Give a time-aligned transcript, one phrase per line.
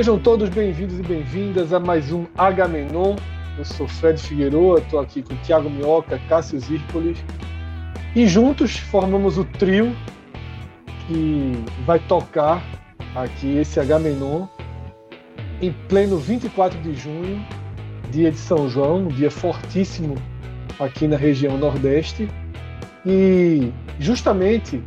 [0.00, 3.16] Sejam todos bem-vindos e bem-vindas a mais um Agamenon.
[3.58, 7.22] Eu sou Fred Figueiredo, estou aqui com Thiago Minhoca, Cássio Zirpolis
[8.16, 9.94] e juntos formamos o trio
[11.06, 11.52] que
[11.84, 12.64] vai tocar
[13.14, 14.46] aqui esse Agamenon
[15.60, 17.44] em pleno 24 de junho,
[18.10, 20.14] dia de São João, um dia fortíssimo
[20.78, 22.26] aqui na região Nordeste.
[23.04, 24.82] E justamente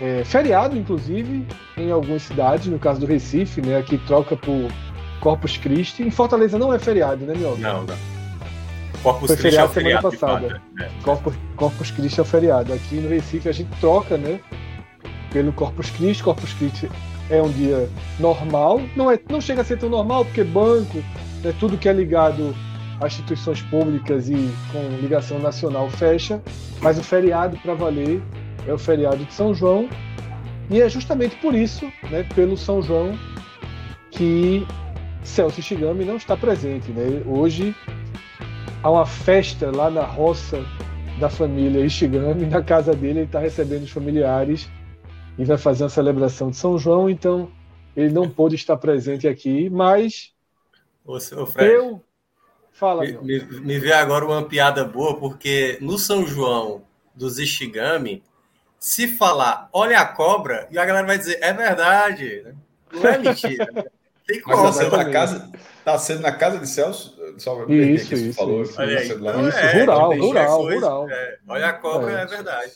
[0.00, 3.78] é, feriado, inclusive, em algumas cidades, no caso do Recife, né?
[3.78, 4.70] Aqui troca por
[5.20, 6.02] Corpus Christi.
[6.02, 7.60] Em Fortaleza não é feriado, né, Mioca?
[7.60, 7.96] Não, não.
[9.02, 10.48] Corpus Foi Christi feriado é o semana feriado de passada.
[10.48, 11.02] fato, é.
[11.02, 12.72] Corpus, Corpus Christi é o feriado.
[12.72, 14.40] Aqui no Recife a gente troca, né?
[15.30, 16.22] Pelo Corpus Christi.
[16.22, 16.90] Corpus Christi
[17.30, 18.80] é um dia normal.
[18.96, 20.98] Não, é, não chega a ser tão normal, porque banco,
[21.42, 22.54] né, tudo que é ligado
[23.00, 26.42] a instituições públicas e com ligação nacional fecha.
[26.80, 28.22] Mas o feriado para valer
[28.66, 29.88] é o feriado de São João.
[30.70, 33.18] E é justamente por isso, né, pelo São João,
[34.10, 34.66] que
[35.22, 36.90] Celso Shigami não está presente.
[36.90, 37.22] Né?
[37.26, 37.74] Hoje
[38.82, 40.64] há uma festa lá na roça
[41.18, 44.68] da família Ishigami, na casa dele, ele está recebendo os familiares
[45.38, 47.50] e vai fazer uma celebração de São João, então
[47.96, 50.32] ele não pôde estar presente aqui, mas
[51.04, 52.02] Ô, ô, Fred, eu.
[52.72, 56.82] Fala, me, me, me veio agora uma piada boa, porque no São João
[57.14, 58.22] dos Ishigami,
[58.78, 62.54] se falar olha a cobra, e a galera vai dizer, é verdade, né?
[62.92, 63.66] não é mentira.
[63.72, 63.84] né?
[64.26, 64.62] Tem Mas como.
[64.62, 65.52] tá sendo, na casa,
[65.84, 67.14] tá sendo na casa de Celso?
[67.38, 68.62] Só perder Isso, que você isso, falou.
[68.62, 68.80] isso.
[68.80, 71.10] Olha aí, então Isso, é, rural, rural, rural.
[71.10, 72.22] é, olha a cobra, É.
[72.22, 72.72] é, verdade.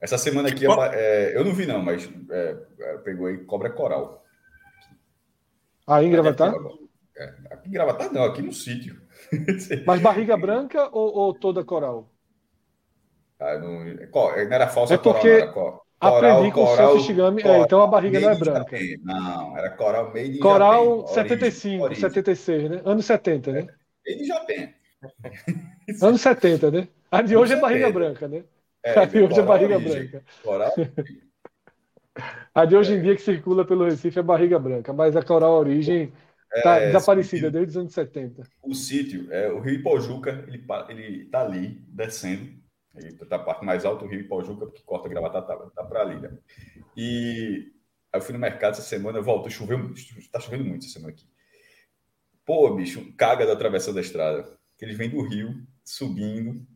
[0.00, 3.70] Essa semana aqui, Qual- é, eu não vi não, mas é, é, pegou aí cobra
[3.70, 4.24] coral.
[5.86, 6.52] Aí em Gravatar?
[7.16, 9.00] É, aqui em Gravatar não, aqui no sítio.
[9.86, 12.10] Mas barriga branca ou, ou toda coral?
[13.38, 16.98] Ah, não, não era falsa É porque coral, era co- Aprendi com o coral- Celso
[17.06, 17.42] Shigami.
[17.42, 18.76] É, coral então a barriga não é branca.
[18.78, 18.96] Japan.
[19.04, 22.82] Não, era coral made in Coral Japan, 75, origem, 76, né?
[22.86, 23.68] Anos 70, né?
[24.06, 24.74] Made in Japan.
[26.00, 26.88] Anos 70, né?
[27.10, 27.90] A de hoje é barriga 70.
[27.90, 28.44] branca, né?
[28.84, 29.80] É, A de hoje é coral barriga origem.
[29.80, 30.24] branca.
[30.42, 30.72] Coral
[32.54, 35.52] A de hoje em dia que circula pelo Recife é barriga branca, mas a coral
[35.58, 36.12] origem
[36.56, 38.42] está É, desaparecida desde os anos 70.
[38.62, 42.52] o sítio, é, o Rio Ipojuca, ele, ele tá ali, descendo.
[43.28, 46.20] Tá a parte mais alta do Rio Ipojuca, porque corta gravata tá, tá para ali,
[46.20, 46.36] né?
[46.96, 47.72] E
[48.12, 51.12] aí eu fui no mercado essa semana, voltou, choveu muito, tá chovendo muito essa semana
[51.12, 51.26] aqui.
[52.44, 54.56] Pô, bicho, caga da travessão da estrada.
[54.78, 56.66] Que eles vêm do Rio, subindo.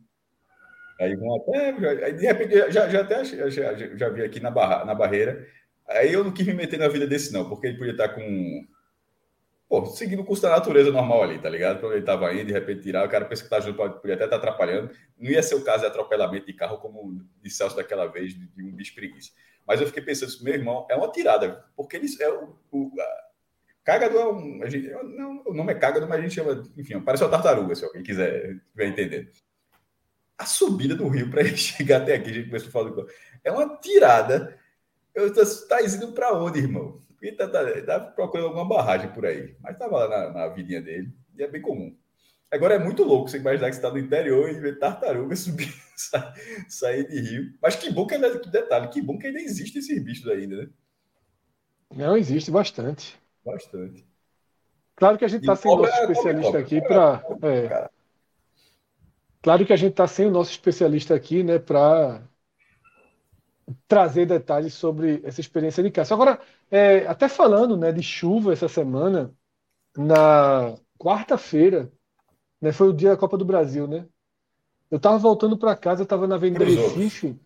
[0.99, 2.05] Aí vão até.
[2.05, 5.47] Aí de repente, já, já até já, já, já vi aqui na, barra, na barreira.
[5.87, 8.67] Aí eu não quis me meter na vida desse, não, porque ele podia estar com
[9.71, 11.85] Pô, seguindo o curso da natureza normal ali, tá ligado?
[11.85, 14.25] Onde ele tava indo, de repente tirar, o cara pensa que tá junto, podia até
[14.25, 14.93] estar atrapalhando.
[15.17, 18.47] Não ia ser o caso de atropelamento de carro, como de Celso daquela vez, de,
[18.47, 19.31] de um bicho preguiça.
[19.65, 22.53] Mas eu fiquei pensando, meu irmão, é uma tirada, porque eles é o.
[22.69, 23.05] o a,
[23.85, 24.61] cágado é um.
[24.61, 26.61] A gente, não, o nome é cágado, mas a gente chama.
[26.75, 29.29] Enfim, parece uma tartaruga, se alguém quiser estiver entendendo.
[30.37, 32.91] A subida do rio para ele chegar até aqui, a gente começou falar.
[33.41, 34.59] É uma tirada.
[35.15, 36.99] Eu tô, tá indo para onde, irmão?
[37.21, 39.55] Ele tá, tá, tá procurando alguma barragem por aí.
[39.61, 41.13] Mas tava lá na, na vidinha dele.
[41.37, 41.95] E é bem comum.
[42.49, 45.73] Agora é muito louco você imaginar que você está no interior e ver tartaruga subir,
[45.95, 46.33] sa-
[46.67, 47.53] sair de rio.
[47.61, 50.57] Mas que bom que ainda, que detalhe, que bom que ainda existe esses bichos ainda,
[50.57, 50.69] né?
[51.95, 53.17] Não existe bastante.
[53.45, 54.05] Bastante.
[54.95, 57.23] Claro que a gente está E sem o nosso é especialista aqui para.
[57.41, 57.67] É.
[57.67, 57.91] cara.
[59.41, 62.21] Claro que a gente está sem o nosso especialista aqui, né, para
[63.87, 66.13] trazer detalhes sobre essa experiência de caça.
[66.13, 69.33] Agora, é, até falando, né, de chuva essa semana,
[69.95, 71.91] na quarta-feira,
[72.59, 74.05] né, foi o dia da Copa do Brasil, né?
[74.89, 77.39] Eu estava voltando para casa, eu estava na Avenida Pros Recife.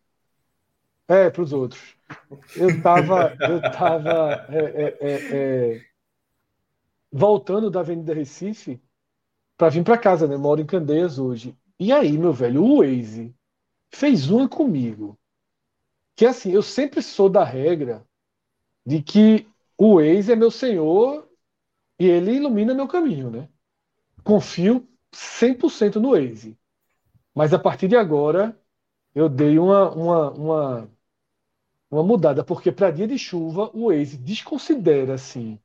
[1.07, 1.95] É, para os outros.
[2.55, 5.35] Eu estava, eu tava, é, é, é,
[5.75, 5.81] é,
[7.11, 8.81] voltando da Avenida Recife
[9.55, 10.35] para vir para casa, né?
[10.35, 11.55] Moro em Candeias hoje.
[11.79, 13.35] E aí, meu velho, o Waze
[13.93, 15.17] fez uma comigo.
[16.15, 18.05] Que assim, eu sempre sou da regra
[18.85, 19.47] de que
[19.77, 21.27] o ex é meu senhor
[21.99, 23.49] e ele ilumina meu caminho, né?
[24.23, 26.57] Confio 100% no Waze.
[27.33, 28.57] Mas a partir de agora,
[29.13, 30.91] eu dei uma, uma, uma,
[31.91, 35.59] uma mudada, porque para dia de chuva, o Waze desconsidera assim,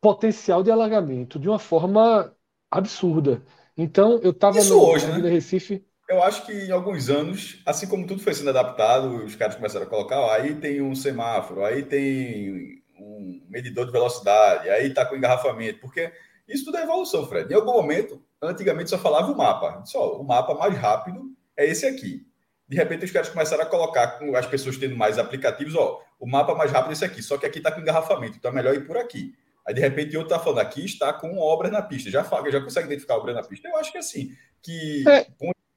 [0.00, 2.34] potencial de alagamento de uma forma
[2.70, 3.42] absurda.
[3.76, 5.28] Então, eu estava no hoje, né?
[5.28, 5.84] Recife.
[6.12, 9.86] Eu acho que em alguns anos, assim como tudo foi sendo adaptado, os caras começaram
[9.86, 15.06] a colocar, ó, aí tem um semáforo, aí tem um medidor de velocidade, aí está
[15.06, 16.12] com engarrafamento, porque
[16.46, 17.50] isso tudo é evolução, Fred.
[17.50, 19.82] Em algum momento, antigamente só falava o mapa.
[19.86, 22.26] Só o mapa mais rápido é esse aqui.
[22.68, 26.26] De repente, os caras começaram a colocar, com as pessoas tendo mais aplicativos, ó, o
[26.26, 28.74] mapa mais rápido é esse aqui, só que aqui está com engarrafamento, então é melhor
[28.74, 29.32] ir por aqui.
[29.66, 32.86] Aí, de repente, outro está falando, aqui está com obras na pista, já, já consegue
[32.86, 33.66] identificar obras na pista.
[33.66, 34.30] Eu acho que assim,
[34.60, 35.26] que é.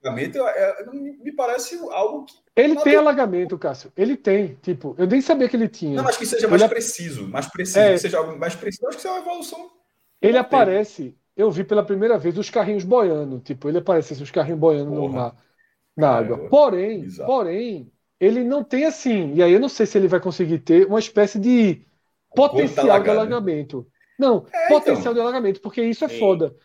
[0.06, 2.34] Alagamento, é, me parece algo que.
[2.56, 3.92] Ele tem alagamento, Cássio.
[3.98, 4.58] Ele tem.
[4.62, 5.96] Tipo, eu nem sabia que ele tinha.
[5.96, 6.70] Não, mas que seja mais ele...
[6.70, 7.94] preciso, mais preciso, é...
[7.94, 8.88] que seja algo mais preciso.
[8.88, 9.72] Acho que isso é uma evolução.
[10.22, 13.40] Ele aparece, eu vi pela primeira vez os carrinhos boiando.
[13.40, 15.34] Tipo, ele aparece assim, os carrinhos boiando no, na,
[15.96, 16.50] na água.
[16.50, 17.28] Porém, Exato.
[17.30, 19.34] porém, ele não tem assim.
[19.34, 21.86] E aí eu não sei se ele vai conseguir ter uma espécie de
[22.34, 23.88] potencial de alagamento.
[24.18, 25.14] Não, é, potencial então.
[25.14, 26.20] de alagamento, porque isso é Sim.
[26.20, 26.56] foda.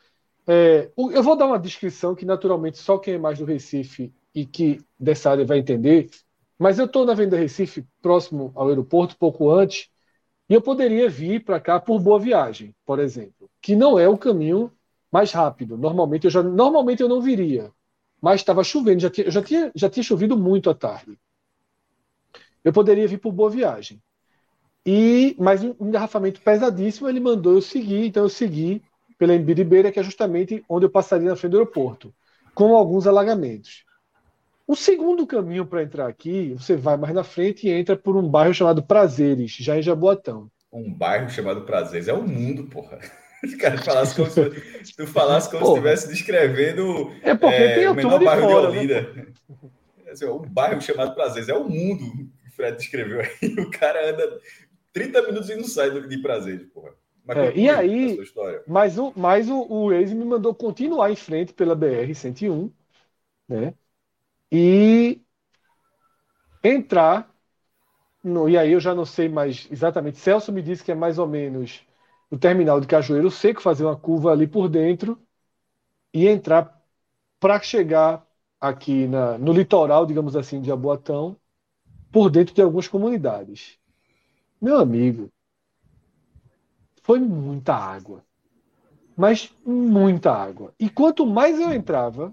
[0.52, 4.44] É, eu vou dar uma descrição que naturalmente só quem é mais do Recife e
[4.44, 6.10] que dessa área vai entender.
[6.58, 9.88] Mas eu estou na Venda Recife, próximo ao aeroporto, pouco antes,
[10.48, 14.18] e eu poderia vir para cá por Boa Viagem, por exemplo, que não é o
[14.18, 14.72] caminho
[15.12, 15.78] mais rápido.
[15.78, 17.70] Normalmente eu já normalmente eu não viria,
[18.20, 21.16] mas estava chovendo, já tinha, já tinha, já tinha chovido muito à tarde.
[22.64, 24.02] Eu poderia vir por Boa Viagem.
[24.84, 28.82] E mas um engarrafamento pesadíssimo, ele mandou eu seguir, então eu segui
[29.20, 32.10] pela Embiribeira, que é justamente onde eu passaria na frente do aeroporto,
[32.54, 33.84] com alguns alagamentos.
[34.66, 38.26] O segundo caminho para entrar aqui, você vai mais na frente e entra por um
[38.26, 40.50] bairro chamado Prazeres, já em Jaboatão.
[40.72, 42.98] Um bairro chamado Prazeres é o mundo, porra.
[43.44, 47.88] Se cara falasse como se, tu falasse como se estivesse descrevendo é porque é, tem
[47.88, 48.78] o menor bairro de, fora, de né?
[48.78, 49.12] Olinda.
[49.14, 49.26] Né?
[50.10, 53.54] Assim, um bairro chamado Prazeres é o mundo o Fred descreveu aí.
[53.58, 54.40] O cara anda
[54.92, 56.92] 30 minutos e não sai de Prazeres, porra.
[57.34, 58.18] É, e aí,
[58.66, 62.72] mas, o, mas o, o Waze me mandou continuar em frente pela BR-101,
[63.48, 63.74] né?
[64.52, 65.22] E
[66.62, 67.30] entrar,
[68.24, 71.18] no, e aí eu já não sei mais exatamente, Celso me disse que é mais
[71.18, 71.82] ou menos
[72.30, 75.20] o terminal de Cajueiro Seco, fazer uma curva ali por dentro
[76.14, 76.80] e entrar
[77.40, 78.26] para chegar
[78.60, 81.36] aqui na, no litoral, digamos assim, de Aboatão,
[82.12, 83.78] por dentro de algumas comunidades.
[84.60, 85.30] Meu amigo,
[87.02, 88.24] foi muita água.
[89.16, 90.72] Mas muita água.
[90.78, 92.32] E quanto mais eu entrava,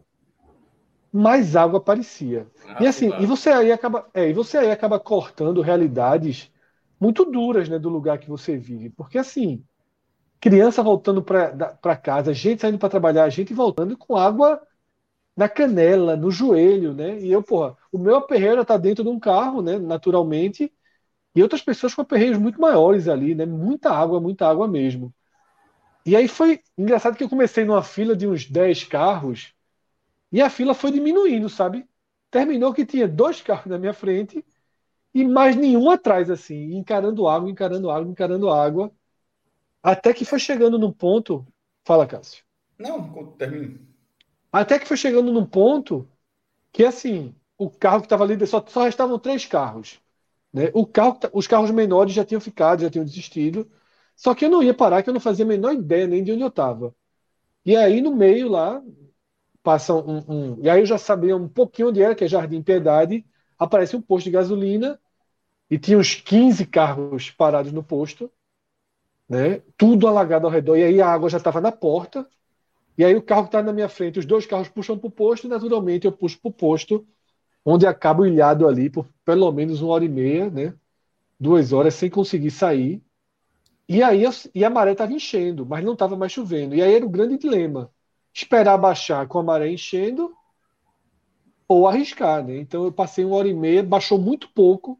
[1.11, 2.47] mais água aparecia.
[2.67, 6.51] Ah, e assim, e você aí acaba, é, e você aí acaba cortando realidades
[6.99, 9.63] muito duras, né, do lugar que você vive, porque assim,
[10.39, 14.61] criança voltando para casa, gente saindo para trabalhar, gente voltando com água
[15.35, 17.19] na canela, no joelho, né?
[17.19, 20.71] E eu, porra, o meu aperreio tá dentro de um carro, né, naturalmente,
[21.37, 23.45] e outras pessoas com aperreios muito maiores ali, né?
[23.45, 25.13] Muita água, muita água mesmo.
[26.03, 29.53] E aí foi engraçado que eu comecei numa fila de uns 10 carros
[30.31, 31.87] e a fila foi diminuindo, sabe?
[32.31, 34.43] Terminou que tinha dois carros na minha frente
[35.13, 38.91] e mais nenhum atrás, assim, encarando água, encarando água, encarando água.
[39.83, 41.45] Até que foi chegando num ponto.
[41.85, 42.43] Fala, Cássio.
[42.79, 43.79] Não, termino.
[44.51, 46.09] Até que foi chegando num ponto
[46.71, 50.01] que, assim, o carro que estava ali, só, só restavam três carros.
[50.57, 50.71] Né?
[50.91, 53.69] Carro, os carros menores já tinham ficado, já tinham desistido.
[54.15, 56.31] Só que eu não ia parar, que eu não fazia a menor ideia nem de
[56.31, 56.95] onde eu estava.
[57.65, 58.81] E aí, no meio lá,
[59.63, 62.61] passa um, um, E aí eu já sabia um pouquinho onde era, que é Jardim
[62.63, 63.25] Piedade.
[63.59, 64.99] Aparece um posto de gasolina
[65.69, 68.31] e tinha uns 15 carros parados no posto,
[69.29, 69.61] né?
[69.77, 70.77] tudo alagado ao redor.
[70.77, 72.27] E aí a água já estava na porta.
[72.97, 75.11] E aí o carro que está na minha frente, os dois carros puxam para o
[75.11, 77.07] posto e naturalmente eu puxo para o posto
[77.65, 80.73] onde acabo ilhado ali por pelo menos uma hora e meia, né?
[81.37, 83.03] Duas horas sem conseguir sair.
[83.85, 84.23] E aí
[84.55, 86.73] e a maré estava enchendo, mas não estava mais chovendo.
[86.73, 87.91] E aí era o grande dilema:
[88.33, 90.33] esperar baixar com a maré enchendo
[91.67, 92.57] ou arriscar, né?
[92.57, 94.97] Então eu passei uma hora e meia, baixou muito pouco.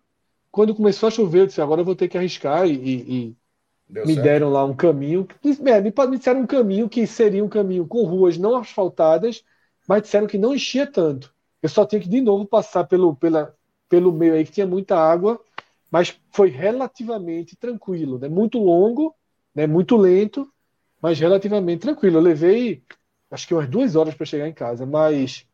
[0.52, 2.68] Quando começou a chover, eu disse: agora eu vou ter que arriscar.
[2.68, 3.38] E, e
[3.90, 4.24] me certo.
[4.24, 5.26] deram lá um caminho.
[5.66, 9.42] É, me disseram um caminho que seria um caminho com ruas não asfaltadas,
[9.88, 11.34] mas disseram que não enchia tanto.
[11.62, 13.57] Eu só tinha que de novo passar pelo, pela,
[13.90, 15.40] pelo meio aí que tinha muita água,
[15.92, 18.28] mas foi relativamente tranquilo, né?
[18.28, 19.16] Muito longo,
[19.56, 19.68] né?
[19.68, 20.52] Muito lento,
[21.02, 22.18] mas relativamente tranquilo.
[22.18, 22.84] Eu levei
[23.32, 25.46] acho que umas duas horas para chegar em casa, mas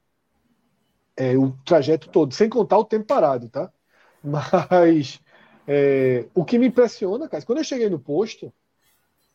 [1.15, 3.71] é, o trajeto todo, sem contar o tempo parado, tá?
[4.23, 5.19] Mas
[5.67, 8.53] é, o que me impressiona, cara, quando eu cheguei no posto,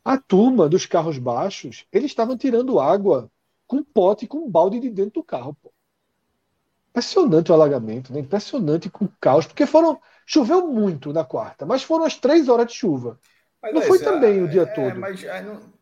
[0.04, 3.30] a turma dos carros baixos, eles estavam tirando água
[3.66, 5.56] com pote, com balde de dentro do carro.
[5.62, 5.72] Pô.
[6.98, 8.18] Impressionante o alagamento, né?
[8.18, 10.00] impressionante com o caos, porque foram.
[10.26, 13.18] Choveu muito na quarta, mas foram as três horas de chuva.
[13.62, 14.98] Mas não é foi também é, o dia é, todo.
[14.98, 15.24] Mas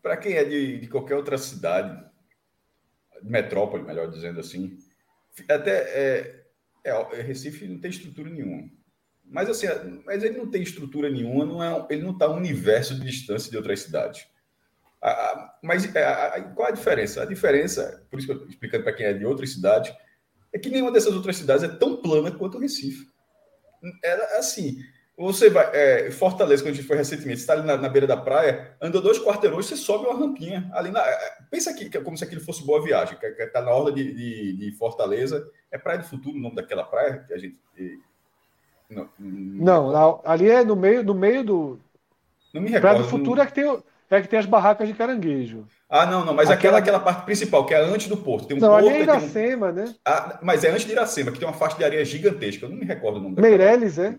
[0.03, 1.99] para quem é de, de, qualquer outra cidade,
[3.23, 4.79] metrópole, melhor dizendo assim,
[5.49, 6.45] até é,
[6.85, 8.71] é, Recife não tem estrutura nenhuma.
[9.25, 9.67] Mas assim,
[10.05, 13.51] mas ele não tem estrutura nenhuma, não é, ele não está um universo de distância
[13.51, 14.29] de outras cidades.
[15.03, 17.23] A, a, mas a, é, qual a diferença?
[17.23, 19.93] A diferença, por isso que eu estou explicando para quem é de outras cidades,
[20.57, 23.07] é que nenhuma dessas outras cidades é tão plana quanto o Recife.
[24.03, 24.79] Era assim,
[25.15, 25.71] você vai.
[25.75, 28.99] É, Fortaleza, quando a gente foi recentemente, está ali na, na, beira da praia, anda
[28.99, 30.71] dois quarteirões, você sobe uma rampinha.
[30.73, 33.61] ali na, é, Pensa aqui, que é como se aquilo fosse boa viagem, que está
[33.61, 35.47] na orla de, de, de, Fortaleza.
[35.71, 37.61] É Praia do Futuro o nome daquela praia que a gente.
[38.89, 41.81] Não, não, ali é no meio, no meio do.
[42.55, 42.81] Não me recordo.
[42.81, 45.67] Praia do Futuro é que tem, é que tem as barracas de caranguejo.
[45.89, 48.47] Ah, não, não, mas aquela, aquela, parte principal, que é antes do porto.
[48.47, 49.73] Tem um não, porto, ali é Iracema, um...
[49.73, 49.95] né?
[50.05, 52.67] Ah, mas é antes de Iracema, que tem uma faixa de areia gigantesca.
[52.67, 54.17] Eu não me recordo o nome Meireles, é?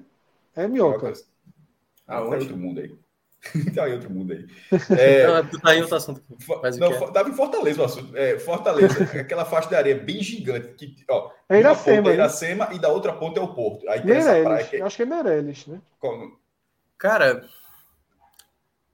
[0.55, 1.13] É minhoca.
[2.07, 2.95] Ah, é outro mundo aí.
[3.75, 4.47] tá em outro mundo aí.
[4.97, 6.21] É, não, tu tá em outro assunto.
[6.61, 7.11] Faz não, é?
[7.11, 8.15] tava em Fortaleza o assunto.
[8.15, 10.87] É, Fortaleza, aquela faixa de areia bem gigante.
[10.87, 13.87] Que, ó, é Iracema, é Iracema e da outra ponta é o Porto.
[13.89, 14.81] Aí tem Meireles, essa praia que...
[14.81, 15.79] acho que é Meireles, né?
[15.99, 16.37] Como?
[16.97, 17.45] Cara,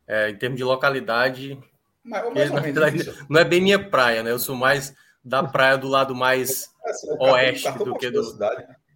[0.07, 1.57] é, em termos de localidade,
[2.03, 4.31] mas, mas não, verdade, não é bem minha praia, né?
[4.31, 4.93] Eu sou mais
[5.23, 8.21] da praia do lado mais é, oeste do que do,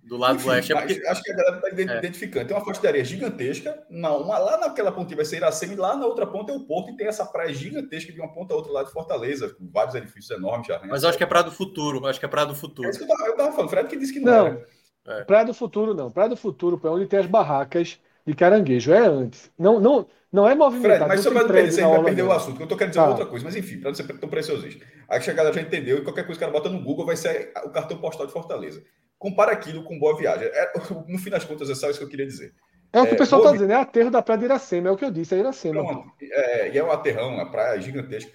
[0.04, 0.74] do lado Enfim, oeste.
[0.74, 1.08] É porque...
[1.08, 1.98] Acho que a galera está é.
[2.00, 2.48] identificando.
[2.48, 5.76] Tem uma faixa de areia gigantesca, não, uma lá naquela pontinha vai ser Iracema, e
[5.78, 8.54] lá na outra ponta é o Porto, e tem essa praia gigantesca de uma ponta
[8.54, 10.68] a outra lá de Fortaleza, com vários edifícios enormes.
[10.68, 10.88] Já, né?
[10.90, 12.88] Mas eu acho que é praia do futuro, acho que é praia do futuro.
[12.88, 14.62] É isso que eu estava falando, Fred que disse que não, não.
[15.08, 15.24] É.
[15.24, 16.12] Praia do Futuro não.
[16.12, 17.98] Praia do Futuro é onde tem as barracas
[18.28, 18.92] de caranguejo.
[18.92, 19.50] É antes.
[19.58, 21.06] Não, não, não é movimentado.
[21.06, 22.92] Fred, mas só para não perder, você vai perder o assunto, que eu estou querendo
[22.92, 23.10] dizer tá.
[23.10, 23.46] outra coisa.
[23.46, 24.86] Mas enfim, para não ser tão preciosista.
[25.24, 27.54] Que a galera já entendeu e qualquer coisa que cara bota no Google vai ser
[27.64, 28.84] o cartão postal de Fortaleza.
[29.18, 30.48] Compara aquilo com Boa Viagem.
[30.48, 30.74] É,
[31.08, 32.54] no fim das contas, é só isso que eu queria dizer.
[32.92, 34.92] É o que é, o pessoal está dizendo, é aterro da Praia de Iracema, é
[34.92, 35.84] o que eu disse, é Iracema.
[35.84, 38.32] Pronto, é, e é um aterrão, a praia gigantesca.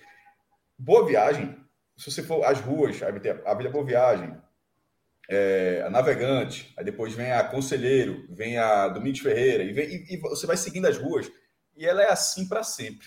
[0.78, 1.56] Boa Viagem,
[1.96, 4.36] se você for as ruas, a Avenida Boa Viagem,
[5.32, 10.14] é, a Navegante, aí depois vem a Conselheiro, vem a Domingos Ferreira, e, vem, e,
[10.14, 11.30] e você vai seguindo as ruas,
[11.74, 13.06] e ela é assim para sempre.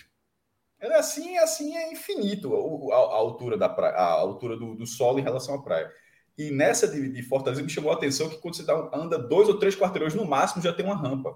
[0.80, 2.52] Ela é assim, assim é infinito
[2.92, 5.90] a, a, a altura da praia, a altura do, do, solo em relação à praia.
[6.36, 9.48] E nessa de, de, Fortaleza me chamou a atenção que quando você dá, anda dois
[9.48, 11.34] ou três quarteirões no máximo já tem uma rampa.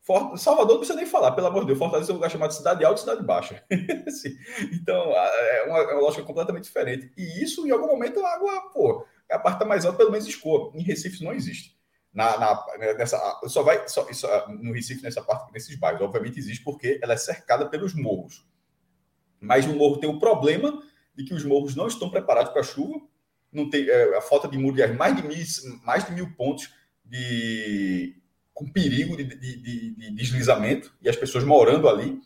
[0.00, 1.78] For, Salvador não precisa nem falar, pelo amor de Deus.
[1.78, 3.64] Fortaleza é um lugar chamado Cidade Alta e Cidade Baixa.
[4.72, 7.10] então é uma, é uma lógica completamente diferente.
[7.16, 10.26] E isso, em algum momento, a água, pô, a parte tá mais alta, pelo menos
[10.26, 10.72] escoa.
[10.74, 11.74] Em Recife não existe.
[12.12, 12.64] Na, na,
[12.96, 17.14] nessa, só vai só, só, no Recife, nessa parte, nesses bairros, obviamente existe porque ela
[17.14, 18.46] é cercada pelos morros.
[19.40, 20.80] Mas no morro tem o problema
[21.14, 23.00] de que os morros não estão preparados para chuva,
[23.52, 25.38] não tem é, a falta de muro de mais de mil,
[25.84, 26.72] mais de mil pontos
[27.04, 28.16] de
[28.52, 32.20] com perigo de, de, de, de deslizamento e as pessoas morando ali,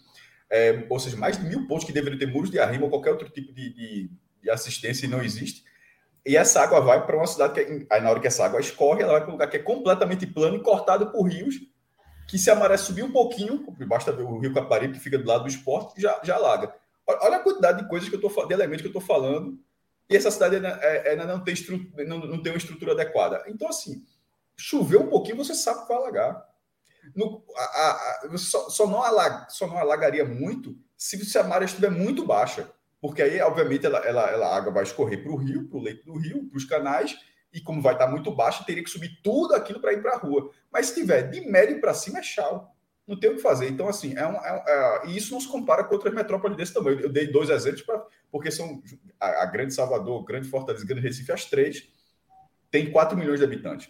[0.50, 3.10] é, ou seja, mais de mil pontos que deveriam ter muros de arrimo ou qualquer
[3.10, 3.70] outro tipo de,
[4.42, 5.64] de assistência e não existe.
[6.28, 9.02] E essa água vai para uma cidade que, aí na hora que essa água escorre,
[9.02, 11.54] ela vai para um lugar que é completamente plano e cortado por rios,
[12.28, 15.26] que se a maré subir um pouquinho, basta ver o rio Caparibe, que fica do
[15.26, 16.74] lado do esporte, já, já alaga.
[17.06, 19.58] Olha a quantidade de coisas que eu tô de elementos que eu estou falando,
[20.10, 21.54] e essa cidade ainda, é, ainda não, tem
[22.06, 23.42] não, não tem uma estrutura adequada.
[23.46, 24.04] Então, assim,
[24.54, 26.44] chover um pouquinho, você sabe que vai alagar.
[27.16, 31.90] No, a, a, só, só, não alaga, só não alagaria muito se a maré estiver
[31.90, 32.70] muito baixa.
[33.00, 35.82] Porque aí, obviamente, ela, ela, ela a água vai escorrer para o rio, para o
[35.82, 37.16] leito do rio, para os canais,
[37.52, 40.18] e como vai estar muito baixo, teria que subir tudo aquilo para ir para a
[40.18, 40.50] rua.
[40.70, 42.74] Mas se tiver de médio para cima, é chau.
[43.06, 43.68] Não tem o que fazer.
[43.70, 46.74] Então, assim, é um, é, é, e isso não se compara com outras metrópoles desse
[46.74, 47.00] tamanho.
[47.00, 48.82] Eu dei dois exemplos, pra, porque são
[49.18, 51.88] a, a Grande Salvador, Grande Fortaleza Grande Recife, as três,
[52.70, 53.88] tem 4 milhões de habitantes.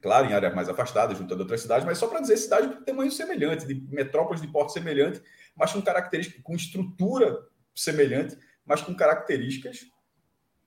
[0.00, 3.10] Claro, em áreas mais afastadas, juntando outras cidades, mas só para dizer cidade de tamanho
[3.10, 5.20] semelhante, de metrópoles de porte semelhante,
[5.54, 7.38] mas com características, com estrutura
[7.74, 9.80] semelhante, mas com características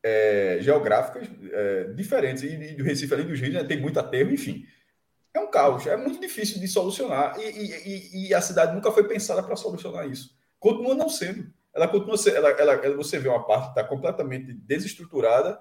[0.04, 2.44] é, geográficas é, diferentes.
[2.44, 4.66] E, e, do Recife, além dos rios, né, tem muito aterro, enfim.
[5.34, 7.40] É um caos, é muito difícil de solucionar.
[7.40, 10.38] E, e, e a cidade nunca foi pensada para solucionar isso.
[10.60, 11.52] Continua não sendo.
[11.74, 15.60] Ela continua ela, ela, você vê uma parte que está completamente desestruturada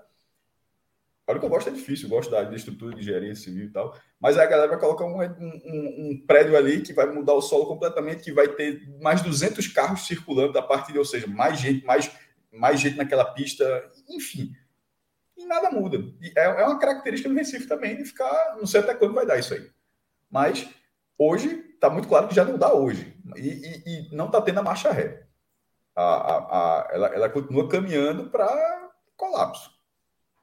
[1.32, 3.96] Olha que eu gosto é difícil, gosto da, estrutura de engenharia civil e tal.
[4.20, 7.64] Mas a galera vai colocar um, um, um, prédio ali que vai mudar o solo
[7.64, 12.10] completamente, que vai ter mais 200 carros circulando da de, ou seja, mais gente, mais,
[12.52, 14.52] mais gente naquela pista, enfim.
[15.34, 15.96] E nada muda.
[16.20, 19.24] E é, é uma característica do Recife também de ficar, não sei até quando vai
[19.24, 19.70] dar isso aí.
[20.30, 20.68] Mas
[21.16, 23.16] hoje está muito claro que já não dá hoje.
[23.36, 25.26] E, e, e não está tendo a marcha ré.
[25.96, 29.81] A, a, a, ela, ela continua caminhando para colapso.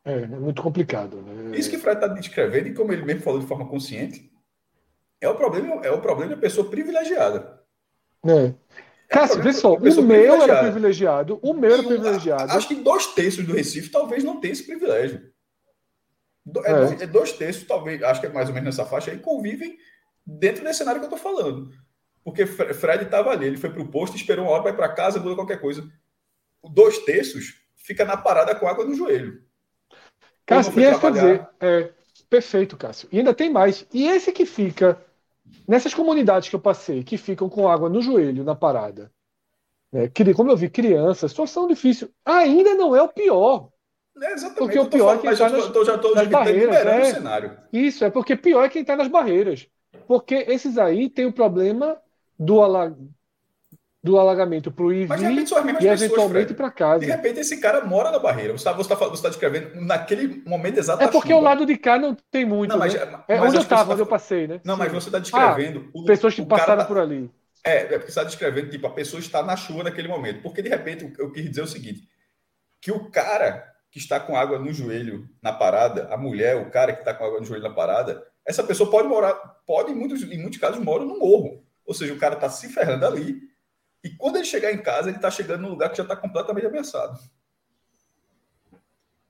[0.05, 1.21] É, é muito complicado.
[1.21, 1.57] Né?
[1.57, 4.31] Isso que o Fred está descrevendo, e como ele mesmo falou de forma consciente,
[5.21, 7.61] é o problema, é o problema da pessoa privilegiada.
[8.25, 8.53] É.
[9.09, 12.51] Cássio, pessoal, o meu era privilegiado, o meu era privilegiado.
[12.51, 15.31] Acho que dois terços do Recife talvez não tenha esse privilégio.
[16.63, 16.75] É, é.
[16.75, 19.77] Dois, é dois terços, talvez, acho que é mais ou menos nessa faixa aí, convivem
[20.25, 21.71] dentro desse cenário que eu estou falando.
[22.23, 25.19] Porque Fred estava ali, ele foi para o posto, esperou uma hora, vai para casa,
[25.19, 25.89] muda qualquer coisa.
[26.71, 29.41] Dois terços fica na parada com água no joelho.
[30.49, 31.91] Cássio, e esse quer dizer, é,
[32.29, 33.07] perfeito, Cássio.
[33.11, 33.85] E ainda tem mais.
[33.93, 34.99] E esse que fica
[35.67, 39.11] Nessas comunidades que eu passei, que ficam com água no joelho na parada,
[39.91, 43.69] né, como eu vi crianças, situação difícil, ainda não é o pior.
[44.21, 44.57] É exatamente.
[44.57, 46.75] Porque o pior é quem está nas, tô, já tô, nas barreiras.
[46.75, 47.57] É, cenário.
[47.71, 49.67] Isso, é porque pior é quem está nas barreiras.
[50.07, 51.97] Porque esses aí tem o problema
[52.37, 52.95] do, alag
[54.01, 55.09] do alagamento para o IV
[55.81, 56.99] e eventualmente para casa.
[56.99, 58.53] De repente, esse cara mora na barreira.
[58.53, 61.03] Você está tá, tá descrevendo naquele momento exato.
[61.03, 62.71] É porque o lado de cá não tem muito.
[62.71, 63.01] Não, mas, né?
[63.27, 63.91] é mas onde eu estava, tá...
[63.93, 64.61] onde eu passei, né?
[64.63, 64.79] Não, Sim.
[64.79, 65.85] mas você está descrevendo.
[65.87, 66.87] Ah, o, pessoas que passaram tá...
[66.87, 67.29] por ali.
[67.65, 70.41] É, é porque você está descrevendo, tipo, a pessoa está na chuva naquele momento.
[70.41, 72.07] Porque, de repente, eu quis dizer o seguinte:
[72.81, 76.93] que o cara que está com água no joelho na parada, a mulher, o cara
[76.93, 79.33] que está com água no joelho na parada, essa pessoa pode morar,
[79.65, 81.65] pode, em muitos, em muitos casos, mora no morro.
[81.85, 83.49] Ou seja, o cara está se ferrando ali
[84.03, 86.65] e quando ele chegar em casa, ele está chegando num lugar que já está completamente
[86.65, 87.19] ameaçado.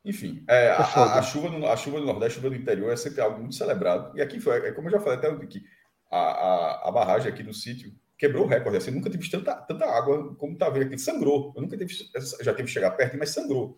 [0.06, 2.92] Enfim, é, a, a, a, chuva no, a chuva do Nordeste, a chuva do interior
[2.92, 4.18] é sempre algo muito celebrado.
[4.18, 5.64] E aqui foi, é como eu já falei até aqui,
[6.10, 8.78] a, a, a barragem aqui no sítio quebrou o recorde.
[8.78, 10.98] Assim, nunca tive tanta, tanta água como está vendo aqui.
[10.98, 11.54] Sangrou.
[11.56, 11.94] Eu nunca tive,
[12.42, 13.78] já tive que chegar perto, mas sangrou.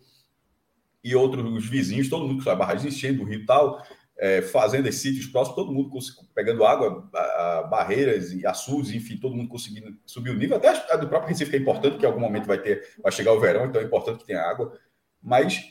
[1.02, 3.82] E outros os vizinhos, todo mundo, a barragem enchendo o rio e tal
[4.18, 5.90] é, fazendas, sítios próximos, todo mundo
[6.34, 10.56] pegando água, a, a, barreiras e açudes, enfim, todo mundo conseguindo subir o nível.
[10.56, 13.32] Até a do próprio Recife é importante, que em algum momento vai ter, vai chegar
[13.32, 14.78] o verão, então é importante que tenha água.
[15.20, 15.64] Mas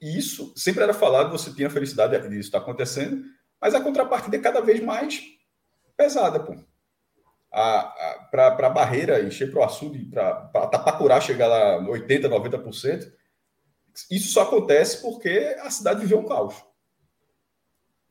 [0.00, 3.24] isso sempre era falado, você tinha a felicidade disso estar acontecendo,
[3.60, 5.22] mas a contrapartida é cada vez mais
[5.96, 6.56] pesada, pô.
[7.50, 13.12] Para a barreira encher para o açude, para Tapacurá chegar lá 80%, 90%,
[14.10, 16.71] isso só acontece porque a cidade viveu um caos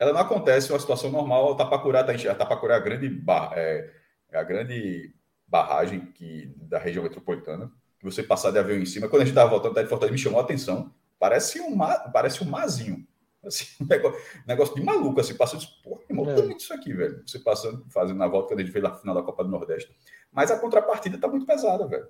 [0.01, 1.55] ela não acontece uma situação normal.
[1.55, 3.87] Tapacurá está Tapacurá é a grande, bar, é,
[4.31, 5.13] é, a grande
[5.47, 7.71] barragem que, da região metropolitana.
[7.99, 9.07] Que você passar de avião em cima.
[9.07, 10.91] Quando a gente estava voltando de Fortaleza, me chamou a atenção.
[11.19, 11.77] Parece um,
[12.11, 13.05] parece um mazinho.
[13.45, 16.57] Assim, um negócio, negócio de maluco, assim, passando, porra, irmão, é.
[16.57, 17.21] isso aqui, velho.
[17.23, 19.95] Você passando, fazendo na volta quando a gente fez na final da Copa do Nordeste.
[20.31, 22.07] Mas a contrapartida tá muito pesada, velho.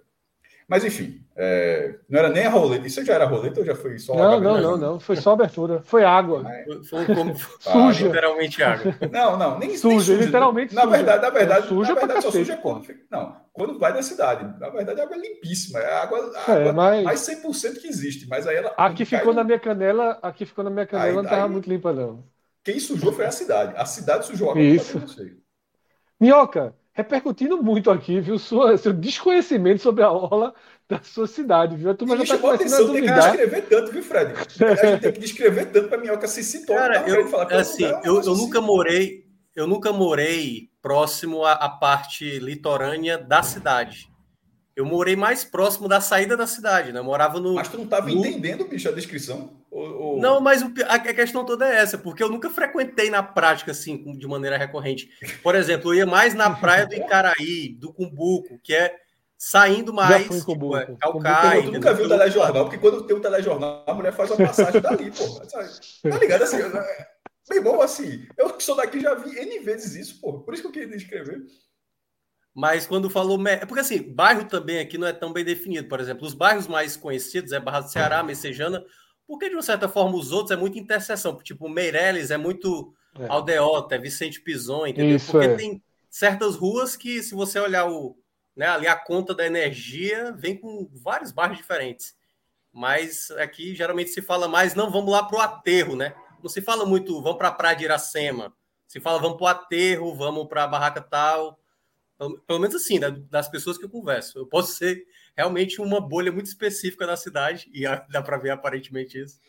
[0.72, 2.88] Mas enfim, é, não era nem a roleta.
[2.88, 5.00] Isso já era roleta ou já foi só Não, não, não, não.
[5.02, 5.82] Foi só abertura.
[5.84, 6.46] Foi água.
[6.90, 8.06] Foi, como suja.
[8.08, 8.96] Literalmente água.
[9.12, 9.88] Não, não, nem suja.
[9.90, 10.96] Nem suja literalmente na suja.
[10.96, 14.46] Verdade, na verdade, é suja na verdade, só suja quando, não, quando vai da cidade.
[14.62, 15.80] Na verdade, a água é limpíssima.
[15.80, 17.04] É a água, a é, água mas...
[17.04, 18.30] mais 100% que existe.
[18.30, 18.74] Mas aí ela.
[18.78, 21.92] Aqui ficou na minha canela, aqui ficou na minha canela, aí, não estava muito limpa,
[21.92, 22.24] não.
[22.64, 23.74] Quem sujou foi a cidade.
[23.76, 24.64] A cidade sujou a água.
[24.64, 25.04] Isso.
[26.18, 28.38] Minhoca, repercutindo muito aqui, viu?
[28.40, 30.54] Sua, seu desconhecimento sobre a orla
[30.88, 31.90] da sua cidade, viu?
[31.90, 34.34] A turma já está começando a Tem que descrever tanto, viu, Fred?
[34.34, 36.76] A gente tem que descrever tanto para a minhoca se citou.
[36.76, 42.40] Cara, eu, falar, assim, eu, eu nunca morei, eu nunca morei próximo à, à parte
[42.40, 44.10] litorânea da cidade.
[44.76, 47.00] Eu morei mais próximo da saída da cidade, né?
[47.00, 47.56] Eu morava no.
[47.56, 48.14] Mas tu não estava no...
[48.14, 49.61] entendendo, bicho, a descrição?
[49.72, 50.20] Ou, ou...
[50.20, 54.28] Não, mas a questão toda é essa, porque eu nunca frequentei na prática, assim, de
[54.28, 55.10] maneira recorrente.
[55.42, 58.94] Por exemplo, eu ia mais na praia do Icaraí, do Cumbuco, que é
[59.38, 60.28] saindo mais.
[60.28, 61.64] Já tipo, é, Calcaia.
[61.64, 64.46] Tu nunca viu o telejornal, porque quando tem o um telejornal, a mulher faz uma
[64.46, 65.40] passagem dali, pô.
[65.40, 66.44] Tá ligado?
[66.44, 70.40] Assim, meu irmão, assim, eu que sou daqui já vi N vezes isso, pô.
[70.42, 71.42] Por isso que eu queria descrever.
[72.54, 73.42] Mas quando falou.
[73.48, 75.88] É porque assim, bairro também aqui não é tão bem definido.
[75.88, 78.84] Por exemplo, os bairros mais conhecidos é Barra do Ceará, Messejana,
[79.32, 81.38] porque de uma certa forma os outros é muita interseção.
[81.38, 83.28] Tipo, Meireles é muito é.
[83.30, 85.16] Aldeota, é Vicente Pison, entendeu?
[85.16, 85.56] Isso porque é.
[85.56, 88.18] tem certas ruas que, se você olhar o,
[88.54, 92.14] né, ali a conta da energia, vem com vários bairros diferentes.
[92.74, 96.14] Mas aqui geralmente se fala mais, não, vamos lá para o aterro, né?
[96.44, 98.54] Não se fala muito, vamos para a praia de Iracema.
[98.86, 101.58] Se fala, vamos para o aterro, vamos para a barraca tal.
[102.46, 104.40] Pelo menos assim, das pessoas que eu converso.
[104.40, 105.06] Eu posso ser
[105.42, 109.40] realmente uma bolha muito específica da cidade, e dá para ver aparentemente isso.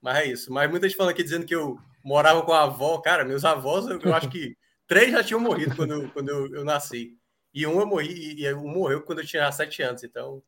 [0.00, 0.52] Mas é isso.
[0.52, 2.98] Mas muita gente falando aqui dizendo que eu morava com a avó.
[2.98, 6.54] Cara, meus avós, eu, eu acho que três já tinham morrido quando, eu, quando eu,
[6.54, 7.16] eu, nasci.
[7.54, 10.04] E um eu morri, e um morreu quando eu tinha sete anos.
[10.04, 10.42] Então,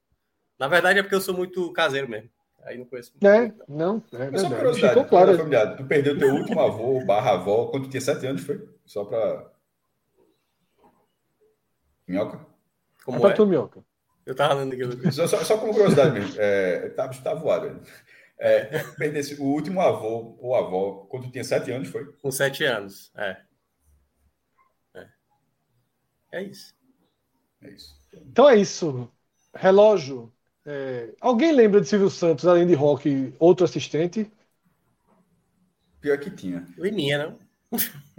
[0.59, 2.31] na verdade, é porque eu sou muito caseiro mesmo.
[2.63, 3.13] Aí não conheço.
[3.25, 5.37] É, não, é Mas só curiosidade, Ficou claro.
[5.37, 8.69] Familiar, tu perdeu teu último avô barra avó quando tu tinha sete anos, foi?
[8.87, 9.51] Só para.
[12.07, 12.47] Minhoca?
[13.05, 13.21] Como é?
[13.21, 13.33] Pra é?
[13.33, 13.83] tu, Minhoca.
[14.25, 14.93] Eu tava lendo aquilo.
[15.13, 16.41] Só, só, só como curiosidade mesmo.
[16.41, 17.81] É, tá, tá voado.
[18.39, 22.13] É, perdesse, o último avô ou avó, quando tinha sete anos, foi?
[22.15, 23.41] Com sete anos, é.
[24.95, 25.07] É,
[26.33, 26.75] é isso.
[27.63, 27.95] É isso.
[28.13, 29.11] Então é isso.
[29.55, 30.33] Relógio.
[30.65, 31.15] É...
[31.21, 34.31] Alguém lembra de Silvio Santos, além de rock, outro assistente?
[36.01, 36.67] Pior que tinha.
[36.77, 37.39] Liminha, não?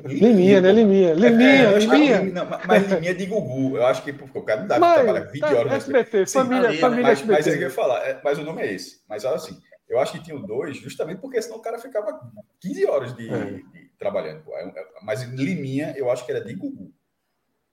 [0.03, 0.71] Liminha, né?
[0.71, 1.13] Liminha.
[1.13, 2.21] Liminha, é, Liminha.
[2.23, 3.77] Não, mas Liminha de Gugu.
[3.77, 5.73] Eu acho que porque o cara não dá pra trabalhar 20 tá, horas.
[5.73, 7.37] SBT, Sim, família, ali, família mas, SBT.
[7.37, 9.01] Mas, eu ia falar, é, mas o nome é esse.
[9.07, 12.19] Mas assim, eu acho que tinha dois, justamente porque senão o cara ficava
[12.59, 13.45] 15 horas de, é.
[13.45, 14.43] de trabalhando.
[14.53, 14.71] É
[15.03, 16.91] mas Liminha, eu acho que era de Gugu.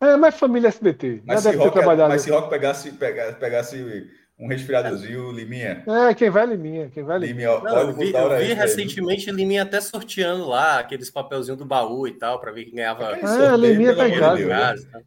[0.03, 1.23] É, mas família SBT.
[1.27, 5.85] Mas, se rock, mas se Rock pegasse, pegasse, pegasse um resfriadozinho, Liminha.
[5.87, 7.57] É, quem vai Liminha, quem vai Liminha.
[7.57, 12.09] Liminha não, eu vi, eu vi recentemente Liminha até sorteando lá aqueles papelzinhos do baú
[12.09, 13.19] e tal, para ver quem ganhava.
[13.19, 14.89] É, Liminha tá em casa.
[14.89, 15.03] Né?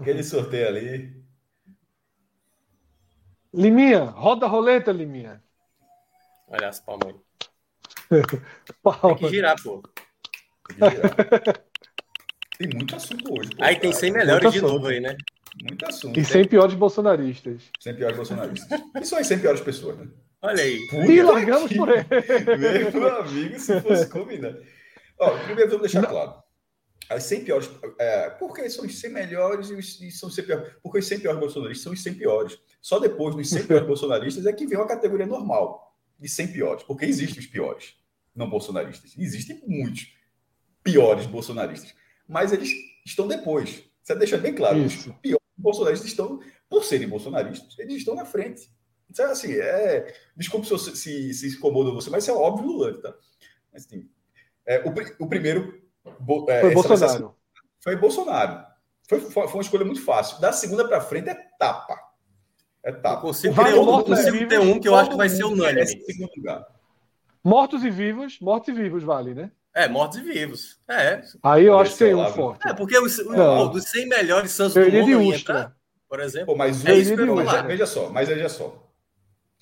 [0.00, 1.22] Aquele sorteio ali.
[3.52, 5.42] Liminha, roda a roleta, Liminha.
[6.48, 7.14] Olha as palmas aí.
[8.22, 9.82] Tem que girar, pô.
[10.66, 11.64] Tem que girar.
[12.58, 13.50] Tem muito assunto hoje.
[13.50, 15.16] Pô, aí tem 100 melhores de novo aí, né?
[15.62, 16.18] Muito assunto.
[16.18, 17.62] E 100 piores bolsonaristas.
[17.80, 18.80] 100 piores bolsonaristas.
[19.00, 20.08] E só as 100 piores pessoas, né?
[20.40, 20.78] Olha aí.
[20.92, 22.04] e largamos por ele.
[22.92, 24.62] Meu amigo, se fosse combinado.
[25.18, 26.10] Ó, primeiro vamos deixar Não.
[26.10, 26.34] claro.
[27.10, 27.70] As 100 piores.
[27.98, 30.72] É, por que são os 100 melhores e são os 100 piores?
[30.82, 32.58] Porque os 100 piores bolsonaristas são os 100 piores.
[32.80, 36.82] Só depois dos 100 piores bolsonaristas é que vem uma categoria normal de 100 piores.
[36.84, 37.94] Porque existem os piores
[38.34, 39.14] não bolsonaristas.
[39.18, 40.12] Existem muitos
[40.84, 41.94] piores bolsonaristas.
[42.28, 42.70] Mas eles
[43.04, 43.82] estão depois.
[44.02, 44.78] Você deixa bem claro.
[44.78, 45.10] Isso.
[45.10, 48.70] Os piores bolsonaristas estão, por serem bolsonaristas, eles estão na frente.
[49.10, 50.14] Então, assim, é...
[50.36, 53.14] Desculpe se, se, se incomoda você, mas isso é óbvio Lula, tá?
[53.72, 54.08] Mas, assim,
[54.66, 55.82] é, o, o primeiro...
[56.48, 57.34] É, foi Bolsonaro.
[57.80, 58.66] Foi Bolsonaro.
[59.08, 60.40] Foi, foi, uma escolha muito fácil.
[60.40, 61.98] Da segunda para frente é tapa.
[62.82, 63.16] É tapa.
[63.16, 66.04] Eu consigo, ter, um, consigo ter um que eu acho que vai ser unânime.
[67.42, 69.50] Mortos e vivos, mortos e vivos vale, né?
[69.74, 70.80] É, mortos e vivos.
[70.88, 71.22] É.
[71.42, 72.66] Aí eu acho que tem um forte.
[72.66, 75.76] É, porque os, o, dos 100 melhores Santos do mundo de entrar,
[76.08, 76.46] por exemplo.
[76.46, 78.90] Pô, mas é isso que eu veja, veja só, mas veja só.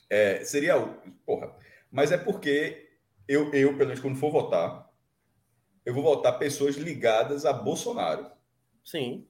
[0.08, 0.80] É, seria.
[1.26, 1.52] Porra.
[1.90, 2.88] Mas é porque
[3.28, 4.88] eu, eu, pelo menos, quando for votar,
[5.84, 8.26] eu vou votar pessoas ligadas a Bolsonaro.
[8.84, 9.26] Sim.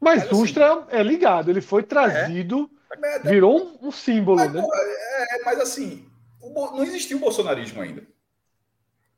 [0.00, 2.70] Mas, mas Ustra assim, é ligado, ele foi trazido,
[3.02, 4.60] é, virou um, um símbolo, mas, né?
[4.60, 6.06] Porra, é, mas assim,
[6.42, 8.06] não existiu o bolsonarismo ainda.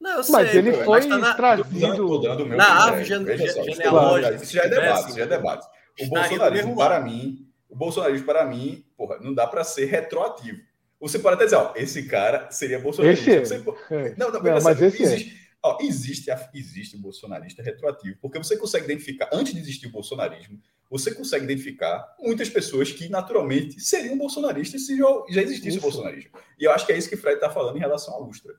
[0.01, 4.35] Não, eu mas sei, ele foi tá na, trazido dando, na árvore genealógica.
[4.37, 5.67] Isso já é debate, isso já é debate.
[6.01, 10.59] O bolsonarismo, para mim, o bolsonarismo, para mim, porra, não dá para ser retroativo.
[11.01, 13.31] Você pode até dizer, ó, esse cara seria bolsonarista.
[13.31, 13.59] Esse é.
[13.59, 13.95] Você...
[13.95, 14.15] é.
[14.17, 15.07] Não, não, não mas esse é.
[15.07, 15.39] existe, é.
[15.63, 20.61] ó, existe, existe o bolsonarista retroativo, porque você consegue identificar, antes de existir o bolsonarismo,
[20.91, 25.79] você consegue identificar muitas pessoas que naturalmente seriam bolsonaristas se já, já existisse isso.
[25.79, 26.31] o bolsonarismo.
[26.59, 28.55] E eu acho que é isso que o Fred está falando em relação à Ustra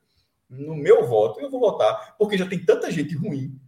[0.49, 3.59] no meu voto, eu vou votar, porque já tem tanta gente ruim,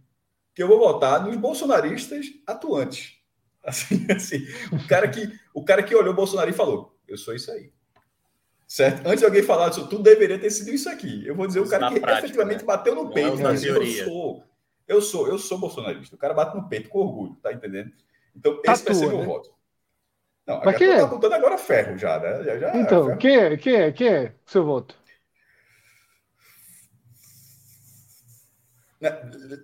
[0.54, 3.20] que eu vou votar nos bolsonaristas atuantes.
[3.64, 4.38] Assim, assim,
[4.72, 7.70] o cara que o cara que olhou o Bolsonaro e falou: "Eu sou isso aí".
[8.66, 9.06] Certo?
[9.06, 11.24] Antes de alguém falar disso, tudo deveria ter sido isso aqui.
[11.24, 12.64] Eu vou dizer o cara que prática, efetivamente né?
[12.64, 14.44] bateu no peito, é eu sou,
[14.88, 16.16] eu sou, eu sou bolsonarista.
[16.16, 17.92] O cara bate no peito com orgulho, tá entendendo?
[18.34, 19.26] Então, tá esse vai ser meu né?
[19.26, 19.52] voto.
[20.46, 20.96] Não, mas quem é?
[20.96, 22.42] tá apontando agora ferro já, né?
[22.42, 23.18] Já, já, então, ferro.
[23.18, 23.56] quem é?
[23.56, 23.92] Quem é?
[23.92, 24.96] Quem é o seu voto?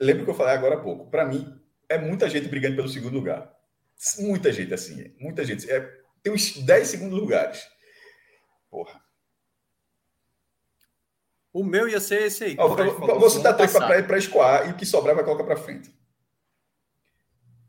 [0.01, 1.11] Lembra que eu falei agora há pouco?
[1.11, 3.55] Para mim, é muita gente brigando pelo segundo lugar.
[4.19, 5.15] Muita gente, assim.
[5.19, 5.71] Muita gente.
[5.71, 5.81] É,
[6.23, 7.67] tem uns 10 segundos lugares.
[8.71, 9.01] Porra.
[11.53, 12.57] O meu ia ser esse aí.
[12.59, 12.69] Ó,
[13.19, 15.97] você dá três para escoar e o que sobrar vai colocar para frente.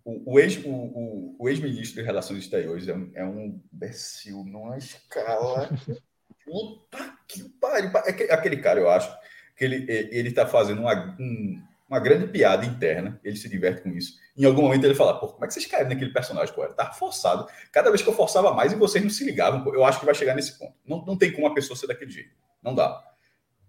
[0.03, 4.77] O, o ex-ministro o, o, ex de Relações Exteriores é um, é um imbecil numa
[4.77, 5.69] escala.
[6.45, 7.91] Puta que pariu.
[8.05, 9.10] É aquele cara, eu acho
[9.59, 13.89] que ele ele está fazendo uma, um, uma grande piada interna, ele se diverte com
[13.89, 14.17] isso.
[14.37, 16.55] Em algum momento ele fala, pô, como é que vocês caíram naquele personagem?
[16.55, 17.45] Pô, tá forçado.
[17.69, 20.05] Cada vez que eu forçava mais e vocês não se ligavam, pô, eu acho que
[20.05, 20.73] vai chegar nesse ponto.
[20.87, 22.31] Não, não tem como uma pessoa ser daquele jeito.
[22.63, 23.03] Não dá.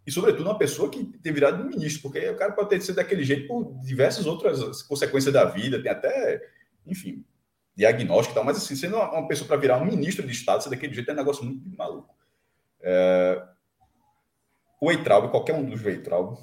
[0.07, 3.25] E, sobretudo, uma pessoa que tem virado ministro, porque o cara pode ter sido daquele
[3.25, 6.41] jeito por diversas outras consequências da vida, tem até,
[6.87, 7.25] enfim,
[7.75, 10.71] diagnóstico e tal, mas assim, sendo uma pessoa para virar um ministro de Estado, ser
[10.71, 12.15] daquele jeito é um negócio muito maluco.
[12.81, 13.43] É,
[14.81, 16.39] o Eitraub, qualquer um dos Eitraub,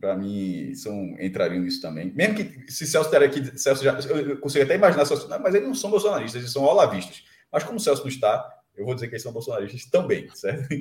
[0.00, 2.12] para mim, são, entrariam nisso também.
[2.12, 5.66] Mesmo que, se Celso estiver aqui, Celso já, eu consigo até imaginar, Celso, mas eles
[5.66, 7.24] não são bolsonaristas, eles são olavistas.
[7.50, 8.46] Mas como o Celso não está,
[8.76, 10.68] eu vou dizer que eles são bolsonaristas também, certo?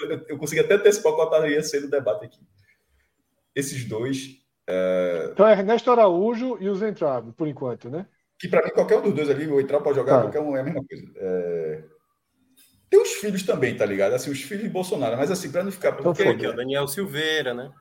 [0.00, 2.40] Eu, eu, eu consigo até antecipar qual estaria sendo o debate aqui.
[3.54, 5.28] Esses dois, É...
[5.32, 8.06] Então é Ernesto Araújo e o Zentrab, por enquanto, né?
[8.38, 10.22] Que para mim, qualquer um dos dois ali, o Entral pode jogar, tá.
[10.22, 11.06] qualquer um é a mesma coisa.
[11.16, 11.84] É...
[12.90, 14.14] Tem os filhos também, tá ligado?
[14.14, 15.92] Assim, os filhos de Bolsonaro, mas assim, para não ficar.
[15.92, 16.22] Porque...
[16.22, 17.72] Então, aqui, o Daniel Silveira, né?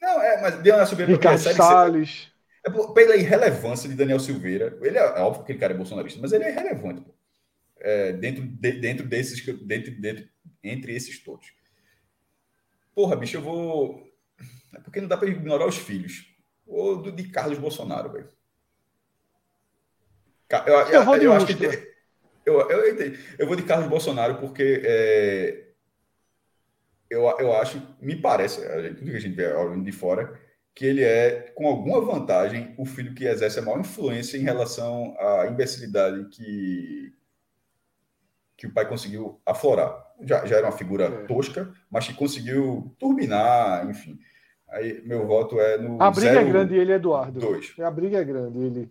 [0.00, 1.12] Não, é, mas Daniel Silveira.
[1.12, 2.32] Ricardo Salles.
[2.66, 4.78] É pela irrelevância de Daniel Silveira.
[4.80, 7.14] Ele é, é óbvio que ele cara é bolsonarista, mas ele é irrelevante, pô.
[7.80, 10.26] É, dentro, de, dentro desses, dentro, dentro,
[10.62, 11.52] entre esses todos.
[12.94, 14.08] Porra, bicho, eu vou.
[14.74, 16.26] É porque não dá para ignorar os filhos.
[16.66, 18.28] Ou do, de Carlos Bolsonaro, velho.
[20.48, 21.93] Eu, eu, eu, vou de eu acho que.
[22.44, 22.96] Eu, eu,
[23.38, 25.64] eu vou de Carlos Bolsonaro porque é,
[27.08, 28.60] eu, eu acho, me parece,
[28.94, 30.38] tudo que a gente vê olhando de fora,
[30.74, 35.16] que ele é, com alguma vantagem, o filho que exerce a maior influência em relação
[35.18, 37.14] à imbecilidade que,
[38.56, 40.04] que o pai conseguiu aflorar.
[40.22, 41.26] Já, já era uma figura é.
[41.26, 44.18] tosca, mas que conseguiu turbinar, enfim.
[44.68, 46.02] Aí meu voto é no.
[46.02, 47.38] A briga é grande ele, Eduardo.
[47.38, 47.74] Dois.
[47.78, 48.88] A briga é grande ele.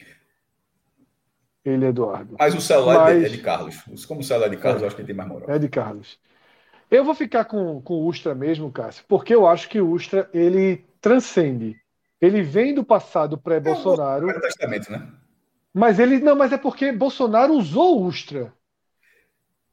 [1.65, 2.35] Ele, Eduardo.
[2.37, 3.23] Mas o celular mas...
[3.23, 4.05] é de Carlos.
[4.05, 4.83] Como o celular é de Carlos, é.
[4.83, 5.49] eu acho que ele tem mais moral.
[5.49, 6.19] É de Carlos.
[6.91, 10.29] Eu vou ficar com, com o Ustra mesmo, Cássio, porque eu acho que o Ustra
[10.33, 11.75] ele transcende.
[12.21, 14.29] Ele vem do passado pré-Bolsonaro.
[14.29, 15.07] É o testamento, né?
[15.73, 18.53] Mas ele não, mas é porque Bolsonaro usou o Ustra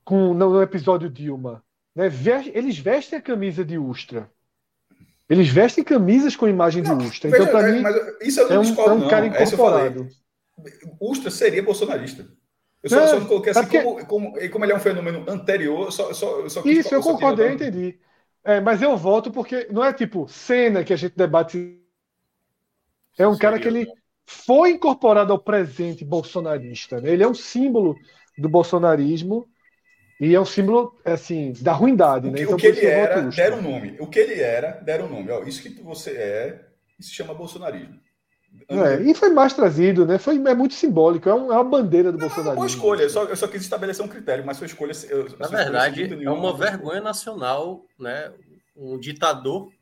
[0.04, 1.62] com, no, episódio Dilma.
[1.94, 2.10] Né?
[2.54, 4.30] Eles vestem a camisa de Ustra.
[5.28, 7.30] Eles vestem camisas com imagem não, de Ustra.
[7.30, 7.82] Então, para mim,
[8.22, 10.08] isso eu não é um, discordo, é um cara incorporado.
[11.00, 12.26] Ustra seria bolsonarista.
[12.82, 13.82] Eu só, é, só coloquei assim, porque...
[13.82, 17.52] como, como, como, ele é um fenômeno anterior, só, só, só Isso, eu concordei, eu
[17.52, 17.98] entendi.
[18.42, 21.78] É, mas eu voto porque não é tipo cena que a gente debate.
[23.18, 23.86] É um cara que ele
[24.24, 27.00] foi incorporado ao presente bolsonarista.
[27.00, 27.10] Né?
[27.10, 27.96] Ele é um símbolo
[28.38, 29.46] do bolsonarismo
[30.18, 32.28] e é um símbolo assim da ruindade.
[32.28, 32.38] O né?
[32.38, 32.44] que, né?
[32.44, 33.96] então, o que ele era, deram o nome.
[34.00, 35.30] O que ele era, deram o nome.
[35.30, 36.66] Ó, isso que você é,
[36.98, 38.00] isso se chama bolsonarismo.
[38.70, 40.16] É, e foi mais trazido, né?
[40.16, 42.56] Foi, é muito simbólico, é, um, é uma bandeira do não, Bolsonaro.
[42.56, 44.92] É uma escolha, eu só, eu só quis estabelecer um critério, mas sua escolha.
[45.08, 48.32] Eu, Na verdade, é uma vergonha nacional, né?
[48.76, 49.72] Um ditador,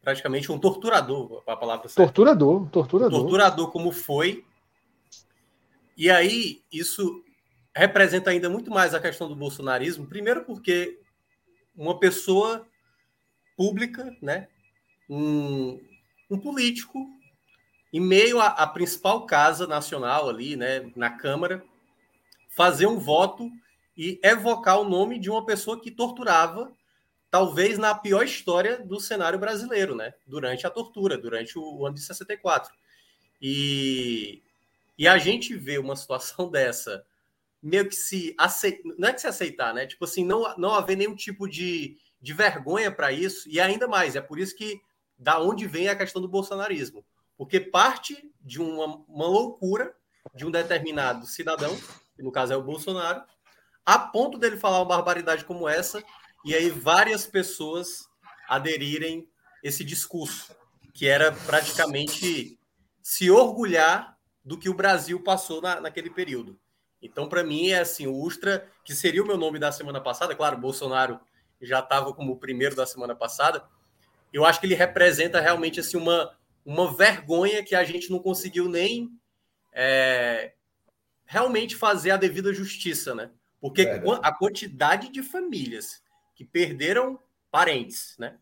[0.00, 2.02] praticamente um torturador, a palavra certa.
[2.04, 3.18] Torturador, torturador.
[3.18, 4.42] Um torturador como foi.
[5.94, 7.22] E aí, isso
[7.76, 10.98] representa ainda muito mais a questão do bolsonarismo, primeiro porque
[11.76, 12.66] uma pessoa
[13.58, 14.48] pública, né?
[15.08, 15.78] Um,
[16.30, 16.98] um político
[17.92, 21.62] em meio à, principal casa nacional ali, né, na Câmara,
[22.48, 23.50] fazer um voto
[23.96, 26.72] e evocar o nome de uma pessoa que torturava,
[27.30, 31.96] talvez na pior história do cenário brasileiro, né, durante a tortura, durante o, o ano
[31.96, 32.72] de 64.
[33.40, 34.42] E,
[34.96, 37.04] e a gente vê uma situação dessa
[37.62, 39.86] meio que se aceitar, não é que se aceitar, né?
[39.86, 44.16] Tipo assim, não, não haver nenhum tipo de, de vergonha para isso, e ainda mais,
[44.16, 44.80] é por isso que
[45.16, 47.04] da onde vem a questão do bolsonarismo
[47.36, 49.94] porque parte de uma, uma loucura
[50.34, 51.76] de um determinado cidadão,
[52.14, 53.22] que no caso é o Bolsonaro,
[53.84, 56.02] a ponto dele falar uma barbaridade como essa,
[56.44, 58.08] e aí várias pessoas
[58.48, 59.28] aderirem
[59.62, 60.54] esse discurso,
[60.92, 62.58] que era praticamente
[63.02, 66.58] se orgulhar do que o Brasil passou na, naquele período.
[67.00, 70.34] Então, para mim, é assim, o Ustra, que seria o meu nome da semana passada,
[70.34, 71.20] claro, Bolsonaro
[71.60, 73.64] já estava como o primeiro da semana passada,
[74.32, 76.32] eu acho que ele representa realmente assim uma,
[76.64, 79.10] uma vergonha que a gente não conseguiu nem
[79.72, 80.54] é,
[81.24, 83.30] realmente fazer a devida justiça, né?
[83.60, 83.82] Porque
[84.22, 86.02] a quantidade de famílias
[86.34, 87.18] que perderam
[87.50, 88.38] parentes, né?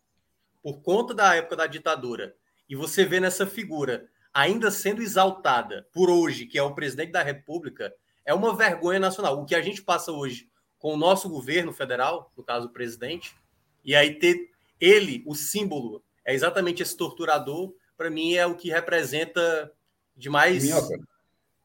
[0.63, 2.35] Por conta da época da ditadura,
[2.69, 7.23] e você vê nessa figura ainda sendo exaltada por hoje, que é o presidente da
[7.23, 7.93] República,
[8.25, 9.41] é uma vergonha nacional.
[9.41, 13.35] O que a gente passa hoje com o nosso governo federal, no caso o presidente,
[13.85, 18.71] e aí ter ele, o símbolo, é exatamente esse torturador para mim é o que
[18.71, 19.71] representa
[20.17, 20.65] de mais,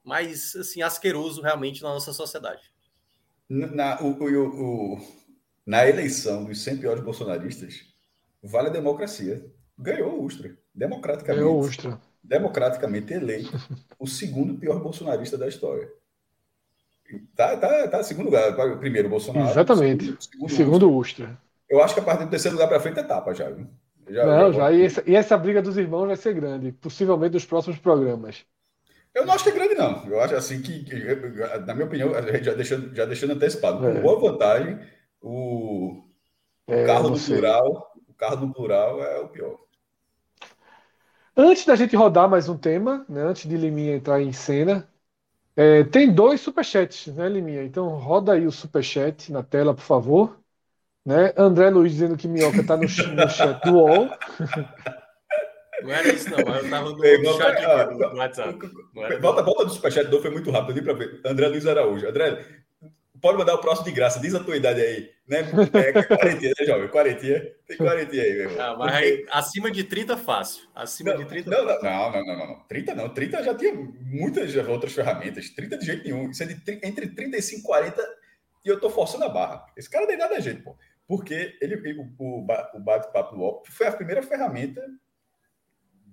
[0.04, 2.62] mais assim, asqueroso realmente na nossa sociedade.
[3.48, 5.08] Na, o, o, o,
[5.66, 7.86] na eleição dos 100 piores bolsonaristas,
[8.44, 10.58] Vale a Democracia ganhou o Ustra.
[10.74, 11.42] Democraticamente.
[11.42, 12.02] Ganhou o Ustra.
[12.22, 13.58] Democraticamente eleito
[13.98, 15.90] o segundo pior bolsonarista da história.
[17.34, 18.78] Tá, tá, tá segundo lugar.
[18.80, 19.52] Primeiro Bolsonaro.
[19.52, 20.04] Exatamente.
[20.04, 21.42] Segundo, segundo, segundo Ustra.
[21.70, 23.50] Eu acho que a partir do terceiro lugar para frente é tapa já.
[23.50, 23.70] Viu?
[24.10, 24.60] Já, não, já.
[24.60, 28.46] já e, essa, e essa briga dos irmãos vai ser grande, possivelmente nos próximos programas.
[29.14, 30.06] Eu não acho que é grande, não.
[30.08, 30.86] Eu acho assim que,
[31.66, 33.94] na minha opinião, já deixando, já deixando antecipado, é.
[33.94, 34.78] com boa vantagem,
[35.22, 36.04] o,
[36.68, 39.58] é, carro do plural, o carro do plural é o pior.
[41.36, 44.88] Antes da gente rodar mais um tema, né, antes de Liminha entrar em cena,
[45.56, 47.64] é, tem dois superchats, né, Liminha?
[47.64, 50.38] Então roda aí o superchat na tela, por favor.
[51.06, 51.34] Né?
[51.38, 54.10] André Luiz dizendo que Minhoca está no, no chat do UOL.
[55.84, 58.60] Não era isso, não, eu tava no, no chat do WhatsApp.
[59.22, 61.22] Volta, volta do superchat, do foi muito rápido, ali para ver.
[61.24, 62.08] André Luiz Araújo.
[62.08, 62.44] André,
[63.22, 65.12] pode mandar o próximo de graça, diz a tua idade aí.
[65.28, 65.40] Né?
[65.74, 66.88] É quarentinha, né, jovem?
[66.88, 67.52] Quarentinha.
[67.68, 68.62] Tem quarentinha aí, meu irmão.
[68.62, 70.64] Ah, mas aí, acima de 30, fácil.
[70.74, 71.50] Acima não, de 30.
[71.52, 72.60] Não, não, não, não, não, não.
[72.68, 73.10] 30 não.
[73.10, 75.50] 30 já tinha muitas outras ferramentas.
[75.50, 76.32] 30 de jeito nenhum.
[76.32, 78.02] Isso é de, entre 35 e 40
[78.66, 79.66] e eu tô forçando a barra.
[79.78, 80.76] Esse cara nem nada a jeito, pô.
[81.08, 84.82] Porque ele, o, o, o bate-papo UOL foi a primeira ferramenta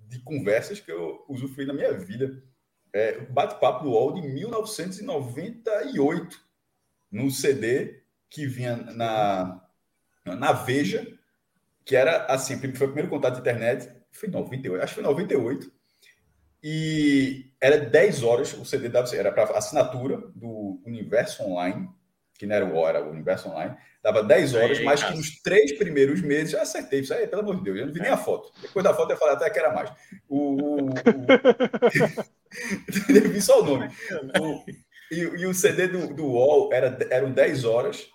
[0.07, 2.43] de conversas que eu usufruí na minha vida.
[2.93, 6.39] É, o bate-papo UOL de 1998,
[7.11, 9.63] no CD que vinha na,
[10.25, 11.07] na Veja,
[11.85, 15.71] que era assim, foi o primeiro contato de internet, foi 98, acho que foi 98,
[16.63, 21.89] e era 10 horas, o CD dava, era para assinatura do Universo Online,
[22.37, 25.39] que não era o UOL, era o Universo Online, Dava 10 horas, mas que nos
[25.41, 26.99] três primeiros meses já acertei.
[26.99, 28.51] Isso aí, pelo amor de Deus, eu não vi nem a foto.
[28.61, 29.89] Depois da foto eu falei até que era mais.
[30.27, 30.93] O, o, o...
[33.31, 33.87] vi só o nome.
[34.41, 34.61] O...
[35.09, 38.09] E, e, o CD do, do UOL era, eram 10 horas,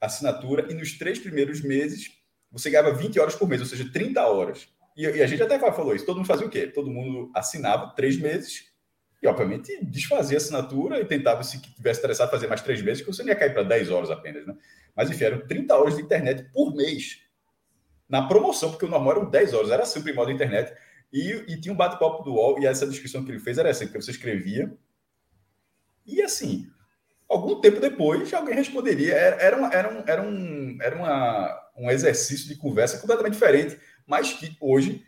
[0.00, 2.10] assinatura, e nos três primeiros meses
[2.50, 4.66] você ganhava 20 horas por mês, ou seja, 30 horas.
[4.96, 6.06] E, e a gente até falou isso.
[6.06, 6.68] Todo mundo fazia o quê?
[6.68, 8.72] Todo mundo assinava três meses
[9.24, 13.10] e, obviamente, desfazia a assinatura e tentava, se tivesse interessado, fazer mais três meses, que
[13.10, 14.54] você não ia cair para 10 horas apenas, né?
[14.94, 17.22] Mas, enfim, eram 30 horas de internet por mês
[18.06, 20.76] na promoção, porque o normal eram 10 horas, era sempre modo internet.
[21.10, 23.86] E, e tinha um bate-papo do UOL, e essa descrição que ele fez era assim,
[23.86, 24.76] que você escrevia.
[26.04, 26.70] E assim,
[27.26, 29.14] algum tempo depois, alguém responderia.
[29.14, 34.34] Era, era, era, um, era, um, era uma, um exercício de conversa completamente diferente, mas
[34.34, 35.02] que hoje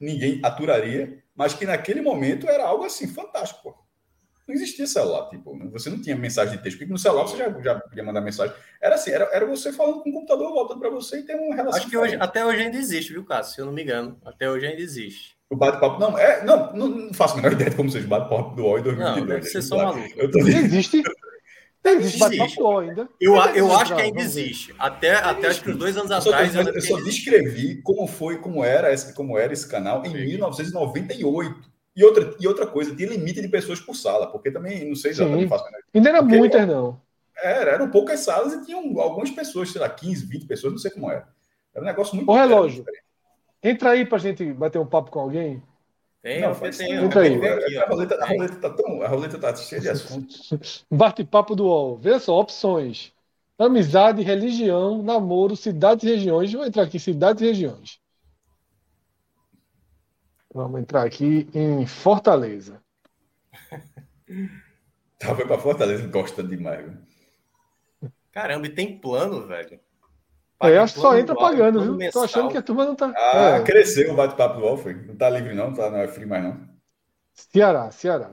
[0.00, 3.62] ninguém aturaria, mas que naquele momento era algo assim fantástico.
[3.62, 3.84] Pô
[4.46, 7.50] não existia celular, tipo, você não tinha mensagem de texto, porque no celular você já,
[7.62, 8.54] já podia mandar mensagem.
[8.80, 11.54] Era assim, era, era você falando com o computador voltando para você e ter uma
[11.54, 11.80] relação.
[11.80, 13.54] Acho que hoje, até hoje ainda existe, viu, Cássio?
[13.54, 14.18] Se eu não me engano.
[14.24, 15.34] Até hoje ainda existe.
[15.48, 18.08] O bate-papo, não, é, não, não, não, faço a menor ideia de como seja o
[18.08, 19.20] bate-papo do UOL em 2022.
[19.20, 20.14] Não, deve ser só maluco.
[20.16, 20.38] Eu tô...
[20.40, 21.02] Existe.
[21.84, 23.08] Existe ainda.
[23.20, 24.74] Eu, eu acho que ainda existe.
[24.78, 26.54] Até, até acho que uns dois anos eu atrás.
[26.54, 30.24] eu, eu só descrevi como foi, como era, esse, como era esse canal em Sim.
[30.24, 31.74] 1998.
[31.96, 35.12] E outra, e outra coisa, tinha limite de pessoas por sala, porque também, não sei
[35.12, 35.70] exatamente fácil.
[35.70, 35.78] Né?
[35.94, 37.00] Ainda era porque, muitas, não.
[37.40, 40.90] Era, eram poucas salas e tinham algumas pessoas, sei lá, 15, 20 pessoas, não sei
[40.90, 41.28] como era.
[41.72, 42.28] Era um negócio muito.
[42.28, 42.84] O relógio.
[43.62, 45.62] Entra aí pra gente bater um papo com alguém.
[46.24, 46.90] Tem, não, faz, tem.
[46.94, 47.34] Entra aí.
[47.34, 50.86] Aqui, a, roleta, a, roleta tá tão, a roleta tá cheia de assuntos.
[50.90, 51.98] Bate-papo do UOL.
[51.98, 53.12] Veja só, opções.
[53.58, 56.50] Amizade, religião, namoro, cidades e regiões.
[56.50, 58.00] Vou entrar aqui, cidades e regiões.
[60.54, 62.82] Vamos entrar aqui em Fortaleza.
[65.16, 66.90] Tá, foi para Fortaleza, gosta demais.
[68.30, 69.80] Caramba, e tem plano, velho.
[70.58, 71.94] Paga é, acho que só entra pagando, viu?
[71.94, 72.22] Mensal.
[72.22, 73.12] Tô achando que a turma não tá.
[73.16, 73.62] Ah, é.
[73.62, 75.06] cresceu o bate-papo do Alfred.
[75.06, 76.68] Não tá livre, não, tá, não é free mais, não.
[77.32, 78.30] Ceará, Ceará.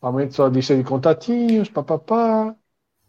[0.00, 2.54] Aumente sua lista de contatinhos, papapá.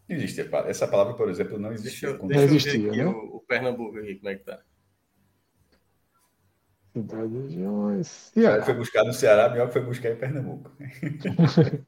[0.07, 0.47] Existe.
[0.67, 2.13] Essa palavra, por exemplo, não existia.
[2.13, 3.05] Deixa, deixa não existia, né?
[3.07, 4.59] O, o Pernambuco aqui, como é que tá?
[6.93, 8.07] Cidade regiões.
[8.07, 8.63] Ceará.
[8.63, 10.71] Foi buscar no Ceará, melhor que foi buscar em Pernambuco.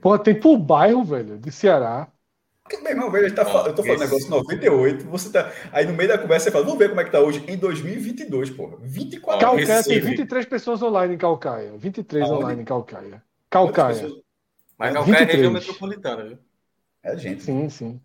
[0.00, 2.08] Pô, tem por bairro, velho, de Ceará.
[2.64, 4.10] Porque, meu irmão, velho, tá ah, eu tô falando esse...
[4.10, 5.52] negócio 98, você tá.
[5.70, 7.58] Aí no meio da conversa você fala, vamos ver como é que tá hoje em
[7.58, 8.78] 2022, pô.
[8.80, 11.72] 24 Calcaia tem 23 pessoas online em Calcaia.
[11.76, 12.42] 23 Aonde?
[12.42, 13.22] online em Calcaia.
[13.50, 14.08] Calcaia.
[14.78, 15.20] Mas Calcaia 23.
[15.20, 16.38] é região metropolitana, viu?
[17.02, 17.42] É gente.
[17.42, 18.00] Sim, sim.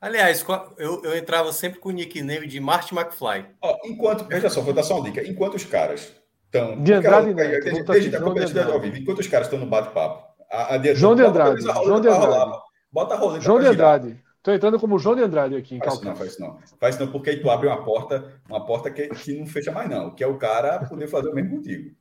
[0.00, 0.44] Aliás,
[0.78, 3.44] eu, eu entrava sempre com o nickname de Marty McFly.
[3.60, 5.22] Ó, enquanto, veja só, vou dar só uma dica.
[5.22, 6.12] Enquanto os caras
[6.46, 6.82] estão.
[6.82, 7.60] De Andrade, né?
[7.60, 10.31] Desde, desde a competitividade ao vivo, enquanto os caras estão no bate-papo.
[10.52, 11.62] A, a João de Andrade.
[11.62, 12.52] João de Andrade.
[12.92, 13.42] Bota a roleta.
[13.42, 14.22] João de Andrade.
[14.36, 16.02] Estou entrando como João de Andrade aqui em faz.
[16.02, 16.58] Não, faz isso não.
[16.78, 19.72] Faz isso não, porque aí tu abre uma porta, uma porta que, que não fecha
[19.72, 20.10] mais, não.
[20.14, 21.96] Que é o cara poder fazer o mesmo contigo.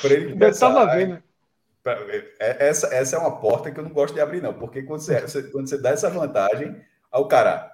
[0.00, 0.66] Para ele começar.
[0.66, 1.22] Eu estava vendo.
[2.40, 5.00] É, essa, essa é uma porta que eu não gosto de abrir, não, porque quando
[5.00, 6.80] você, você quando você dá essa vantagem,
[7.12, 7.70] ao cara,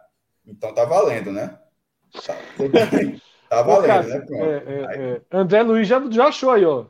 [0.46, 1.58] então tá valendo, né?
[2.26, 2.36] Tá,
[3.56, 4.26] tá valendo, cara, né?
[4.30, 6.86] É, é, é, André Luiz já, já achou aí, ó.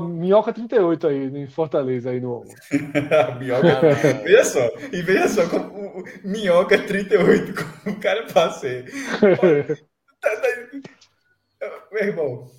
[0.00, 2.44] Minhoca 38 aí, em Fortaleza, aí no.
[3.38, 3.80] minhoca.
[4.24, 7.52] veja só, e veja só, como, minhoca 38,
[7.84, 8.84] como o cara passei.
[10.18, 12.50] Tá, tá, meu irmão,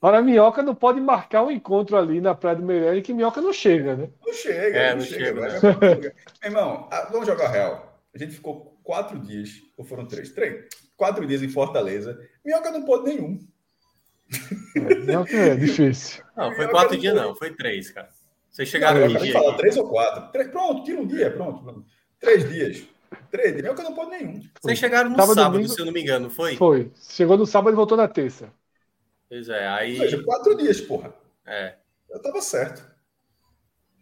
[0.00, 3.40] Agora, a Minhoca não pode marcar um encontro ali na Praia do Meirelles que Minhoca
[3.40, 4.08] não chega, né?
[4.24, 5.24] Não chega, é, não, não chega.
[5.24, 6.14] chega né?
[6.40, 8.00] Meu irmão, vamos jogar real.
[8.14, 10.30] A gente ficou quatro dias, ou foram três?
[10.30, 10.66] Três.
[10.98, 12.20] Quatro dias em Fortaleza.
[12.44, 13.38] Minhoca não pode nenhum.
[14.76, 16.22] É, minhoca é difícil.
[16.36, 18.10] Não, foi quatro dias, não, foi três, cara.
[18.50, 19.32] Vocês chegaram no dia.
[19.32, 20.30] Fala, três ou quatro.
[20.32, 21.62] Três, pronto, tira um dia, pronto.
[21.62, 21.84] pronto.
[22.20, 22.82] Três dias.
[23.30, 24.42] Três dias, que eu não pode nenhum.
[24.60, 26.56] Vocês chegaram no Sábado, sábado, domingo- se eu não me engano, foi?
[26.56, 26.90] Foi.
[26.96, 28.52] Chegou no sábado e voltou na terça.
[29.28, 29.96] Pois é, Ou aí.
[29.96, 31.14] seja, quatro dias, porra.
[31.46, 31.76] É.
[32.10, 32.84] Eu tava certo.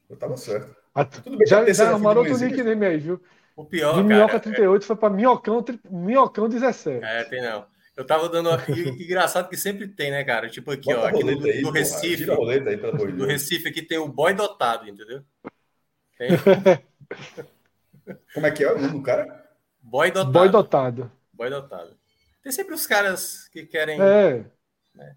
[0.08, 0.74] Eu tava certo.
[0.94, 3.20] Ah, Tudo bem Já, já arrumaram outro nickname aí, viu?
[3.56, 4.40] O pior, De Minhoca cara.
[4.40, 7.02] 38 foi pra Minhocão, tri- Minhocão 17.
[7.04, 7.66] É, tem não.
[7.96, 8.50] Eu tava dando.
[8.70, 10.50] e- Engraçado que sempre tem, né, cara?
[10.50, 11.06] Tipo aqui, Bota ó.
[11.06, 11.78] Aqui no, aí, porra.
[11.78, 12.30] Recife.
[12.30, 13.26] Aí, Deus.
[13.26, 15.22] Recife aqui tem o boy dotado, entendeu?
[16.18, 16.28] Tem
[18.34, 19.44] Como é que é o nome do cara?
[19.80, 20.32] boy dotado.
[20.32, 21.12] Boy dotado.
[21.32, 21.96] Boy dotado.
[22.42, 23.98] Tem sempre os caras que querem.
[24.00, 24.44] É.
[24.94, 25.16] mas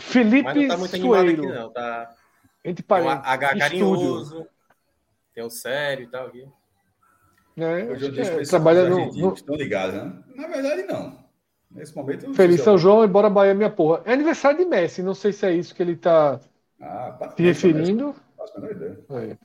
[0.00, 1.54] Felipe não tá muito animado aqui, Sueiro.
[1.54, 1.70] não.
[1.72, 2.14] Tá.
[2.64, 3.26] Entre um parênteses.
[3.26, 4.48] H estúdio.
[5.34, 6.46] Tem um sério e tal aqui.
[7.56, 7.84] Né?
[7.84, 10.22] Hoje eu deixo é, trabalha no, no Estão ligados, né?
[10.34, 11.22] Na verdade, não.
[11.70, 12.26] Nesse momento.
[12.26, 14.02] eu Feliz sei São João, embora Bahia minha porra.
[14.04, 16.38] É aniversário de Messi, não sei se é isso que ele tá
[16.80, 18.14] eu- Ah, parabéns, se referindo.
[18.36, 19.04] Faço a menor ideia.
[19.10, 19.38] É.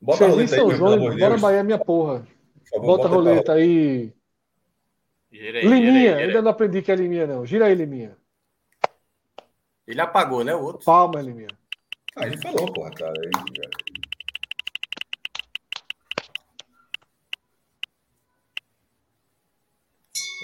[0.00, 1.40] Bota a Feliz roleta aí, São meu, João, embora Deus.
[1.40, 2.20] Bahia minha porra.
[2.60, 3.62] Por favor, Bota a pra roleta aí.
[3.62, 6.24] Aí, gira aí, Liminha, gira aí.
[6.24, 7.46] ainda não aprendi que é Liminha, não.
[7.46, 8.16] Gira aí, Liminha.
[9.86, 10.54] Ele apagou, né?
[10.54, 10.84] O outro.
[10.84, 11.48] Palma, Liminha.
[12.16, 13.12] Ah, a gente falou, porra, cara.
[13.12, 13.30] aí,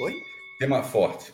[0.01, 0.15] Oi?
[0.59, 1.33] Tema forte.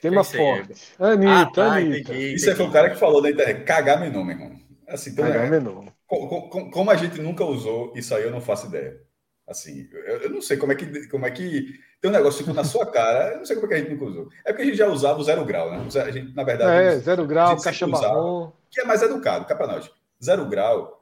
[0.00, 0.92] Tema aí, forte.
[0.98, 1.98] Anitta, ah, Anitta.
[2.12, 2.34] entendi.
[2.34, 3.64] Isso aí foi o cara que falou na internet.
[3.64, 4.58] Cagar menor, meu irmão.
[4.88, 5.84] Assim, então, Cagar é, menor.
[6.06, 9.00] co- co- co- como a gente nunca usou, isso aí eu não faço ideia.
[9.46, 12.52] Assim, eu, eu não sei como é que como é que tem um negócio fica
[12.54, 13.32] na sua cara.
[13.32, 14.28] Eu não sei como é que a gente nunca usou.
[14.44, 15.78] É porque a gente já usava o zero grau, né?
[16.02, 18.52] A gente, na verdade, É, zero grau, caixa marrom.
[18.70, 19.90] que é mais educado, cá pra nós.
[20.22, 21.00] Zero grau.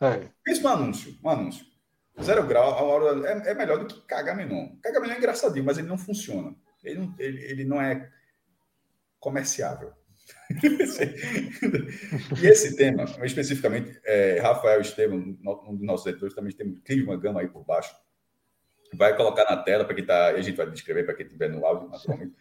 [0.00, 0.28] É.
[0.44, 1.64] Pensa um anúncio, um anúncio.
[2.22, 4.00] Zero grau, a hora é, é melhor do que.
[4.02, 6.54] Cagar menor é engraçadinho, mas ele não funciona.
[6.82, 8.10] Ele não, ele, ele não é
[9.18, 9.92] comerciável.
[12.42, 15.18] e esse tema, especificamente, é, Rafael Estevam,
[15.66, 17.94] um dos nossos editores, também tem cria uma gama aí por baixo.
[18.94, 20.28] Vai colocar na tela para quem tá.
[20.28, 22.34] A gente vai descrever para quem estiver no áudio, naturalmente.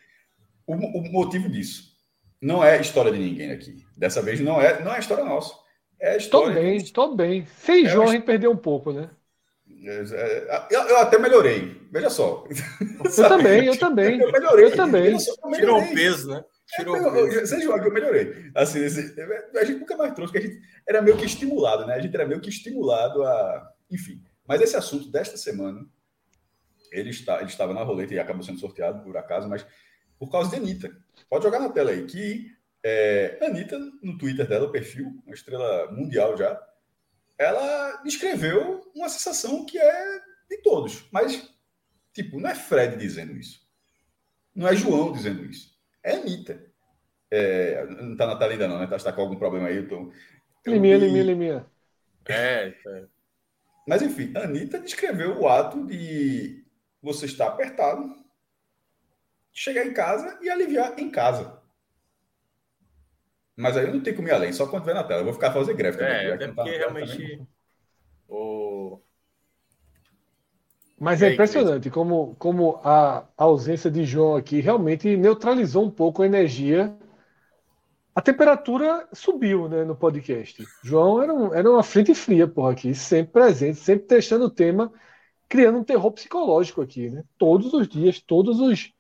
[0.68, 1.94] O, o motivo disso
[2.40, 3.86] não é história de ninguém aqui.
[3.98, 5.54] Dessa vez não é, não é história nossa.
[6.00, 6.54] É a Tô história.
[6.54, 7.46] bem, tô bem.
[7.46, 9.10] Sem É, gente perdeu um pouco, né?
[9.86, 11.82] É, Eu, eu até melhorei.
[11.92, 12.46] Veja só.
[13.04, 14.20] Eu também, eu também.
[14.20, 14.66] Eu melhorei.
[14.66, 15.04] Eu também.
[15.04, 16.44] Veja só, eu Tirou o peso, né?
[16.76, 17.18] Tirou eu- peso.
[17.40, 18.52] eu- Vocês viram que eu melhorei.
[18.56, 19.14] Assim, esse-
[19.58, 21.96] a gente nunca mais trouxe, porque a gente era meio que estimulado, né?
[21.96, 23.72] A gente era meio que estimulado a.
[23.92, 24.22] Enfim.
[24.48, 25.86] Mas esse assunto desta semana,
[26.92, 29.66] ele, está, ele estava na roleta e acabou sendo sorteado por acaso, mas
[30.20, 30.90] por causa de Anitta.
[31.30, 32.48] Pode jogar na tela aí, que
[32.84, 36.60] é, Anitta, no Twitter dela, o perfil, uma estrela mundial já,
[37.38, 41.06] ela descreveu uma sensação que é de todos.
[41.12, 41.50] Mas,
[42.14, 43.62] tipo, não é Fred dizendo isso.
[44.56, 45.74] Não é João dizendo isso.
[46.04, 46.64] É Anitta.
[47.32, 48.86] É, não tá na tela ainda não, né?
[48.86, 49.80] Tá, tá com algum problema aí.
[49.80, 50.12] Então,
[50.66, 51.66] Liminha, liminha, liminha.
[52.26, 53.06] É, é.
[53.88, 56.66] Mas, enfim, a Anitta descreveu o ato de
[57.02, 58.24] você estar apertado,
[59.52, 61.62] chegar em casa e aliviar em casa.
[63.56, 65.22] Mas aí eu não tenho como ir além, só quando ver na tela.
[65.22, 66.14] Eu vou ficar fazendo greve também.
[66.14, 67.42] É, até tá porque realmente.
[68.28, 69.00] O...
[71.00, 76.24] Mas é aí, impressionante como, como a ausência de João aqui realmente neutralizou um pouco
[76.24, 76.96] a energia.
[78.16, 80.64] A temperatura subiu né, no podcast.
[80.84, 84.92] João era, um- era uma frente fria, porra, aqui, sempre presente, sempre testando o tema,
[85.50, 87.24] criando um terror psicológico aqui, né?
[87.38, 88.93] Todos os dias, todos os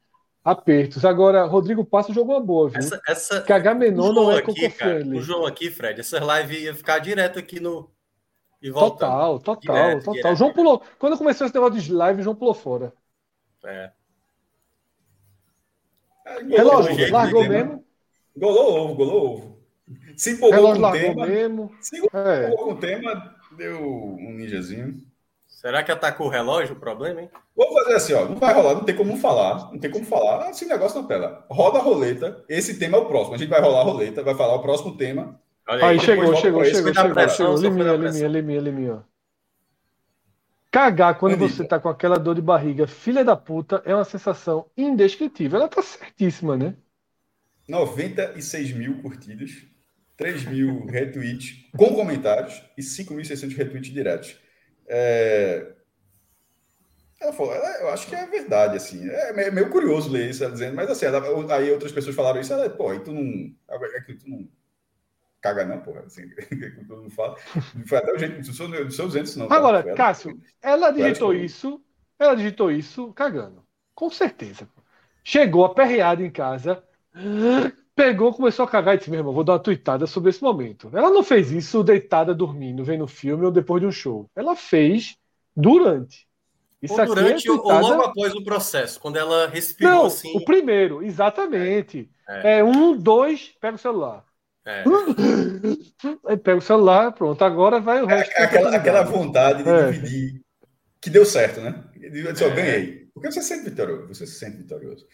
[0.44, 1.06] apertos.
[1.06, 2.80] Agora, Rodrigo Passo jogou uma boa, viu?
[2.80, 3.42] Essa, essa...
[3.42, 7.00] Cagar menor João não é aqui, cara, o João aqui, Fred, essa live ia ficar
[7.00, 7.90] direto aqui no.
[8.62, 9.10] E voltando.
[9.12, 10.14] Total, total, Direto, total.
[10.14, 10.36] direto.
[10.38, 10.82] João pulou.
[10.98, 12.94] Quando começou esse negócio de live, João pulou fora.
[13.66, 13.92] É.
[16.26, 17.86] Ah, golou Relógio, jeito, largou mesmo.
[18.36, 19.54] Golou ovo, golou ovo.
[20.16, 21.76] Se empolgou Relógio com o largou tema, mesmo.
[21.82, 22.00] se É.
[22.46, 24.98] empolgou com o tema, deu um ninjazinho.
[25.64, 27.30] Será que atacou o relógio o problema, hein?
[27.56, 28.26] Vou fazer assim, ó.
[28.26, 29.72] Não vai rolar, não tem como falar.
[29.72, 31.46] Não tem como falar esse negócio na tela.
[31.50, 32.44] Roda a roleta.
[32.50, 33.36] Esse tema é o próximo.
[33.36, 35.40] A gente vai rolar a roleta, vai falar o próximo tema.
[35.66, 36.00] Olha Aí aí.
[36.02, 37.62] chegou, chegou, chegou, da chegou, pressão, chegou.
[37.62, 39.04] Liminha, liminha, liminha, liminha.
[40.70, 44.66] Cagar quando você tá com aquela dor de barriga, filha da puta, é uma sensação
[44.76, 45.60] indescritível.
[45.60, 46.76] Ela tá certíssima, né?
[47.70, 49.52] 96 mil curtidas,
[50.18, 54.43] 3 mil retweets com comentários e 5.600 retweets diretos.
[54.88, 55.74] É...
[57.20, 59.08] Ela falou, eu acho que é verdade, assim.
[59.10, 62.52] É meio, curioso ler isso, ela dizendo, mas assim, ela- aí outras pessoas falaram isso,
[62.52, 63.22] ela, pô, aí tu não.
[63.70, 64.48] É que tu não
[65.42, 66.02] caga, não, porra.
[66.02, 67.38] Assim, que todo mundo fala.
[67.88, 69.48] Foi até o jeito, não sou, não sou dizendo isso, não.
[69.48, 71.82] Agora, Cássio, ela digitou isso,
[72.20, 73.66] ela digitou isso cagando.
[73.96, 74.68] Com certeza.
[75.24, 76.84] Chegou aperreada em casa.
[77.96, 80.90] Pegou, começou a cagar e disse: meu irmão, vou dar uma tuitada sobre esse momento.
[80.94, 84.30] Ela não fez isso deitada dormindo, vendo filme ou depois de um show.
[84.36, 85.16] Ela fez
[85.56, 86.28] durante.
[86.82, 90.36] Isso ou durante é ou logo após o processo, quando ela respirou não, assim.
[90.36, 92.10] O primeiro, exatamente.
[92.28, 94.26] É, é um, dois, pega o celular.
[94.66, 94.84] É.
[96.28, 97.42] Aí pega o celular, pronto.
[97.42, 98.32] Agora vai o resto.
[98.34, 99.92] É, aquela, aquela vontade de é.
[99.92, 100.42] dividir,
[101.00, 101.84] que deu certo, né?
[102.02, 102.50] Eu só é.
[102.50, 103.08] ganhei.
[103.14, 104.08] Porque você se sente vitorioso.
[104.08, 105.06] Você se sente vitorioso.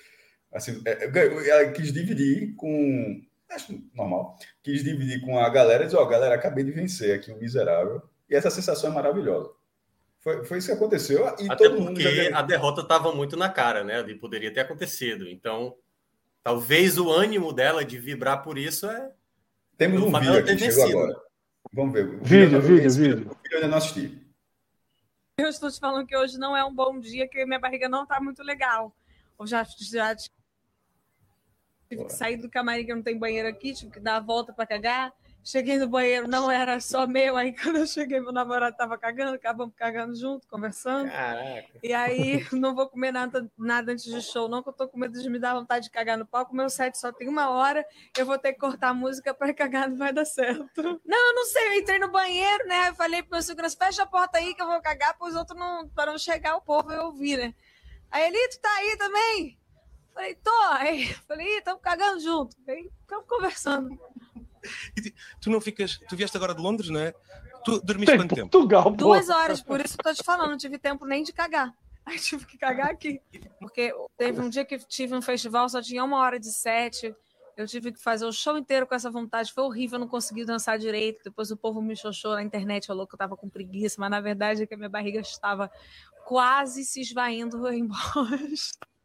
[0.54, 1.06] Assim, é,
[1.50, 3.22] ela quis dividir com.
[3.50, 4.38] Acho normal.
[4.64, 7.38] Quis dividir com a galera e dizer: Ó, oh, galera, acabei de vencer aqui um
[7.38, 8.02] miserável.
[8.30, 9.50] E essa sensação é maravilhosa.
[10.20, 11.26] Foi, foi isso que aconteceu.
[11.40, 14.00] E Até porque a derrota estava muito na cara, né?
[14.00, 15.28] Ali poderia ter acontecido.
[15.28, 15.76] Então,
[16.44, 19.12] talvez o ânimo dela de vibrar por isso é.
[19.78, 21.22] Temos um vídeo aqui, chegou agora.
[21.72, 22.20] Vamos ver.
[22.22, 23.32] Vídeo, vídeo, vídeo.
[23.32, 24.20] O vídeo eu ainda não assisti.
[25.38, 28.04] Eu estou te falando que hoje não é um bom dia, que minha barriga não
[28.04, 28.94] está muito legal.
[29.40, 30.14] Eu já, já
[31.90, 34.54] tive que sair do camarim que não tem banheiro aqui, tive que dar a volta
[34.54, 35.12] para cagar.
[35.42, 37.36] Cheguei no banheiro, não era só meu.
[37.36, 41.10] Aí quando eu cheguei, meu namorado estava cagando, acabamos cagando junto, conversando.
[41.10, 41.80] Caraca.
[41.82, 45.00] E aí não vou comer nada, nada antes do show, não, que eu tô com
[45.00, 46.56] medo de me dar vontade de cagar no palco.
[46.56, 47.84] Meu set só tem uma hora,
[48.16, 50.70] eu vou ter que cortar a música para cagar, não vai dar certo.
[51.06, 52.90] Não, eu não sei, eu entrei no banheiro, né?
[52.90, 55.36] Eu falei pro meu segurança, fecha a porta aí que eu vou cagar, para os
[55.36, 57.54] outros não, para não chegar o povo e ouvir, né?
[58.12, 59.59] Aí ele, tu tá aí também?
[60.20, 60.62] Falei, tô.
[60.74, 62.54] Aí falei, estamos cagando junto.
[62.68, 63.98] Aí ficamos conversando.
[65.40, 65.98] tu não ficas.
[66.10, 67.14] Tu vieste agora de Londres, não é?
[67.64, 68.50] Tu dormiste quanto tempo?
[68.50, 71.32] Portugal, Duas horas, por isso que eu tô te falando, não tive tempo nem de
[71.32, 71.74] cagar.
[72.06, 73.22] Aí tive que cagar aqui.
[73.60, 77.16] Porque teve um dia que tive um festival, só tinha uma hora de sete.
[77.56, 79.54] Eu tive que fazer o show inteiro com essa vontade.
[79.54, 81.24] Foi horrível, eu não consegui dançar direito.
[81.24, 84.20] Depois o povo me xoxou na internet, falou que eu tava com preguiça, mas na
[84.20, 85.72] verdade é que a minha barriga estava
[86.26, 88.80] quase se esvaindo em bosta.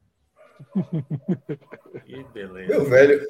[2.04, 2.68] Que beleza.
[2.68, 3.26] Meu velho,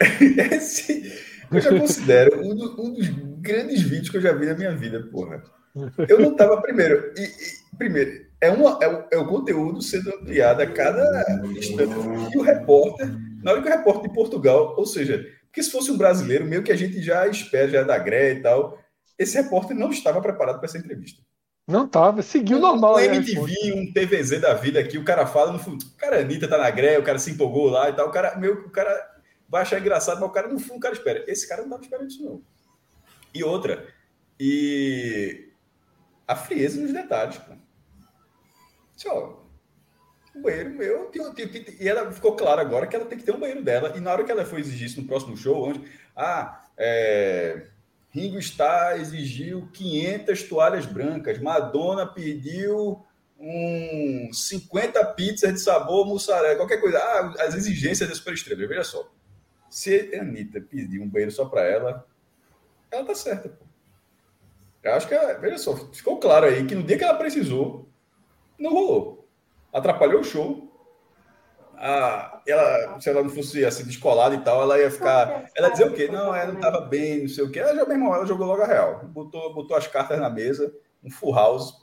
[0.52, 3.08] esse eu já considero um, do, um, dos
[3.40, 5.42] grandes vídeos que eu já vi na minha vida, porra.
[6.08, 7.12] Eu não tava primeiro.
[7.16, 11.24] E, e, primeiro, é, uma, é, o, é o conteúdo sendo ampliado a cada
[11.56, 11.94] instante.
[12.32, 13.08] E o repórter,
[13.42, 16.62] na hora que o repórter de Portugal, ou seja, porque se fosse um brasileiro, meio
[16.62, 18.78] que a gente já espera, já é da Gré e tal,
[19.18, 21.22] esse repórter não estava preparado para essa entrevista.
[21.66, 22.96] Não tava, seguiu normal.
[22.96, 26.20] Um MTV, um TVZ da vida aqui, o cara fala, no fundo, o cara, a
[26.20, 28.70] Anitta tá na Gré, o cara se empolgou lá e tal, o cara, meu, o
[28.70, 29.14] cara
[29.48, 31.24] vai achar engraçado, mas o cara, no fundo, o cara espera.
[31.26, 32.42] Esse cara não tava esperando isso, não.
[33.32, 33.88] E outra,
[34.38, 35.48] e
[36.28, 37.54] a frieza nos detalhes, pô.
[38.94, 39.42] Só,
[40.36, 43.24] o banheiro meu, tem, tem, tem, e ela ficou claro agora que ela tem que
[43.24, 45.66] ter um banheiro dela, e na hora que ela foi exigir isso no próximo show,
[45.66, 45.82] onde,
[46.14, 47.68] ah, é
[48.14, 51.40] Ringo Starr exigiu 500 toalhas brancas.
[51.40, 53.04] Madonna pediu
[53.36, 56.96] um 50 pizzas de sabor mussarela, qualquer coisa.
[56.96, 58.68] Ah, as exigências da superestrela.
[58.68, 59.10] Veja só.
[59.68, 62.06] Se a Anitta pedir um banheiro só para ela,
[62.88, 63.48] ela tá certa.
[63.48, 63.64] Pô.
[64.84, 67.88] Eu acho que, ela, veja só, ficou claro aí que no dia que ela precisou,
[68.56, 69.28] não rolou.
[69.72, 70.73] Atrapalhou o show,
[71.78, 75.50] a, ela, se ela não fosse assim, descolada e tal, ela ia ficar.
[75.56, 76.08] Ela ia dizer o quê?
[76.08, 77.60] Não, ela não estava bem, não sei o quê.
[77.60, 79.04] Ela, já, meu irmão, ela jogou logo a real.
[79.06, 80.72] Botou, botou as cartas na mesa,
[81.02, 81.74] um full house.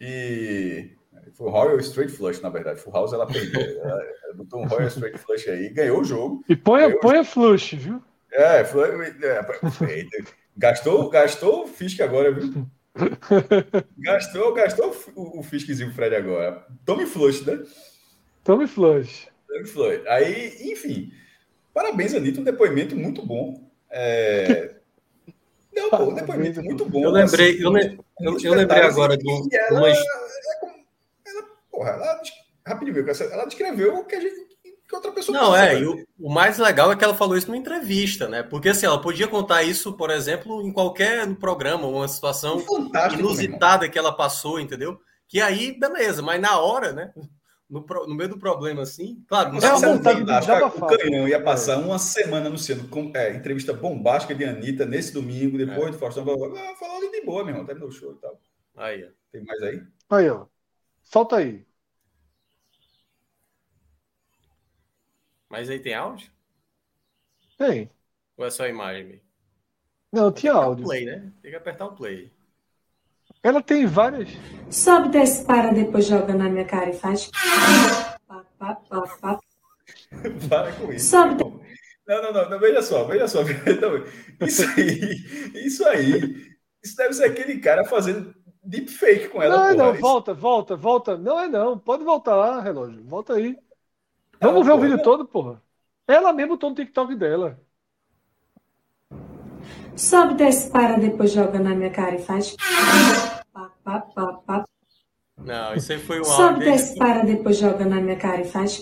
[0.00, 0.90] E.
[1.34, 2.80] Foi Royal Straight Flush, na verdade.
[2.80, 3.60] Full house ela perdeu.
[3.82, 6.44] Ela, ela botou um Royal Straight Flush aí, ganhou o jogo.
[6.48, 8.02] E põe, põe a flush, viu?
[8.32, 8.88] É, foi,
[9.22, 9.46] é,
[10.56, 12.66] gastou, gastou o Fisk agora, viu?
[13.98, 16.66] Gastou, gastou o, o Fiskzinho Fred agora.
[16.84, 17.62] Tome flush, né?
[18.48, 19.28] Tommy Flush.
[19.46, 20.06] Tommy Flush.
[20.08, 21.12] Aí, enfim,
[21.74, 23.60] parabéns, Anitta, um depoimento muito bom.
[23.90, 24.70] É...
[25.70, 27.04] Não, pô, um depoimento muito bom.
[27.04, 28.00] Eu lembrei, assim, eu, le...
[28.18, 29.54] eu, eu lembrei agora de.
[29.54, 29.88] Ela, uma...
[29.88, 32.22] ela, porra, ela,
[32.66, 34.48] rapidinho, ela descreveu o que a gente
[34.88, 37.58] que outra pessoa Não, é, o, o, mais legal é que ela falou isso numa
[37.58, 38.42] entrevista, né?
[38.42, 42.64] Porque assim, ela podia contar isso, por exemplo, em qualquer programa, uma situação
[43.12, 44.98] inusitada que ela passou, entendeu?
[45.28, 47.12] Que aí, beleza, mas na hora, né?
[47.68, 50.52] No, no meio do problema, assim, claro, não uma vontade de
[50.82, 51.76] O Canhão ia passar é.
[51.76, 55.90] uma semana anunciando com, é, entrevista bombástica de Anitta nesse domingo, depois é.
[55.90, 58.40] do Faustão, ah, falar ali de boa, meu irmão, terminou o show e tal.
[58.76, 59.08] Aí, ó.
[59.30, 59.82] Tem mais aí?
[60.08, 60.46] Aí, ó.
[61.02, 61.66] Solta aí.
[65.48, 66.30] Mas aí tem áudio?
[67.56, 67.90] Tem.
[68.36, 69.20] Ou é só imagem?
[70.12, 70.84] Não, tinha áudio.
[70.84, 71.32] Play, né?
[71.42, 72.32] Tem que apertar o play.
[73.42, 74.30] Ela tem várias.
[74.70, 77.30] Sobe, desce, para, depois joga na minha cara e faz.
[80.48, 81.10] para com isso.
[81.10, 81.42] Sobe.
[82.06, 83.40] Não, não, não, não, veja só, veja só.
[84.40, 85.24] isso aí,
[85.54, 88.34] isso aí, isso deve ser aquele cara fazendo
[88.64, 89.56] deepfake com ela.
[89.56, 89.92] Não, porra.
[89.92, 91.18] não, volta, volta, volta.
[91.18, 93.04] Não é não, pode voltar lá, relógio.
[93.04, 93.56] Volta aí.
[94.40, 94.74] Vamos ah, ver porra.
[94.74, 95.62] o vídeo todo, porra.
[96.06, 97.60] Ela mesmo botou no TikTok dela.
[99.98, 102.54] Sobe, desce, para, depois joga na minha cara e faz.
[103.52, 104.64] Pá, pá, pá, pá.
[105.36, 106.64] Não, isso aí foi um Sobe, áudio.
[106.64, 108.80] desce, para, depois joga na minha cara e faz.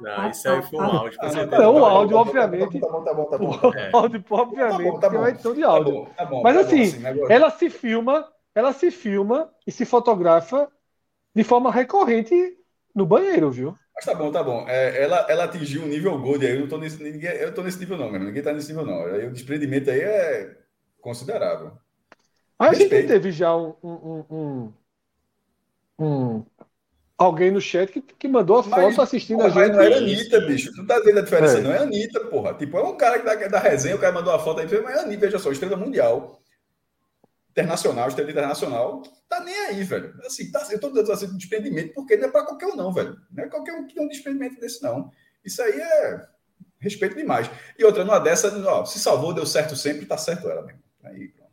[0.00, 1.62] Não, isso aí foi um áudio, Ah, certeza.
[1.62, 2.80] Não, o tá bom, áudio, tá bom, obviamente.
[2.80, 3.50] Tá bom, tá bom, tá bom.
[3.50, 3.90] O Tá bom, É.
[3.92, 5.30] áudio, obviamente, tá tem uma bom.
[5.30, 5.92] edição de Tá áudio.
[5.94, 9.70] bom, tá bom, Mas tá bom, assim, negócio- ela se filma, ela se filma e
[9.72, 10.68] se fotografa
[11.34, 12.34] de forma recorrente
[12.94, 13.78] no banheiro, viu?
[13.94, 14.66] Mas tá bom, tá bom.
[14.68, 16.54] É, ela, ela atingiu um nível gold aí.
[16.54, 18.24] Eu não tô nesse, ninguém, eu tô nesse nível, não, mano.
[18.24, 19.04] Ninguém tá nesse nível, não.
[19.06, 20.56] Aí o desprendimento aí é
[21.00, 21.72] considerável.
[22.58, 24.72] A gente teve já um, um, um-
[25.98, 26.44] um-
[27.18, 29.76] alguém no chat que, que mandou a Mas, foto assistindo Porra, a mas gente.
[29.76, 30.72] não era Isso, Anitta, bicho.
[30.72, 31.60] Tu não tá vendo a diferença, É.
[31.62, 31.72] não.
[31.72, 32.54] É Anitta, porra.
[32.54, 34.96] Tipo, é um cara que da, da resenha, o cara mandou a foto aí, mas
[34.96, 36.41] é Anitta, veja só, estrela mundial,
[37.52, 40.18] internacional, estrela internacional, tá nem aí, velho.
[40.24, 42.92] Assim, tá, eu tô dando assim, um desprendimento, porque não é pra qualquer um, não,
[42.92, 43.16] velho.
[43.30, 45.10] Não é qualquer um que tem um desprendimento desse, não.
[45.44, 46.26] Isso aí é
[46.78, 47.50] respeito demais.
[47.78, 50.82] E outra, numa dessa, ó, se salvou, deu certo sempre, tá certo ela mesmo.
[51.04, 51.52] Aí, pronto.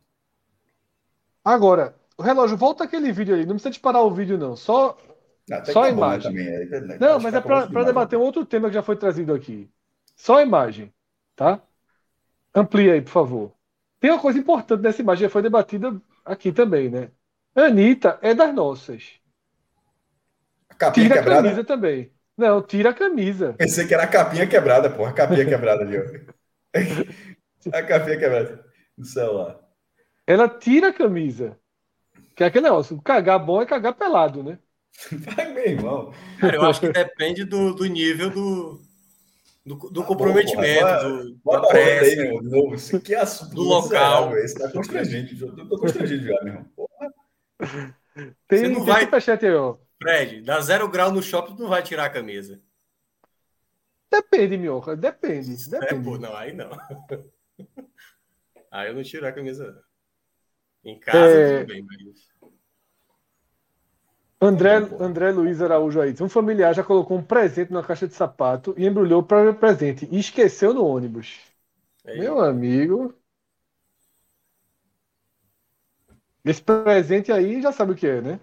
[1.44, 3.42] Agora, o relógio, volta aquele vídeo aí.
[3.42, 4.56] Não precisa disparar o vídeo, não.
[4.56, 4.96] Só.
[5.50, 6.30] Até Só a tá né, imagem.
[6.30, 8.96] também, é, né, Não, mas é tá para debater um outro tema que já foi
[8.96, 9.68] trazido aqui.
[10.14, 10.92] Só a imagem,
[11.34, 11.60] tá?
[12.54, 13.52] Amplia aí, por favor.
[14.00, 17.10] Tem uma coisa importante nessa imagem, já foi debatida aqui também, né?
[17.54, 19.20] Anitta é das nossas.
[20.68, 21.42] A capinha Tira a quebrada.
[21.42, 22.12] camisa também.
[22.36, 23.52] Não, tira a camisa.
[23.58, 25.10] Pensei que era a capinha quebrada, porra.
[25.10, 26.02] A capinha quebrada ali, ó.
[27.74, 28.64] A capinha quebrada
[28.96, 29.60] no celular.
[30.26, 31.58] Ela tira a camisa.
[32.36, 34.58] Que é aquele negócio, cagar bom é cagar pelado, né?
[35.12, 36.12] Vai, meu irmão.
[36.38, 38.80] Cara, eu acho que depende do, do nível do,
[39.64, 42.16] do, do Tá comprometimento, bom, do, da Bota a outra aí, pressa.
[42.22, 42.74] meu novo.
[42.74, 44.36] Isso que assunto Do local.
[44.38, 45.46] Esse tá constrangido.
[45.58, 46.64] Eu tô constrangido já, meu irmão.
[46.74, 47.14] Porra.
[48.48, 49.76] Tem, Você não tem vai- superchat aí, ó.
[50.02, 52.60] Fred, dá zero grau no shopping, tu não vai tirar a camisa.
[54.10, 54.96] Depende, minhoca.
[54.96, 55.52] Depende.
[55.52, 56.04] É, Depende.
[56.04, 56.70] pô, não, aí não.
[58.72, 59.82] Aí eu não tiro a camisa.
[60.84, 61.58] Em casa, É.
[61.60, 62.29] tudo bem, mas.
[64.40, 64.76] André.
[64.98, 66.14] André Luiz Araújo aí.
[66.20, 70.08] Um familiar já colocou um presente na caixa de sapato e embrulhou para o presente
[70.10, 71.38] e esqueceu no ônibus.
[72.04, 73.14] É, Meu amigo.
[76.42, 78.40] Esse presente aí já sabe o que é, né?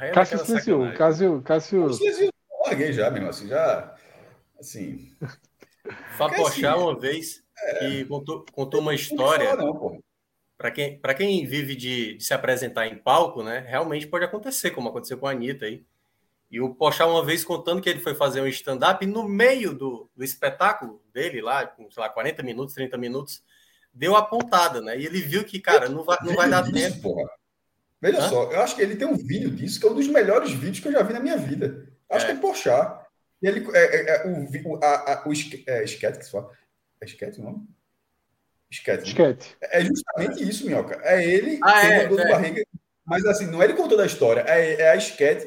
[0.00, 0.92] é Cássio silenciou.
[0.94, 1.90] Cássio, Cássio.
[1.90, 2.30] Eu
[2.64, 3.28] larguei já, meu.
[3.28, 3.94] Assim, já.
[4.58, 5.12] Assim.
[6.16, 7.44] Fapochá assim, uma vez
[7.78, 9.54] que contou, contou uma história.
[9.54, 9.98] não, porra.
[10.58, 13.64] Para quem, pra quem vive de, de se apresentar em palco, né?
[13.68, 15.84] Realmente pode acontecer, como aconteceu com a Anitta aí.
[16.50, 20.08] E o Pochá uma vez contando que ele foi fazer um stand-up no meio do,
[20.16, 23.42] do espetáculo dele lá, com, sei lá, 40 minutos, 30 minutos,
[23.92, 24.98] deu a pontada, né?
[24.98, 27.02] E ele viu que, cara, não vai, não vai dar disso, tempo.
[27.02, 27.28] porra.
[28.00, 28.28] Veja Hã?
[28.28, 30.80] só, eu acho que ele tem um vídeo disso que é um dos melhores vídeos
[30.80, 31.86] que eu já vi na minha vida.
[32.08, 32.28] Acho É.
[32.30, 33.02] que é Pochá.
[33.42, 36.50] Ele, é, é, é, o, a, a, o esque- é, esquete que se fala.
[37.00, 37.66] É esquete o nome?
[38.70, 39.02] Esquete.
[39.02, 39.08] né?
[39.08, 39.56] Esquete.
[39.62, 41.00] É justamente isso, Minhoca.
[41.02, 42.24] É ele Ah, tendo é, a dor é.
[42.24, 42.66] de barriga.
[43.08, 45.46] Mas assim, não é ele contando a história, é, é a esquete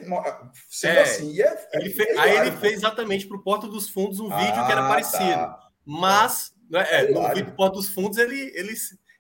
[0.70, 1.02] sendo É.
[1.02, 1.34] assim.
[1.34, 4.20] E é, Ele é- fe- é aí ele fez exatamente para o Porta dos Fundos
[4.22, 5.18] um vídeo que era Ah, parecido.
[5.24, 5.60] tá.
[5.86, 8.74] Mas, né, é, no vídeo do Porta dos Fundos, ele, ele,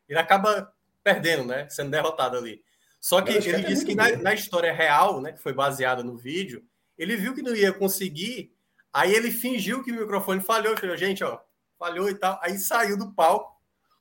[0.07, 0.71] ele acaba
[1.03, 1.67] perdendo, né?
[1.69, 2.61] Sendo derrotado ali.
[3.01, 6.01] Só que Mas ele é disse que na, na história real, né, que foi baseada
[6.03, 6.63] no vídeo,
[6.97, 8.53] ele viu que não ia conseguir,
[8.93, 11.39] aí ele fingiu que o microfone falhou, falou, gente, ó,
[11.77, 13.58] falhou e tal, aí saiu do palco,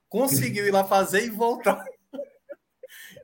[0.09, 1.85] conseguiu ir lá fazer e voltar.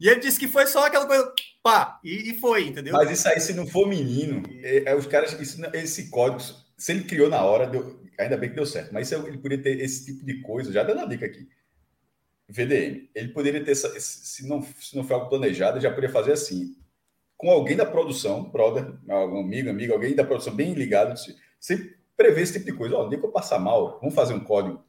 [0.00, 1.32] E ele disse que foi só aquela coisa,
[1.62, 2.92] pá, e, e foi, entendeu?
[2.92, 6.40] Mas isso aí, se não for menino, é, é os caras, isso esse código,
[6.76, 8.92] se ele criou na hora, deu- ainda bem que deu certo.
[8.92, 11.48] Mas isso, ele poderia ter esse tipo de coisa, já dando a dica aqui.
[12.48, 13.08] VDM.
[13.14, 16.76] Ele poderia ter, se não, se não for algo planejado, já poderia fazer assim.
[17.36, 21.18] Com alguém da produção, brother, algum amigo, amigo, alguém da produção bem ligado,
[21.60, 22.96] se, prevê esse tipo de coisa.
[22.96, 24.84] Ó, dia que eu passar mal, vamos fazer um código.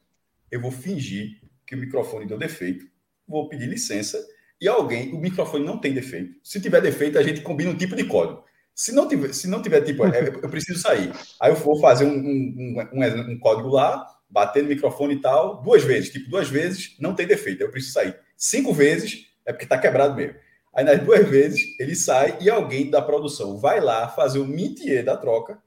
[0.52, 2.86] Eu vou fingir que o microfone deu defeito,
[3.28, 4.18] vou pedir licença
[4.60, 6.34] e alguém, o microfone não tem defeito.
[6.44, 8.44] Se tiver defeito, a gente combina um tipo de código.
[8.74, 11.12] Se não tiver, se não tiver tipo, é, eu preciso sair.
[11.42, 15.62] Aí eu vou fazer um, um, um, um- código lá, bater no microfone e tal,
[15.62, 16.10] duas vezes.
[16.10, 18.16] Tipo, duas vezes não tem defeito, eu preciso sair.
[18.38, 20.36] Cinco vezes é porque tá quebrado mesmo.
[20.74, 25.04] Aí nas duas vezes ele sai e alguém da produção vai lá fazer o métier
[25.06, 25.58] da troca,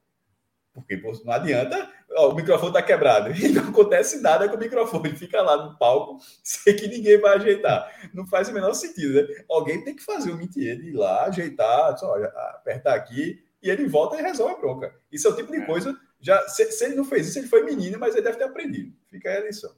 [0.80, 5.10] porque não adianta, ó, o microfone tá quebrado e não acontece nada com o microfone,
[5.10, 8.10] fica lá no palco, sei que ninguém vai ajeitar.
[8.14, 9.44] Não faz o menor sentido, né?
[9.48, 12.14] Alguém tem que fazer o métier de ir lá, ajeitar, só
[12.56, 14.94] apertar aqui e ele volta e resolve a bronca.
[15.10, 15.98] Isso é o tipo de coisa.
[16.20, 18.92] Já, se, se ele não fez isso, ele foi menino, mas ele deve ter aprendido.
[19.08, 19.72] Fica aí a lição.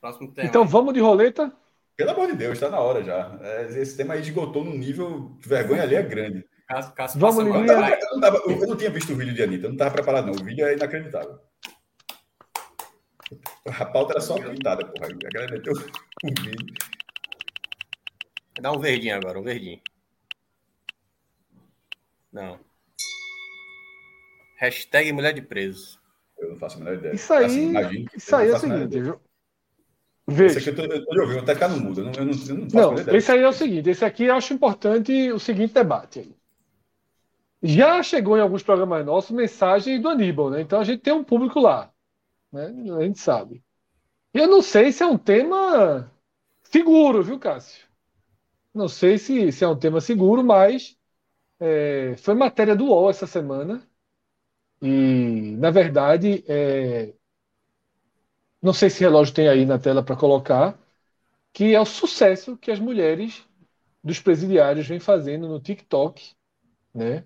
[0.00, 0.48] Próximo tema.
[0.48, 1.52] Então vamos de roleta.
[1.96, 3.38] Pelo amor de Deus, está na hora já.
[3.40, 6.44] É, Esse tema aí esgotou num nível de vergonha ali é grande.
[6.66, 7.38] Cássio, Cássio Vamos.
[7.44, 10.26] Eu não, tava- eu não tinha visto o vídeo de Anitta, eu não estava preparado,
[10.26, 10.32] não.
[10.34, 11.38] O vídeo é inacreditável.
[13.66, 15.08] A pauta era só pintada, porra.
[15.08, 16.74] A galera meteu o vídeo.
[18.60, 19.80] Dá um verdinho agora, um verdinho.
[22.32, 22.58] Não.
[24.58, 26.00] Hashtag mulher de preso.
[26.38, 27.14] Eu não faço a menor ideia.
[27.14, 27.44] Isso aí,
[27.76, 29.20] Assim, isso eu aí é o seguinte, viu?
[30.26, 30.58] Esse Veja.
[30.58, 32.00] aqui eu tô, eu tô de ouvir, vou até ficar no mudo.
[32.00, 34.34] Eu não, eu não, eu não Não, esse aí é o seguinte, esse aqui eu
[34.34, 36.36] acho importante o seguinte debate aí.
[37.64, 40.60] Já chegou em alguns programas nossos mensagem do Aníbal, né?
[40.60, 41.92] Então a gente tem um público lá,
[42.52, 42.66] né?
[42.98, 43.64] A gente sabe.
[44.34, 46.10] E eu não sei se é um tema
[46.64, 47.86] seguro, viu, Cássio?
[48.74, 50.98] Não sei se, se é um tema seguro, mas
[51.60, 53.82] é, foi matéria do UOL essa semana.
[54.82, 57.14] E, na verdade, é,
[58.62, 60.78] não sei se relógio tem aí na tela para colocar,
[61.52, 63.44] que é o sucesso que as mulheres
[64.04, 66.34] dos presidiários vêm fazendo no TikTok,
[66.94, 67.24] né?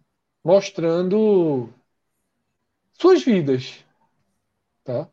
[0.48, 1.68] Mostrando
[2.94, 3.84] suas vidas,
[4.82, 5.06] tá?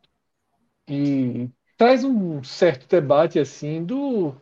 [0.87, 4.33] E traz um certo debate assim do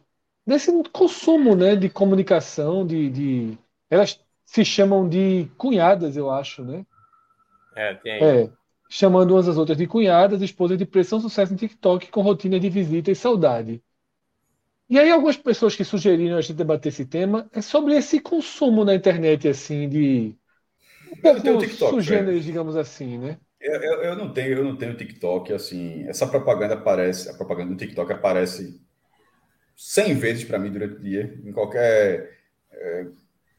[0.45, 3.57] desse consumo, né, de comunicação, de, de
[3.89, 6.85] elas se chamam de cunhadas, eu acho, né?
[7.75, 8.23] É, tem.
[8.23, 8.51] É,
[8.87, 12.69] chamando umas às outras de cunhadas, esposas de pressão, sucesso no TikTok com rotina de
[12.69, 13.81] visita e saudade.
[14.87, 18.85] E aí algumas pessoas que sugeriram a gente debater esse tema é sobre esse consumo
[18.85, 20.37] na internet, assim, de
[21.13, 23.37] um Eu não tenho pouco TikTok, sugêneros, digamos assim, né?
[23.59, 27.71] Eu, eu, eu não tenho, eu não tenho TikTok, assim, essa propaganda aparece, a propaganda
[27.71, 28.81] do TikTok aparece
[29.75, 32.37] 100 vezes para mim durante o dia, em qualquer
[32.71, 33.07] é,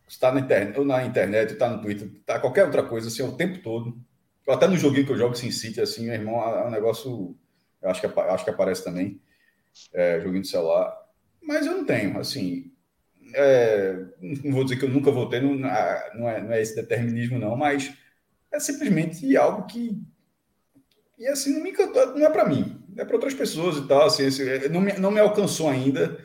[0.07, 3.37] está na internet, ou na internet, está no Twitter, está qualquer outra coisa assim, o
[3.37, 3.97] tempo todo.
[4.47, 7.35] Até no joguinho que eu jogo Sin City, assim, meu irmão, é um negócio,
[7.81, 9.21] eu acho que acho que aparece também,
[9.93, 10.95] é, joguinho de celular,
[11.43, 12.71] mas eu não tenho, assim,
[13.35, 16.63] é, não vou dizer que eu nunca vou ter, não, ah, não é, não é
[16.63, 17.93] esse determinismo não, mas
[18.53, 20.01] é simplesmente algo que
[21.19, 24.07] e assim não me encantou, não é para mim, é para outras pessoas e tal,
[24.07, 26.19] assim, é, não, me, não me alcançou ainda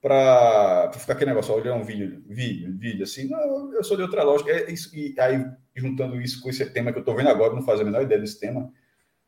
[0.00, 4.24] para ficar aquele negócio, olhar um vídeo, vídeo, vídeo, assim, não, eu sou de outra
[4.24, 5.44] lógica, é isso, e aí
[5.76, 8.20] juntando isso com esse tema que eu tô vendo agora, não faz a menor ideia
[8.20, 8.72] desse tema,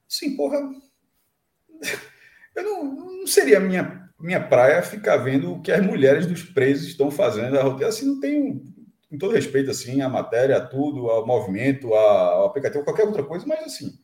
[0.09, 0.59] sim, porra,
[2.57, 6.42] eu não, não seria a minha, minha praia ficar vendo o que as mulheres dos
[6.42, 8.62] presos estão fazendo, a assim, não tenho,
[9.10, 13.22] com todo respeito, assim, à matéria, a tudo, ao movimento, a- ao aplicativo, qualquer outra
[13.22, 13.98] coisa, mas assim,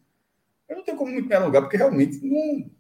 [0.69, 2.71] eu não tenho como muito me alongar, porque realmente não,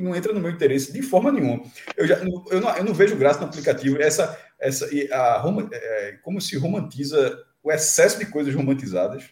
[0.00, 1.62] não entra no meu interesse de forma nenhuma.
[1.96, 2.16] Eu, já,
[2.50, 4.00] eu, não, eu não vejo graça no aplicativo.
[4.00, 5.42] Essa, essa, a,
[5.72, 9.24] é, como se romantiza o excesso de coisas romantizadas.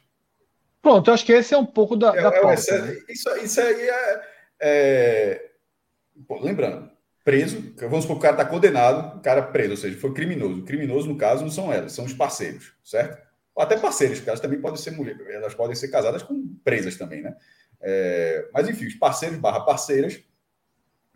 [0.83, 2.97] Pronto, eu acho que esse é um pouco da, É, da é pauta, excesso- né?
[3.09, 4.21] isso, isso aí é.
[4.61, 5.48] é-
[6.43, 6.91] lembrando,
[7.25, 10.61] preso, vamos supor que o cara está condenado, o cara preso, ou seja, foi criminoso.
[10.61, 13.23] O criminoso, no caso, não são elas, são os parceiros, certo?
[13.55, 16.97] Ou até parceiros, porque elas também podem ser mulheres, elas podem ser casadas com presas
[16.97, 17.37] também, né?
[17.81, 20.21] É, mas enfim, os parceiros barra parceiras,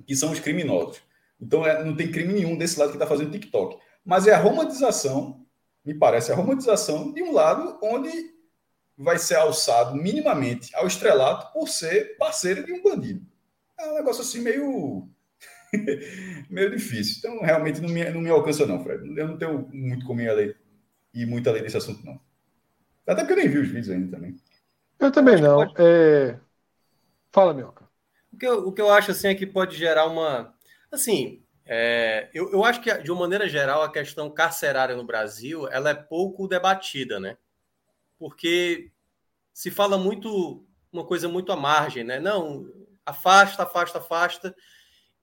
[0.07, 1.01] que são os criminosos.
[1.41, 3.79] Então é, não tem crime nenhum desse lado que está fazendo TikTok.
[4.05, 5.47] Mas é a romantização,
[5.85, 8.11] me parece, a romantização de um lado onde
[8.97, 13.27] vai ser alçado minimamente ao estrelato por ser parceiro de um bandido.
[13.79, 15.09] É um negócio assim meio.
[16.51, 17.17] meio difícil.
[17.19, 19.03] Então, realmente não me, não me alcança, não, Fred.
[19.19, 20.55] Eu não tenho muito como ir além,
[21.15, 22.21] ir muito além desse assunto, não.
[23.07, 24.37] Até porque eu nem vi os vídeos ainda também.
[25.01, 25.57] Eu também que não.
[25.57, 26.39] pode- É...
[27.33, 27.89] Fala, Mioca.
[28.33, 30.55] O que, eu, o que eu acho assim é que pode gerar uma.
[30.91, 35.69] Assim, é, eu, eu acho que, de uma maneira geral, a questão carcerária no Brasil
[35.69, 37.37] ela é pouco debatida, né?
[38.19, 38.91] Porque
[39.55, 42.21] se fala muito, uma coisa muito à margem, né?
[42.21, 42.67] Não,
[43.07, 44.55] afasta, afasta, afasta.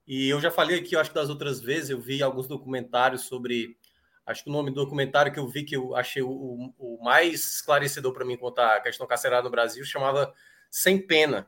[0.08, 3.78] E eu já falei aqui, acho que das outras vezes, eu vi alguns documentários sobre.
[4.26, 6.30] Acho que o nome do documentário que eu vi que eu achei o,
[6.78, 10.34] o- mais esclarecedor para mim quanto à questão carcerária no Brasil chamava
[10.70, 11.48] Sem Pena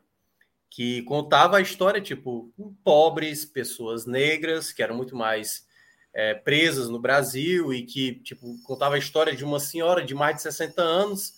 [0.69, 2.53] que contava a história, tipo,
[2.83, 5.65] pobres, pessoas negras, que eram muito mais
[6.13, 10.37] é, presas no Brasil, e que, tipo, contava a história de uma senhora de mais
[10.37, 11.33] de 60 anos,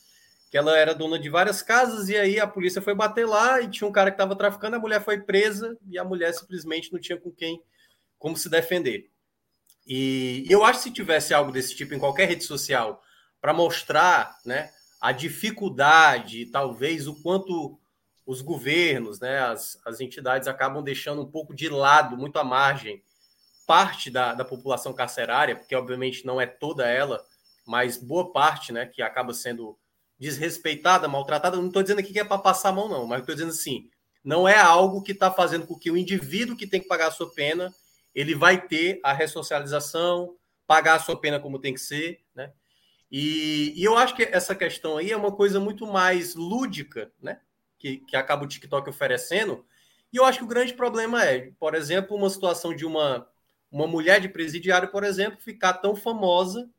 [0.53, 3.67] que ela era dona de várias casas, e aí a polícia foi bater lá, e
[3.67, 6.99] tinha um cara que estava traficando, a mulher foi presa, e a mulher simplesmente não
[6.99, 7.59] tinha com quem,
[8.19, 9.09] como se defender.
[9.83, 13.01] E eu acho que se tivesse algo desse tipo em qualquer rede social,
[13.41, 14.69] para mostrar, né,
[15.01, 17.79] a dificuldade, talvez, o quanto
[18.23, 23.01] os governos, né, as, as entidades acabam deixando um pouco de lado, muito à margem,
[23.65, 27.25] parte da, da população carcerária, porque obviamente não é toda ela,
[27.65, 29.75] mas boa parte, né, que acaba sendo
[30.24, 31.57] desrespeitada, maltratada.
[31.57, 33.89] Não estou dizendo aqui que é para passar a mão, não, mas estou dizendo assim,
[34.24, 37.11] não é algo que está fazendo com que o indivíduo que tem que pagar a
[37.11, 37.76] sua pena,
[38.15, 42.53] ele vai ter a ressocialização, pagar a sua pena como tem que ser, né?
[43.11, 47.41] E, e, eu acho que essa questão aí é uma coisa muito mais lúdica, né?
[47.78, 49.65] Que, que acaba o TikTok oferecendo.
[50.11, 53.28] E eu acho que o grande problema é, por exemplo, uma situação de uma,
[53.69, 56.69] uma mulher de presidiário, por exemplo, ficar tão famosa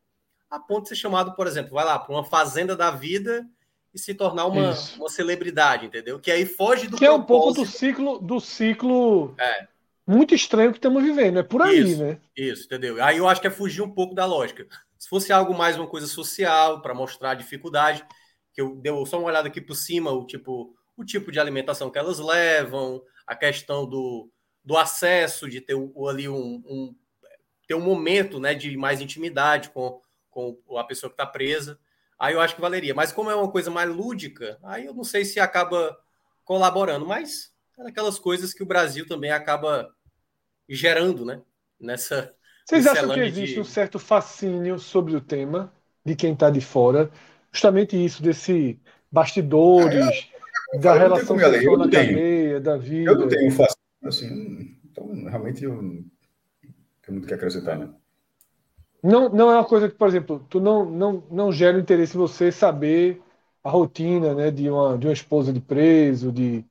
[0.55, 3.45] a ponto de ser chamado, por exemplo, vai lá, para uma fazenda da vida
[3.93, 6.19] e se tornar uma, uma celebridade, entendeu?
[6.21, 9.67] Que aí foge do Que é um pouco do ciclo do ciclo é.
[10.07, 12.21] muito estranho que estamos vivendo, é por aí, isso, né?
[12.37, 13.03] Isso, entendeu?
[13.03, 14.67] Aí eu acho que é fugir um pouco da lógica.
[14.97, 18.05] Se fosse algo mais uma coisa social, para mostrar a dificuldade,
[18.53, 21.91] que eu deu só uma olhada aqui por cima, o tipo, o tipo de alimentação
[21.91, 24.31] que elas levam, a questão do,
[24.65, 25.75] do acesso, de ter
[26.09, 26.95] ali um, um
[27.67, 30.01] ter um momento né, de mais intimidade com,
[30.35, 31.79] com a pessoa que está presa
[32.19, 32.95] aí eu acho que valeria.
[32.95, 35.97] Mas como é uma coisa mais lúdica, aí eu não sei se acaba
[36.45, 39.91] colaborando, mas é aquelas coisas que o Brasil também acaba
[40.69, 41.41] gerando, né?
[41.79, 42.35] Nessa.
[42.65, 43.61] Vocês acham que existe de...
[43.61, 45.73] um certo fascínio sobre o tema
[46.05, 47.11] de quem está de fora?
[47.53, 48.81] Justamente isso, desse
[49.13, 50.29] bastidores,
[50.73, 53.11] eu, da relação sexual na cadeia, da vida.
[53.11, 56.05] Eu não tenho fascínio, assim, então realmente eu não
[57.03, 57.91] tenho muito que acrescentar, né?
[59.05, 62.51] Não, não é uma coisa que, por exemplo, tu não, não, não gera interesse você
[62.51, 63.21] saber
[63.63, 66.65] a rotina né, de, uma, de uma esposa de preso, de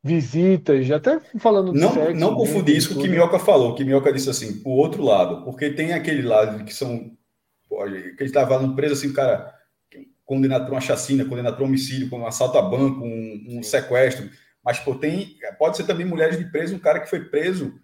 [0.00, 2.20] visitas, até falando de não, sexo.
[2.20, 5.42] Não confundir isso com o que Minhoca falou, que Minhoca disse assim, o outro lado,
[5.44, 7.10] porque tem aquele lado que são.
[7.68, 9.52] Que ele estava no preso assim, o cara
[10.24, 13.62] condenado por uma chacina, condenado por um homicídio, com um assalto a banco, um, um
[13.62, 14.30] sequestro.
[14.64, 17.74] Mas pô, tem, pode ser também mulheres de preso, um cara que foi preso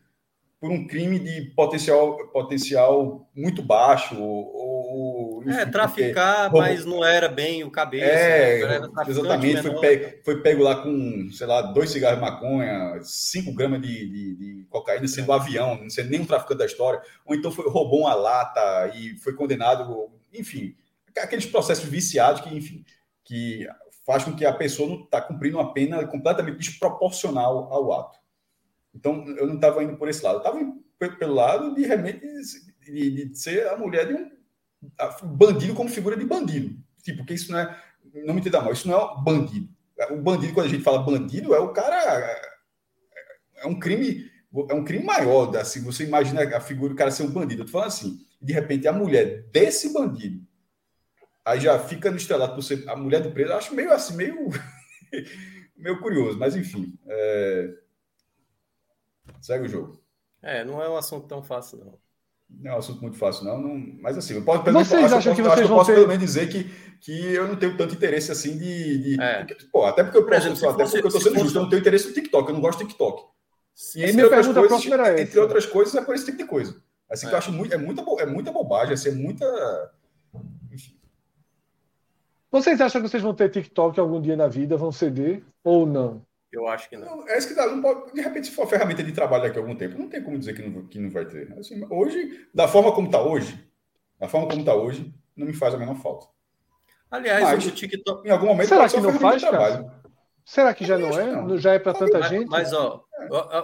[0.60, 4.20] por um crime de potencial, potencial muito baixo.
[4.20, 8.06] Ou, é, traficar, porque, mas não era bem o cabeça.
[8.06, 8.88] É, né?
[9.06, 9.62] exatamente.
[9.62, 14.08] Foi pego, foi pego, lá com, sei lá, dois cigarros de maconha, cinco gramas de,
[14.08, 17.00] de, de cocaína, sendo um avião, não sendo nem um traficante da história.
[17.24, 20.10] Ou então foi, roubou uma lata e foi condenado.
[20.34, 20.74] Enfim,
[21.16, 22.84] aqueles processos viciados que, enfim,
[23.24, 23.66] que
[24.04, 28.18] faz com que a pessoa não está cumprindo uma pena completamente desproporcional ao ato.
[28.98, 30.36] Então, eu não estava indo por esse lado.
[30.36, 32.20] Eu estava pelo lado de realmente
[32.84, 34.30] de, de, ser a mulher de um
[35.36, 36.76] bandido como figura de bandido.
[37.02, 37.82] Tipo, porque isso não é.
[38.24, 39.68] Não me entenda mal, isso não é bandido.
[40.10, 41.96] O bandido, quando a gente fala bandido, é o cara.
[43.56, 44.30] É um crime.
[44.70, 45.56] É um crime maior.
[45.56, 47.62] Assim, você imagina a figura do cara ser um bandido.
[47.62, 50.46] Eu tô falando assim, de repente a mulher desse bandido
[51.48, 53.52] aí já fica no estrelado por ser a mulher do preso.
[53.54, 54.48] Acho meio assim, meio,
[55.76, 56.94] meio curioso, mas enfim.
[57.06, 57.74] É...
[59.40, 60.00] Segue o jogo.
[60.42, 61.98] É, não é um assunto tão fácil, não.
[62.48, 63.60] Não é um assunto muito fácil, não.
[63.60, 65.96] não mas assim, eu posso, vocês menos, acham que vocês eu vão posso ter...
[65.96, 66.64] pelo menos dizer que,
[67.00, 69.16] que eu não tenho tanto interesse assim de.
[69.16, 69.46] de é.
[69.70, 71.68] pô, até porque eu, Por exemplo, até fosse, porque eu tô sendo justo, eu não
[71.68, 73.22] tenho interesse no TikTok, eu não gosto de TikTok.
[73.74, 76.46] Sim, e minha pergunta coisas, próxima era Entre outras coisas, é por esse tipo de
[76.46, 76.82] coisa.
[77.08, 77.28] Assim é.
[77.28, 79.92] que eu acho muito, é muita, é muita bobagem, assim, é muita.
[80.72, 80.98] Enfim.
[82.50, 84.76] Vocês acham que vocês vão ter TikTok algum dia na vida?
[84.76, 86.26] Vão ceder ou não?
[86.52, 87.28] Eu acho que não.
[87.28, 87.66] É isso que dá.
[87.66, 90.22] Não pode, de repente, se for ferramenta de trabalho daqui a algum tempo, não tem
[90.22, 91.52] como dizer que não, que não vai ter.
[91.58, 93.58] Assim, hoje, da forma como está hoje,
[94.18, 96.26] da forma como está hoje, não me faz a menor falta.
[97.10, 98.26] Aliás, mas, o TikTok.
[98.26, 99.90] Em algum momento, será que não faz, trabalho.
[100.44, 101.26] Será que já não é?
[101.26, 101.58] Não.
[101.58, 102.48] Já é para tanta mas, gente?
[102.48, 103.04] Mas, ó,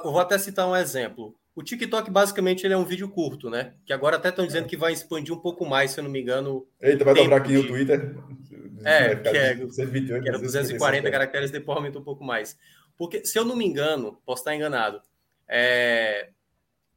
[0.05, 1.35] eu vou até citar um exemplo.
[1.57, 3.75] O TikTok, basicamente, ele é um vídeo curto, né?
[3.87, 6.21] Que agora até estão dizendo que vai expandir um pouco mais, se eu não me
[6.21, 6.67] engano.
[6.81, 7.57] Eita, vai dobrar aqui de...
[7.59, 8.17] no Twitter.
[8.85, 12.59] É, que, é, 228, que era 240 caracteres, depois aumenta um pouco mais.
[12.97, 15.03] Porque, se eu não me engano, posso estar enganado,
[15.49, 16.31] é...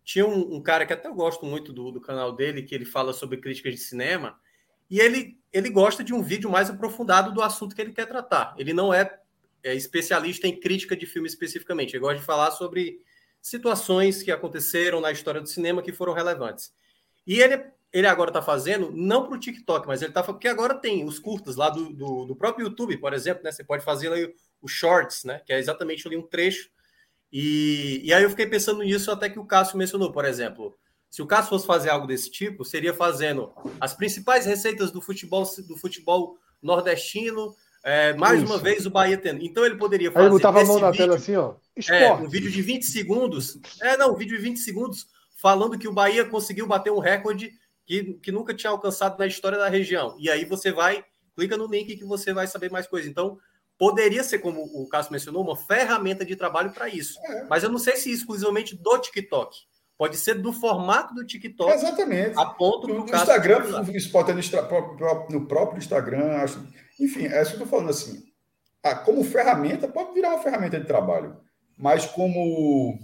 [0.04, 2.86] tinha um, um, cara que até eu gosto muito do, do canal dele, que ele
[2.86, 4.40] fala sobre críticas de cinema,
[4.90, 8.56] e ele, ele gosta de um vídeo mais aprofundado do assunto que ele quer tratar.
[8.58, 9.20] Ele não é,
[9.64, 13.02] é especialista em crítica de filme especificamente, ele gosta de falar sobre
[13.42, 16.74] situações que aconteceram na história do cinema que foram relevantes.
[17.26, 20.76] E ele, ele agora está fazendo, não para o TikTok, mas ele está porque agora
[20.76, 23.52] tem os curtas lá do, do, do, próprio YouTube, por exemplo, né?
[23.52, 25.42] Você pode fazer o Shorts, né?
[25.46, 26.70] Que é exatamente ali um trecho.
[27.32, 30.78] E, e aí eu fiquei pensando nisso até que o Cássio mencionou, por exemplo.
[31.10, 35.44] Se o Cássio fosse fazer algo desse tipo, seria fazendo as principais receitas do futebol
[35.68, 38.52] do futebol nordestino, é, mais Isso.
[38.52, 39.44] uma vez o Bahia tendo.
[39.44, 40.26] Então ele poderia fazer.
[40.26, 41.56] Aí eu botava a mão na vídeo, tela assim, ó.
[41.90, 43.58] É, um vídeo de 20 segundos.
[43.82, 45.08] É, não, um vídeo de 20 segundos
[45.42, 47.52] falando que o Bahia conseguiu bater um recorde
[47.86, 50.18] que, que nunca tinha alcançado na história da região.
[50.20, 51.06] E aí você vai,
[51.36, 53.10] clica no link que você vai saber mais coisas.
[53.10, 53.38] Então,
[53.78, 57.20] poderia ser, como o Cássio mencionou, uma ferramenta de trabalho para isso.
[57.24, 57.46] É.
[57.46, 59.56] Mas eu não sei se exclusivamente do TikTok.
[59.98, 61.72] Pode ser do formato do TikTok.
[61.72, 62.38] Exatamente.
[62.38, 63.64] A ponto do no Instagram,
[63.94, 66.38] isso pode ter no próprio Instagram.
[66.38, 66.64] Acho,
[67.00, 68.24] enfim, é isso que eu estou falando assim.
[68.84, 71.38] Ah, como ferramenta, pode virar uma ferramenta de trabalho.
[71.76, 73.00] Mas como.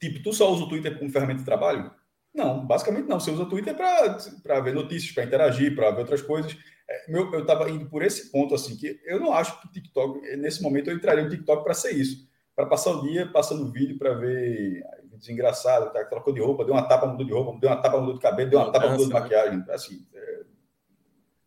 [0.00, 1.90] Tipo, tu só usa o Twitter como ferramenta de trabalho?
[2.32, 3.18] Não, basicamente não.
[3.18, 6.56] Você usa o Twitter para ver notícias, para interagir, para ver outras coisas.
[6.88, 9.70] É, meu, eu estava indo por esse ponto, assim, que eu não acho que o
[9.70, 12.28] TikTok, nesse momento, eu entraria no TikTok para ser isso.
[12.54, 16.74] Para passar o dia passando vídeo para ver vídeos engraçados, tá, trocou de roupa, deu
[16.74, 19.06] uma tapa, mudou de roupa, deu uma tapa, mudou de cabelo, deu uma tapa, mudou
[19.06, 19.20] de né?
[19.20, 19.64] maquiagem.
[19.68, 20.42] Assim, é...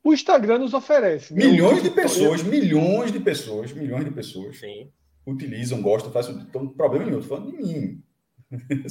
[0.03, 1.33] O Instagram nos oferece.
[1.33, 1.45] Né?
[1.45, 4.91] Milhões de pessoas, milhões de pessoas, milhões de pessoas Sim.
[5.25, 6.35] utilizam, gostam, fazem.
[6.35, 8.03] Então, problema nenhum, estou falando de mim.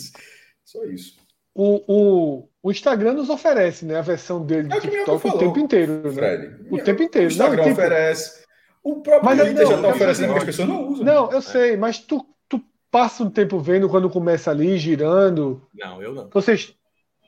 [0.65, 1.28] Só isso
[1.61, 3.99] o, o, o Instagram nos oferece, né?
[3.99, 6.13] A versão dele é do TikTok o tempo inteiro, né?
[6.13, 6.67] Fred.
[6.71, 7.27] O tempo inteiro.
[7.27, 7.81] O Instagram não, tipo...
[7.81, 8.45] oferece.
[8.81, 11.05] O próprio mas, Twitter não, já está oferecendo que as pessoas não usam.
[11.05, 15.61] Não, eu sei, mas tu, tu passa um tempo vendo quando começa ali, girando.
[15.75, 16.31] Não, eu não.
[16.33, 16.73] Vocês...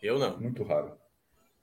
[0.00, 0.38] Eu não.
[0.38, 0.92] Muito raro.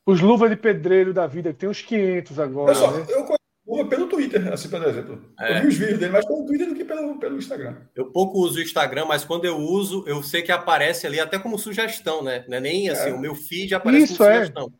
[0.05, 2.71] Os luvas de pedreiro da vida, que tem uns 500 agora.
[2.71, 3.05] Eu, só, né?
[3.07, 3.37] eu
[3.85, 5.21] pelo Twitter, assim, por exemplo.
[5.39, 5.57] É.
[5.57, 7.75] Eu vi os vídeos dele mais pelo Twitter do que pelo, pelo Instagram.
[7.95, 11.37] Eu pouco uso o Instagram, mas quando eu uso, eu sei que aparece ali até
[11.37, 12.45] como sugestão, né?
[12.47, 13.13] Não é nem assim, é.
[13.13, 14.33] o meu feed aparece Isso, como é.
[14.39, 14.73] sugestão.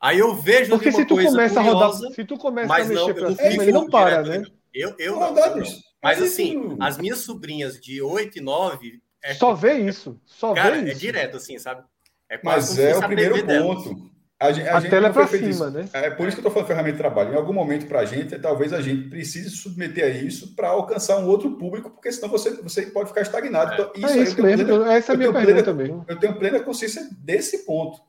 [0.00, 2.94] Aí eu vejo Porque se tu começa curiosa, a rodar, se tu começa a mexer
[2.94, 4.42] não, pra cima, ele não para, né?
[4.72, 5.66] Eu, eu, não, eu não.
[6.02, 9.00] Mas assim, as minhas sobrinhas de 8 e 9...
[9.22, 9.32] É...
[9.32, 10.20] Só vê isso.
[10.26, 11.82] Só Cara, vê é direto, assim, sabe?
[12.28, 13.94] É mas é o primeiro ponto.
[13.94, 14.13] Delas.
[14.44, 15.70] A, a, a tela é para cima, isso.
[15.70, 15.88] né?
[15.92, 17.32] É por isso que eu estou falando ferramenta de trabalho.
[17.32, 21.18] Em algum momento, para a gente, talvez a gente precise submeter a isso para alcançar
[21.18, 23.72] um outro público, porque senão você, você pode ficar estagnado.
[23.72, 23.74] É.
[23.74, 24.66] Então, isso, é isso mesmo.
[24.66, 26.04] Plena, essa é a minha pergunta plena, mesmo.
[26.06, 28.00] Eu tenho plena consciência desse ponto.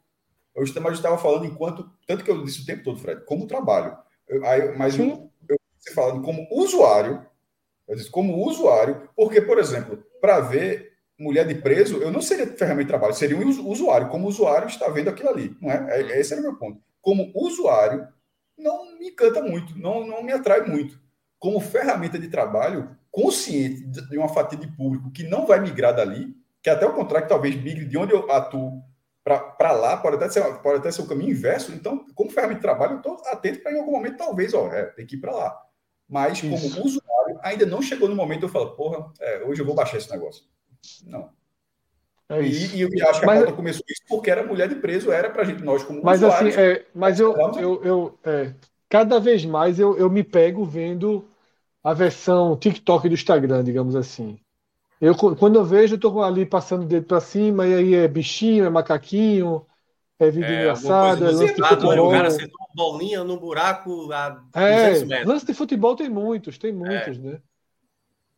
[0.55, 3.97] Eu estava falando enquanto, tanto que eu disse o tempo todo, Fred, como trabalho.
[4.27, 5.09] Eu, aí, mas Sim.
[5.09, 7.25] eu, eu falando como usuário,
[7.87, 12.47] eu disse como usuário, porque, por exemplo, para ver mulher de preso, eu não seria
[12.47, 14.09] ferramenta de trabalho, seria um usuário.
[14.09, 16.01] Como usuário está vendo aquilo ali, não é?
[16.01, 16.81] é esse era o meu ponto.
[17.01, 18.07] Como usuário,
[18.57, 20.99] não me encanta muito, não, não me atrai muito.
[21.39, 26.35] Como ferramenta de trabalho, consciente de uma fatia de público que não vai migrar dali,
[26.61, 28.81] que até o contrário, talvez migre de onde eu atuo
[29.23, 31.71] para lá, pode até, ser, pode até ser o caminho inverso.
[31.71, 34.85] Então, como ferramenta de trabalho, eu estou atento para em algum momento, talvez, ó, é,
[34.85, 35.61] tem que ir para lá.
[36.07, 36.81] Mas, como Isso.
[36.81, 40.11] usuário, ainda não chegou no momento eu falo, porra, é, hoje eu vou baixar esse
[40.11, 40.43] negócio.
[41.05, 41.29] Não.
[42.27, 44.75] É e, e, eu acho que mas, a pauta começou isso porque era mulher de
[44.75, 48.51] preso, era para gente, nós como Mas assim, é, mas eu, eu, eu é,
[48.89, 51.27] cada vez mais eu, eu me pego vendo
[51.83, 54.39] a versão TikTok do Instagram, digamos assim.
[54.99, 58.07] Eu, quando eu vejo, eu tô ali passando o dedo para cima, e aí é
[58.07, 59.63] bichinho, é macaquinho,
[60.17, 62.07] é vídeo é, engraçado, é lance de futebol.
[62.07, 65.27] O cara acertou uma bolinha no buraco a é, metros.
[65.27, 67.19] Lance de futebol tem muitos, tem muitos, é.
[67.19, 67.39] né?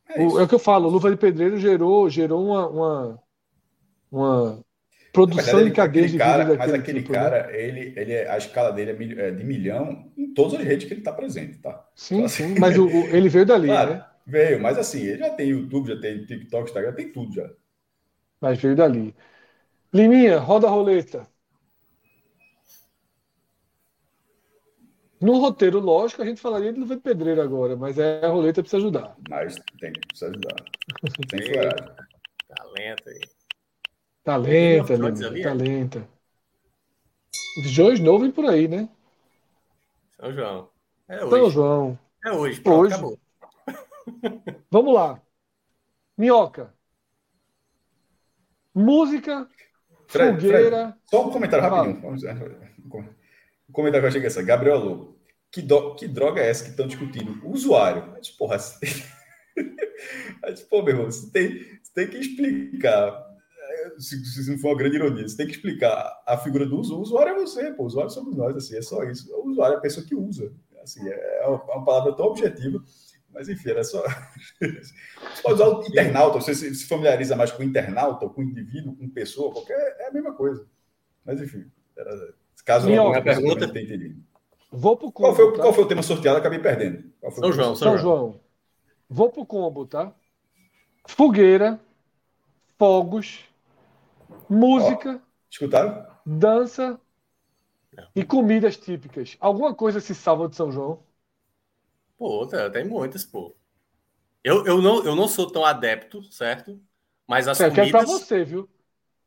[0.10, 3.24] É, o, é, o que eu falo, Luva de Pedreiro gerou, gerou uma, uma,
[4.12, 4.66] uma
[5.14, 7.20] produção verdade, em cadeia de cara, Mas aquele tipo, né?
[7.20, 7.62] cara, né?
[7.62, 10.93] ele, ele, é, a escala dele é, é de milhão em todas as redes que
[10.93, 11.86] ele está presente, tá?
[11.95, 14.05] Sim, assim, sim, mas o, ele veio dali, claro, né?
[14.26, 17.49] Veio, mas assim, ele já tem YouTube, já tem TikTok, Instagram, tem tudo já.
[18.41, 19.16] Mas veio dali.
[19.93, 21.28] Liminha, roda a roleta.
[25.20, 28.78] No roteiro, lógico, a gente falaria de Luva Pedreiro agora, mas é a roleta precisa
[28.78, 29.15] ajudar.
[29.28, 30.55] Mas tem que precisa ajudar.
[31.30, 31.95] Tem fuleiragem.
[32.47, 33.20] Talenta aí.
[34.24, 36.07] Talenta, Lima, talenta.
[37.63, 38.88] João novo e por aí, né?
[40.20, 40.70] São João.
[41.07, 41.30] É hoje.
[41.30, 41.99] São João.
[42.26, 42.93] É hoje, pronto, hoje.
[42.93, 43.20] acabou.
[44.70, 45.22] Vamos lá.
[46.18, 46.74] Minhoca.
[48.74, 49.49] Música,
[50.07, 50.78] Fred, fogueira.
[50.78, 52.66] Fred, só um comentário rapidinho
[53.78, 54.41] comentário que eu achei que é essa.
[54.41, 55.17] Gabriel Lobo.
[55.51, 57.39] Que, do, que droga é essa que estão discutindo?
[57.45, 58.11] O usuário.
[58.11, 58.86] Mas, porra, você.
[60.41, 63.25] Mas, pô, meu irmão, você tem, você tem que explicar.
[63.99, 66.99] Se, se, não for uma grande ironia, você tem que explicar a figura do usuário.
[66.99, 67.84] O usuário é você, pô.
[67.84, 69.32] O usuário somos nós, assim, é só isso.
[69.34, 70.51] O usuário é a pessoa que usa.
[70.82, 72.84] Assim, é uma, uma palavra tão objetiva.
[73.32, 74.03] Mas enfim, era só.
[74.59, 79.53] Você pode usar o internauta, você se familiariza mais com internauta, com indivíduo, com pessoa,
[79.53, 79.95] qualquer.
[79.99, 80.65] É a mesma coisa.
[81.23, 82.34] Mas enfim, era
[82.68, 83.65] Caso Minha não pergunta.
[83.72, 84.22] Tenha entendido.
[84.70, 85.30] Vou pro combo.
[85.30, 85.61] Qual foi, tá?
[85.61, 86.38] qual foi o tema sorteado?
[86.38, 87.13] Acabei perdendo.
[87.32, 87.97] São João, São, João.
[87.97, 88.39] João.
[89.09, 90.13] Vou pro combo, tá?
[91.07, 91.80] Fogueira,
[92.78, 93.45] fogos,
[94.49, 95.22] música.
[95.24, 96.05] Ó, escutaram?
[96.26, 96.99] Dança
[98.13, 99.38] e comidas típicas.
[99.39, 100.99] Alguma coisa se salva de São João?
[102.18, 103.55] Pô, tá, tem muitas, pô.
[104.43, 106.78] Eu, eu, não, eu não sou tão adepto, certo?
[107.26, 108.01] Mas as certo, comidas...
[108.01, 108.68] É pra você, viu?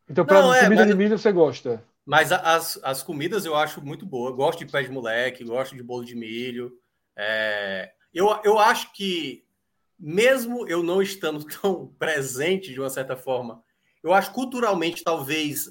[0.07, 0.87] Então, para comida é, mas...
[0.89, 1.83] de milho, você gosta?
[2.05, 4.33] Mas as, as comidas eu acho muito boa.
[4.33, 6.73] Gosto de pé de moleque, gosto de bolo de milho.
[7.17, 7.93] É...
[8.13, 9.45] Eu, eu acho que,
[9.99, 13.63] mesmo eu não estando tão presente de uma certa forma,
[14.03, 15.69] eu acho culturalmente talvez.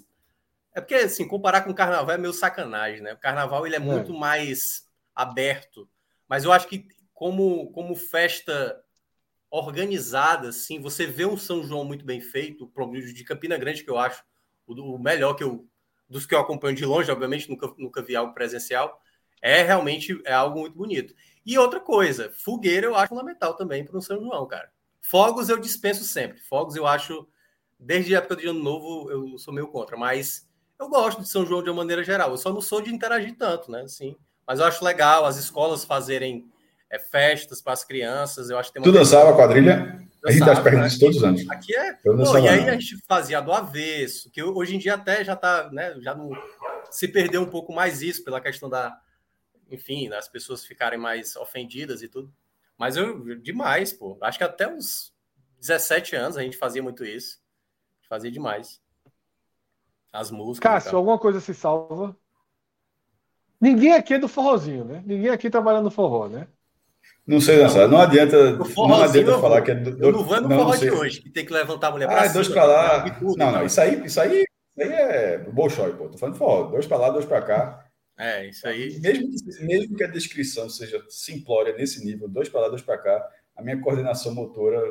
[0.74, 3.14] É porque, assim, comparar com o carnaval é meio sacanagem, né?
[3.14, 3.82] O carnaval ele é, é.
[3.82, 5.90] muito mais aberto.
[6.28, 8.82] Mas eu acho que, como, como festa
[9.50, 13.90] organizada, assim, você vê um São João muito bem feito, o de Campina Grande, que
[13.90, 14.24] eu acho
[14.68, 15.68] o melhor que eu
[16.10, 19.00] dos que eu acompanho de longe, obviamente, nunca, nunca vi algo presencial,
[19.42, 21.14] é realmente é algo muito bonito.
[21.46, 24.70] E outra coisa, fogueira eu acho fundamental também para o São João, cara.
[25.02, 26.40] Fogos eu dispenso sempre.
[26.40, 27.28] Fogos eu acho,
[27.80, 30.48] desde a época do Ano Novo, eu sou meio contra, mas
[30.80, 32.32] eu gosto de São João de uma maneira geral.
[32.32, 33.82] Eu só não sou de interagir tanto, né?
[33.82, 36.50] Assim, mas eu acho legal as escolas fazerem
[36.90, 38.50] é, festas para as crianças.
[38.50, 40.09] Eu acho que tem uma Tu dançava quadrilha?
[40.26, 41.50] A gente das pernas todos os anos.
[41.50, 41.94] Aqui é.
[41.94, 45.70] Pô, e aí a gente fazia do avesso, que hoje em dia até já tá,
[45.72, 45.96] né?
[46.02, 46.30] Já não
[46.92, 49.00] se perdeu um pouco mais isso pela questão da,
[49.72, 52.34] enfim, as pessoas ficarem mais ofendidas e tudo.
[52.78, 54.18] Mas eu demais, pô.
[54.22, 55.14] Acho que até uns
[55.60, 57.40] 17 anos a gente fazia muito isso.
[58.08, 58.82] Fazia demais.
[60.12, 60.72] As músicas.
[60.72, 62.18] Cássio, alguma coisa se salva?
[63.62, 65.04] Ninguém aqui é do forrozinho, né?
[65.06, 66.48] Ninguém aqui trabalha no forró, né?
[67.30, 67.88] Não sei dançar.
[67.88, 70.90] Não adianta, não adianta falar que é do, eu não vou no não, forró de
[70.90, 72.34] hoje, que tem que levantar a mulher ah, cima.
[72.34, 73.10] dois para lá.
[73.12, 76.10] Tudo, não, não, isso aí, isso aí, isso aí é bolshoi, pô.
[76.10, 76.64] Tô falando forró.
[76.72, 77.86] Dois para lá, dois para cá.
[78.18, 79.00] É, isso aí.
[79.00, 82.98] Mesmo que, mesmo que a descrição seja simplória nesse nível, dois para lá, dois para
[82.98, 84.82] cá, a minha coordenação motora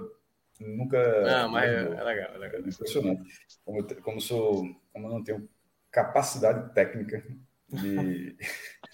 [0.60, 1.20] nunca.
[1.22, 2.60] Não, mas é, é, legal, é legal.
[2.60, 3.22] É impressionante.
[3.64, 4.62] Como, como, sou,
[4.92, 5.48] como não tenho
[5.90, 7.20] capacidade técnica
[7.68, 8.36] de.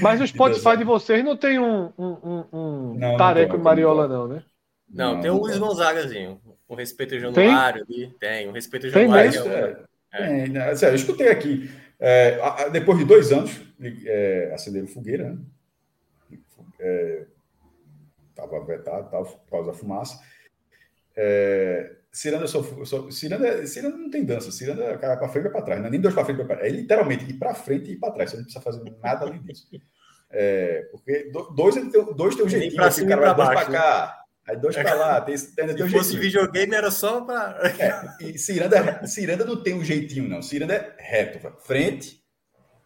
[0.00, 4.28] Mas o Spotify de vocês não tem um, um, um, não, Tareco e Mariola, não,
[4.28, 4.42] né?
[4.88, 6.40] Não, não tem o Luiz Gonzagazinho.
[6.66, 8.14] Com respeito ao Januário ali.
[8.18, 9.32] Tem, o respeito ao Januário.
[9.32, 10.44] Tem, é, é.
[10.44, 11.70] Tem, sério, eu escutei aqui.
[11.98, 13.60] É, depois de dois anos,
[14.06, 15.38] é, acenderam fogueira, né?
[18.30, 20.20] Estava é, vetado tal, por causa da fumaça.
[21.14, 25.62] É, Ciranda, só, só, Ciranda, Ciranda não tem dança, Ciranda é para frente e para
[25.62, 27.92] trás, não é nem dois para frente para trás, é literalmente ir para frente e
[27.92, 29.68] ir para trás, você não precisa fazer nada além disso.
[30.32, 31.74] É, porque dois,
[32.14, 35.36] dois tem um jeitinho, para cima cara, dois para cá, aí dois para lá, tem,
[35.36, 37.60] tem, tem um Se fosse videogame era só para.
[37.66, 42.19] É, e Ciranda, Ciranda não tem um jeitinho, não, Ciranda é reto, frente,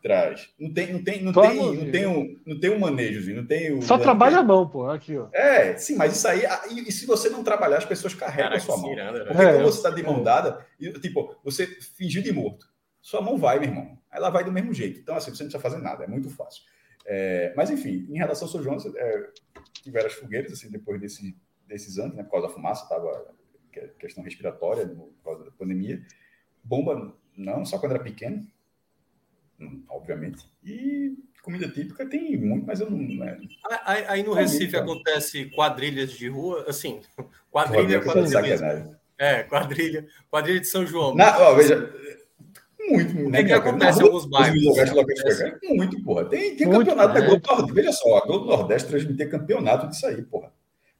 [0.05, 0.51] trás.
[0.61, 3.73] Não tem, não tem, não tem, não tem um, não tem um manejo, não tem
[3.73, 3.81] o.
[3.81, 5.29] Só trabalha a mão, pô, aqui, ó.
[5.33, 8.63] É, sim, mas isso aí, e, e se você não trabalhar, as pessoas carregam Caraca,
[8.63, 8.91] a sua mão.
[8.91, 12.67] Ciranda, Porque é, quando você está de mão dada, e, tipo, você fingiu de morto,
[13.01, 13.99] sua mão vai, meu irmão.
[14.13, 15.01] Ela vai do mesmo jeito.
[15.01, 16.63] Então, assim, você não precisa fazer nada, é muito fácil.
[17.07, 19.31] É, mas, enfim, em relação ao São João, é,
[19.83, 21.35] tiveram as fogueiras, assim, depois desse,
[21.67, 23.35] desses anos, né, por causa da fumaça, tava
[23.99, 26.05] questão respiratória, por causa da pandemia.
[26.63, 28.47] Bomba, não, só quando era pequeno,
[29.89, 30.45] obviamente.
[30.65, 33.25] E comida típica tem muito, mas eu não.
[33.25, 33.39] É...
[33.85, 37.01] Aí, aí, no Recife acontece quadrilhas de rua, assim,
[37.51, 38.99] quadrilha, quadrilha.
[39.17, 41.15] É, quadrilha, quadrilha de São João.
[41.15, 41.93] Na, ó, veja,
[42.89, 43.29] muito.
[43.29, 44.63] O que, que acontece em alguns bairros?
[45.65, 46.25] muito, porra.
[46.27, 47.73] Tem, tem muito, campeonato da Globo Nordeste.
[47.73, 50.53] Veja só, a Globo Nordeste transmitir campeonato disso aí, porra.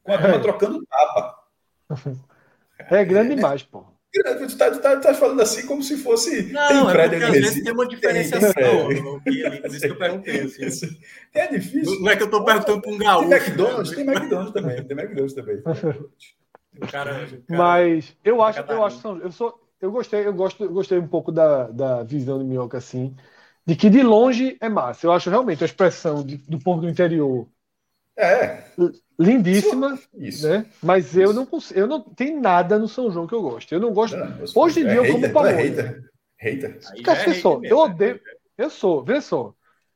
[0.03, 0.41] Com a turma é.
[0.41, 1.45] trocando tapa.
[2.91, 3.94] É grande demais, porra.
[4.15, 6.53] Tu está tá, tá falando assim como se fosse.
[6.53, 8.53] Não, tem é prédio porque às vezes tem uma diferenciação.
[8.53, 10.41] Tem, tem, por isso que eu perguntei.
[10.41, 10.99] Assim.
[11.35, 12.01] É difícil.
[12.01, 13.29] Não é que eu estou perguntando para um gaúcho.
[13.29, 14.85] Tem McDonald's, tem McDonald's também.
[14.85, 15.63] Tem McDonald's também.
[15.63, 20.99] Cara, cara, Mas eu acho, eu acho, eu sou, eu gostei, eu gosto, eu gostei
[20.99, 23.17] um pouco da, da visão de Minhoca assim,
[23.67, 25.07] de que de longe é massa.
[25.07, 27.49] Eu acho realmente a expressão de, do povo do interior
[28.17, 28.65] é.
[29.19, 30.49] Lindíssima, Isso.
[30.49, 30.67] né?
[30.83, 31.21] Mas Isso.
[31.21, 33.73] eu não consigo, eu não tem nada no São João que eu gosto.
[33.73, 34.17] Eu não gosto.
[34.17, 35.53] Não, Hoje em é dia eu como pamonha.
[35.53, 36.11] É hater.
[36.39, 36.79] hater.
[37.05, 38.21] Cara, só, eu odeio.
[38.57, 39.55] Eu sou, vê só.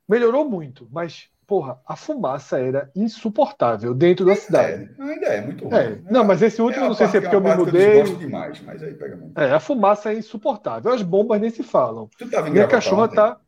[0.09, 4.91] Melhorou muito, mas porra, a fumaça era insuportável dentro da cidade.
[4.99, 5.75] É, ainda é muito ruim.
[5.75, 5.99] É.
[6.11, 8.03] Não, mas esse último, é não sei se é porque eu me mudei.
[8.03, 9.41] Eu demais, mas aí pega muito.
[9.41, 10.93] É, a fumaça é insuportável.
[10.93, 12.11] As bombas nem se falam.
[12.51, 13.41] Minha cachorra tá.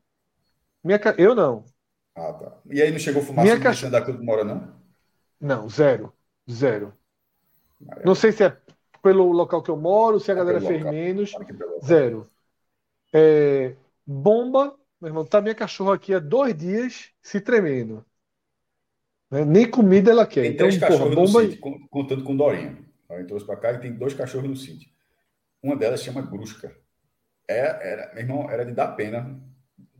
[0.82, 1.14] Minha ca...
[1.18, 1.62] Eu não.
[2.14, 2.58] Ah, tá.
[2.70, 3.88] E aí não chegou fumaça Minha caixa...
[3.88, 4.74] da Cruz Mora, não?
[5.40, 6.12] Não, zero.
[6.50, 6.92] Zero.
[7.80, 8.06] Maravilha.
[8.06, 8.56] Não sei se é
[9.02, 10.92] pelo local que eu moro, se a é galera fez local.
[10.92, 11.32] menos.
[11.84, 12.30] Zero.
[13.12, 13.74] É,
[14.06, 18.04] bomba, meu irmão, tá minha cachorra aqui há dois dias se tremendo.
[19.30, 19.44] Né?
[19.44, 20.42] Nem comida ela quer.
[20.42, 21.42] Tem então, três porra, cachorros bomba...
[21.42, 22.78] no sítio, contando com Dorinha.
[23.08, 24.88] Ela trouxe para cá e tem dois cachorros no sítio.
[25.62, 26.74] Uma delas chama Grusca.
[27.48, 29.40] É, era, meu irmão, era de dar pena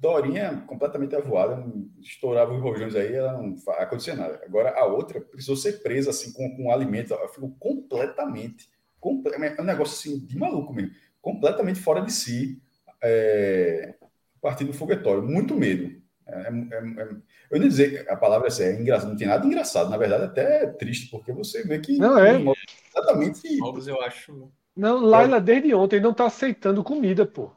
[0.01, 1.63] Dorinha completamente avoada,
[2.01, 4.41] estourava os rojões aí, ela não acontecia nada.
[4.43, 9.61] Agora a outra precisou ser presa assim com, com alimento, ela ficou completamente, comple é
[9.61, 12.63] um negócio assim de maluco mesmo, completamente fora de si,
[13.03, 13.95] é,
[14.41, 16.01] partindo do foguetório, muito medo.
[16.27, 17.09] É, é, é,
[17.51, 20.65] eu não dizer a palavra é, é engraçado, não tem nada engraçado, na verdade até
[20.65, 22.41] é triste, porque você vê que não é
[22.89, 23.43] exatamente.
[23.87, 24.51] eu acho.
[24.75, 27.51] Não, Laila desde ontem não está aceitando comida, pô.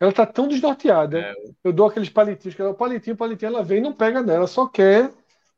[0.00, 1.18] Ela tá tão desnorteada.
[1.20, 1.34] É.
[1.62, 4.66] Eu dou aqueles palitinhos, que ela, palitinho, palitinho, ela vem e não pega nela, só
[4.66, 5.10] quer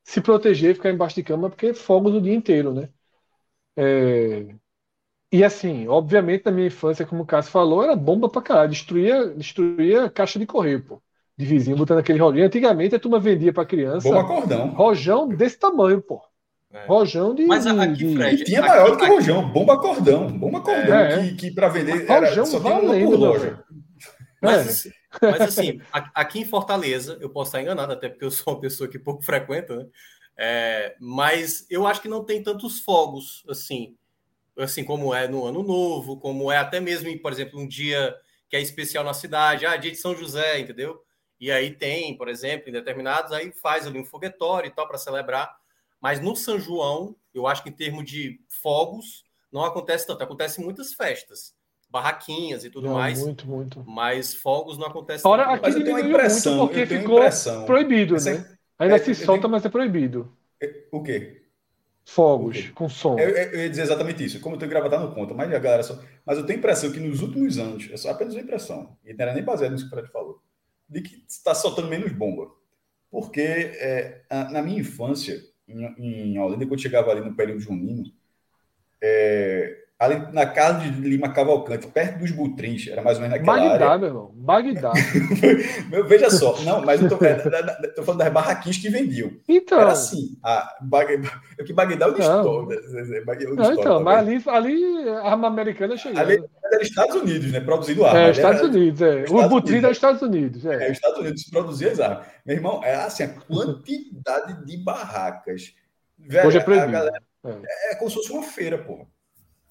[0.04, 2.88] se proteger, ficar embaixo de cama, porque é fogo do dia inteiro, né?
[3.76, 4.46] É...
[5.32, 8.68] E assim, obviamente, na minha infância, como o Cássio falou, era bomba pra caralho.
[8.70, 11.02] Destruía, destruía caixa de correio, pô.
[11.38, 12.44] De vizinho, botando aquele rolinho.
[12.44, 14.68] Antigamente a turma vendia pra criança Bomba cordão.
[14.74, 16.20] rojão desse tamanho, pô.
[16.70, 16.84] É.
[16.86, 17.46] Rojão de.
[17.46, 19.78] Mas a- de- aqui, de- Fred, E tinha Aqui- maior do que aqui- rojão, bomba
[19.80, 20.26] cordão.
[20.26, 21.18] Bomba cordão, É.
[21.28, 23.40] que, que para vender era, Rojão só tinha uma valendo, por meu loja.
[23.40, 23.58] velho.
[24.42, 24.90] Mas,
[25.26, 28.60] mas assim, a- aqui em Fortaleza, eu posso estar enganado, até porque eu sou uma
[28.60, 29.86] pessoa que pouco frequenta, né?
[30.36, 33.96] É, mas eu acho que não tem tantos fogos, assim,
[34.58, 38.14] assim como é no Ano Novo, como é até mesmo, por exemplo, um dia
[38.48, 41.02] que é especial na cidade, ah, dia de São José, entendeu?
[41.40, 44.98] E aí tem, por exemplo, em determinados, aí faz ali um foguetório e tal para
[44.98, 45.56] celebrar.
[46.00, 50.22] Mas no São João, eu acho que em termos de fogos, não acontece tanto.
[50.22, 51.54] Acontece muitas festas,
[51.92, 53.20] barraquinhas e tudo Não, mais.
[53.20, 53.84] Muito, muito.
[53.86, 55.30] Mas fogos não acontecem.
[55.30, 57.66] Ora, aqui Mas eu tenho uma diminuiu impressão, muito porque eu tenho ficou impressão.
[57.66, 58.58] proibido, Essa- né?
[58.78, 60.36] Ainda é, se solta, tenho- mas é proibido.
[60.90, 61.42] O quê?
[62.04, 62.72] Fogos, O quê?
[62.74, 63.18] com som.
[63.18, 64.40] Eu, eu- eu ia dizer exatamente isso.
[64.40, 66.00] Como eu tenho que gravar no conta, mas a galera só.
[66.26, 69.12] Mas eu tenho a impressão que nos últimos anos, é só apenas uma impressão, e
[69.14, 70.42] não era nem baseado nisso que o Fred falou,
[70.88, 72.50] de que está soltando menos bomba.
[73.10, 75.84] Porque é, a- na minha infância, em,
[76.34, 78.04] em Olinda, quando chegava ali no período junino,
[79.00, 83.68] é, ali na casa de Lima Cavalcante, perto dos Butrins, era mais ou menos naquela
[83.70, 83.98] Bagdá, área.
[83.98, 84.30] meu irmão.
[84.34, 84.92] Bagdá.
[85.90, 87.34] Meu, Veja só, não, mas eu tô, é,
[87.94, 89.30] tô falando das barraquinhas que vendiam.
[89.48, 89.80] Então.
[89.80, 91.22] Era assim, a Bag...
[91.58, 92.18] é que Bagdá é o Não.
[92.70, 93.54] história.
[93.54, 96.18] Não, então, mas ali, ali a arma americana chegou.
[96.20, 97.60] Ali era Estados Unidos, né?
[97.60, 98.20] Produzindo armas.
[98.20, 99.20] é, Ali Estados era- Unidos, é.
[99.22, 99.88] Estados o Butri Unidos.
[99.88, 100.86] é Estados Unidos, É, é.
[100.90, 102.26] os Estados Unidos produzia as armas.
[102.44, 105.74] Meu irmão, é assim, a quantidade de barracas.
[106.18, 106.92] Velho, Hoje é a proibido.
[106.92, 107.22] galera-
[107.90, 109.06] é como se fosse uma feira, porra.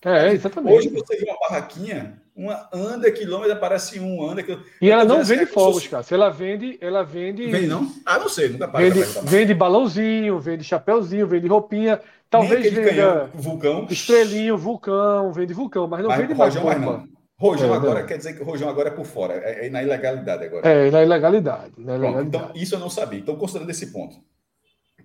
[0.04, 0.90] É, Hoje exatamente.
[0.90, 4.72] você vê uma barraquinha, uma anda quilômetro, aparece um, anda quilômetro.
[4.82, 6.04] E ela não vende é se fogos, cara.
[6.10, 7.46] Ela vende, ela vende.
[7.52, 7.88] Vende não?
[8.06, 12.00] Ah, não sei, nunca parei Vende, vende balãozinho, vende chapéuzinho, vende roupinha.
[12.30, 13.86] Talvez venda canhão, vulcão.
[13.90, 16.76] estrelinho, vulcão, vende vulcão, mas não Mas vende mais bomba.
[16.76, 17.08] não.
[17.38, 18.08] Rojão É, agora não.
[18.08, 20.68] quer dizer que o rojão agora é por fora, é, é na ilegalidade agora.
[20.68, 21.72] É, na ilegalidade.
[21.78, 22.28] Na Pronto, ilegalidade.
[22.52, 23.20] então, isso eu não sabia.
[23.20, 24.16] Então, considerando esse ponto,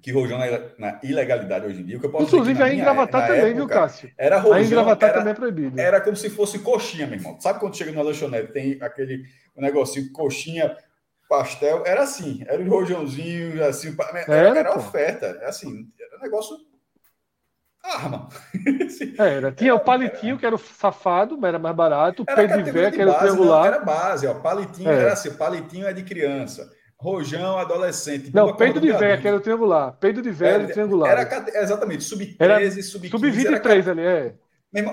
[0.07, 0.39] que rojão
[0.79, 3.27] na, ilegalidade hoje em dia, o que eu posso Inclusive, aí em minha- Gravatar na
[3.27, 4.13] também, viu, época, Cássio?
[4.17, 5.81] Era Aí rojão, em Gravatar era, também é proibido.
[5.81, 7.41] era como se fosse coxinha, meu irmão.
[7.41, 9.25] Sabe quando chega na lanchonete, tem aquele
[9.57, 10.77] um negocinho, coxinha,
[11.29, 16.19] pastel, era assim, era um rojãozinho, assim, pa- era, Era, era oferta, é assim, era
[16.19, 16.57] um negócio
[17.83, 18.29] arma.
[18.87, 19.51] Assim, Era.
[19.53, 22.23] Tinha o palitinho, que era o safado, mas era mais barato.
[22.23, 23.67] O Era pé de vé, de que era o base, não, triangular.
[23.67, 24.35] era base, ó.
[24.35, 25.03] Palitinho É.
[25.03, 26.69] era assim, palitinho é de criança.
[26.99, 28.31] Rojão, adolescente.
[28.35, 29.21] Não, peido de adulto.
[29.21, 29.93] que era o triangular.
[30.01, 31.11] Peido de vé era triangular.
[31.11, 33.47] Era exatamente, sub-13, Era sub-15.
[33.47, 34.35] era Sub-23 ali, é.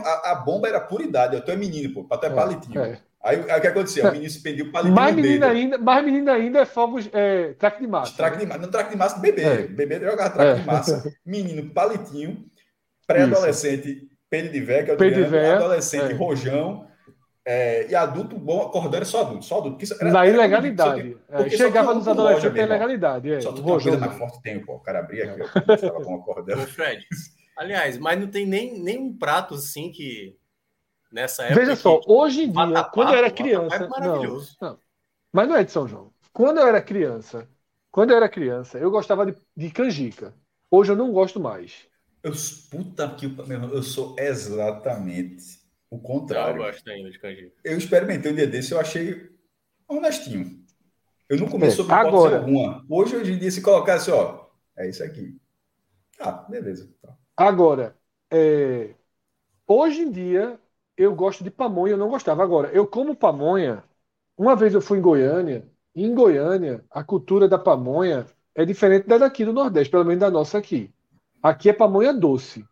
[0.03, 1.35] A, a bomba era pura idade.
[1.37, 2.81] ó, Tu é menino, pô, tu é, É, palitinho.
[2.81, 2.99] é.
[3.23, 4.09] Aí, o que acontecia?
[4.09, 7.53] O menino se pendia o palitinho Mais menina ainda, mais menina ainda é fogos, é,
[7.53, 8.13] traque de massa.
[8.17, 8.59] Traque de massa.
[8.61, 9.41] Não, traque de massa, bebê.
[9.43, 9.57] É.
[9.67, 10.61] Bebê jogava traque É.
[10.61, 11.13] de massa.
[11.25, 12.45] Menino, palitinho.
[13.07, 16.15] Pré-adolescente, peido de véia, que é o triângulo, Adolescente, é.
[16.15, 16.85] rojão.
[17.45, 19.43] É, e adulto, bom, cordão era só adulto.
[19.45, 19.83] Só adulto.
[19.83, 21.17] isso era- Na era- ilegalidade.
[21.29, 22.77] É, porque só chegava nos adolescentes meu tem irmão.
[22.77, 23.31] legalidade.
[23.31, 24.75] É, Só tu tem uma mais forte, tem, pô.
[24.75, 25.45] O cara abria aqui, ó.
[25.73, 26.15] Estava com.
[26.15, 27.05] Ô, Fred.
[27.57, 30.37] Aliás, mas não tem nem, nem um prato assim que
[31.11, 31.59] nessa época.
[31.59, 33.75] Veja só, que- hoje em dia, Vatapá, quando eu era pô, criança.
[33.75, 34.57] é Não, maravilhoso.
[34.61, 34.79] não.
[35.31, 36.11] Mas não é de São João.
[36.31, 37.47] Quando eu era criança,
[37.91, 40.33] quando eu era criança, eu gostava de, de canjica.
[40.71, 41.87] Hoje eu não gosto mais.
[42.23, 42.31] Eu,
[42.71, 43.25] puta que
[43.71, 45.62] eu sou exatamente
[45.93, 46.57] o Não, eu contrário.
[46.57, 47.51] gosto ainda de canjica.
[47.63, 49.29] Eu experimentei um dia desse, eu achei
[49.87, 50.63] honestinho.
[51.29, 52.85] Eu não comi É, sobre hipótese agora- alguma.
[52.89, 54.45] Hoje, hoje em dia, se colocasse, ó,
[54.77, 55.37] é isso aqui.
[56.19, 56.89] Ah, beleza.
[57.01, 57.15] Tá.
[57.35, 57.95] Agora,
[58.31, 58.93] é,
[59.67, 60.59] hoje em dia,
[60.97, 62.43] eu gosto de pamonha, eu não gostava.
[62.43, 63.83] Agora, eu como pamonha.
[64.37, 68.25] Uma vez eu fui em Goiânia, e em Goiânia, a cultura da pamonha
[68.55, 70.91] é diferente da daqui do Nordeste, pelo menos da nossa aqui.
[71.41, 72.65] Aqui é pamonha doce.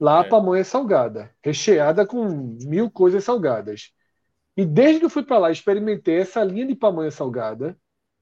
[0.00, 0.28] Lá a É.
[0.28, 2.24] pamonha é salgada, recheada com
[2.66, 3.92] mil coisas salgadas.
[4.56, 7.78] E desde que eu fui para lá experimentei essa linha de pamonha salgada,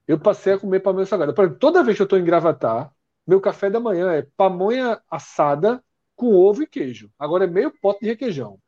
[0.07, 1.33] eu passei a comer pamonha salgada.
[1.33, 2.91] Por exemplo, toda vez que eu estou em Gravatar,
[3.27, 5.83] meu café da manhã é pamonha assada
[6.15, 7.11] com ovo e queijo.
[7.19, 8.59] Agora é meio pote de requeijão.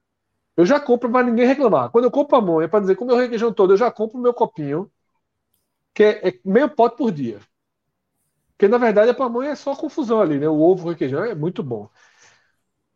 [0.57, 1.91] Eu já compro para ninguém reclamar.
[1.91, 4.21] Quando eu compro pamonha, para dizer com o meu requeijão todo, eu já compro o
[4.21, 4.91] meu copinho,
[5.93, 7.39] que é, é meio pote por dia.
[8.57, 10.47] Porque na verdade a pamonha é só confusão ali, né?
[10.47, 11.89] O ovo, o requeijão é muito bom.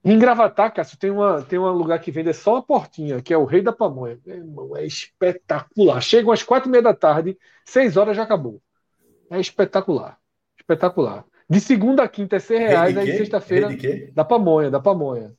[0.08, 3.38] Em Gravatar, Cássio, tem, uma, tem um lugar que vende só uma portinha, que é
[3.38, 4.20] o Rei da Pamonha.
[4.24, 6.00] Meu irmão, é espetacular.
[6.00, 8.62] Chegam às quatro e meia da tarde, seis horas já acabou.
[9.32, 10.20] É espetacular.
[10.56, 11.26] Espetacular.
[11.50, 13.70] De segunda a quinta é seis reais, aí sexta-feira
[14.14, 15.34] da pamonha, da pamonha.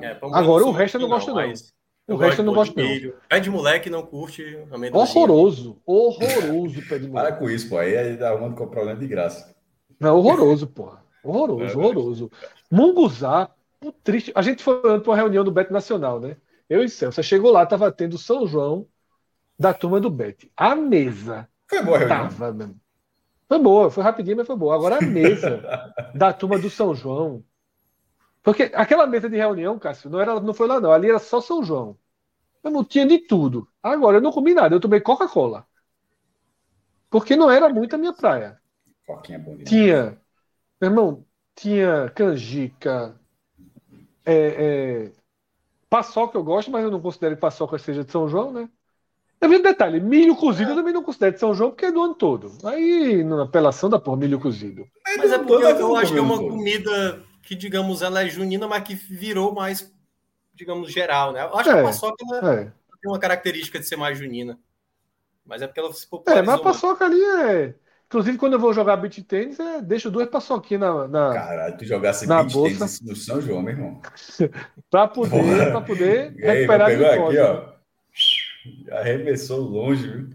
[0.00, 1.34] É, pamonha Agora, o resto eu não gosto, não.
[1.34, 1.74] mas
[2.08, 2.88] O resto eu não gosto de não.
[2.88, 3.16] milho.
[3.28, 4.44] Pé de moleque não curte.
[4.92, 5.82] Horroroso.
[5.84, 7.38] Horroroso, pé de Para moleque.
[7.40, 7.78] com isso, pô.
[7.78, 9.54] Aí aí dá com problema de graça.
[9.98, 11.05] Não, horroroso, porra.
[11.28, 12.30] Horroroso, É, horroroso.
[12.70, 13.50] Munguzá,
[13.84, 14.32] o triste.
[14.34, 16.36] A gente foi para uma reunião do Bet Nacional, né?
[16.68, 17.16] Eu e Celso.
[17.16, 18.86] Você chegou lá, tava tendo São João
[19.58, 20.50] da turma do Bet.
[20.56, 22.80] A mesa Foi boa a tava, mano.
[23.48, 24.74] Foi boa, foi rapidinho, mas foi boa.
[24.74, 25.62] Agora a mesa
[26.14, 27.44] da turma do São João.
[28.42, 30.92] Porque aquela mesa de reunião, Cássio, não, era, não foi lá, não.
[30.92, 31.98] Ali era só São João.
[32.64, 33.68] Eu não tinha de tudo.
[33.82, 35.66] Agora eu não comi nada, eu tomei Coca-Cola.
[37.10, 38.60] Porque não era muito a minha praia.
[39.06, 39.70] Coquinha bonita.
[39.70, 40.20] Tinha,
[40.80, 43.18] meu irmão, tinha canjica,
[44.24, 45.12] é, é,
[45.88, 48.68] paçoca eu gosto, mas eu não considero que paçoca seja de São João, né?
[49.40, 51.92] Eu vi um detalhe, milho cozido eu também não considero de São João porque é
[51.92, 52.52] do ano todo.
[52.64, 54.86] Aí, na apelação da por milho cozido.
[55.04, 58.66] Mas é porque eu, eu acho que é uma comida que, digamos, ela é junina,
[58.66, 59.92] mas que virou mais,
[60.54, 61.42] digamos, geral, né?
[61.42, 64.58] Eu acho que É, a paçoca ela É, tem uma característica de ser mais junina.
[65.44, 66.44] Mas é porque ela se é popularizou.
[66.46, 67.74] mas a paçoca ali é.
[68.06, 71.84] Inclusive, quando eu vou jogar beat tênis, é, deixo duas paçoinhas na, na, Caralho, tu
[71.84, 72.78] jogasse Na bolsa.
[72.78, 74.00] tênis no São João, meu irmão.
[74.90, 75.70] pra poder, Porra.
[75.72, 77.76] pra poder E aí, recuperar a pegou aqui, ó.
[78.92, 80.28] Arremessou longe, viu?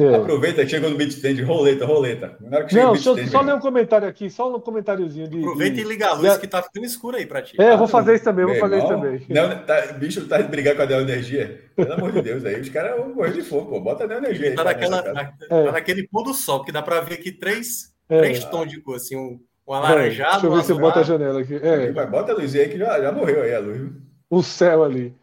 [0.00, 0.14] É.
[0.16, 2.36] Aproveita que chegou no tênis, roleta, roleta.
[2.40, 5.38] Não, beat só tênis, ler um comentário aqui, só um comentáriozinho de.
[5.38, 7.56] Aproveita de- e liga a luz de- que tá ficando escuro aí pra ti.
[7.60, 9.26] É, eu vou fazer isso também, eu vou fazer isso também.
[9.28, 11.60] Neo- tá, bicho, tá brigar com a Neo Energia?
[11.76, 13.80] Pelo amor de Deus, aí os caras vão morrer de fome, pô.
[13.80, 14.54] Bota a Neo Energia aí.
[14.54, 15.64] Tá naquela, na- É.
[15.64, 18.18] tá naquele pôr do sol, que dá pra ver aqui três, É.
[18.18, 20.78] três tons de cor, assim, um, um É, alaranjado, deixa eu um ver se eu
[20.78, 21.54] boto a janela aqui.
[21.62, 21.90] É.
[22.06, 23.90] Bota a luzinha aí que já, já morreu aí a luz.
[24.30, 25.14] o céu ali.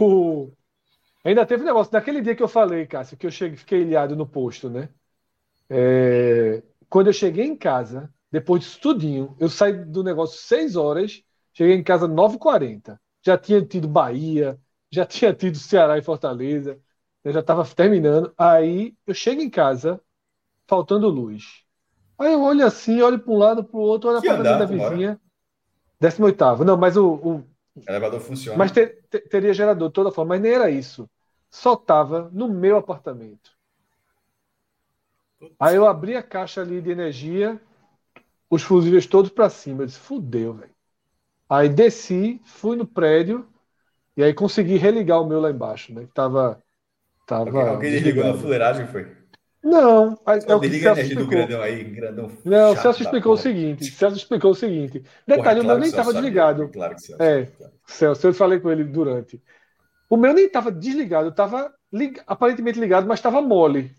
[0.00, 0.50] O-
[1.28, 4.16] Ainda teve um negócio, naquele dia que eu falei, Cássio, que eu cheguei, fiquei ilhado
[4.16, 4.88] no posto, né?
[5.70, 11.22] É, Quando eu cheguei em casa, depois disso tudinho, eu saí do negócio 6 horas,
[11.52, 13.00] cheguei em casa 9h40.
[13.24, 14.58] Já tinha tido Bahia,
[14.90, 16.78] já tinha tido Ceará e Fortaleza,
[17.24, 18.32] eu já estava terminando.
[18.38, 20.00] Aí eu chego em casa,
[20.68, 21.64] faltando luz.
[22.18, 24.66] Aí eu olho assim, olho para um lado, para o outro, olho para a da
[24.66, 25.20] vizinha.
[26.00, 26.64] 18º.
[26.66, 27.44] Não, mas o, o,
[27.86, 28.58] O elevador funciona.
[28.58, 31.08] mas te- te- teria gerador de toda forma, mas nem era isso.
[31.50, 33.56] Só tava no meu apartamento.
[35.58, 37.60] Aí eu abri a caixa ali de energia,
[38.50, 39.82] os fusíveis todos para cima.
[39.82, 40.74] Eu disse, fudeu, velho.
[41.48, 43.46] Aí desci, fui no prédio
[44.16, 46.02] e aí consegui religar o meu lá embaixo, né?
[46.06, 46.62] Que tava,
[47.26, 49.16] tava Alguém, alguém desligou na fuleiragem, foi?
[49.62, 51.30] Não, aí, é o que Celso explicou.
[51.30, 52.30] grandão aí, grandão.
[52.44, 53.42] Não, o chato Celso explicou o porra.
[53.42, 53.84] seguinte.
[53.90, 55.00] Celso explicou o seguinte.
[55.00, 56.68] Porra, Detalhe, é o meu claro nem estava desligado.
[56.68, 57.44] Claro que Celso É.
[57.44, 57.72] sabia.
[57.86, 59.42] Celso, eu falei com ele durante.
[60.10, 61.72] O meu nem estava desligado, estava
[62.26, 63.94] aparentemente ligado, mas estava mole.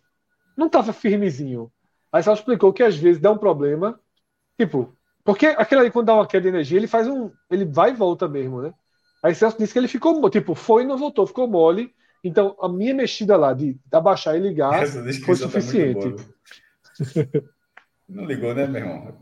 [0.57, 1.71] Não estava firmezinho.
[2.11, 3.99] Aí Celso explicou que às vezes dá um problema.
[4.59, 7.31] Tipo, porque aquele ali, quando dá uma queda de energia, ele faz um.
[7.49, 8.73] Ele vai e volta mesmo, né?
[9.23, 11.93] Aí Celso disse que ele ficou, tipo, foi e não voltou, ficou mole.
[12.23, 16.09] Então, a minha mexida lá de abaixar e ligar foi tá suficiente.
[16.09, 17.43] viu?
[18.09, 19.15] Não ligou, né, meu irmão?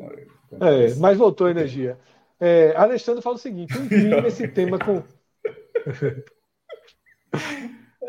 [0.61, 1.99] É, mas voltou a energia.
[2.39, 5.03] É, Alexandre fala o seguinte: um crime esse tema com.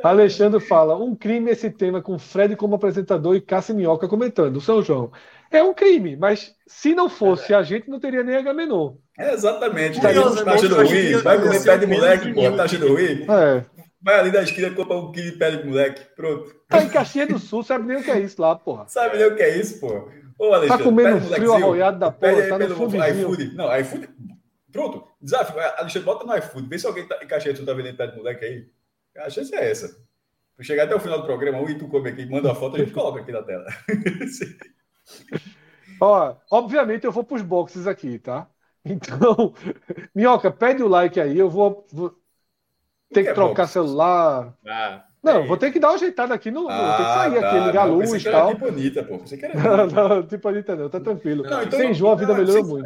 [0.02, 4.56] Alexandre fala: um crime esse tema com Fred como apresentador e Cássio Minhoca comentando.
[4.56, 5.10] O São João.
[5.50, 8.94] É um crime, mas se não fosse a gente, não teria nem H menor.
[9.18, 9.98] É, exatamente.
[9.98, 11.22] Curioso, Tá achando eu achei ruim?
[11.22, 12.56] Vai comer pé de moleque, eu.
[12.56, 13.26] Tá achando ruim?
[13.28, 13.64] É.
[14.00, 16.02] Vai ali na esquina, compra um quilo de pé de moleque.
[16.14, 16.54] Pronto.
[16.68, 18.84] Tá em Caxias do Sul, sabe nem o que é isso lá, porra.
[18.88, 20.08] Sabe nem o que é isso, pô?
[20.38, 23.54] Ô, Tá Alexandre, comendo pede um frio arroiado da porra, tá no iFood.
[23.56, 24.08] Não, iFood.
[24.70, 25.04] Pronto.
[25.20, 25.58] Desafio.
[25.78, 26.68] Alexandre, bota no iFood.
[26.68, 28.66] Vê se alguém tá, em Caxias tu tá vendendo pé de moleque aí.
[29.18, 29.88] A chance é essa.
[30.56, 32.76] Tu chegar até o final do programa, um e tu come aqui, manda uma foto,
[32.76, 33.66] a gente coloca aqui na tela.
[36.00, 38.48] Ó, obviamente eu vou pros boxes aqui, tá?
[38.84, 39.52] Então,
[40.14, 42.16] Minhoca, pede o like aí, eu vou, vou
[43.12, 43.68] ter que que é trocar box?
[43.68, 44.56] celular.
[44.66, 45.46] Ah, Não, é.
[45.46, 46.62] vou ter que dar uma ajeitada aqui no.
[46.62, 47.60] vou ter que sair aqui, tá.
[47.60, 48.54] ligar a Não, luz pensei e tal.
[48.54, 49.18] tipo bonita, pô.
[49.18, 49.96] Pensei que era Não, bonita.
[50.08, 51.44] não, tipo Anitta não, tá tranquilo.
[51.44, 52.84] Não, então Sem João a vida não, melhorou muito.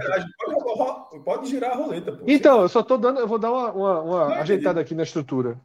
[1.24, 2.24] Pode, girar a roleta, pô.
[2.26, 5.02] Então, eu só tô dando, eu vou dar uma, uma- uma Não, ajeitada aqui na
[5.02, 5.60] estrutura.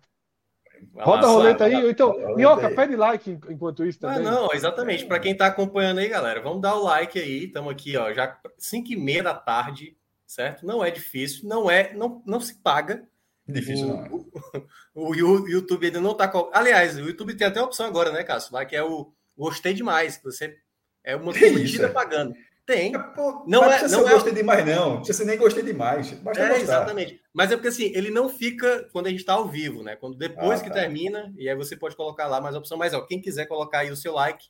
[0.94, 4.24] Vai Roda a roleta aí, então, Minhoca, pede like en- enquanto isso Ah, também.
[4.32, 5.06] não, exatamente.
[5.06, 7.46] Para quem está acompanhando aí, galera, vamos dar o like aí.
[7.46, 9.96] Estamos aqui, ó, já 5 e meia da tarde,
[10.26, 10.66] certo?
[10.66, 13.04] Não é difícil, não é, não, não se paga.
[13.48, 14.10] Difícil, não é?
[14.94, 16.28] O, o YouTube ainda não tá.
[16.28, 18.52] co- Aliás, o YouTube tem até a opção agora, né, Cássio?
[18.54, 20.58] Lá que é o gostei demais, que você
[21.04, 21.90] é uma curtida é?
[21.90, 22.34] pagando.
[22.68, 22.92] Tem.
[22.92, 24.90] Pô, Não é- não ser é- gostei demais, não.
[24.90, 26.12] Não precisa ser nem gostei demais.
[26.12, 26.62] Basta É, gostar.
[26.64, 27.22] exatamente.
[27.34, 29.96] Mas é porque assim, ele não fica quando a gente está ao vivo, né?
[29.96, 30.76] Quando depois Ah, que tá.
[30.76, 32.78] termina, e aí você pode colocar lá mais opção.
[32.78, 34.48] Mas ó, quem quiser colocar aí o seu like,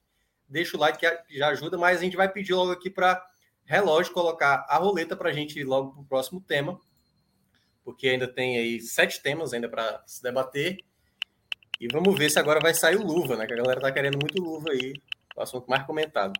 [0.49, 3.23] deixa o like que já ajuda, mas a gente vai pedir logo aqui para
[3.63, 6.79] relógio colocar a roleta para a gente ir logo para o próximo tema.
[7.85, 10.77] Porque ainda tem aí sete temas ainda para se debater.
[11.79, 13.45] E vamos ver se agora vai sair o luva, né?
[13.45, 14.93] Que a galera tá querendo muito luva aí.
[15.35, 16.33] O assunto mais comentado.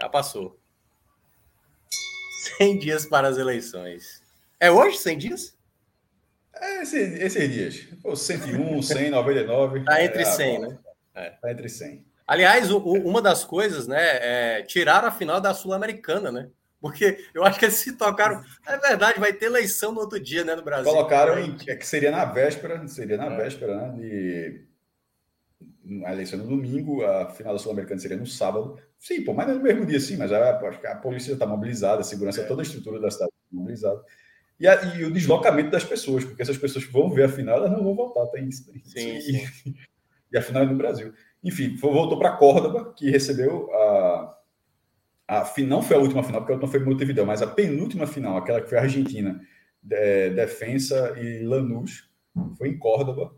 [0.00, 0.58] Já passou.
[2.58, 4.22] 100 dias para as eleições.
[4.58, 5.56] É hoje, 100 dias?
[6.54, 7.88] É esse, esses dias.
[8.02, 9.84] Pô, 101, 100, 99.
[9.84, 10.78] Tá entre é, 100, bom, né?
[11.14, 11.30] É.
[11.30, 12.04] Tá entre 100.
[12.26, 13.98] Aliás, o- o- uma das coisas, né,
[14.58, 16.48] é tirar a final da Sul-Americana, né?
[16.80, 18.42] Porque eu acho que eles se tocaram.
[18.66, 20.90] É verdade, vai ter eleição no outro dia, né, no Brasil.
[20.90, 23.36] Colocaram em, é que seria na véspera, seria na É.
[23.36, 23.98] véspera, né?
[23.98, 24.64] De,
[26.04, 28.76] a eleição no domingo, a final da Sul-Americana seria no sábado.
[28.98, 32.00] Sim, pô, mas não é no mesmo dia, sim, mas a, a polícia está mobilizada,
[32.00, 34.02] a segurança, toda a estrutura da cidade está mobilizada.
[34.60, 37.56] E, a- e o deslocamento das pessoas, porque essas pessoas que vão ver a final,
[37.58, 38.66] elas não vão voltar, tem isso.
[38.66, 38.90] Tem isso.
[38.92, 39.74] Sim, e, sim.
[40.32, 41.12] e a final é no Brasil.
[41.44, 44.36] Enfim, voltou para Córdoba, que recebeu a,
[45.28, 45.52] a.
[45.66, 48.60] Não foi a última final, porque a última foi Montevideo, mas a penúltima final, aquela
[48.60, 49.40] que foi a Argentina,
[49.82, 52.08] de, Defensa e Lanús,
[52.58, 53.34] foi em Córdoba.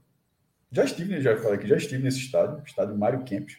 [0.72, 3.58] Já estive, né, já falei que já estive nesse estádio, estádio Mário Kempis,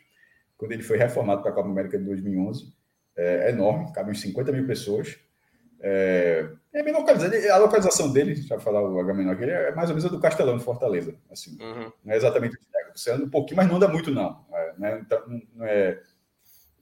[0.58, 2.74] quando ele foi reformado para a Copa América de 2011.
[3.16, 5.16] É, é enorme, cabe uns 50 mil pessoas.
[5.80, 7.36] É, é bem localizado.
[7.52, 10.58] A localização dele, já falar o Agamenon aqui, é mais ou menos a do Castelão
[10.58, 11.16] de Fortaleza.
[11.30, 11.92] Assim, Uhum.
[12.04, 12.92] não é exatamente o Tiago.
[12.96, 14.46] Você anda um pouquinho, mas não anda muito, não.
[14.52, 15.00] É, né?
[15.06, 15.22] Então,
[15.54, 16.00] não é...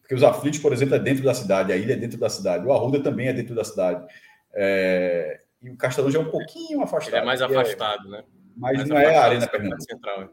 [0.01, 2.65] Porque os aflitos, por exemplo, é dentro da cidade, a ilha é dentro da cidade,
[2.65, 4.05] o Arruda também é dentro da cidade.
[4.53, 7.13] É, E o Castelão já é um pouquinho afastado.
[7.15, 8.23] Ele é mais que afastado, né?
[8.55, 9.83] Mas Mais não é a afastado Arena Pernambuco.
[9.83, 10.21] Central.
[10.23, 10.29] é.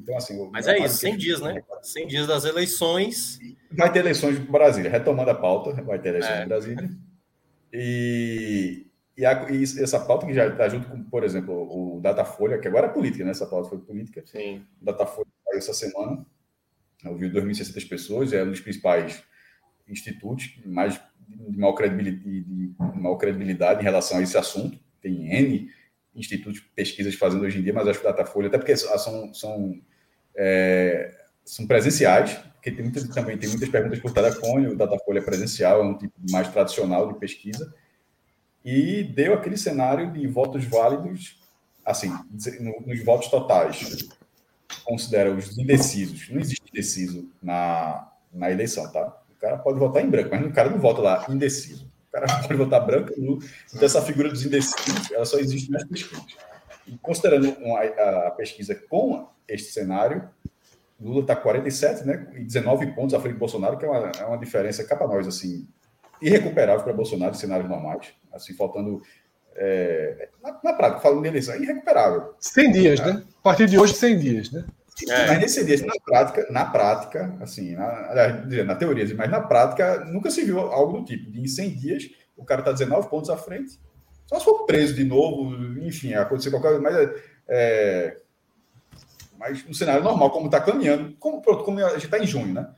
[0.00, 1.60] Então, assim, Mas é a- isso, 100 dias, né?
[1.82, 3.38] 100 dias das eleições.
[3.70, 6.44] Vai ter eleições em Brasília, retomando a pauta, vai ter eleições É.
[6.44, 6.90] em Brasília.
[7.72, 8.86] E,
[9.16, 12.68] e, a- e essa pauta que já está junto com, por exemplo, o Datafolha, que
[12.68, 13.30] agora é política, né?
[13.32, 14.22] Essa pauta foi política.
[14.26, 14.64] Sim.
[14.80, 16.24] O Datafolha saiu essa semana,
[17.04, 19.22] ouviu 2.600 pessoas, é um dos principais
[19.88, 24.78] institutos mais de maior credibilidade, de maior credibilidade em relação a esse assunto.
[25.00, 25.70] Tem N
[26.18, 29.80] institutos, pesquisas fazendo hoje em dia, mas acho que o Datafolha, até porque são, são,
[30.36, 31.14] é,
[31.44, 35.80] são presenciais, porque tem muitas, também tem muitas perguntas por telefone, o Datafolha é presencial,
[35.82, 37.72] é um tipo mais tradicional de pesquisa,
[38.64, 41.40] e deu aquele cenário de votos válidos,
[41.84, 42.08] assim,
[42.60, 44.06] no- nos votos totais,
[44.84, 46.28] considera os indecisos.
[46.30, 49.16] Não existe indeciso na, na eleição, tá?
[49.30, 51.87] O cara pode votar em branco, mas o cara não vota lá indeciso.
[52.18, 53.38] O cara pode votar branco e nulo.
[53.72, 56.24] Então, essa figura dos indecisos, ela só existe nas pesquisas.
[56.86, 60.28] E considerando a, pesquisa com este cenário,
[61.00, 62.26] Lula está 47, né?
[62.34, 65.26] E 19 pontos à frente do Bolsonaro, que é uma, é uma diferença capa nós,
[65.26, 65.68] assim,
[66.20, 68.12] irrecuperável para Bolsonaro em cenários normais.
[68.32, 69.02] Assim, faltando.
[69.54, 72.34] é, na, na prática, falando de eleição, é irrecuperável.
[72.40, 73.22] 100 dias, né?
[73.38, 74.64] A partir de hoje, 100 dias, né?
[75.08, 75.28] É.
[75.28, 78.34] Mas nesse dia, na prática, na prática, assim, na,
[78.64, 81.30] na teoria, mas na prática, nunca se viu algo do tipo.
[81.30, 83.78] De em 100 dias, o cara está 19 pontos à frente.
[84.26, 87.14] Só se for preso de novo, enfim, acontecer qualquer coisa, mas, é,
[87.48, 88.16] é,
[89.38, 92.52] mas no cenário normal, como está caminhando, como, pronto, como a gente está em junho,
[92.52, 92.68] né?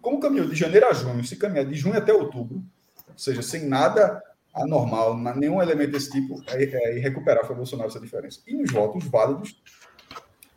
[0.00, 2.62] Como caminhou de janeiro a junho, se caminhar de junho até outubro,
[3.08, 4.22] ou seja, sem nada
[4.54, 8.40] anormal, nenhum elemento desse tipo, é, é irrecuperável para Bolsonaro essa diferença.
[8.46, 9.60] E nos votos válidos,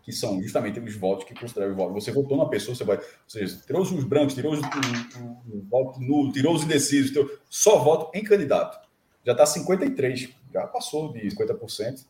[0.09, 1.93] que são justamente os votos que consideram voto.
[1.93, 2.97] Você votou na pessoa, você vai.
[2.97, 7.77] Ou seja, tirou os brancos, tirou os, o, voto nulo, tirou os indecisos, tirou, só
[7.77, 8.79] voto em candidato.
[9.23, 12.03] Já está 53, já passou de 50%.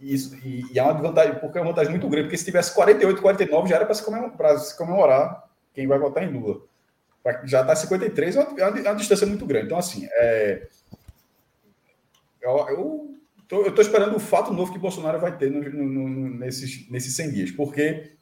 [0.00, 2.44] E, isso, e, e é uma vantagem, porque é uma vantagem muito grande, porque se
[2.44, 6.32] tivesse 48, 49, já era para se, comemor- pra se comemorar quem vai votar em
[6.32, 6.60] Lula.
[7.44, 9.66] Já está 53, é uma, é uma, é uma distância muito grande.
[9.66, 10.68] Então, assim, é,
[12.40, 13.14] eu, eu
[13.48, 16.88] tô, eu tô esperando o fato novo que Bolsonaro vai ter no, no- no- nesses,
[16.90, 18.12] nesses 100 dias, porque,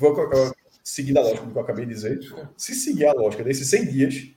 [0.00, 0.52] o
[0.84, 2.20] seguindo a lógica do que eu acabei de dizer,
[2.56, 4.28] se seguir a lógica desses 100 dias,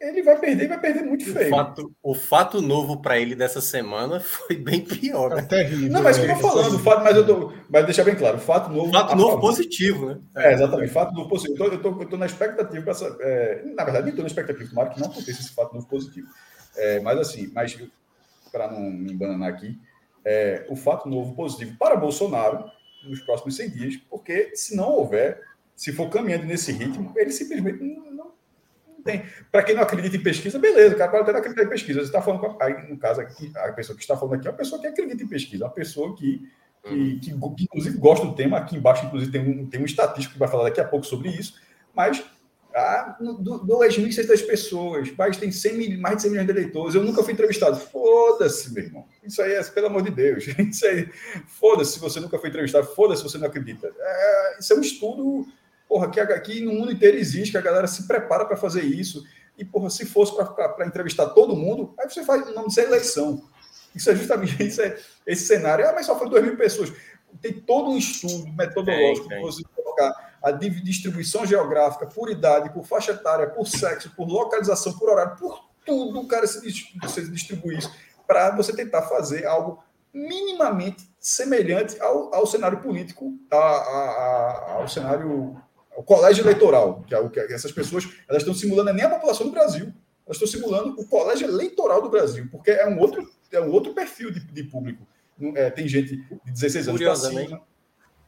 [0.00, 1.48] ele vai perder e vai perder muito O feio.
[1.50, 5.30] fato, o fato novo para ele dessa semana foi bem pior.
[5.32, 5.42] É Né?
[5.42, 5.92] terrível.
[5.92, 8.16] Não, mas o que eu tô falando, o fato, mas eu tô, mas deixar bem
[8.16, 8.90] claro, o fato novo.
[8.90, 9.40] Fato a novo favor.
[9.42, 10.18] positivo, né?
[10.36, 11.62] É, exatamente, fato novo positivo.
[11.64, 13.16] Eu tô, eu tô, eu tô na expectativa para essa.
[13.20, 16.26] é, na verdade, nem estou na expectativa, tomara que não aconteça esse fato novo positivo.
[16.76, 17.78] É, mas assim, mas
[18.52, 19.80] para não me embananar aqui,
[20.24, 22.70] é, o fato novo positivo para Bolsonaro
[23.04, 25.40] nos próximos 100 dias, porque se não houver,
[25.74, 28.32] se for caminhando nesse ritmo, ele simplesmente não, não,
[28.86, 29.24] não tem.
[29.50, 32.00] Para quem não acredita em pesquisa, beleza, o cara pode até não acreditar em pesquisa.
[32.00, 34.46] Você está falando com a, aí, no caso aqui, a pessoa que está falando aqui
[34.46, 36.48] é uma pessoa que acredita em pesquisa, uma pessoa que
[36.82, 38.58] que, que, que, inclusive gosta do tema.
[38.58, 41.28] Aqui embaixo, inclusive, tem um, tem um estatístico que vai falar daqui a pouco sobre
[41.28, 41.60] isso.
[41.94, 42.24] Mas
[42.74, 46.94] ah, no- do- 2.600 pessoas, mas tem 100 mil, mais de 100 milhões de eleitores.
[46.94, 47.76] Eu nunca fui entrevistado.
[47.78, 49.04] Foda-se, meu irmão.
[49.22, 50.46] Isso aí é, pelo amor de Deus.
[50.58, 51.08] Isso aí,
[51.46, 52.86] foda-se se você nunca foi entrevistado.
[52.94, 53.90] Foda-se se você não acredita.
[53.98, 55.46] É, isso é um estudo,
[55.88, 59.24] porra, que aqui no mundo inteiro existe, que a galera se prepara para fazer isso.
[59.58, 63.42] E, porra, se fosse para entrevistar todo mundo, aí você faz o nome é eleição.
[63.94, 65.86] Isso é justamente isso é, esse cenário.
[65.86, 66.90] Ah, mas só foram 2 mil pessoas.
[67.40, 69.42] Tem todo um estudo metodológico Tem, tem.
[69.42, 74.92] para você colocar a distribuição geográfica por idade, por faixa etária, por sexo, por localização,
[74.98, 76.60] por horário, por tudo, cara, se,
[77.30, 77.90] distribui isso.
[78.26, 79.82] para você tentar fazer algo
[80.12, 85.56] minimamente semelhante ao, ao cenário político, a, a, a, ao cenário,
[85.96, 89.46] ao colégio eleitoral, que é o que essas pessoas elas estão simulando nem a população
[89.46, 89.92] do Brasil,
[90.26, 93.94] elas estão simulando o colégio eleitoral do Brasil, porque é um outro, é um outro
[93.94, 95.06] perfil de, de público.
[95.54, 97.62] É, tem gente de 16 anos para cima.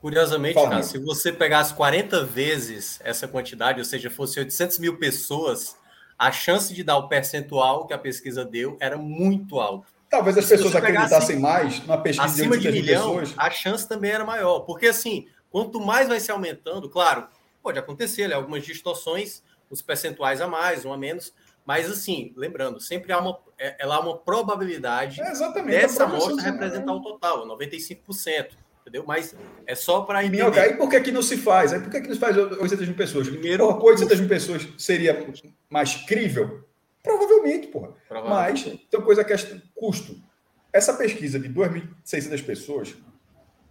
[0.04, 5.78] Curiosamente, cara, se você pegasse 40 vezes essa quantidade, ou seja, fosse 800 mil pessoas,
[6.18, 9.86] a chance de dar o percentual que a pesquisa deu era muito alta.
[10.10, 13.34] Talvez as pessoas acreditassem mais na pesquisa acima de, de milhão, pessoas.
[13.34, 14.60] a chance também era maior.
[14.60, 17.26] Porque, assim, quanto mais vai se aumentando, claro,
[17.62, 21.32] pode acontecer né, algumas distorções, os percentuais a mais, um a menos,
[21.64, 25.32] mas, assim, lembrando, sempre há uma, é, há uma probabilidade é
[25.64, 28.63] dessa amostra representar o total, 95%.
[28.84, 29.02] Entendeu?
[29.06, 29.34] Mas
[29.66, 30.42] é só para entender.
[30.42, 31.72] Minhoca, aí por que, que não se faz?
[31.72, 33.28] Aí por que, que não se faz 800 mil pessoas?
[33.28, 35.26] Primeiro, porra, 800 mil pessoas seria
[35.70, 36.62] mais crível?
[37.02, 37.94] Provavelmente, porra.
[38.06, 38.68] Provavelmente.
[38.68, 39.36] Mas tem coisa que é
[39.74, 40.22] custo.
[40.70, 42.94] Essa pesquisa de 2.600 pessoas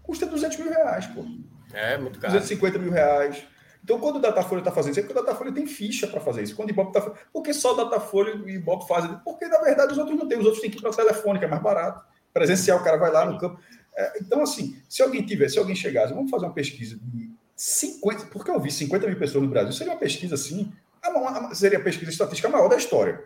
[0.02, 1.24] custa 200 mil reais, pô.
[1.74, 2.34] É, muito caro.
[2.34, 3.46] 250 mil reais.
[3.84, 6.42] Então, quando o Datafolha está fazendo isso, é porque o Datafolha tem ficha para fazer
[6.42, 6.56] isso.
[6.56, 9.16] Quando o Ibope está Por que só o Datafolha e o Ibope fazem?
[9.24, 10.40] Porque, na verdade, os outros não têm.
[10.40, 12.04] Os outros têm que ir para telefônica, é mais barato.
[12.34, 13.60] Presencial, o cara vai lá no campo.
[13.96, 18.26] É, então, assim, se alguém tiver, se alguém chegasse, vamos fazer uma pesquisa de 50,
[18.28, 20.72] porque eu vi 50 mil pessoas no Brasil, seria uma pesquisa assim,
[21.54, 23.24] seria a pesquisa estatística maior da história.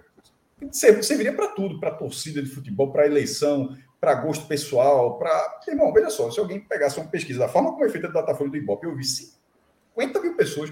[0.72, 5.62] Serviria para tudo, para torcida de futebol, para eleição, para gosto pessoal, para.
[5.68, 8.50] Irmão, veja só, se alguém pegasse uma pesquisa da forma como é feita a Datafolha
[8.50, 10.72] do Ibope, eu vi 50 mil pessoas.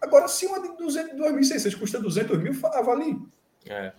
[0.00, 3.18] Agora, se uma de 2.600 custa 200 mil, avalie.
[3.66, 3.92] É.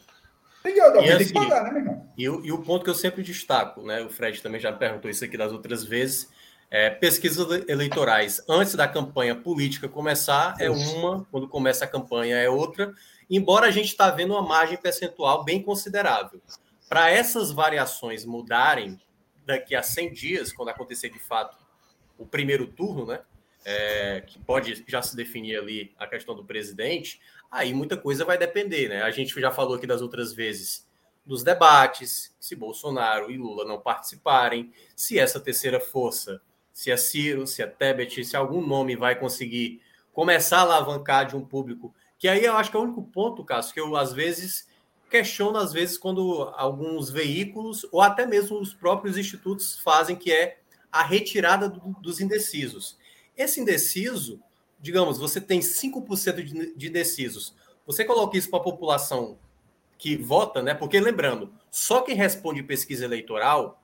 [0.74, 2.12] Tem, alguém e, assim, tem que pagar, né, meu irmão?
[2.18, 4.02] E, e o ponto que eu sempre destaco, né?
[4.02, 6.30] O Fred também já perguntou isso aqui das outras vezes.
[6.70, 12.50] É, pesquisas eleitorais antes da campanha política começar é uma, quando começa a campanha é
[12.50, 12.94] outra,
[13.30, 16.42] embora a gente está vendo uma margem percentual bem considerável.
[16.90, 19.00] Para essas variações mudarem
[19.46, 21.58] daqui a 100 dias, quando acontecer de fato
[22.18, 23.22] o primeiro turno, né,
[23.64, 27.22] é, que pode já se definir ali a questão do presidente,
[27.52, 29.02] aí muita coisa vai depender, né?
[29.02, 30.88] A gente já falou aqui das outras vezes
[31.26, 36.42] dos debates, se Bolsonaro e Lula não participarem, se essa terceira força,
[36.72, 39.82] se é Ciro, se é Tebet, se algum nome vai conseguir
[40.14, 43.44] começar a alavancar de um público, que aí eu acho que é o único ponto,
[43.44, 44.68] Cássio, que eu às vezes
[45.10, 50.60] questiono, às vezes, quando alguns veículos ou até mesmo os próprios institutos fazem, que é
[50.92, 52.98] a retirada do, dos indecisos.
[53.36, 54.42] Esse indeciso,
[54.80, 57.56] digamos, você tem 5% de indecisos.
[57.86, 59.38] Você coloca isso para a população
[59.98, 60.74] que vota, né?
[60.74, 63.82] Porque lembrando, só quem responde pesquisa eleitoral,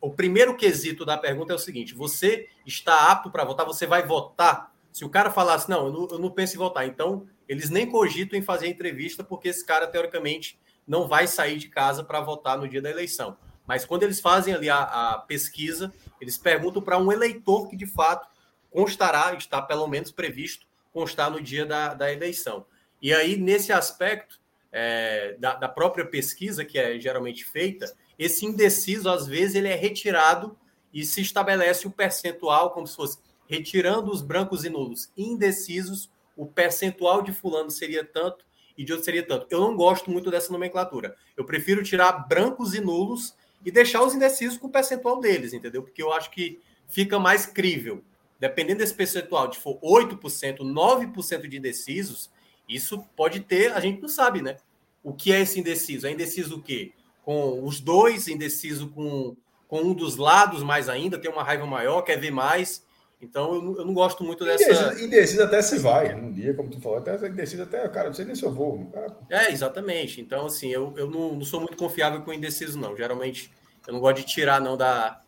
[0.00, 3.66] o primeiro quesito da pergunta é o seguinte: você está apto para votar?
[3.66, 4.72] Você vai votar?
[4.92, 7.86] Se o cara falasse, não, eu não, eu não penso em votar, então eles nem
[7.86, 12.56] cogitam em fazer entrevista, porque esse cara, teoricamente, não vai sair de casa para votar
[12.58, 13.36] no dia da eleição.
[13.66, 17.86] Mas quando eles fazem ali a, a pesquisa, eles perguntam para um eleitor que de
[17.86, 18.28] fato
[18.76, 22.66] constará, está pelo menos previsto, constar no dia da, da eleição.
[23.00, 24.38] E aí, nesse aspecto
[24.70, 29.74] é, da, da, própria pesquisa, que é geralmente feita, esse indeciso, às vezes, ele é
[29.74, 30.58] retirado
[30.92, 36.44] e se estabelece o percentual, como se fosse retirando os brancos e nulos indecisos, o
[36.44, 38.44] percentual de fulano seria tanto
[38.76, 39.46] e de outro seria tanto.
[39.48, 41.16] Eu não gosto muito dessa nomenclatura.
[41.34, 43.34] Eu prefiro tirar brancos e nulos
[43.64, 45.82] e deixar os indecisos com o percentual deles, entendeu?
[45.82, 48.04] Porque eu acho que fica mais crível
[48.38, 52.30] dependendo desse percentual, de for 8%, 9% de indecisos,
[52.68, 54.56] isso pode ter, a gente não sabe, né?
[55.02, 56.06] O que é esse indeciso?
[56.06, 56.92] É indeciso o quê?
[57.22, 59.36] Com os dois, indeciso com,
[59.68, 62.84] com um dos lados mais ainda, tem uma raiva maior, quer ver mais.
[63.20, 64.64] Então, eu não, eu não gosto muito dessa.
[64.64, 68.14] Indeciso, indeciso, até se vai, um dia, como tu falou, até indeciso, até, cara, não
[68.14, 68.84] sei nem se eu vou.
[68.92, 69.16] Cara...
[69.30, 70.20] É, exatamente.
[70.20, 72.96] Então, assim, eu, eu não, não sou muito confiável com indeciso, não.
[72.96, 73.50] Geralmente,
[73.86, 75.22] eu não gosto de tirar, não, da,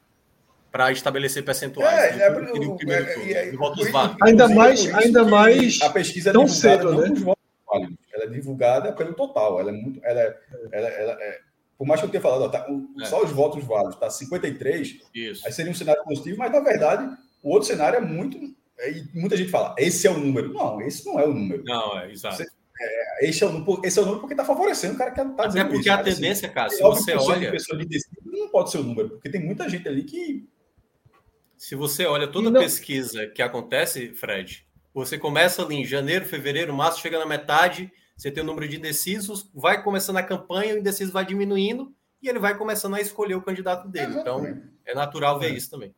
[0.71, 2.19] para estabelecer percentuais.
[2.19, 3.53] É, é, o, primeiro turno, é, é,
[4.23, 5.81] ainda mais, ainda mais.
[5.83, 7.09] A pesquisa é tão cedo, né?
[7.21, 7.39] Votos
[8.13, 9.61] ela é divulgada pelo total.
[9.61, 10.37] Ela é muito, ela, é,
[10.73, 11.41] ela, ela é,
[11.77, 12.67] por mais que eu tenha falado, ó, tá,
[13.01, 13.05] é.
[13.05, 15.01] só os votos válidos está 53.
[15.15, 15.47] Isso.
[15.47, 18.37] Aí seria um cenário positivo, mas na verdade o outro cenário é muito.
[18.37, 20.53] E muita gente fala, esse é o número.
[20.53, 21.65] Não, esse não é o número.
[21.65, 22.37] Não, é, exato.
[22.37, 22.47] Você,
[22.81, 25.47] é, esse, é o, esse é o número porque está favorecendo o cara que está
[25.47, 25.63] dizendo.
[25.63, 27.51] Até porque isso, a tendência, assim, cara, se você olha.
[27.51, 30.49] De não pode ser o número, porque tem muita gente ali que
[31.59, 32.61] se você olha toda não...
[32.61, 34.65] pesquisa que acontece, Fred,
[34.95, 38.77] você começa ali em janeiro, fevereiro, março, chega na metade, você tem o número de
[38.77, 43.35] indecisos, vai começando a campanha, o indeciso vai diminuindo e ele vai começando a escolher
[43.35, 44.15] o candidato dele.
[44.19, 44.45] Então,
[44.87, 45.55] é natural ver é.
[45.55, 45.95] isso também.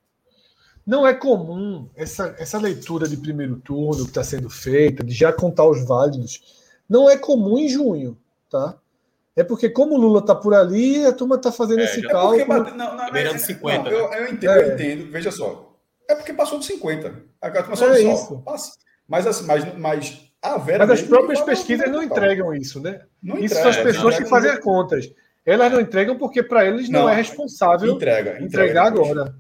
[0.87, 5.33] Não é comum essa, essa leitura de primeiro turno que está sendo feita, de já
[5.33, 8.19] contar os válidos, não é comum em junho,
[8.49, 8.79] tá?
[9.37, 12.03] É porque, como o Lula tá por ali, a turma tá fazendo É, esse É
[12.03, 12.47] porque cálculo.
[12.47, 14.63] bate- não, não, Beirando é- 50, não, eu, eu entendo, É.
[14.69, 15.73] eu entendo, veja só.
[16.09, 17.15] É porque passou de 50.
[17.41, 18.39] A turma só, É isso.
[18.45, 18.73] passa.
[19.09, 20.87] Mas, assim, mas, mas a Vera.
[20.87, 22.19] Mas as próprias pesquisas não total.
[22.25, 23.01] entregam isso, né?
[23.23, 25.13] Não Isso entrega, são as não pessoas que fazem as contas.
[25.47, 29.11] Elas não entregam porque, para eles, não, Não, é responsável Entrega, entrega entregar depois.
[29.13, 29.35] agora.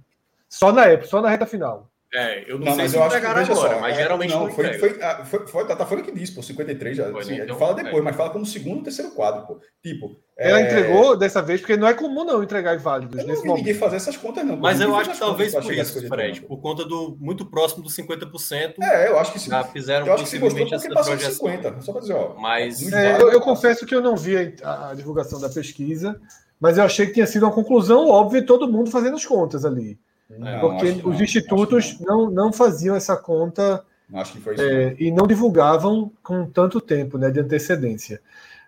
[0.49, 1.90] Só na época, só na reta final.
[2.13, 4.03] É, eu não, Não, sei mas se eu acho que entregaram agora, só, mas é,
[4.03, 7.09] geralmente não, não, foi, foi, ah, foi, foi, tá falando que disse, pô, 53 já.
[7.09, 7.37] Foi, assim, né?
[7.37, 8.01] ele Então, fala depois, é.
[8.01, 9.61] mas fala como segundo ou terceiro quadro, pô.
[9.81, 10.17] Tipo.
[10.37, 13.47] Ela é, entregou dessa vez, porque não é comum não entregar válidos Eu não nesse
[13.47, 13.59] momento.
[13.59, 14.57] ninguém fazer essas contas, não.
[14.57, 17.83] Mas eu acho que talvez pra por isso, 53, Fred, por conta do muito próximo
[17.85, 19.51] dos 50%, É, eu acho que sim.
[19.51, 21.47] já fizeram Eu acho que se possivelmente porque essa passou de projeção.
[21.49, 21.81] 50.
[21.83, 22.35] Só para dizer, ó.
[22.37, 26.21] Mas- É, eu, eu confesso que eu não vi a, a divulgação da pesquisa,
[26.59, 29.97] mas eu achei que tinha sido uma conclusão óbvia todo mundo fazendo as contas ali.
[30.39, 34.23] Não, porque acho que os não, institutos que não, não faziam essa conta Não,
[34.59, 38.21] é, e não divulgavam com tanto tempo né, de antecedência.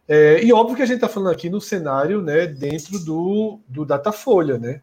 [0.09, 3.85] É, e óbvio que a gente está falando aqui no cenário né, dentro do, do
[3.85, 4.81] Datafolha, né?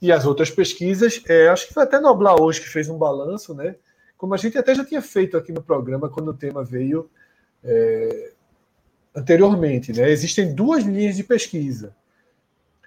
[0.00, 3.54] E as outras pesquisas, é, acho que foi até Noblar hoje que fez um balanço,
[3.54, 3.76] né?
[4.16, 7.08] Como a gente até já tinha feito aqui no programa quando o tema veio
[7.62, 8.32] é,
[9.14, 10.10] anteriormente, né?
[10.10, 11.94] Existem duas linhas de pesquisa.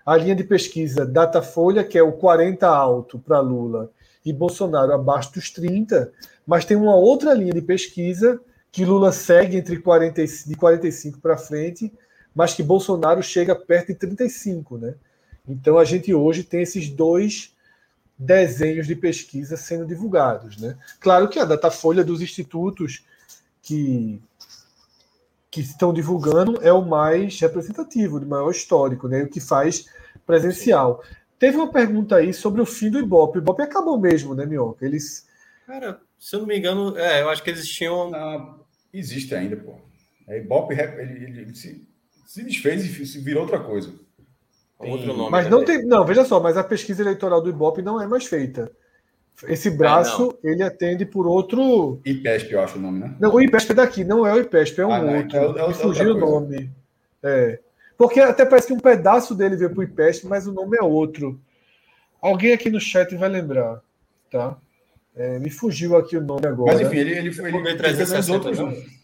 [0.07, 3.91] A linha de pesquisa Datafolha, que é o 40 alto para Lula
[4.25, 6.13] e Bolsonaro abaixo dos 30,
[6.45, 8.39] mas tem uma outra linha de pesquisa
[8.71, 11.91] que Lula segue entre 40, e- de 45 para frente,
[12.33, 14.95] mas que Bolsonaro chega perto de 35, né?
[15.45, 17.53] Então a gente hoje tem esses dois
[18.17, 20.77] desenhos de pesquisa sendo divulgados, né?
[21.01, 23.03] Claro que a Datafolha dos institutos
[23.61, 24.21] que
[25.57, 29.23] que estão divulgando é o mais representativo, de maior histórico, né?
[29.23, 29.85] O que faz
[30.25, 31.03] presencial.
[31.39, 33.39] Teve uma pergunta aí sobre o fim do Ibope.
[33.39, 34.85] O Ibope acabou mesmo, né, Minhoca?
[34.85, 35.25] Eles
[35.65, 38.11] Cara, se eu não me engano, é, eu acho que eles tinham.
[38.11, 38.59] Não,
[38.93, 39.73] existe ainda, pô.
[40.27, 41.87] É, Ibope ele, ele- ele se,
[42.25, 43.91] se desfez e se virou outra coisa.
[44.79, 45.31] um outro nome.
[45.31, 45.51] Mas né?
[45.51, 45.83] não tem.
[45.85, 48.71] Não, veja só, mas a pesquisa eleitoral do Ibope não é mais feita.
[49.45, 52.01] Esse braço, ele atende por outro.
[52.03, 53.15] IPESP, eu acho o nome, né?
[53.19, 55.37] Não, o IPESP é daqui, não é o IPESP, é um Ah, não, outro.
[55.37, 56.71] é é Me fugiu o nome.
[57.21, 57.59] É.
[57.95, 60.83] Porque até parece que um pedaço dele veio para o IPESP, mas o nome é
[60.83, 61.39] outro.
[62.19, 63.81] Alguém aqui no chat vai lembrar,
[64.31, 64.57] tá?
[65.15, 66.73] É, me fugiu aqui o nome agora.
[66.73, 67.45] Mas enfim, ele, ele foi.
[67.49, 68.57] Ele, Poder ele fez 360, outros.
[68.59, 68.97] não?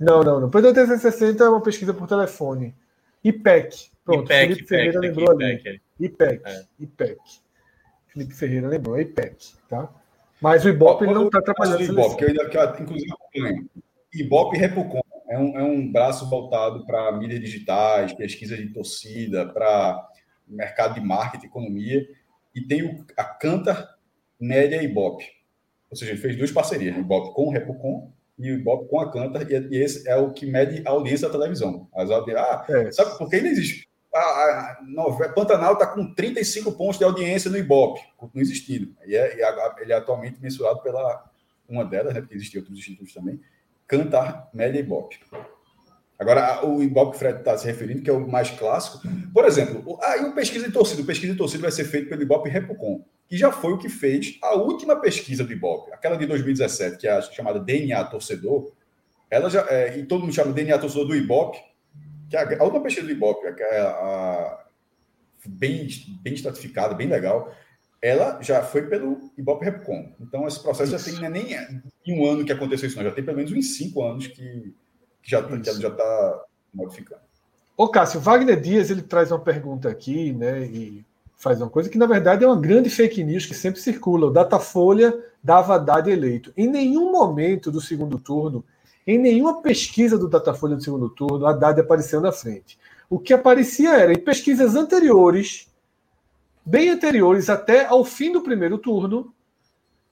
[0.00, 0.50] Não, não, não.
[0.50, 2.74] Poder 360 é uma pesquisa por telefone.
[3.22, 3.90] IPEC.
[4.04, 5.80] Pronto, IPEC, Felipe Ferreira IPEC, lembrou ali.
[6.00, 6.42] IPEC,
[6.80, 7.18] IPEC.
[8.12, 9.90] Felipe Ferreira lembrou, é IPEC, tá?
[10.40, 13.70] Mas o Ibope ele não está trabalhando O Ibope, que eu, que eu, inclusive, acompanho.
[14.12, 20.06] Ibope Repucom é um, é um braço voltado para mídias digitais, pesquisa de torcida, para
[20.46, 22.06] mercado de marketing, economia,
[22.54, 23.96] e tem o, a Cantar,
[24.38, 25.24] Média e Ibope.
[25.90, 29.00] Ou seja, ele fez duas parcerias, o Ibope com o Repucom e o Ibope com
[29.00, 31.88] a Cantar, e, e esse é o que mede a audiência da televisão.
[31.94, 32.34] As audi...
[32.34, 32.90] ah, É.
[32.90, 33.88] Sabe por que ele existe?
[34.14, 34.78] A,
[35.34, 38.94] Pantanal está com 35 pontos de audiência no Ibope, continua existindo.
[39.06, 41.24] E, é, e a- ele é atualmente mensurado pela
[41.68, 43.40] uma delas, né, porque existem outros institutos também,
[43.86, 45.18] Cantar Média Ibope.
[46.18, 49.00] Agora, o Ibope Fred está se referindo, que é o mais clássico,
[49.32, 51.02] por exemplo, e o pesquisa de torcida?
[51.02, 53.88] O pesquisa de torcida vai ser feito pelo Ibope Repucom, que já foi o que
[53.88, 58.70] fez a última pesquisa do Ibope, aquela de 2017, que é a chamada DNA Torcedor,
[59.30, 61.58] ela já, é, e todo mundo chama DNA Torcedor do Ibope,
[62.32, 64.64] que a, a última pesquisa do Ibope, que é a, a-
[65.46, 65.86] bem,
[66.22, 67.52] bem estratificada, bem legal,
[68.00, 70.12] ela já foi pelo Ibope Repcom.
[70.20, 71.56] Então, esse processo já tem é nem
[72.06, 74.74] em um ano que aconteceu isso, não, já tem pelo menos uns cinco anos que,
[75.22, 76.44] que já está tá
[76.74, 77.22] modificando.
[77.76, 80.64] Ô, Cássio, Wagner Dias ele traz uma pergunta aqui, né?
[80.66, 81.04] E
[81.36, 84.26] faz uma coisa que, na verdade, é uma grande fake news que sempre circula.
[84.26, 86.52] O Datafolha dava Haddad eleito.
[86.56, 88.64] Em nenhum momento do segundo turno,
[89.06, 92.78] em nenhuma pesquisa do Datafolha do segundo turno, Haddad apareceu na frente.
[93.10, 95.68] O que aparecia era, em pesquisas anteriores,
[96.64, 99.32] bem anteriores até ao fim do primeiro turno,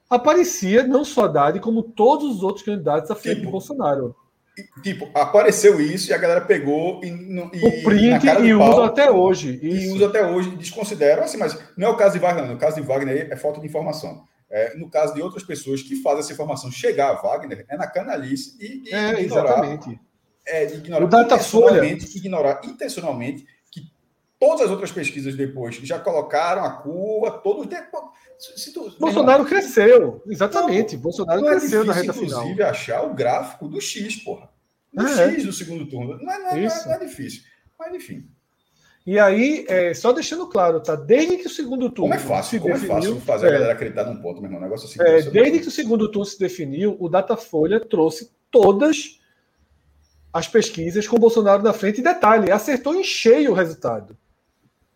[0.09, 4.17] aparecia não só Haddad, como todos os outros candidatos à frente Tipo, de Bolsonaro.
[4.59, 8.85] E, tipo, apareceu isso e a galera pegou e, e O print e pau, usa
[8.85, 9.59] até hoje.
[9.63, 9.95] e Isso.
[9.95, 12.55] usa até hoje, desconsideram, assim, mas não é o caso de Wagner, não.
[12.55, 14.25] O caso de Wagner é falta de informação.
[14.51, 17.87] É, no caso de outras pessoas que fazem essa informação chegar a Wagner, é na
[17.87, 20.01] canalice e, e É, ignorar, exatamente.
[20.45, 23.81] é, de ignorar O Datafolha- intencionalmente, ignorar intencionalmente que
[24.41, 28.11] todas as outras pesquisas depois já colocaram a curva, todo o tempo.
[28.39, 30.97] Se, tu, Bolsonaro cresceu, exatamente.
[30.97, 32.41] Bolsonaro não é cresceu na difícil, reta final.
[32.41, 34.49] inclusive, achar o gráfico do X, porra.
[34.93, 35.31] Do É.
[35.35, 36.19] X do segundo turno.
[36.21, 37.43] Não é, não é- não é- não é difícil.
[37.79, 38.29] Mas, enfim.
[39.11, 40.95] E aí, é, só deixando claro, tá?
[40.95, 43.53] Desde que o segundo turno Como é fácil, como é definiu, fácil fazer é, a
[43.55, 44.61] galera acreditar num ponto, meu irmão.
[44.61, 45.03] Um negócio assim.
[45.03, 49.19] é, desde que o segundo turno se definiu, o Datafolha trouxe todas
[50.33, 51.99] as pesquisas com Bolsonaro na frente.
[51.99, 54.17] E detalhe, acertou em cheio o resultado.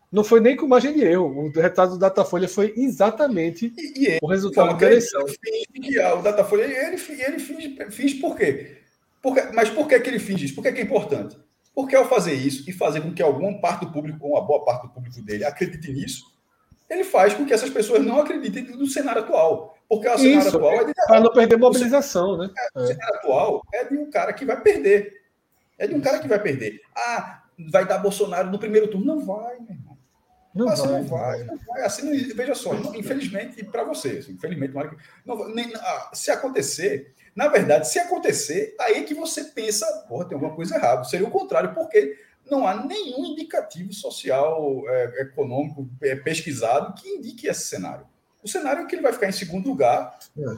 [0.09, 1.25] Não foi nem com margem de erro.
[1.25, 5.25] O resultado do Datafolha foi exatamente E, e o resultado da ele eleição.
[5.25, 8.77] que ah, o Datafolha, ele, ele, ele finge, finge por quê?
[9.21, 10.55] Porque, mas por que, que ele finge isso?
[10.55, 11.35] Por que, que é importante?
[11.75, 14.63] Porque ao fazer isso e fazer com que alguma parte do público, ou uma boa
[14.63, 16.33] parte do público dele, acredite nisso,
[16.89, 19.77] ele faz com que essas pessoas não acreditem no cenário atual.
[19.89, 22.49] Porque o cenário Isso, atual é de para não perder mobilização, né?
[22.73, 25.21] o cenário atual é de um cara que vai perder.
[25.77, 26.79] É de um cara que vai perder.
[26.95, 29.05] Ah, vai dar Bolsonaro no primeiro turno.
[29.05, 29.97] Não vai, meu irmão.
[30.55, 31.81] Não assim vai, não vai, não vai.
[31.83, 34.73] Assim, não- veja só, infelizmente para você, assim, infelizmente,
[35.25, 40.25] não, nem- ah, se acontecer, na verdade, se acontecer, aí é que você pensa, porra,
[40.25, 41.03] tem alguma coisa errada.
[41.03, 42.17] Seria o contrário, porque
[42.49, 48.05] não há nenhum indicativo social, é, econômico, é, pesquisado que indique esse cenário.
[48.43, 50.57] O cenário é que ele vai ficar em segundo lugar É.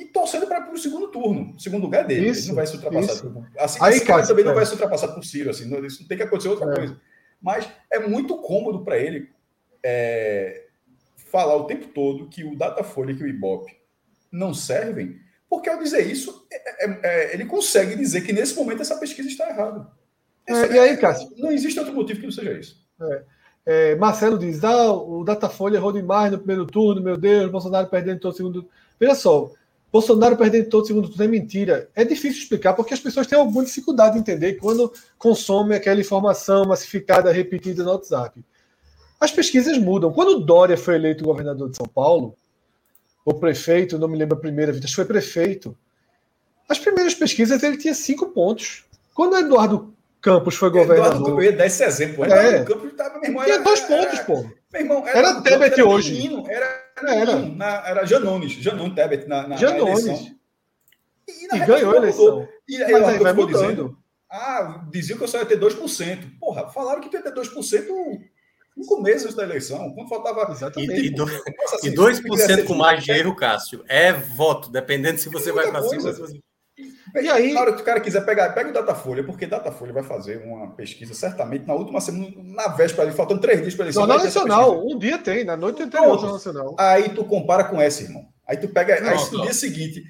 [0.00, 1.54] e torcendo para o segundo turno.
[1.56, 2.28] O segundo lugar é dele.
[2.28, 3.30] Isso, ele não vai ser ultrapassado.
[3.32, 4.54] por- Assim, Aí, assim Cássio, também não é.
[4.56, 5.50] vai ser ultrapassado por Ciro.
[5.50, 6.74] Assim, não- isso não tem que acontecer outra É.
[6.76, 7.00] coisa.
[7.40, 9.30] Mas é muito cômodo para ele
[11.30, 13.76] falar o tempo todo que o Datafolha e que o Ibope
[14.30, 15.18] não servem,
[15.54, 19.28] porque ao dizer isso, é- é- é, ele consegue dizer que nesse momento essa pesquisa
[19.28, 19.86] está errada.
[20.46, 21.30] Essa- É, e aí, Cássio?
[21.36, 22.84] Não existe outro motivo que não seja isso.
[23.66, 28.20] É, Marcelo diz: ah, o Datafolha errou demais no primeiro turno, meu Deus, Bolsonaro perdendo
[28.20, 28.68] todo o segundo.
[29.00, 29.50] Veja só,
[29.90, 31.88] Bolsonaro perdendo todo o segundo turno é mentira.
[31.94, 36.66] É difícil explicar porque as pessoas têm alguma dificuldade de entender quando consomem aquela informação
[36.66, 38.44] massificada repetida no WhatsApp.
[39.18, 40.12] As pesquisas mudam.
[40.12, 42.34] Quando o Dória foi eleito governador de São Paulo,
[43.24, 45.76] ou prefeito, não me lembro a primeira vez, acho que foi prefeito.
[46.68, 48.84] As primeiras pesquisas ele tinha cinco pontos.
[49.14, 52.24] Quando o Eduardo Campos foi Eduardo, governador, eu ia dar esse exemplo.
[52.24, 52.28] É.
[52.28, 54.42] Eduardo Campos estava, meu irmão, tinha era- dois era- pontos, pô.
[54.72, 56.12] Meu irmão, Era Eduardo Tebet Campos, era hoje.
[56.14, 57.36] menino, era, Era.
[57.36, 60.04] menino, na- era Janones, Janones Tebet na, na, na Janones.
[60.06, 60.34] eleição.
[61.28, 62.24] E, na E ganhou a eleição.
[62.24, 62.48] mudou.
[62.68, 63.66] E aí, Mas Eduardo aí vai Campos mudando.
[63.70, 63.98] dizendo,
[64.30, 66.26] ah, diziam que eu só ia ter 2%.
[66.40, 68.20] Porra, falaram que ia ter 2%
[68.76, 70.46] cinco meses da eleição, quando faltava...
[70.48, 71.06] E, Exatamente.
[71.06, 74.12] e, do- Nossa, assim, e eu 2% queria ser com margem de erro, Cássio, é
[74.12, 76.12] voto, dependendo se você vai para cima.
[76.12, 76.38] você-
[77.16, 80.02] E aí- Na hora que o cara quiser pegar, pega o Datafolha, porque Datafolha vai
[80.02, 83.86] fazer uma pesquisa certamente na última semana, na véspera, ali, faltando três dias para a
[83.86, 84.02] eleição.
[84.02, 86.14] Jornal Nacional, um dia tem, na noite anterior.
[86.14, 86.74] Jornal Nacional.
[86.78, 88.24] Aí tu compara com essa, irmão.
[88.48, 88.94] Aí tu pega.
[88.94, 89.44] Aí se Não, no não.
[89.44, 90.02] dia seguinte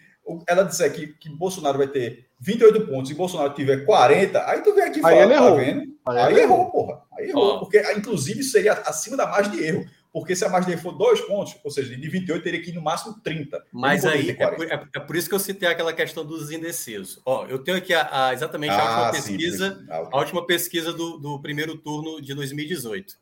[0.48, 4.74] ela disser que, que Bolsonaro vai ter 28 pontos e Bolsonaro tiver 40, aí tu
[4.74, 5.56] vem aqui e Aí fala, ele tá errou.
[5.56, 5.80] vendo?
[6.08, 7.02] Aí Aí, ele errou, porra.
[7.38, 7.58] Ó.
[7.58, 9.88] Porque, ah, inclusive, seria acima da margem de erro.
[10.12, 12.70] Porque se a margem de erro for dois pontos, ou seja, de 28 teria que
[12.70, 13.56] ir no máximo 30.
[13.56, 14.56] Ele Mas aí, é 40.
[14.56, 17.20] por, é- é por isso que eu citei aquela questão dos indecisos.
[17.26, 19.84] Ó, eu tenho aqui a, a- exatamente a última Ah, sim, pesquisa.
[19.90, 20.10] Ah, ok.
[20.12, 23.16] a última pesquisa do, do primeiro turno de 2018.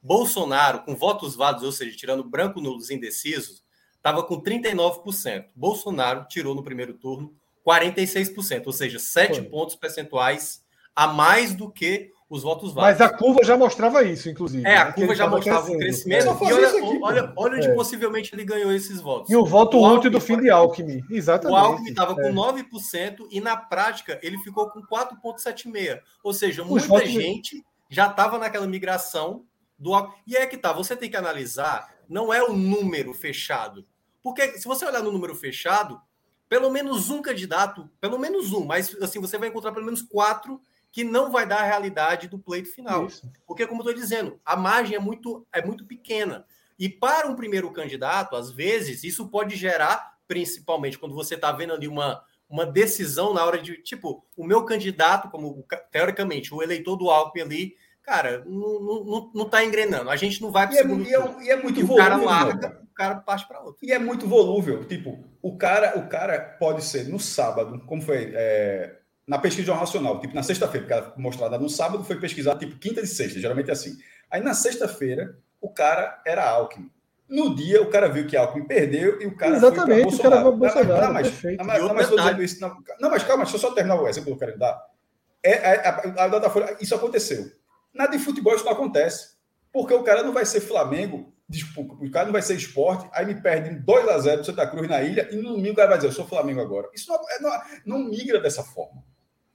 [0.00, 3.64] Bolsonaro, com votos válidos, ou seja, tirando branco nulos indecisos,
[3.96, 5.46] estava com 39%.
[5.54, 7.34] Bolsonaro tirou no primeiro turno
[7.66, 9.42] 46%, ou seja, 7 Foi.
[9.46, 10.62] pontos percentuais
[10.94, 13.00] a mais do que os votos Mas válidos.
[13.02, 14.66] a curva já mostrava isso, inclusive.
[14.66, 16.08] É, a né, curva já mostrava o crescendo.
[16.10, 16.24] crescimento.
[16.24, 17.74] Só E olha, aqui, olha, olha onde É.
[17.74, 19.30] possivelmente ele ganhou esses votos.
[19.30, 21.02] E o voto O útil do fim de Alckmin.
[21.10, 21.52] Exatamente.
[21.54, 22.32] O Alckmin estava com É.
[22.32, 26.00] 9% e na prática ele ficou com 4,76%.
[26.22, 29.44] Ou seja, Os muita votos- gente já estava naquela migração
[29.78, 30.16] do Alckmin.
[30.26, 33.86] E é que tá, você tem que analisar, não é o número fechado.
[34.22, 36.00] Porque se você olhar no número fechado,
[36.48, 40.60] pelo menos um candidato, pelo menos um, mas assim, você vai encontrar pelo menos quatro
[40.96, 43.04] que não vai dar a realidade do pleito final.
[43.06, 43.30] Isso.
[43.46, 46.46] Porque, como eu estou dizendo, a margem é muito, é muito pequena.
[46.78, 51.74] E para um primeiro candidato, às vezes, isso pode gerar, principalmente quando você está vendo
[51.74, 56.96] ali uma, uma decisão na hora de, tipo, o meu candidato, como teoricamente, o eleitor
[56.96, 60.08] do Alckmin ali, cara, não, não, não, tá engrenando.
[60.08, 61.42] A gente não vai para E o é, segundo e é- turno.
[61.42, 63.76] e é muito E o cara volúvel, larga, o cara parte para outro.
[63.82, 64.82] E é muito volúvel.
[64.86, 68.96] Tipo, o cara, o cara pode ser no sábado, como foi é,
[69.26, 72.58] na pesquisa Jornal Nacional, tipo na sexta-feira, porque ela foi mostrada no sábado, foi pesquisada
[72.58, 73.96] tipo quinta e sexta, geralmente é assim.
[74.30, 76.90] Aí na sexta-feira, o cara era Alckmin.
[77.28, 80.50] No dia, o cara viu que Alckmin perdeu e o cara Exatamente, foi o cara
[80.50, 82.36] Bolsonaro, Não, mas, não, mas, não, outro mas estou detalhe.
[82.36, 82.60] dizendo isso.
[82.60, 84.80] Não, não, mas calma, deixa eu só terminar o exemplo que eu quero dar.
[85.42, 87.50] É, é, a, a Datafolha, isso aconteceu.
[87.92, 89.34] Na de futebol isso não acontece.
[89.72, 93.26] Porque o cara não vai ser Flamengo, desculpa, o cara não vai ser esporte, aí
[93.26, 95.88] me perde 2 a 0 do Santa Cruz na ilha, e no domingo o cara
[95.88, 96.88] vai dizer, eu sou Flamengo agora.
[96.94, 99.02] Isso não, é- não, não migra dessa forma.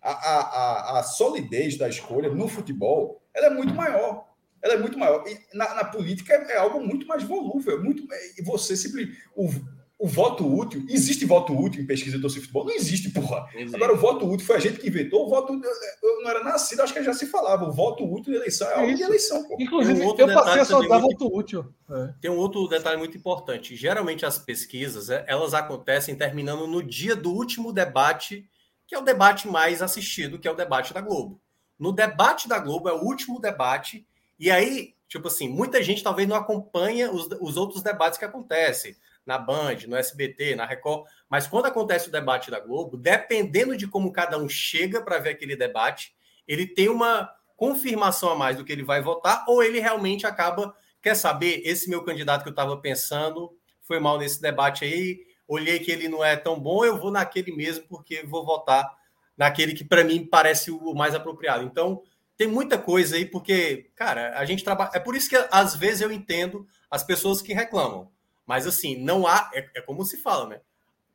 [0.01, 4.25] A, a, a, a solidez da escolha no futebol ela é muito maior.
[4.61, 5.23] Ela é muito maior.
[5.27, 7.81] E na, na política é, é algo muito mais volúvel.
[7.83, 8.03] Muito,
[8.37, 9.17] e você simplesmente.
[9.35, 9.49] O,
[9.97, 10.83] o voto útil.
[10.89, 12.65] Existe voto útil em pesquisa torcida de futebol?
[12.65, 13.45] Não existe, porra.
[13.71, 15.27] Agora, o voto útil foi a gente que inventou.
[15.27, 15.53] O voto.
[15.53, 17.65] Eu, eu não era nascido, acho que já se falava.
[17.65, 19.61] O voto útil de eleição é algo de eleição, porra.
[19.63, 21.73] Inclusive, Tem um outro eu passei a muito- voto útil.
[21.89, 22.13] É.
[22.19, 23.75] Tem um outro detalhe muito importante.
[23.75, 28.49] Geralmente as pesquisas, é, elas acontecem terminando no dia do último debate
[28.91, 31.39] que é o debate mais assistido, que é o debate da Globo.
[31.79, 34.05] No debate da Globo é o último debate,
[34.37, 38.97] e aí, tipo assim, muita gente talvez não acompanha os, os outros debates que acontecem
[39.25, 43.87] na Band, no SBT, na Record, mas quando acontece o debate da Globo, dependendo de
[43.87, 46.13] como cada um chega para ver aquele debate,
[46.45, 50.75] ele tem uma confirmação a mais do que ele vai votar, ou ele realmente acaba,
[51.01, 55.79] quer saber, esse meu candidato que eu estava pensando foi mal nesse debate aí, olhei
[55.79, 58.89] que ele não é tão bom, eu vou naquele mesmo, porque vou votar
[59.37, 61.63] naquele que para mim parece o mais apropriado.
[61.63, 62.01] Então,
[62.37, 64.91] tem muita coisa aí, porque, cara, a gente trabalha.
[64.93, 68.09] É por isso que às vezes eu entendo as pessoas que reclamam.
[68.45, 69.49] Mas assim, não há.
[69.53, 70.61] É, é como se fala, né?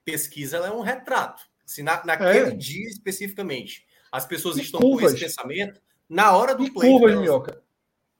[0.04, 1.42] Pesquisa é um retrato.
[1.64, 2.54] Se na, naquele é.
[2.54, 5.10] dia especificamente as pessoas e estão curvas.
[5.12, 6.90] com esse pensamento, na hora do e play.
[6.90, 7.22] Curvas, elas...
[7.22, 7.62] Minhoca.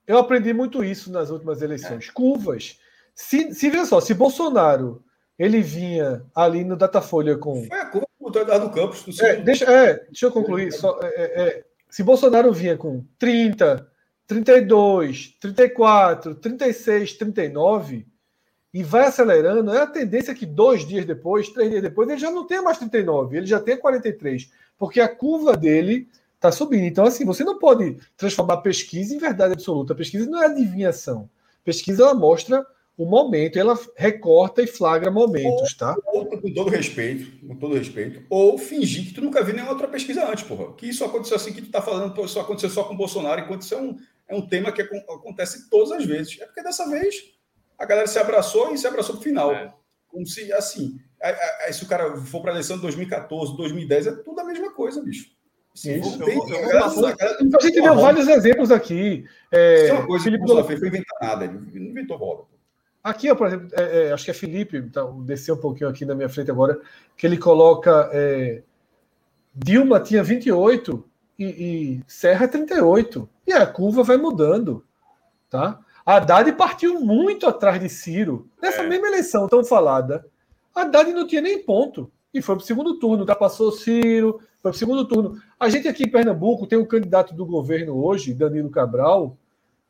[0.07, 2.09] Eu aprendi muito isso nas últimas eleições.
[2.09, 2.13] É.
[2.13, 2.79] Curvas.
[3.15, 5.05] Se, se veja só, se Bolsonaro
[5.39, 7.65] ele vinha ali no Datafolha com.
[7.65, 8.07] Foi a curva
[8.61, 9.21] do Campos.
[9.21, 10.73] É, deixa, é, deixa eu concluir.
[10.73, 13.87] Só, é, é, é, se Bolsonaro vinha com 30,
[14.27, 18.07] 32, 34, 36, 39
[18.75, 22.31] e vai acelerando, é a tendência que dois dias depois, três dias depois, ele já
[22.31, 26.85] não tenha mais 39, ele já tem 43, porque a curva dele está subindo.
[26.85, 29.93] Então, assim, você não pode transformar pesquisa em verdade absoluta.
[29.93, 31.31] A pesquisa não é adivinhação.
[31.63, 35.97] A pesquisa ela mostra o momento, ela recorta e flagra momentos, ou, tá?
[36.07, 39.87] Ou, com todo respeito, com todo respeito, ou fingir que tu nunca viu nenhuma outra
[39.87, 40.73] pesquisa antes, porra.
[40.73, 43.63] Que isso aconteceu assim que tu tá falando, isso aconteceu só com o Bolsonaro, enquanto
[43.63, 43.97] isso é um,
[44.27, 46.41] é um tema que acontece todas as vezes.
[46.41, 47.15] É porque dessa vez
[47.79, 49.53] a galera se abraçou e se abraçou pro final.
[49.53, 49.75] É.
[50.09, 54.13] Como se, assim, aí, se o cara for para a eleição de 2014, 2010, é
[54.13, 55.37] tudo a mesma coisa, bicho.
[55.75, 56.89] Assim, Isso, tem, eu, eu, a,
[57.61, 59.27] gente deu vários exemplos aqui.
[59.53, 62.17] É, Isso é uma coisa Felipe que o fez foi inventar nada, ele não inventou
[62.17, 62.56] roda.
[63.07, 66.13] Aqui, por exemplo, é, é, acho que é Felipe, então, desceu um pouquinho aqui na
[66.13, 66.81] minha frente agora,
[67.17, 68.65] que ele coloca é,
[69.55, 71.05] Dilma tinha 28
[71.39, 73.29] e, e Serra 38.
[73.47, 74.85] E a curva vai mudando.
[75.49, 75.79] Tá?
[76.05, 78.51] Haddad partiu muito atrás de Ciro.
[78.61, 78.89] Nessa é.
[78.89, 80.27] mesma eleição tão falada,
[80.75, 82.11] Haddad não tinha nem ponto.
[82.35, 83.25] E foi para o segundo turno.
[83.25, 85.41] Já passou Ciro, foi para o segundo turno.
[85.61, 89.39] A gente aqui em Pernambuco tem um candidato do governo hoje, Danilo Cabral,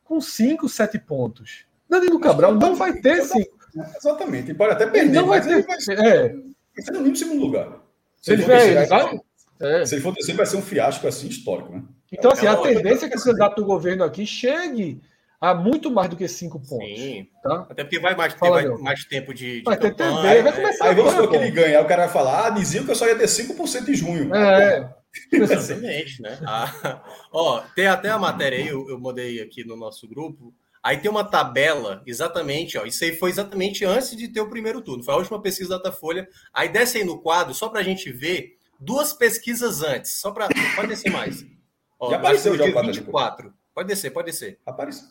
[0.03, 1.66] com 5, 7 pontos.
[1.89, 3.57] Danilo Cabral não vai ter 5.
[3.97, 4.53] Exatamente.
[4.53, 5.09] Pode até perder.
[5.09, 5.65] Ele não vai ter.
[5.65, 6.29] Vai ser, é.
[6.29, 7.79] vai ser no mínimo segundo lugar.
[8.21, 9.19] Se, ele, for terceiro, vai,
[9.59, 9.85] é.
[9.85, 11.71] se ele for terceiro, vai ser um fiasco assim histórico.
[11.71, 11.83] Né?
[12.11, 15.01] Então, assim, é a tendência é que o candidato do governo aqui chegue
[15.39, 16.99] há muito mais do que cinco pontos.
[16.99, 17.27] Sim.
[17.43, 17.67] Tá?
[17.69, 20.85] Até porque vai mais, ter, vai mais tempo de, de vai ter TV, vai começar
[20.85, 21.77] Aí vamos supor que ele ganha.
[21.77, 24.33] Aí o cara vai falar, ah, diziam que eu só ia ter 5% em junho.
[24.35, 24.93] É.
[25.31, 26.37] Excelente, né?
[26.45, 27.01] Ah,
[27.31, 30.53] ó, tem até a matéria aí, eu, eu mandei aqui no nosso grupo.
[30.87, 32.85] Aí tem uma tabela, exatamente, ó.
[32.85, 35.03] Isso aí foi exatamente antes de ter o primeiro turno.
[35.03, 36.29] Foi a última pesquisa da Datafolha.
[36.53, 40.11] Aí desce aí no quadro, só para a gente ver duas pesquisas antes.
[40.11, 40.47] Só para.
[40.77, 41.45] Pode descer mais.
[41.99, 43.53] Ó, já apareceu já o 24.
[43.75, 44.61] Pode descer, pode descer.
[44.65, 45.09] Apareceu.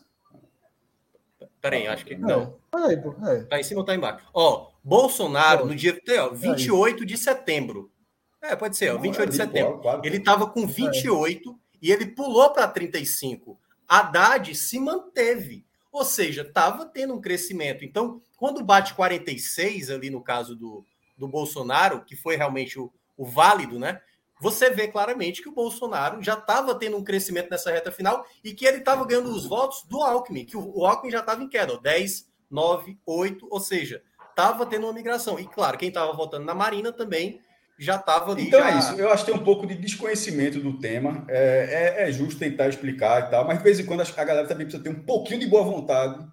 [1.60, 2.16] Peraí, acho que.
[2.16, 2.56] Não.
[2.72, 2.96] Aí,
[3.28, 3.42] é.
[3.42, 4.24] Tá em cima ou tá embaixo?
[4.32, 7.92] Ó, Bolsonaro, no dia ó, 28 de setembro.
[8.40, 9.82] É, pode ser, ó, 28 de setembro.
[10.02, 11.54] Ele tava com 28 é.
[11.82, 13.60] e ele pulou para 35.
[13.86, 15.65] Haddad se manteve.
[15.96, 17.82] Ou seja, estava tendo um crescimento.
[17.82, 20.84] Então, quando bate 46, ali no caso do,
[21.16, 24.02] do Bolsonaro, que foi realmente o, o válido, né?
[24.38, 28.52] você vê claramente que o Bolsonaro já estava tendo um crescimento nessa reta final e
[28.52, 31.72] que ele estava ganhando os votos do Alckmin, que o, Alckmin já estava em queda,
[31.72, 35.40] ó, 10, 9, 8, ou seja, estava tendo uma migração.
[35.40, 37.40] E claro, quem estava votando na Marina também
[37.78, 38.46] já estava ali.
[38.46, 38.70] Então já...
[38.70, 42.12] é isso, eu acho que tem um pouco de desconhecimento do tema, é, é, é,
[42.12, 44.90] justo tentar explicar e tal, mas de vez em quando a galera também precisa ter
[44.90, 46.24] um pouquinho de boa vontade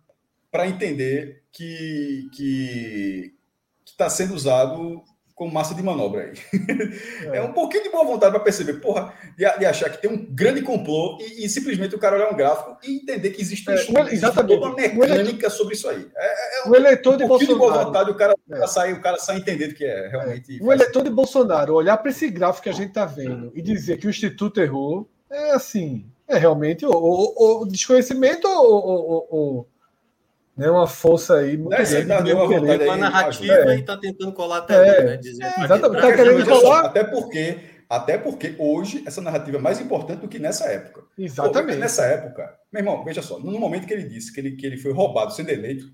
[0.52, 3.34] para entender que que
[3.86, 5.04] está sendo usado
[5.36, 6.34] com massa de manobra aí.
[7.32, 10.12] É, é um pouquinho de boa vontade para perceber, porra, de, de, achar que tem
[10.12, 13.70] um grande complô e, e, simplesmente o cara olhar um gráfico e entender que existe,
[13.70, 14.60] um é, estudo, exatamente.
[14.60, 16.08] toda uma mecânica sobre isso aí.
[16.16, 17.54] É, é um, o eleitor de um Bolsonaro.
[17.54, 18.68] de boa vontade, o cara, é.
[18.68, 20.62] sai, o cara sai entendendo que é realmente.
[20.62, 23.98] O eleitor de Bolsonaro olhar para esse gráfico que a gente está vendo e dizer
[23.98, 29.68] que o Instituto errou, é assim, é realmente o, desconhecimento ou
[30.56, 32.08] né, uma força aí muito é, grande.
[32.08, 33.76] Tá uma, vontade uma narrativa é.
[33.76, 36.86] e está tentando colar até é, né, dizer, é, exatamente, tá querendo colar.
[36.86, 37.60] Até porque,
[37.90, 41.04] até porque hoje essa narrativa é mais importante do que nessa época.
[41.18, 41.76] Exatamente.
[41.76, 44.66] Pô, nessa época, meu irmão, veja só, no momento que ele disse que ele, que
[44.66, 45.92] ele foi roubado sendo eleito,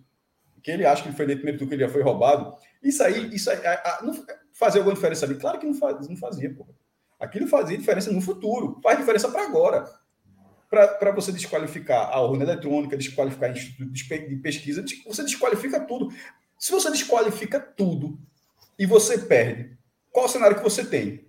[0.62, 2.54] que ele acha que ele foi eleito primeiro que ele já foi roubado,
[2.84, 4.14] isso aí, isso aí, a, a, não,
[4.52, 5.36] fazia alguma diferença ali?
[5.36, 6.72] Claro que não, faz, não fazia, porra.
[7.18, 9.86] Aquilo fazia diferença no futuro, faz diferença para agora
[10.70, 16.14] para você desqualificar a urna eletrônica, desqualificar instituto de pesquisa, você desqualifica tudo.
[16.58, 18.20] Se você desqualifica tudo
[18.78, 19.78] e você perde,
[20.12, 21.28] qual o cenário que você tem?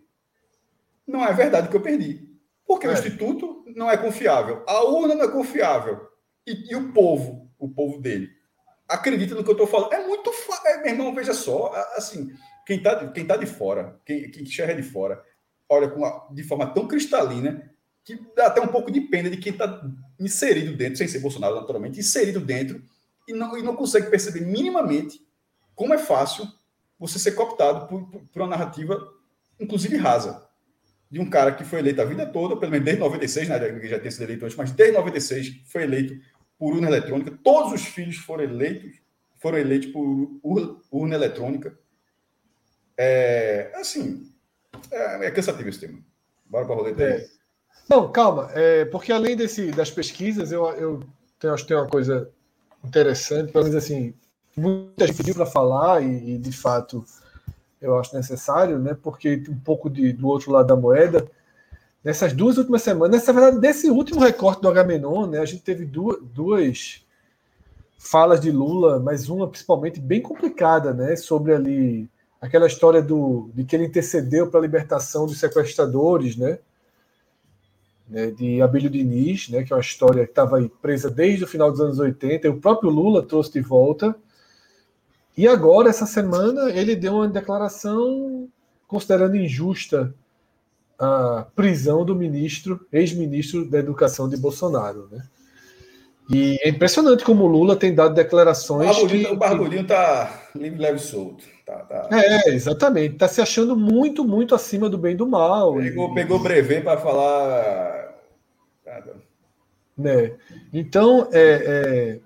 [1.07, 2.29] não é verdade que eu perdi.
[2.65, 2.91] Porque É.
[2.91, 6.09] o Instituto não é confiável, a urna não é confiável.
[6.47, 8.31] E, e o povo, o povo dele,
[8.89, 9.93] acredita no que eu estou falando.
[9.93, 10.69] É muito fácil.
[10.69, 12.33] É, meu irmão, veja só, assim,
[12.65, 15.21] quem está quem tá de fora, quem, quem enxerga de fora,
[15.69, 17.69] olha com a- de forma tão cristalina
[18.05, 19.83] que dá até um pouco de pena de quem está
[20.19, 22.83] inserido dentro, sem ser Bolsonaro, naturalmente, inserido dentro
[23.29, 25.25] e não, e não consegue perceber minimamente
[25.75, 26.47] como é fácil
[26.99, 28.99] você ser cooptado por, por, por uma narrativa,
[29.59, 30.47] inclusive rasa,
[31.11, 33.99] de um cara que foi eleito a vida toda, pelo menos desde 96, né, já
[33.99, 36.15] tinha sido eleito antes, mas desde 96 foi eleito
[36.59, 39.01] por urna eletrônica, todos os filhos foram eleitos,
[39.39, 40.05] foram eleitos por
[40.43, 41.77] ur- urna eletrônica.
[42.97, 44.31] É, assim,
[44.91, 45.99] é, é cansativo esse tema.
[46.45, 47.03] Bora para a roleta.
[47.03, 47.27] É.
[47.89, 51.01] Não, calma, é, porque além desse, das pesquisas, eu, eu
[51.39, 52.31] tenho, acho que tem uma coisa
[52.85, 54.15] interessante, pelo menos assim,
[54.57, 57.05] muita gente pediu para falar e, e, de fato
[57.81, 58.97] eu acho necessário, né?
[59.03, 61.27] Porque um pouco de, do outro lado da moeda,
[62.05, 65.41] nessas duas últimas semanas, nessa verdade, desse último recorte do Agamenon, né?
[65.41, 67.03] A gente teve duas, duas
[67.99, 71.17] falas de Lula, mas uma principalmente bem complicada, né?
[71.17, 72.09] Sobre ali
[72.41, 76.59] aquela história do, de que ele intercedeu para a libertação dos sequestradores, né?
[78.11, 81.71] Né, de Abílio Diniz, né, que é uma história que estava presa desde o final
[81.71, 84.15] dos anos 80, e o próprio Lula trouxe de volta.
[85.37, 88.49] E agora, essa semana, ele deu uma declaração
[88.89, 90.13] considerando injusta
[90.99, 95.09] a prisão do ministro, ex-ministro da Educação de Bolsonaro.
[95.11, 95.23] Né?
[96.31, 98.95] E é impressionante como o Lula tem dado declarações.
[99.07, 101.45] Que- o Barbudinho tá livre, leve e solto.
[101.65, 102.09] Tá, tá.
[102.13, 103.15] É, exatamente.
[103.15, 105.75] Está se achando muito, muito acima do bem e do mal.
[105.77, 108.00] Pegou, E- pegou o brevet para falar.
[109.97, 110.37] Né?
[110.73, 112.21] Então, é, é,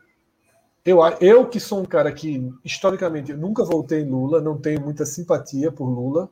[0.84, 5.04] eu, eu que sou um cara que, historicamente, nunca votei em Lula, não tenho muita
[5.06, 6.28] simpatia por Lula,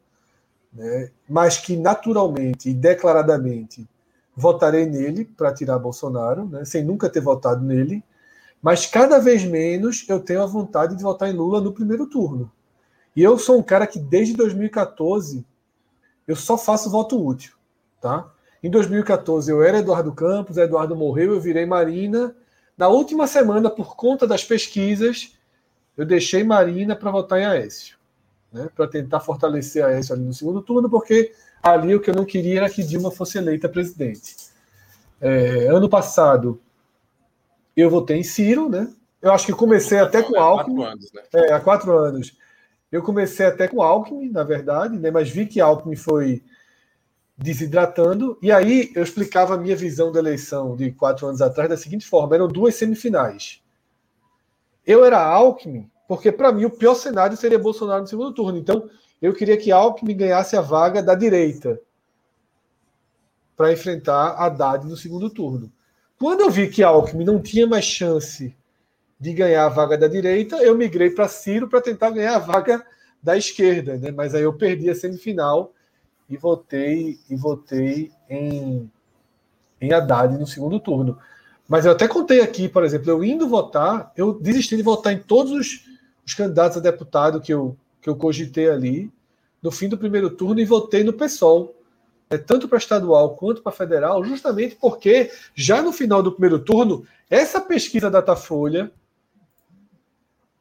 [0.72, 1.10] né?
[1.28, 3.88] mas que naturalmente e declaradamente
[4.34, 6.64] votarei nele para tirar Bolsonaro, né?
[6.64, 8.02] sem nunca ter votado nele,
[8.62, 12.50] mas cada vez menos eu tenho a vontade de votar em Lula no primeiro turno.
[13.14, 15.44] E eu sou um cara que, desde 2014,
[16.26, 17.54] eu só faço voto útil.
[18.00, 18.30] Tá?
[18.62, 22.34] Em 2014 eu era Eduardo Campos, Eduardo morreu, eu virei Marina.
[22.76, 25.36] Na última semana, por conta das pesquisas,
[25.96, 27.96] eu deixei Marina para votar em Aécio,
[28.52, 28.68] né?
[28.74, 31.32] para tentar fortalecer Aécio ali no segundo turno, porque
[31.62, 34.36] ali o que eu não queria era que Dilma fosse eleita presidente.
[35.20, 36.60] É, ano passado
[37.76, 38.88] eu votei em Ciro, né?
[39.20, 40.76] Eu acho que comecei até com Alckmin.
[40.76, 41.22] Quatro anos, né?
[41.34, 42.36] É, há quatro anos.
[42.90, 45.10] Eu comecei até com Alckmin, na verdade, né?
[45.10, 46.42] mas vi que Alckmin foi
[47.36, 48.38] desidratando.
[48.42, 52.06] E aí eu explicava a minha visão da eleição de quatro anos atrás da seguinte
[52.06, 53.62] forma: eram duas semifinais.
[54.86, 58.58] Eu era Alckmin, porque para mim o pior cenário seria Bolsonaro no segundo turno.
[58.58, 58.88] Então
[59.20, 61.80] eu queria que Alckmin ganhasse a vaga da direita
[63.56, 65.72] para enfrentar Haddad no segundo turno.
[66.18, 68.56] Quando eu vi que Alckmin não tinha mais chance
[69.18, 72.84] de ganhar a vaga da direita, eu migrei para Ciro para tentar ganhar a vaga
[73.22, 74.10] da esquerda, né?
[74.10, 75.72] Mas aí eu perdi a semifinal
[76.28, 78.90] e votei e votei em
[79.82, 81.18] em Haddad no segundo turno.
[81.68, 85.18] Mas eu até contei aqui, por exemplo, eu indo votar, eu desisti de votar em
[85.18, 85.84] todos os,
[86.24, 89.12] os candidatos a deputado que eu, que eu cogitei ali,
[89.60, 91.74] no fim do primeiro turno, e votei no PSOL,
[92.30, 97.04] né, tanto para estadual quanto para federal, justamente porque já no final do primeiro turno,
[97.28, 98.92] essa pesquisa Datafolha,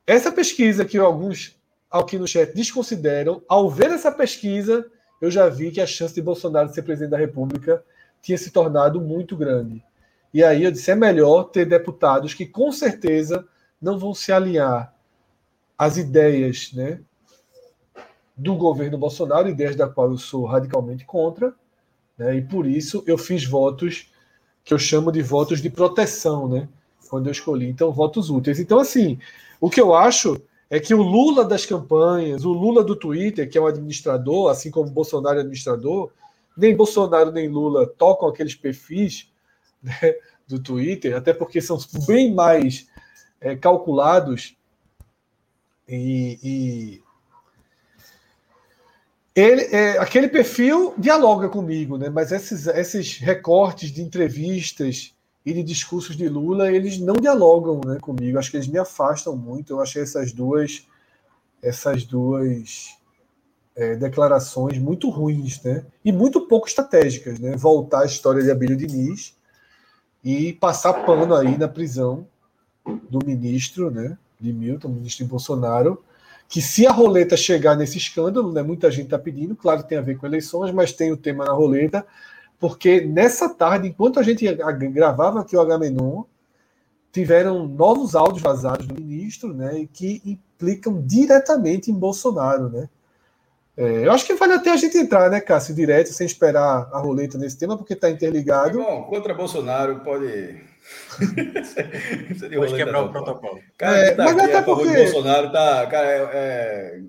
[0.06, 1.56] essa pesquisa que alguns
[1.90, 4.90] aqui no chat desconsideram, ao ver essa pesquisa,
[5.22, 7.84] eu já vi que a chance de Bolsonaro ser presidente da República
[8.22, 9.84] tinha se tornado muito grande.
[10.34, 13.48] E aí eu disse: é melhor ter deputados que com certeza
[13.80, 14.94] não vão se alinhar
[15.78, 17.00] às ideias né,
[18.36, 21.54] do governo Bolsonaro, ideias da qual eu sou radicalmente contra,
[22.18, 24.12] né, e por isso eu fiz votos
[24.64, 26.70] que eu chamo de votos de proteção, né,
[27.10, 27.68] quando eu escolhi.
[27.68, 28.60] Então, votos úteis.
[28.60, 29.20] Então, assim,
[29.60, 30.40] o que eu acho
[30.72, 34.72] é que o Lula das campanhas, o Lula do Twitter, que é um administrador, assim
[34.72, 36.10] como Bolsonaro é administrador,
[36.56, 39.30] nem Bolsonaro nem Lula tocam aqueles perfis
[39.84, 40.16] né,
[40.48, 41.78] do Twitter, até porque são
[42.08, 42.88] bem mais
[43.42, 44.56] é, calculados
[45.86, 47.04] e, e
[49.36, 52.10] ele, é, aquele perfil dialoga comigo, né?
[52.10, 55.14] Mas esses, esses recortes de entrevistas
[55.46, 58.38] e de discursos de Lula, eles não dialogam né, comigo.
[58.38, 59.74] Acho que eles me afastam muito.
[59.74, 60.88] Eu achei essas duas,
[61.62, 62.96] essas duas
[63.76, 65.86] é, declarações muito ruins, né?
[66.06, 67.56] E muito pouco estratégicas, né?
[67.56, 69.36] Voltar à história de Abílio Diniz
[70.24, 72.28] e passar pano aí na prisão
[73.10, 74.18] do ministro, né?
[74.40, 76.04] De Milton, ministro de Bolsonaro,
[76.52, 80.02] que se a roleta chegar nesse escândalo, né, muita gente está pedindo, claro tem a
[80.02, 82.06] ver com eleições, mas tem o tema na roleta,
[82.62, 84.46] porque nessa tarde, enquanto a gente
[84.92, 86.24] gravava aqui o Agamenon,
[87.12, 92.88] tiveram novos áudios vazados do ministro, né, que implicam diretamente em Bolsonaro, né?
[93.76, 97.00] É, eu acho que vale até a gente entrar, né, Cássio, direto, sem esperar a
[97.00, 98.78] roleta nesse tema, porque está interligado.
[98.78, 100.62] Bom, contra Bolsonaro pode.
[102.56, 103.60] pode quebrar o protocolo.
[103.76, 104.94] Cara, é, tá mas aqui, até porque...
[104.94, 105.88] Bolsonaro tá.
[105.88, 107.02] Cara, é, é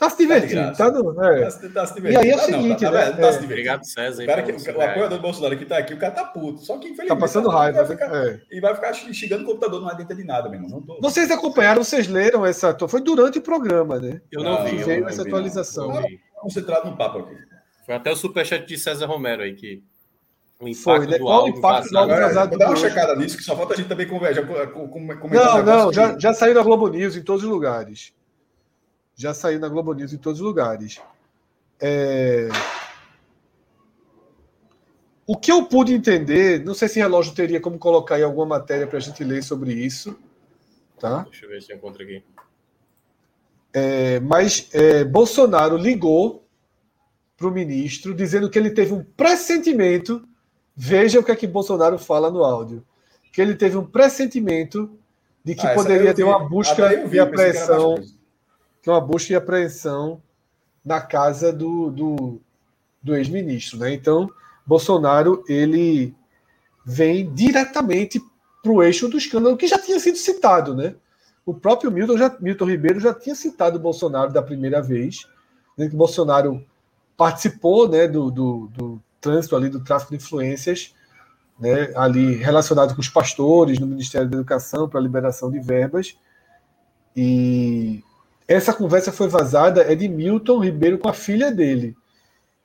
[0.00, 1.44] Tá se divertindo, tá, no, é.
[1.44, 2.08] tá, tá, se divertindo.
[2.08, 3.10] E aí é o seguinte, tá, né?
[3.10, 3.32] Tá, tá é.
[3.32, 4.22] se Obrigado, César.
[4.22, 6.60] O, cara que, o apoiador do Bolsonaro que tá aqui, o cara tá puto.
[6.60, 7.08] Só que infelizmente.
[7.08, 8.40] Tá passando raiva, vai ficar, é.
[8.50, 10.70] E vai ficar xingando o computador, não adianta de nada, meu irmão.
[10.70, 10.98] Não tô...
[11.02, 12.74] Vocês acompanharam, vocês leram essa.
[12.88, 14.22] Foi durante o programa, né?
[14.32, 14.78] Eu não, vi.
[14.78, 15.88] Veio eu essa vi, atualização.
[15.88, 16.18] Não, vi.
[16.34, 17.36] Concentrado no papo aqui.
[17.84, 19.84] Foi até o superchat de César Romero aí que.
[20.58, 21.18] O impacto Foi, né?
[21.18, 22.56] do Qual o impacto do áudio vazado.
[22.56, 24.46] Dá uma checada nisso, que só falta a gente também conversar.
[24.46, 28.18] Com, com, um Não, não, já, já saiu na Globo News em todos os lugares.
[29.20, 30.98] Já saiu na Globo News em todos os lugares.
[31.78, 32.48] É,
[35.26, 38.86] O que eu pude entender, não sei se relógio teria como colocar aí alguma matéria
[38.86, 40.18] para a gente ler sobre isso,
[40.98, 41.22] tá?
[41.30, 42.24] Deixa eu ver se eu encontro aqui.
[43.74, 46.42] É, mas é, Bolsonaro ligou
[47.36, 50.26] para o ministro dizendo que ele teve um pressentimento.
[50.74, 52.84] Veja o que é que Bolsonaro fala no áudio.
[53.32, 54.98] Que ele teve um pressentimento
[55.44, 57.52] de que Ah, poderia ter uma busca vi, e pensei
[58.80, 60.22] que que uma busca e apreensão
[60.84, 62.40] na casa do, do,
[63.02, 63.92] do ex-ministro, né?
[63.92, 64.30] Então,
[64.66, 66.14] Bolsonaro ele
[66.84, 68.20] vem diretamente
[68.62, 70.94] para o eixo do escândalo que já tinha sido citado, né?
[71.44, 75.26] O próprio Milton, já, Milton Ribeiro já tinha citado Bolsonaro da primeira vez,
[75.76, 76.64] né, que Bolsonaro
[77.16, 80.94] participou né, do, do, do trânsito ali do tráfico de influências,
[81.58, 86.16] né, ali relacionado com os pastores no Ministério da Educação para liberação de verbas.
[87.16, 88.02] E
[88.52, 91.96] essa conversa foi vazada é de Milton Ribeiro com a filha dele.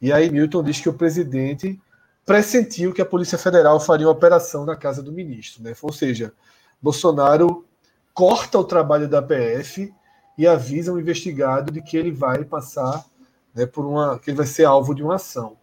[0.01, 1.79] E aí Milton diz que o presidente
[2.25, 5.75] pressentiu que a Polícia Federal faria uma operação na casa do ministro, né?
[5.79, 6.33] Ou seja,
[6.81, 7.63] Bolsonaro
[8.15, 9.93] corta o trabalho da PF
[10.35, 13.05] e avisa o investigado de que ele vai passar
[13.53, 14.17] né, por uma.
[14.17, 15.55] que ele vai ser alvo de uma ação.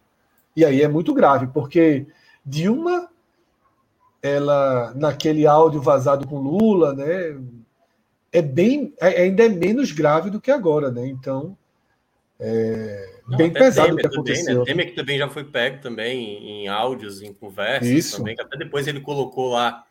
[0.55, 2.07] E aí é muito grave, porque
[2.45, 3.09] Dilma,
[4.21, 7.37] ela, naquele áudio vazado com Lula, né,
[8.33, 8.93] é bem.
[8.99, 11.07] é- ainda é menos grave do que agora, né?
[11.07, 11.57] Então.
[12.39, 14.59] É Não, bem pesado o Temer que também, aconteceu.
[14.59, 14.65] Né?
[14.65, 18.17] Temer que também já foi pego também em áudios, em conversas Isso.
[18.17, 19.85] também, que até depois ele colocou lá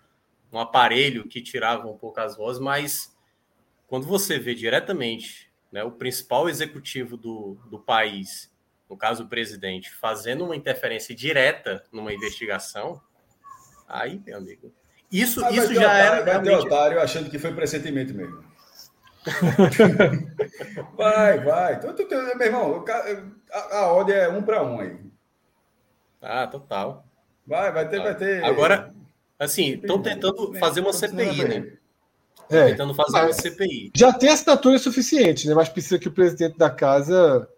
[0.52, 3.16] um aparelho que tirava um pouco as vozes, mas
[3.86, 8.52] quando você vê diretamente né, o principal executivo do, do país,
[8.90, 13.00] no caso o presidente, fazendo uma interferência direta numa investigação,
[13.88, 14.70] aí, meu amigo,
[15.12, 16.66] isso, Ah, isso ter já otário, era Vai ter realmente...
[16.66, 18.42] otário achando que foi pressentimento mesmo.
[20.96, 21.80] vai, vai.
[21.80, 22.84] Tu, tu, tu, meu irmão,
[23.52, 24.96] a, a ordem é um para um aí.
[26.20, 27.04] Ah, total.
[27.46, 28.44] Vai, vai ter, vai ter.
[28.44, 28.92] Agora,
[29.38, 31.72] assim, estão tentando fazer uma CPI, né?
[32.50, 33.92] É, Tentando fazer uma CPI.
[33.96, 35.54] já tem assinatura suficiente, né?
[35.54, 37.48] Mas precisa que o presidente da casa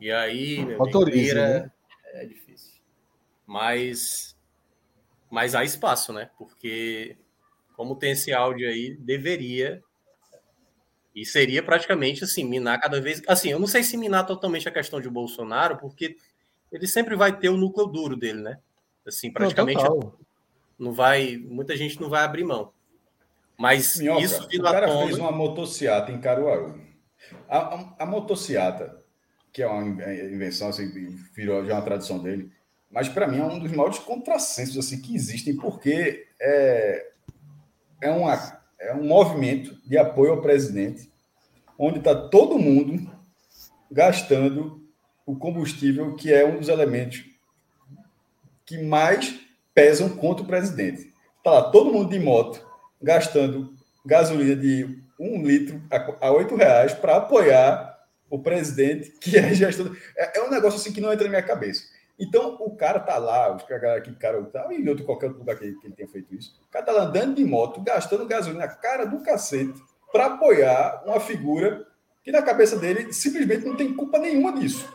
[0.00, 1.34] E aí, autorize.
[1.34, 1.70] Né?
[2.14, 2.72] é difícil.
[3.46, 4.31] Mas,
[5.32, 6.28] mas há espaço, né?
[6.36, 7.16] Porque,
[7.74, 9.82] como tem esse áudio aí, deveria.
[11.16, 13.22] E seria praticamente assim, minar cada vez.
[13.26, 16.18] Assim, eu não sei se minar totalmente a questão de Bolsonaro, porque
[16.70, 18.58] ele sempre vai ter o núcleo duro dele, né?
[19.06, 20.12] Assim, praticamente Não,
[20.78, 21.38] não vai.
[21.38, 22.70] Muita gente não vai abrir mão.
[23.56, 26.78] Mas Minhoca, isso o vindo à cara fez uma motociata em Caruaru.
[27.48, 29.02] A, a, a motociata,
[29.50, 30.90] que é uma invenção, assim,
[31.32, 32.52] virou já uma tradição dele,
[32.92, 37.06] mas para mim é um dos maiores contrassensos assim, que existem, porque é,
[38.02, 41.10] é, uma, é um movimento de apoio ao presidente,
[41.78, 43.10] onde está todo mundo
[43.90, 44.86] gastando
[45.24, 47.24] o combustível, que é um dos elementos
[48.66, 49.40] que mais
[49.74, 51.12] pesam contra o presidente.
[51.38, 52.64] Está lá todo mundo de moto,
[53.00, 53.74] gastando
[54.04, 55.80] gasolina de um litro
[56.20, 57.98] a, oito reais para apoiar
[58.28, 59.96] o presidente, que é gestor.
[60.16, 61.84] É, é um negócio assim que não entra na minha cabeça.
[62.22, 65.72] Então, o cara tá lá, os cara aqui, cara, tá, em outro qualquer lugar que,
[65.72, 66.54] que ele tenha feito isso.
[66.68, 69.82] O cara tá lá andando de moto, gastando gasolina, cara do cacete,
[70.12, 71.84] para apoiar uma figura
[72.22, 74.88] que na cabeça dele simplesmente não tem culpa nenhuma disso.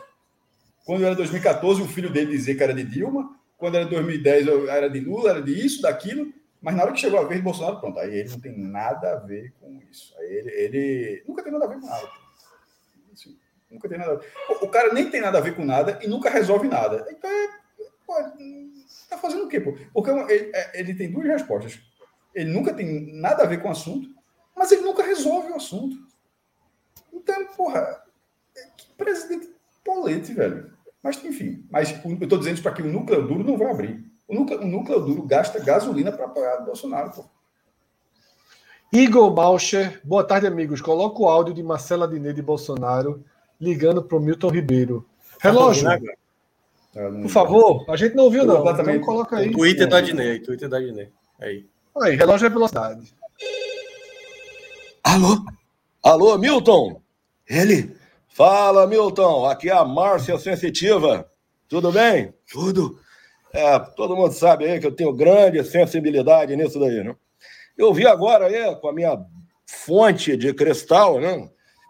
[0.86, 4.88] Quando era 2014, o filho dele dizia que era de Dilma, quando era 2010 era
[4.88, 6.32] de Lula, era de isso, daquilo,
[6.62, 9.12] mas na hora que chegou a vez de Bolsonaro, pronto, aí ele não tem nada
[9.12, 10.14] a ver com isso.
[10.18, 12.08] Aí ele, ele nunca tem nada a ver com nada.
[13.70, 14.20] Nunca tem nada.
[14.62, 17.06] O, cara nem tem nada a ver com nada e nunca resolve nada.
[17.10, 17.48] Então, é,
[18.06, 18.14] pô,
[19.08, 19.76] tá fazendo o quê, pô?
[19.92, 21.78] Porque ele, é, ele tem duas respostas.
[22.34, 24.08] Ele nunca tem nada a ver com o assunto,
[24.56, 25.96] mas ele nunca resolve o assunto.
[27.12, 28.04] Então, porra,
[28.76, 29.50] que presidente
[29.84, 30.72] polete, velho.
[31.02, 34.04] Mas, enfim, mas eu estou dizendo isso para que o núcleo duro não vai abrir.
[34.26, 37.24] O núcleo, o núcleo duro gasta gasolina para apoiar o Bolsonaro, pô.
[38.92, 40.80] Igor Malcher, boa tarde, amigos.
[40.80, 43.22] Coloca o áudio de Marcela Diné de Bolsonaro
[43.60, 45.06] ligando para o Milton Ribeiro.
[45.40, 45.88] Relógio,
[47.22, 47.84] por favor.
[47.88, 48.68] A gente não ouviu, não.
[48.68, 49.52] Então coloca aí.
[49.52, 51.10] Twitter da Dinei, Twitter da Dinei.
[51.40, 51.66] Aí.
[52.00, 53.14] Aí, relógio é velocidade.
[55.02, 55.44] Alô?
[56.02, 57.00] Alô, Milton?
[57.48, 57.96] Ele?
[58.28, 59.46] Fala, Milton.
[59.46, 61.28] Aqui é a Márcia Sensitiva.
[61.68, 62.32] Tudo bem?
[62.50, 62.98] Tudo.
[63.52, 67.14] É, todo mundo sabe aí que eu tenho grande sensibilidade nisso daí, né?
[67.76, 69.18] Eu vi agora aí, com a minha
[69.66, 71.48] fonte de cristal, né?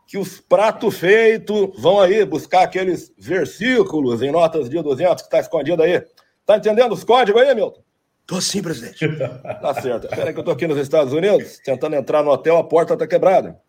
[0.09, 5.39] Que os pratos feitos vão aí buscar aqueles versículos em notas de 200 que está
[5.39, 6.03] escondido aí.
[6.47, 7.83] Tá entendendo os códigos aí, Milton?
[8.27, 9.07] Tô sim, presidente.
[9.61, 10.07] Tá certo.
[10.07, 13.07] Espera que eu tô aqui nos Estados Unidos, tentando entrar no hotel, a porta tá
[13.07, 13.61] quebrada.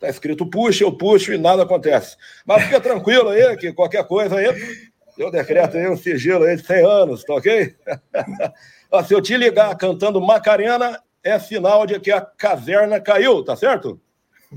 [0.00, 2.16] Tá escrito puxa, eu puxo e nada acontece.
[2.46, 4.80] Mas fica tranquilo aí, que qualquer coisa aí,
[5.18, 7.76] eu decreto aí um sigilo aí de 100 anos, tá ok?
[8.90, 13.54] Ó, se eu te ligar cantando Macarena, é sinal de que a caverna caiu, tá
[13.54, 14.00] certo?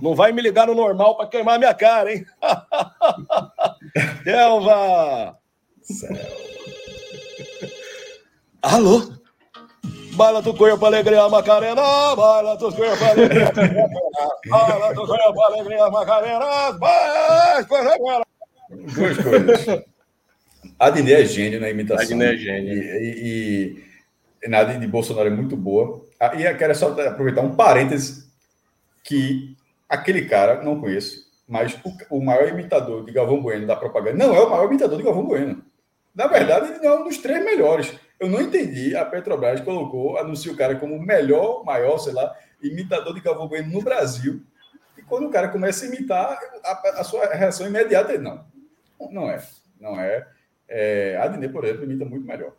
[0.01, 2.25] Não vai me ligar no normal para queimar minha cara, hein?
[4.25, 5.37] Elva!
[8.61, 9.13] Alô?
[10.15, 12.15] Baila tu corpo, alegria, Macarena.
[12.15, 13.51] Baila tu corpo, alegria.
[14.49, 16.45] Baila tu corpo, alegria, Macarena.
[16.45, 18.25] Agora.
[18.69, 19.83] Duas coisas.
[20.79, 22.03] A Diné é gênio na imitação.
[22.03, 22.73] A Diné é gênio.
[22.73, 23.83] E, e,
[24.43, 26.03] e na de Bolsonaro é muito boa.
[26.19, 28.25] Ah, E eu quero só aproveitar um parêntese
[29.03, 29.55] que
[29.87, 31.77] aquele cara, não conheço, mas
[32.09, 35.03] o, o maior imitador de Galvão Bueno da propaganda não é o maior imitador de
[35.03, 35.63] Galvão Bueno.
[36.13, 37.93] Na verdade, ele não é um dos três melhores.
[38.19, 38.95] Eu não entendi.
[38.95, 42.33] A Petrobras colocou, anuncia o cara como o melhor, maior, sei lá,
[42.63, 44.41] imitador de Galvão Bueno no Brasil.
[44.97, 48.45] E quando o cara começa a imitar, a, a sua reação imediata é não.
[49.11, 49.43] Não é.
[49.79, 50.25] Não é.
[50.69, 52.53] é a Adnet, por exemplo, imita muito melhor.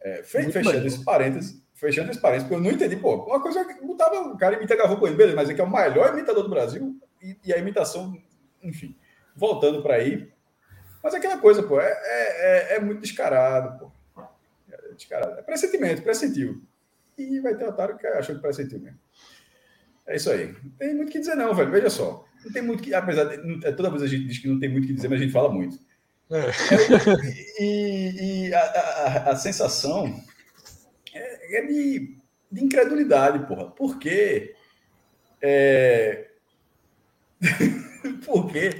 [0.00, 0.86] É, fe- Muito fechando melhor.
[0.86, 4.36] esse parênteses, fechando esse parênteses, porque eu não entendi, pô, uma coisa que botava o
[4.36, 7.36] cara imita Galvão Bueno, beleza, mas é que é o melhor imitador do Brasil e,
[7.42, 8.16] e a imitação,
[8.62, 8.94] enfim,
[9.34, 10.30] voltando para aí.
[11.02, 14.22] Mas é aquela coisa, pô, é, é, é- é muito descarado, pô.
[14.70, 15.38] É descarado.
[15.38, 16.62] É pressentimento, pressentiu.
[17.16, 18.98] E vai ter otário que achou que pressentiu mesmo.
[20.06, 20.54] É isso aí.
[20.62, 21.70] Não tem muito o que dizer, não, velho.
[21.70, 22.24] Veja só.
[22.44, 22.92] Não tem muito que.
[22.94, 23.66] Apesar de.
[23.66, 25.22] é, Toda vez a gente diz que não tem muito o que dizer, mas a
[25.22, 25.78] gente fala muito.
[27.58, 30.22] E, e a, a- a sensação
[31.56, 32.16] é, de,
[32.50, 33.70] de incredulidade, porra.
[33.70, 34.54] Por quê?
[35.42, 36.28] É...
[38.24, 38.70] Porque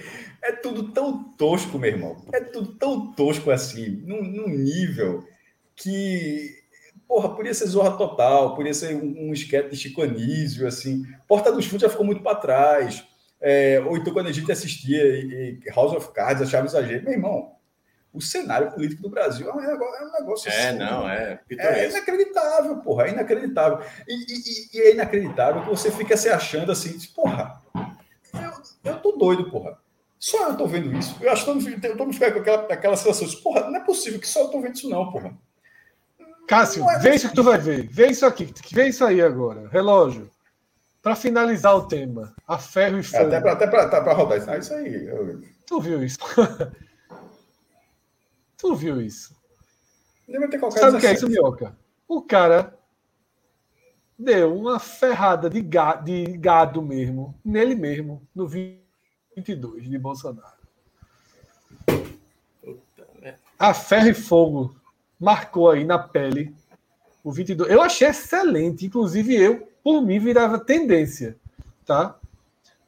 [0.42, 2.24] é tudo tão tosco, meu irmão.
[2.32, 5.24] É tudo tão tosco assim, num, num nível
[5.76, 6.54] que,
[7.08, 11.04] porra, podia ser Zorra Total, podia ser um, um esquete de Chico Anísio, assim.
[11.26, 13.04] Porta dos Fundos já ficou muito para trás.
[13.40, 17.04] É, ou então quando a gente assistia e- e House of Cards, achava exagero.
[17.04, 17.52] Meu irmão,
[18.12, 21.32] o cenário político do Brasil é um negócio, é um negócio É, assim, não, é.
[21.32, 21.96] é Pitoresco.
[21.96, 23.78] inacreditável, porra, é inacreditável.
[24.08, 27.60] E, e- e é inacreditável que você fica se achando assim, diz, porra,
[28.84, 29.78] eu, eu tô doido, porra.
[30.18, 31.16] Só eu tô vendo isso.
[31.20, 33.76] Eu acho que todo mundo- todo mundo fica com aquela, aquela sensação, diz, porra, não
[33.76, 35.32] é possível que só eu tô vendo isso não, porra.
[36.48, 37.86] Cássio, Não é vê isso que tu vai ver.
[37.88, 38.52] Vê isso aqui.
[38.72, 39.68] Vê isso aí agora.
[39.68, 40.28] Relógio.
[41.00, 43.34] Para finalizar o tema, a ferro e É, fogo.
[43.48, 44.50] até pra rodar isso.
[44.50, 45.06] Ah, isso aí.
[45.06, 46.18] Eu, Tu viu isso?
[48.60, 49.34] tu viu isso?
[50.28, 51.28] deve ter Sabe o que é isso, 17.
[51.28, 51.76] Minhoca?
[52.06, 52.78] O cara
[54.18, 60.60] deu uma ferrada de ga- de gado mesmo, nele mesmo, no 22 de Bolsonaro.
[63.58, 64.74] A ferro e fogo
[65.18, 66.54] marcou aí na pele
[67.24, 67.70] o 22.
[67.70, 71.36] Eu achei excelente, inclusive eu, por mim, virava tendência,
[71.84, 72.18] tá?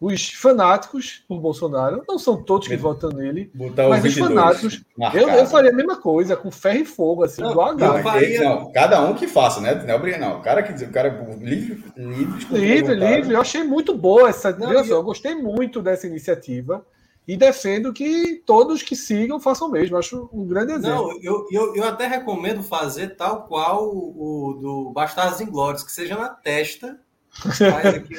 [0.05, 4.83] Os fanáticos por Bolsonaro, não são todos que votam nele, Botar mas os 22 fanáticos,
[5.15, 7.77] eu, eu faria a mesma coisa, com ferro e fogo, assim, Não, igual a eu
[7.77, 7.95] gado.
[7.95, 9.75] Não, faria- não, cada um que faça, né?
[9.87, 10.39] Não, é não.
[10.39, 13.33] O cara que diz, o cara é livre, livre, Livre, livre.
[13.35, 14.51] Eu achei muito boa essa.
[14.51, 16.85] Não, e só, eu gostei muito dessa iniciativa
[17.27, 19.97] e defendo que todos que sigam façam o mesmo.
[19.97, 21.13] Acho um grande exemplo.
[21.13, 25.93] Não, eu, eu, eu até recomendo fazer tal qual o, o do Bastardos Inglórios, que
[25.93, 26.99] seja na testa.
[27.31, 28.17] Faz aqui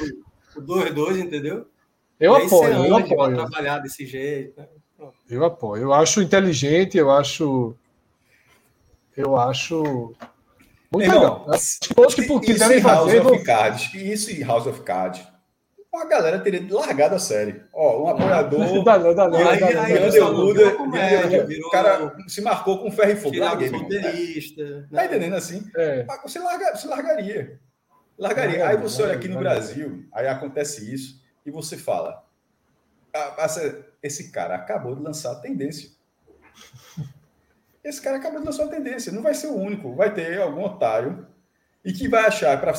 [0.56, 1.66] o 2-2, entendeu?
[2.20, 3.36] Eu E apoio, você eu apoio.
[3.36, 4.60] trabalhar desse jeito.
[4.60, 4.66] Né?
[5.28, 5.82] Eu apoio.
[5.84, 7.74] Eu acho inteligente, eu acho.
[9.16, 10.14] Eu acho.
[10.92, 11.46] Muito Irmão, legal.
[11.52, 13.20] Acho que todos que, que isso devem em House fazer.
[13.20, 15.26] vão- of Cards, isso em House of Cards,
[15.92, 17.62] a galera teria largado a série.
[17.72, 18.60] Ó, um apoiador.
[18.84, 23.38] Dá dá Aí- dá aí dá Underwood, o cara se marcou com ferro e fogo.
[23.38, 23.92] Larguei, meu irmão.
[24.00, 24.88] roteirista.
[24.92, 25.64] Tá entendendo assim?
[25.76, 26.06] É.
[26.22, 27.60] Você, larga, você largaria.
[28.16, 28.58] Largaria.
[28.58, 29.58] Largaria, Aí você olha aqui no largaria.
[29.60, 32.24] Brasil, aí acontece isso, e você fala:
[33.12, 35.90] a- a- esse cara acabou de lançar a tendência.
[37.82, 39.12] Esse cara acabou de lançar a tendência.
[39.12, 39.94] Não vai ser o único.
[39.94, 41.26] Vai ter algum otário
[41.84, 42.74] e que vai achar, para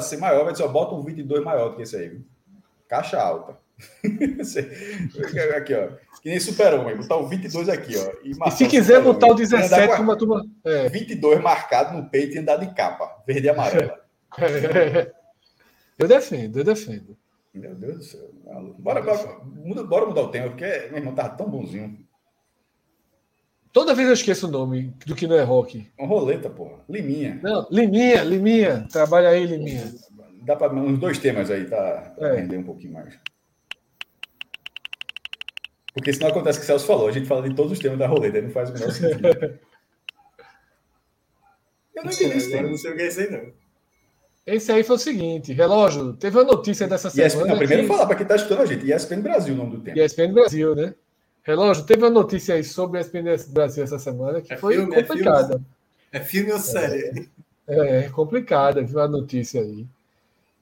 [0.00, 2.08] ser maior, vai dizer, ó, bota um 22 maior do que esse aí.
[2.08, 2.24] viu?
[2.88, 3.56] Caixa alta.
[5.56, 5.90] aqui, ó.
[6.20, 6.96] Que nem super-homem.
[6.96, 8.12] Botar o 22 aqui, ó.
[8.24, 10.44] E marcar se quiser botar o E andar 17, com a- como a turma.
[10.64, 10.88] É.
[10.88, 13.22] 22 marcado no peito e andar de capa.
[13.24, 14.04] Verde e amarela.
[15.98, 17.16] Eu defendo, eu defendo.
[17.58, 18.30] Meu Deus do céu.
[18.78, 22.06] Bora, bora, muda- bora mudar o tema, porque meu irmão tava tão bonzinho.
[23.72, 25.86] Toda vez eu esqueço o nome do que não é rock.
[25.98, 26.82] Um roleta, porra.
[26.88, 27.38] Liminha.
[27.42, 28.86] Não, Liminha, Liminha.
[28.90, 29.92] Trabalha aí, Liminha.
[30.42, 32.12] Dá para uns dois temas aí, tá?
[32.16, 32.40] Pra É.
[32.40, 33.18] render um pouquinho mais.
[35.92, 37.98] Porque senão acontece o que o Celso falou, a gente fala de todos os temas
[37.98, 39.28] da roleta, aí não faz o menor sentido.
[41.94, 43.52] Eu não entendi Agora eu não sei o que é isso aí, não.
[44.50, 47.50] Esse aí foi o seguinte, relógio, teve uma notícia dessa ESPN, semana.
[47.50, 49.82] não, primeiro que- falar para quem está escutando a gente, ESPN Brasil, o nome do
[49.82, 49.98] tema.
[49.98, 50.94] ESPN Brasil, né?
[51.42, 54.94] Relógio, teve uma notícia aí sobre a ESPN Brasil essa semana que É foi filme,
[54.96, 55.60] é complicada.
[56.10, 57.28] É filme ou série?
[57.66, 59.86] É, complicada, viu a notícia aí.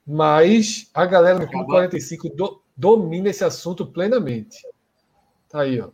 [0.05, 1.89] Mas a galera do Clube Acabar.
[1.89, 4.59] 45 do- domina esse assunto plenamente.
[5.49, 5.89] Tá aí, ó.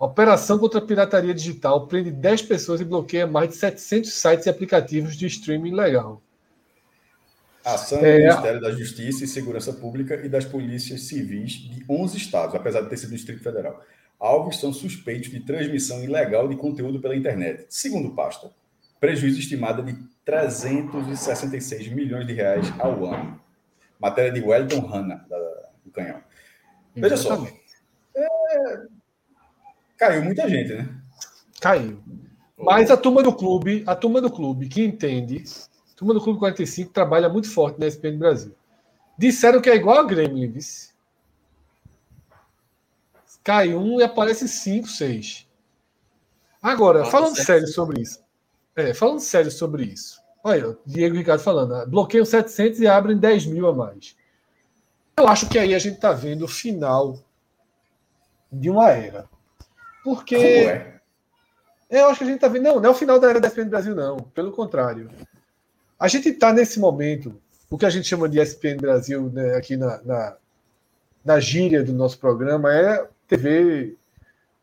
[0.00, 4.50] Operação contra a pirataria digital prende 10 pessoas e bloqueia mais de 700 sites e
[4.50, 6.20] aplicativos de streaming legal.
[7.64, 8.18] Ação do É.
[8.18, 12.88] Ministério da Justiça e Segurança Pública e das polícias civis de 11 estados, apesar de
[12.90, 13.84] ter sido Distrito Federal.
[14.18, 17.66] Alvos são suspeitos de transmissão ilegal de conteúdo pela internet.
[17.68, 18.50] Segundo pasta,
[19.00, 19.94] prejuízo estimado de
[20.24, 23.40] 366 milhões de reais ao ano.
[24.00, 26.20] Matéria de Wellington Hanna, da- do Canhão.
[26.94, 27.34] Veja só.
[27.34, 27.62] Exatamente.
[29.96, 30.88] Caiu muita gente, né?
[31.60, 32.00] Caiu.
[32.58, 35.44] Mas a turma do clube, a turma do clube que entende,
[36.02, 38.52] turma do Clube 45 trabalha muito forte na ESPN Brasil.
[39.16, 40.90] Disseram que é igual a Grêmio, vice.
[43.44, 45.48] Cai um e aparece cinco, seis.
[46.60, 48.20] Agora, falando sério sobre isso.
[48.74, 50.20] É, falando sério sobre isso.
[50.44, 54.16] Olha, o Diego Ricardo falando, ah, bloqueiam 700 e abrem 10 mil a mais.
[55.16, 57.18] Eu acho que aí a gente está vendo o final
[58.50, 59.28] de uma era.
[60.02, 60.36] Porque.
[60.36, 61.00] Como é?
[61.90, 62.62] Eu acho que a gente está vendo.
[62.62, 64.16] Não, não é o final da era da ESPN Brasil, não.
[64.16, 65.10] Pelo contrário.
[66.02, 69.76] A gente está nesse momento, o que a gente chama de ESPN Brasil, né, aqui
[69.76, 70.36] na, na,
[71.24, 73.94] na gíria do nosso programa, é TV,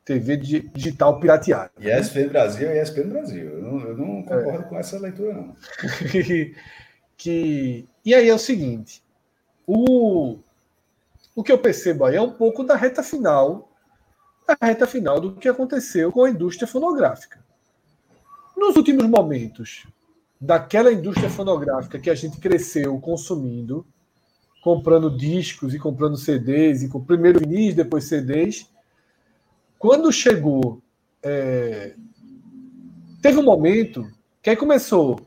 [0.03, 1.71] TV di- digital pirateada.
[1.79, 3.51] E ESPN Brasil é ESPN Brasil.
[3.51, 5.55] Eu não, eu não concordo com essa leitura, não.
[7.15, 9.01] que- e aí é o seguinte:
[9.65, 10.39] o,
[11.33, 13.71] o que eu percebo aí é um pouco da reta final,
[14.45, 17.39] da reta final do que aconteceu com a indústria fonográfica.
[18.57, 19.87] Nos últimos momentos
[20.39, 23.85] daquela indústria fonográfica que a gente cresceu consumindo,
[24.63, 28.69] comprando discos e comprando CDs, e com primeiro vinis, depois CDs,
[29.77, 30.81] quando chegou.
[31.21, 31.95] é,
[33.21, 34.09] teve um momento
[34.41, 35.19] que aí começou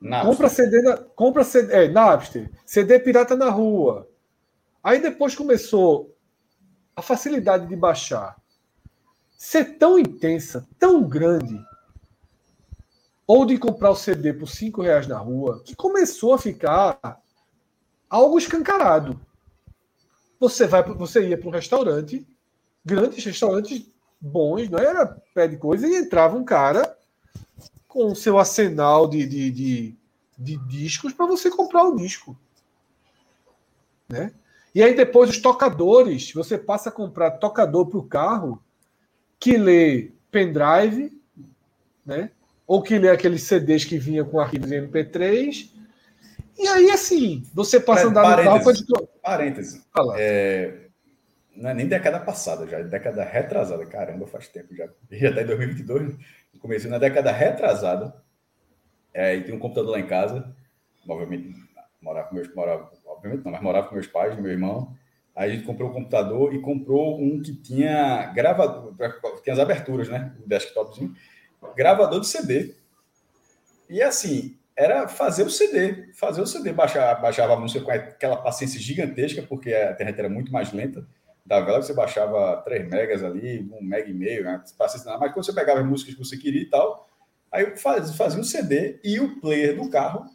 [0.00, 0.26] Nada.
[0.26, 4.08] Compra CD, na, compra CD, é, Napster, CD pirata na rua.
[4.82, 6.16] Aí depois começou
[6.96, 8.36] a facilidade de baixar
[9.36, 11.58] ser tão intensa, tão grande,
[13.32, 17.22] ou de comprar o CD por cinco reais na rua, que começou a ficar
[18.08, 19.20] algo escancarado.
[20.40, 22.26] Você vai, você ia para um restaurante,
[22.84, 23.88] grandes restaurantes
[24.20, 26.98] bons, não era pé de coisa, e entrava um cara
[27.86, 29.96] com o seu arsenal de, de, de,
[30.36, 32.36] de discos para você comprar o disco.
[34.08, 34.34] Né?
[34.74, 38.60] E aí depois os tocadores, você passa a comprar tocador para o carro
[39.38, 41.16] que lê pendrive,
[42.04, 42.32] né?
[42.70, 45.68] Ou que lê aqueles CDs que vinham com arquivos MP3.
[46.56, 49.84] E aí, assim, você passa a andar no carro para Parêntese.
[49.92, 50.14] falar.
[50.20, 50.86] É,
[51.56, 53.84] não é nem década passada, já é década retrasada.
[53.86, 54.88] Caramba, faz tempo já.
[55.10, 56.16] Já está em 2022.
[56.60, 58.14] Comecei na década retrasada.
[59.12, 60.54] É, e tinha um computador lá em casa.
[61.08, 61.52] Obviamente,
[62.00, 64.96] morava com meus morava, obviamente não, mas morava com meus pais, meu irmão.
[65.34, 68.94] Aí a gente comprou o computador e comprou um que tinha gravador,
[69.42, 70.32] tinha as aberturas, né?
[70.44, 71.12] O desktopzinho.
[71.76, 72.74] Gravador de CD.
[73.88, 78.36] E assim, era fazer o CD, fazer o CD, baixar, baixava a música com aquela
[78.36, 81.06] paciência gigantesca, porque a internet era muito mais lenta.
[81.44, 84.62] Da vela você baixava 3 megas ali, 1 mega e meio, né?
[84.78, 87.08] mas quando você pegava as músicas que você queria e tal,
[87.50, 90.30] aí fazia, fazia um CD e o player do carro,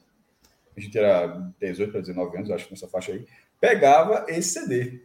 [0.76, 1.28] a gente era
[1.60, 3.26] 18 para 19 anos, acho que nessa faixa aí,
[3.62, 5.00] pegava esse CD.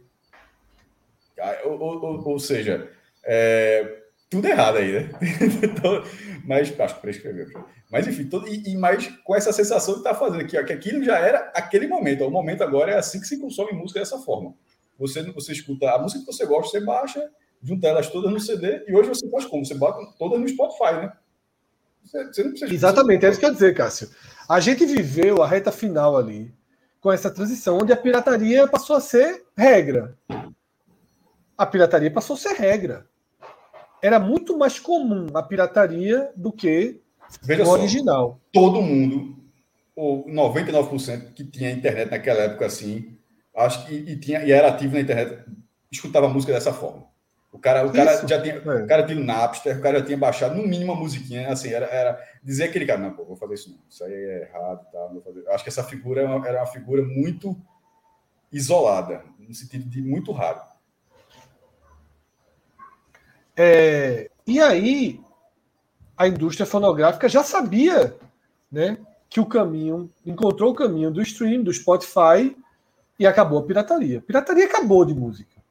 [1.63, 2.91] Ou- ou- ou seja,
[3.23, 4.00] é,
[4.31, 5.09] tudo errado aí, né?
[5.61, 6.03] Então,
[6.45, 7.45] mas acho que prescreveu.
[7.91, 10.71] Mas enfim, todo, e, e mais com essa sensação de estar fazendo aqui, ó, que
[10.71, 12.23] aquilo já era aquele momento.
[12.23, 14.55] ó, O momento agora é assim que se consome música dessa forma.
[14.97, 17.29] Você, você escuta a música que você gosta, você baixa,
[17.61, 19.65] junta elas todas no CD, e hoje você faz como?
[19.65, 21.13] Você bota todas no Spotify, né?
[22.01, 24.09] Você, você não precisa Exatamente, é isso que eu ia dizer, Cássio.
[24.47, 26.53] A gente viveu a reta final ali
[27.01, 30.17] com essa transição, onde a pirataria passou a ser regra.
[31.57, 33.10] A pirataria passou a ser regra.
[34.01, 37.01] Era muito mais comum a pirataria do que
[37.41, 38.39] Veja o só, original.
[38.51, 39.37] Todo mundo,
[39.95, 43.17] ou 99% que tinha internet naquela época assim,
[43.55, 45.45] acho que e, tinha, e era ativo na internet,
[45.91, 47.09] escutava música dessa forma.
[47.51, 48.83] O cara, o cara já tinha, é.
[48.83, 51.69] o cara tinha o Napster, o cara já tinha baixado no mínimo uma musiquinha, assim,
[51.69, 54.89] era, era dizer aquele cara, não, pô, vou fazer isso não, isso aí é errado,
[54.89, 55.47] tá, vou fazer.
[55.49, 57.57] Acho que essa figura era uma, era uma figura muito
[58.51, 60.61] isolada, no sentido de muito raro.
[63.55, 65.19] É, e aí,
[66.17, 68.15] a indústria fonográfica já sabia,
[68.71, 68.97] né,
[69.29, 72.55] que o caminho, encontrou o caminho do stream, do Spotify,
[73.19, 74.21] e acabou a pirataria.
[74.21, 75.61] Pirataria acabou de música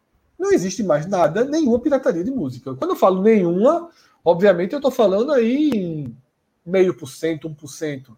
[0.41, 2.75] não existe mais nada, nenhuma pirataria de música.
[2.75, 3.91] Quando eu falo nenhuma,
[4.25, 6.17] obviamente eu estou falando aí em
[6.65, 8.17] meio por cento, um por cento.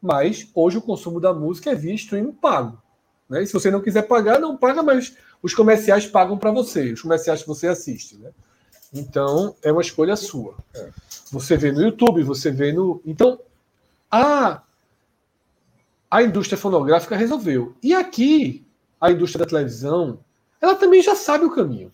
[0.00, 2.80] Mas hoje o consumo da música é via stream pago.
[3.28, 3.42] Né?
[3.42, 7.02] E se você não quiser pagar, não paga, mas os comerciais pagam para você, os
[7.02, 8.16] comerciais que você assiste.
[8.16, 8.30] Né?
[8.92, 10.54] Então é uma escolha sua.
[11.30, 13.00] Você vê no YouTube, você vê no.
[13.04, 13.38] Então,
[14.10, 14.62] a,
[16.10, 17.74] a indústria fonográfica resolveu.
[17.82, 18.64] E aqui,
[19.00, 20.18] a indústria da televisão
[20.60, 21.92] ela também já sabe o caminho.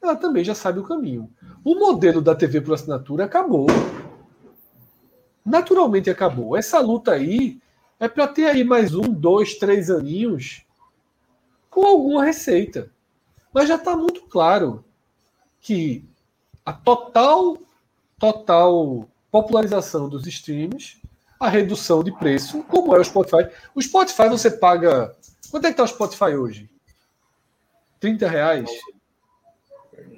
[0.00, 1.30] Ela também já sabe o caminho.
[1.64, 3.66] O modelo da TV por assinatura acabou.
[5.44, 6.56] Naturalmente acabou.
[6.56, 7.60] Essa luta aí
[8.00, 10.64] é para ter aí mais um, dois, três aninhos
[11.70, 12.90] com alguma receita.
[13.52, 14.84] Mas já está muito claro
[15.62, 16.04] que
[16.66, 17.56] a total,
[18.18, 21.00] total popularização dos streams,
[21.40, 23.48] a redução de preço, como é o Spotify.
[23.74, 25.16] O Spotify você paga.
[25.50, 26.68] Quanto é que está o Spotify hoje?
[27.98, 28.70] 30 reais.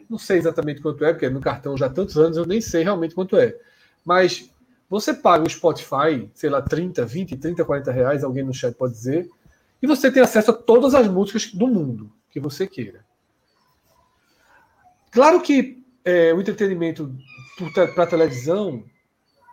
[0.09, 2.83] Não sei exatamente quanto é, porque no cartão já há tantos anos eu nem sei
[2.83, 3.57] realmente quanto é.
[4.05, 4.51] Mas
[4.89, 8.93] você paga o Spotify, sei lá, 30, 20, 30, 40 reais, alguém no chat pode
[8.93, 9.29] dizer,
[9.83, 12.67] e você tem acesso a todas as músicas do mundo que você
[15.15, 17.15] Claro que é, o entretenimento
[17.95, 18.85] para televisão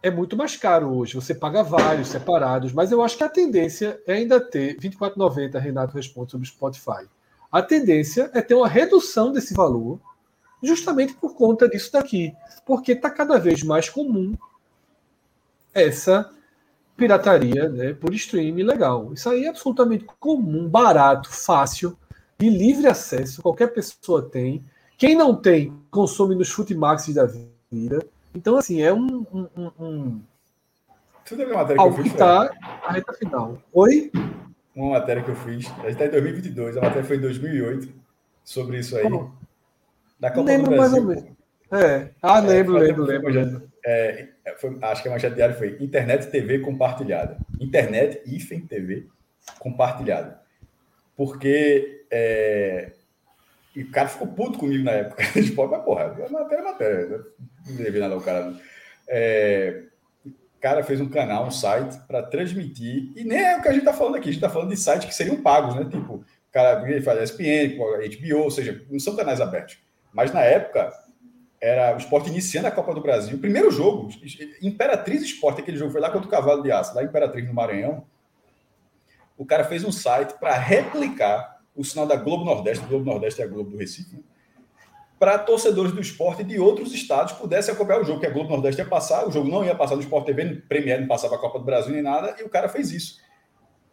[0.04, 1.16] é muito mais caro hoje.
[1.16, 5.58] Você paga vários separados, mas eu acho que a tendência é ainda ter 24,90.
[5.60, 7.08] Renato responde sobre Spotify
[7.52, 10.00] a tendência é ter uma redução desse valor,
[10.64, 12.34] justamente por conta disso daqui,
[12.66, 14.34] porque está cada vez mais comum
[15.74, 16.32] essa
[16.96, 19.12] pirataria né, por streaming legal.
[19.14, 21.98] Isso aí é absolutamente comum, barato, fácil,
[22.40, 24.64] de livre acesso, qualquer pessoa tem.
[25.02, 28.06] Quem não tem, consome nos Futimax da vida.
[28.36, 29.26] Então, assim, é um.
[29.34, 30.22] um, um, um...
[31.26, 32.52] Tudo é matéria que eu fiz, tá
[32.84, 33.58] a reta final.
[33.74, 34.12] Oi?
[34.76, 35.66] uma matéria que eu fiz.
[35.80, 37.92] A gente está em 2022, a matéria foi em 2008,
[38.44, 39.02] sobre isso aí.
[39.02, 39.36] Como?
[40.20, 41.04] Da Copa lembro do Brasil.
[41.04, 41.84] Mais ou menos.
[41.84, 42.10] É.
[42.22, 43.34] Ah, lembro, é, lembro, lembro.
[43.34, 43.72] lembro.
[43.84, 44.28] É,
[44.60, 47.40] foi, acho que a manchete diária foi Internet TV compartilhada.
[47.60, 49.08] Internet IFEM TV
[49.58, 50.42] compartilhada.
[51.18, 52.92] Porque é,
[53.76, 55.24] e o cara ficou puto comigo na época.
[55.24, 57.08] Gente pode, mas porra, matéria é matéria.
[57.08, 57.24] Né?
[57.68, 58.54] Não deve nada ao cara.
[59.08, 59.84] É,
[60.62, 63.82] cara fez um canal, um site para transmitir, e nem é o que a gente
[63.82, 65.86] está falando aqui, a gente está falando de sites que seriam pagos, né?
[65.86, 69.80] Tipo, o cara faz ESPN, HBO, ou seja, não são canais abertos.
[70.14, 70.94] Mas na época,
[71.60, 73.38] era o esporte iniciando a Copa do Brasil.
[73.38, 74.10] O primeiro jogo,
[74.62, 78.06] Imperatriz Esporte, aquele jogo foi lá contra o Cavalo de Aço, lá Imperatriz, no Maranhão.
[79.38, 83.46] O cara fez um site para replicar o sinal da Globo Nordeste, Globo Nordeste é
[83.46, 84.22] a Globo do Recife, né?
[85.22, 88.82] para torcedores do esporte de outros estados pudessem acompanhar o jogo, que a Globo Nordeste
[88.82, 91.60] ia passar, o jogo não ia passar no Sport TV, Premier não passava a Copa
[91.60, 93.20] do Brasil nem nada, e o cara fez isso.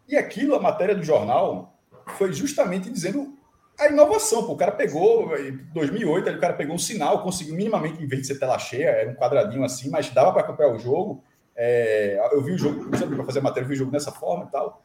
[0.08, 1.78] E aquilo, a matéria do jornal,
[2.16, 3.36] foi justamente dizendo
[3.78, 4.46] a inovação.
[4.46, 4.54] Pô.
[4.54, 8.28] O cara pegou, em 2008, o cara pegou um sinal, conseguiu minimamente, em vez de
[8.28, 11.22] ser tela cheia, era um quadradinho assim, mas dava para acompanhar o jogo.
[11.54, 14.50] É, eu vi o jogo, para fazer matéria, eu vi o jogo dessa forma e
[14.50, 14.82] tal.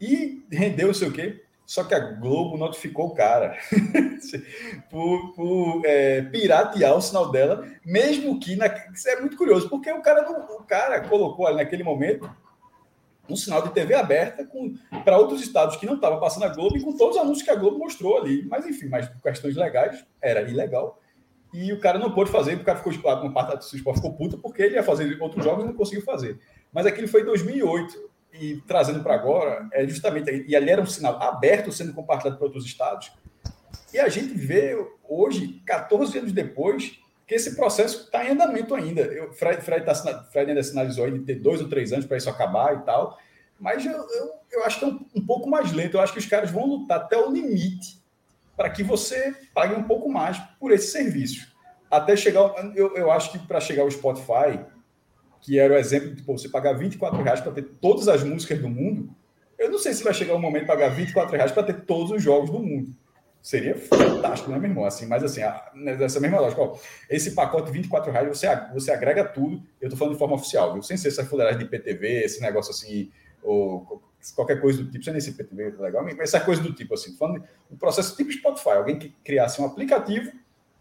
[0.00, 1.44] E rendeu, não sei o quê.
[1.70, 3.56] Só que a Globo notificou o cara
[4.90, 8.56] por, por é, piratear o sinal dela, mesmo que.
[8.56, 12.28] Na, isso é muito curioso, porque o cara, o cara colocou ali naquele momento
[13.28, 14.44] um sinal de TV aberta
[15.04, 17.52] para outros estados que não estavam passando a Globo e com todos os anúncios que
[17.52, 18.44] a Globo mostrou ali.
[18.48, 21.00] Mas enfim, mas por questões legais, era ilegal.
[21.54, 24.16] E o cara não pôde fazer, porque o cara ficou, uma parte do esporte ficou
[24.16, 26.36] puta, porque ele ia fazer outros jogos e não conseguiu fazer.
[26.72, 30.86] Mas aquilo foi em 2008 e trazendo para agora, é justamente, e ali era um
[30.86, 33.12] sinal aberto sendo compartilhado para outros estados,
[33.92, 34.76] e a gente vê
[35.08, 39.02] hoje, 14 anos depois, que esse processo está em andamento ainda.
[39.02, 39.94] Eu, Fred, Fred, tá,
[40.32, 43.18] Fred ainda sinalizou de ter dois ou três anos para isso acabar e tal,
[43.58, 45.96] mas eu, eu, eu acho que é um, um, pouco mais lento.
[45.96, 48.00] Eu acho que os caras vão lutar até o limite
[48.56, 51.48] para que você pague um pouco mais por esse serviço.
[51.90, 54.64] Até chegar, eu, eu acho que para chegar ao Spotify,
[55.40, 58.68] que era o exemplo de você pagar 24 reais para ter todas as músicas do
[58.68, 59.14] mundo,
[59.58, 61.80] eu não sei se vai chegar o um momento de pagar 24 reais para ter
[61.82, 62.94] todos os jogos do mundo.
[63.42, 64.84] Seria fantástico, né, meu irmão?
[64.84, 65.40] Assim, mas assim,
[65.74, 66.76] nessa mesma lógica, ó,
[67.08, 70.74] esse pacote de 24 reais, você, você agrega tudo, eu estou falando de forma oficial,
[70.74, 70.82] viu?
[70.82, 73.10] Sem ser essa fuleiragem de IPTV, esse negócio assim,
[73.42, 74.02] ou
[74.34, 77.16] qualquer coisa do tipo, sem nem ser IPTV, legal, mas essa coisa do tipo, assim,
[77.16, 80.32] falando um processo tipo Spotify, alguém que criasse um aplicativo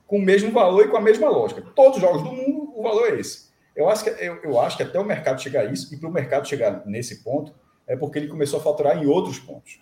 [0.06, 1.62] com o mesmo valor e com a mesma lógica.
[1.62, 3.49] Todos os jogos do mundo, o valor é esse.
[3.80, 6.10] Eu acho que, eu, eu acho que até o mercado chegar a isso, e para
[6.10, 7.54] o mercado chegar nesse ponto,
[7.88, 9.80] é porque ele começou a faturar em outros pontos.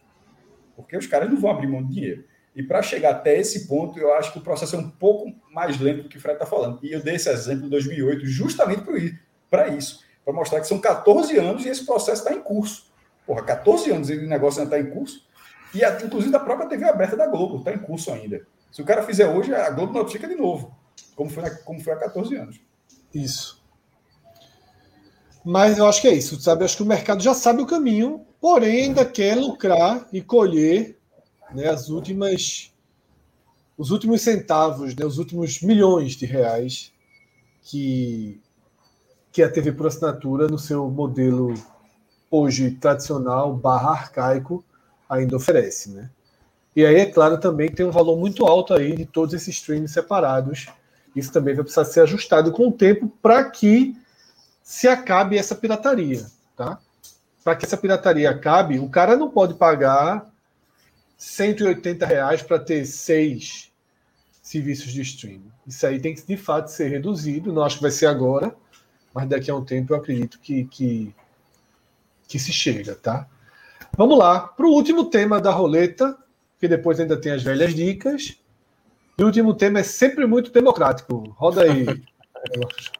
[0.75, 2.23] Porque os caras não vão abrir mão de dinheiro.
[2.55, 5.79] E para chegar até esse ponto, eu acho que o processo é um pouco mais
[5.79, 6.77] lento do que o Fred está falando.
[6.83, 8.83] E eu dei esse exemplo em 2008 justamente
[9.49, 12.91] para isso, para mostrar que são 14 anos e esse processo está em curso.
[13.25, 15.27] Porra, 14 anos e o negócio ainda está em curso.
[15.73, 18.45] E inclusive a própria TV aberta da Globo está em curso ainda.
[18.71, 20.77] Se o cara fizer hoje, a Globo notifica de novo,
[21.15, 22.61] como foi, como foi há 14 anos.
[23.11, 23.56] Isso.
[25.49, 26.61] Mas eu acho que é isso, sabe?
[26.61, 30.97] Eu acho que o mercado já sabe o caminho, porém ainda quer lucrar e colher
[31.55, 32.73] né, as últimas
[33.77, 36.91] os últimos centavos, né, os últimos milhões de reais
[37.61, 38.41] que
[39.31, 41.53] que a TV por assinatura no seu modelo
[42.29, 44.65] hoje tradicional barra arcaico
[45.09, 46.09] ainda oferece, né?
[46.75, 49.93] E aí é claro também tem um valor muito alto aí de todos esses streams
[49.93, 50.67] separados.
[51.15, 53.95] Isso também vai precisar ser ajustado com o tempo para que
[54.67, 56.77] se acabe essa pirataria, tá?
[57.41, 60.29] Para que essa pirataria acabe, o cara não pode pagar
[61.17, 63.71] 180 reais para ter seis
[64.41, 65.49] serviços de streaming.
[65.65, 67.53] Isso aí tem que, de fato, ser reduzido.
[67.53, 68.53] Não acho que vai ser agora,
[69.13, 71.15] mas daqui a um tempo eu acredito que, que,
[72.27, 73.25] que se chega, tá?
[73.95, 76.17] Vamos lá, para o último tema da roleta,
[76.59, 78.37] que depois ainda tem as velhas dicas.
[79.17, 81.33] E o último tema é sempre muito democrático.
[81.37, 81.85] Roda aí.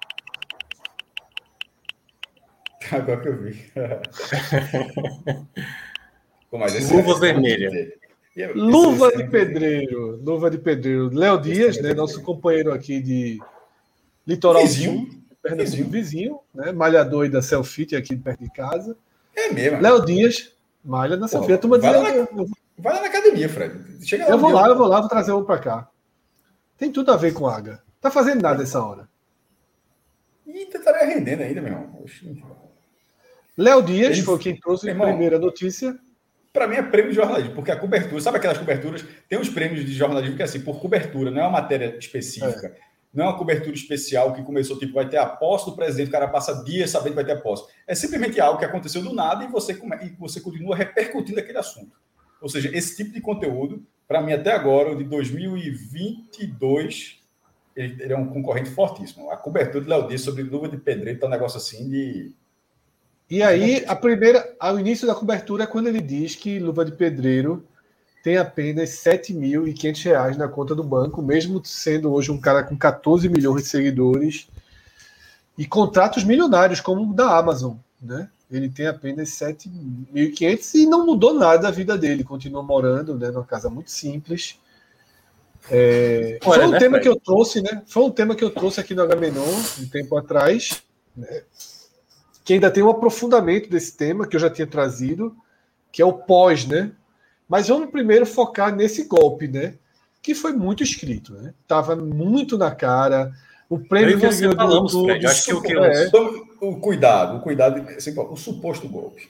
[2.92, 3.72] Agora que eu vi.
[6.50, 7.70] Pô, Luva é vermelha.
[8.56, 11.14] Luva de pedreiro, luva de pedreiro.
[11.14, 13.40] Léo Dias, né, nosso companheiro aqui de
[14.26, 18.96] Litoral vizinho, Sul, Pernambuco, vizinho, né, malhador da Selfit aqui perto de casa.
[19.36, 19.82] É mesmo.
[19.82, 20.54] Léo Dias,
[20.86, 21.58] malha na Selfit.
[21.58, 22.28] Turma vai, lá na,
[22.78, 24.06] vai lá na academia, Fred.
[24.06, 25.90] Chega lá eu vou lá, eu vou lá, vou trazer um para cá.
[26.78, 27.82] Tem tudo a ver com água.
[28.00, 29.10] Tá fazendo nada essa hora.
[30.46, 32.06] Ih, estaria rendendo ainda, meu irmão.
[33.58, 35.98] Léo Dias foi quem trouxe a primeira notícia
[36.58, 39.06] para mim é prêmio de jornalismo, porque a cobertura, sabe aquelas coberturas?
[39.30, 42.66] Tem uns prêmios de jornalismo que é assim, por cobertura, não é uma matéria específica,
[42.66, 42.74] é.
[43.14, 46.12] não é uma cobertura especial que começou, tipo, vai ter a posse do presidente, o
[46.12, 47.72] cara passa dias sabendo que vai ter a posse.
[47.86, 51.96] É simplesmente algo que aconteceu do nada e você, e você continua repercutindo aquele assunto.
[52.42, 57.22] Ou seja, esse tipo de conteúdo, para mim, até agora, o de 2022,
[57.76, 59.30] ele, ele, é um concorrente fortíssimo.
[59.30, 62.34] A cobertura de Léo Dias sobre luva de pedreiro tá um negócio assim de
[63.30, 66.94] e aí, a primeira, ao início da cobertura, é quando ele diz que Luva de
[66.94, 67.66] Pedreiro
[68.24, 73.30] tem apenas R$ 7.500 na conta do banco, mesmo sendo hoje um cara com 14
[73.30, 74.48] milhões de seguidores
[75.58, 77.76] e contratos milionários, como o da Amazon.
[78.02, 78.30] Né?
[78.50, 82.24] Ele tem apenas 7.500 e não mudou nada a vida dele.
[82.24, 84.60] Continua morando né, numa casa muito simples.
[85.70, 87.82] É, foi um né, tema que eu trouxe, né?
[87.88, 89.44] Foi um tema que eu trouxe aqui no Agamenon
[89.80, 90.82] um tempo atrás.
[91.16, 91.44] Né?
[92.48, 95.36] Que ainda tem um aprofundamento desse tema que eu já tinha trazido,
[95.92, 96.94] que é o pós, né?
[97.46, 99.74] Mas vamos primeiro focar nesse golpe, né?
[100.22, 101.54] Que foi muito escrito, né?
[101.68, 103.34] Tava muito na cara.
[103.70, 106.10] O prêmio que ele ganhou falamos, do Fred, acho que o que é.
[106.62, 109.30] o cuidado, o cuidado, assim, o suposto golpe.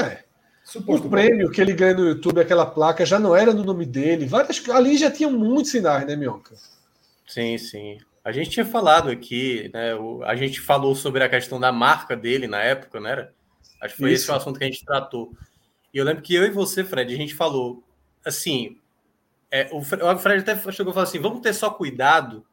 [0.00, 0.18] É.
[0.64, 1.54] Suposto o prêmio golpe.
[1.54, 4.26] que ele ganhou no YouTube, aquela placa, já não era no nome dele.
[4.26, 6.56] Várias, ali já tinham muitos sinais, né, Mionca?
[7.24, 7.98] Sim, sim.
[8.24, 9.94] A gente tinha falado aqui, né?
[9.96, 13.34] O, a gente falou sobre a questão da marca dele na época, não era?
[13.80, 14.24] Acho que foi Isso.
[14.24, 15.32] esse o assunto que a gente tratou.
[15.92, 17.82] E eu lembro que eu e você, Fred, a gente falou
[18.24, 18.78] assim.
[19.50, 22.46] É, o, Fred, até chegou e falou assim: vamos ter só cuidado,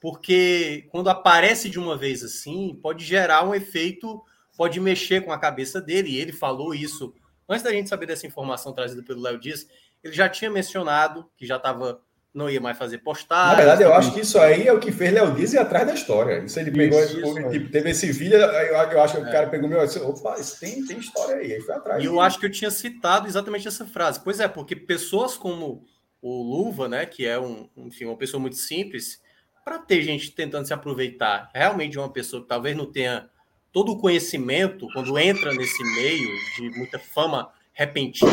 [0.00, 4.22] porque quando aparece de uma vez assim, pode gerar um efeito,
[4.56, 6.10] pode mexer com a cabeça dele.
[6.10, 7.14] E ele falou isso
[7.48, 9.66] antes da gente saber dessa informação trazida pelo Léo Dias.
[10.02, 12.00] Ele já tinha mencionado que já estava
[12.34, 13.50] não ia mais fazer postagem.
[13.50, 15.86] Na verdade, eu acho que isso aí é o que fez Léo Dias ir atrás
[15.86, 16.44] da história.
[16.44, 19.28] Isso ele pegou, isso, isso, tipo, teve esse vídeo, eu, eu acho que é.
[19.28, 22.02] o cara pegou meu, disse, opa, isso tem, tem história aí, aí foi atrás.
[22.02, 24.20] E eu acho que eu tinha citado exatamente essa frase.
[24.22, 25.86] Pois é, porque pessoas como
[26.20, 29.22] o Luva, né, que é um, enfim, uma pessoa muito simples,
[29.64, 33.30] para ter gente tentando se aproveitar realmente de uma pessoa que talvez não tenha
[33.72, 38.30] todo o conhecimento quando entra nesse meio de muita fama repentina,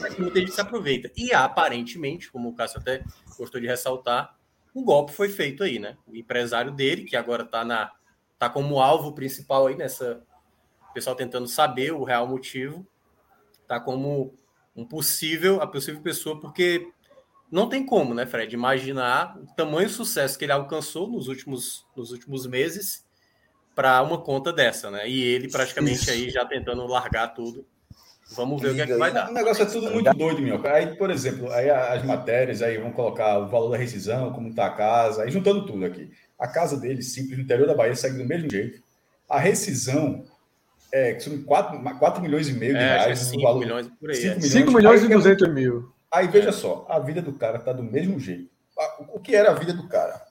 [0.00, 1.10] mas que muita gente se aproveita.
[1.16, 3.02] E aparentemente, como o Cássio até
[3.36, 4.38] gostou de ressaltar,
[4.74, 5.96] um golpe foi feito aí, né?
[6.06, 7.90] O empresário dele, que agora está na
[8.38, 10.22] tá como alvo principal aí nessa
[10.88, 12.86] o pessoal tentando saber o real motivo,
[13.66, 14.32] tá como
[14.74, 16.88] um possível a possível pessoa porque
[17.50, 22.12] não tem como, né, Fred, imaginar o tamanho sucesso que ele alcançou nos últimos nos
[22.12, 23.04] últimos meses
[23.74, 25.08] para uma conta dessa, né?
[25.08, 27.66] E ele praticamente aí já tentando largar tudo.
[28.30, 29.30] Vamos ver o que, é que vai dar.
[29.30, 30.60] O negócio é tudo muito doido, meu.
[30.66, 34.66] Aí, por exemplo, aí as matérias, aí vão colocar o valor da rescisão, como está
[34.66, 36.10] a casa, aí juntando tudo aqui.
[36.38, 38.82] A casa dele, simples, no interior da Bahia, segue do mesmo jeito.
[39.28, 40.24] A rescisão
[40.92, 43.18] é, que são 4, 4 milhões e meio de é, reais.
[43.18, 44.16] 5 valor, milhões por aí.
[44.16, 44.34] 5 é.
[44.34, 45.92] milhões, 5 milhões e 200 mil.
[46.10, 48.50] Aí veja só, a vida do cara está do mesmo jeito.
[49.12, 50.22] O que era a vida do cara?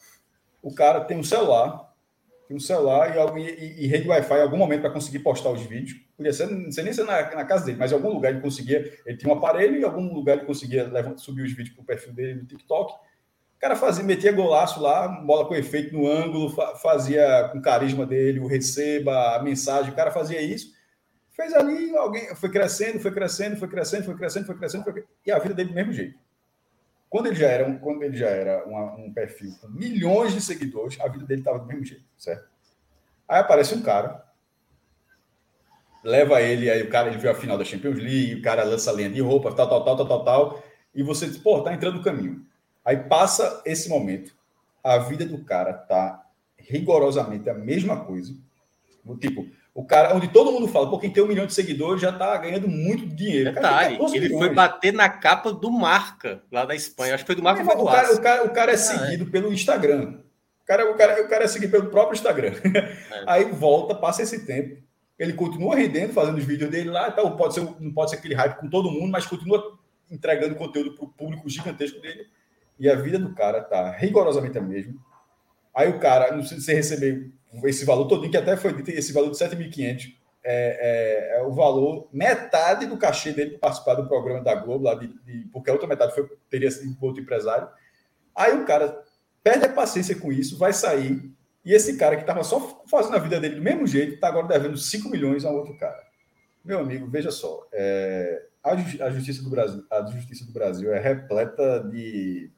[0.62, 1.87] O cara tem um celular,
[2.50, 6.00] um celular e, e, e rede Wi-Fi em algum momento para conseguir postar os vídeos.
[6.16, 8.42] Podia ser, não sei nem se na, na, casa dele, mas em algum lugar ele
[8.42, 8.92] conseguia.
[9.06, 11.84] Ele tinha um aparelho e em algum lugar ele conseguia levar, subir os vídeos para
[11.84, 12.94] o perfil dele no TikTok.
[12.94, 16.50] O cara fazia, metia golaço lá, bola com efeito no ângulo,
[16.82, 20.72] fazia com carisma dele, o receba, a mensagem, o cara fazia isso.
[21.32, 25.18] Fez ali, alguém foi crescendo, foi crescendo, foi crescendo, foi crescendo, foi crescendo, foi crescendo
[25.26, 26.27] e a vida dele do mesmo jeito.
[27.10, 30.42] Quando ele já era, um, quando ele já era uma, um perfil com milhões de
[30.42, 32.50] seguidores, a vida dele estava do mesmo jeito, certo?
[33.28, 34.26] Aí aparece um cara,
[36.04, 38.92] leva ele, aí o cara ele viu a final da Champions League, o cara lança
[38.92, 40.64] a linha de roupa, tal, tal, tal, tal, tal, tal,
[40.94, 42.46] e você diz, pô, tá entrando no caminho.
[42.84, 44.36] Aí passa esse momento,
[44.84, 46.26] a vida do cara tá
[46.58, 48.34] rigorosamente a mesma coisa.
[49.20, 49.48] Tipo,
[49.78, 52.36] o cara, onde todo mundo fala, pô, quem tem um milhão de seguidores já tá
[52.38, 53.54] ganhando muito dinheiro.
[53.54, 54.40] Detalhe, ele milhões.
[54.40, 57.14] foi bater na capa do Marca, lá da Espanha.
[57.14, 59.30] Acho que foi do Marca o, cara, o, cara, o cara é ah, seguido é.
[59.30, 60.16] pelo Instagram.
[60.64, 62.54] O cara, o, cara, o cara é seguido pelo próprio Instagram.
[62.54, 63.24] É.
[63.32, 64.82] Aí volta, passa esse tempo.
[65.20, 67.10] Ele continua rendendo, fazendo os vídeos dele lá.
[67.10, 69.78] Então pode ser, não pode ser aquele hype com todo mundo, mas continua
[70.10, 72.26] entregando conteúdo para o público gigantesco dele.
[72.80, 74.96] E a vida do cara tá rigorosamente a mesma.
[75.78, 77.32] Aí o cara, não sei se você receber
[77.66, 80.12] esse valor todo, que até foi dito, esse valor de 7.500
[80.44, 84.86] é, é, é, o valor, metade do cachê dele para participar do programa da Globo,
[84.86, 87.70] lá de, de, porque a outra metade foi, teria sido outro empresário.
[88.36, 89.04] Aí o cara
[89.44, 91.32] perde a paciência com isso, vai sair,
[91.64, 94.48] e esse cara que estava só fazendo a vida dele do mesmo jeito, está agora
[94.48, 96.02] devendo 5 milhões a outro cara.
[96.66, 101.00] Meu amigo, veja só, é, a, a, justiça do Brasil, a justiça do Brasil é
[101.00, 102.50] repleta de.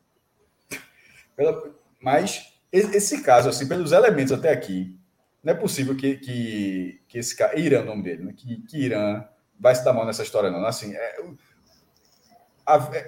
[2.01, 4.99] Mas esse caso, assim, pelos elementos até aqui,
[5.43, 7.57] não é possível que, que, que esse cara.
[7.57, 8.33] Irã, é o nome dele, né?
[8.35, 9.23] que, que Irã
[9.59, 10.65] vai se dar mal nessa história, não.
[10.65, 11.15] Assim, é,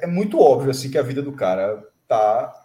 [0.02, 2.58] é muito óbvio assim, que a vida do cara tá.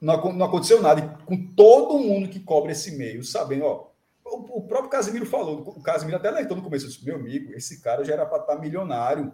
[0.00, 1.00] Não, não aconteceu nada.
[1.00, 3.90] E com todo mundo que cobre esse meio, sabendo, ó.
[4.24, 7.80] O, o próprio Casimiro falou, o Casimiro até alertou no começo, disse, meu amigo, esse
[7.80, 9.32] cara já era para estar tá milionário.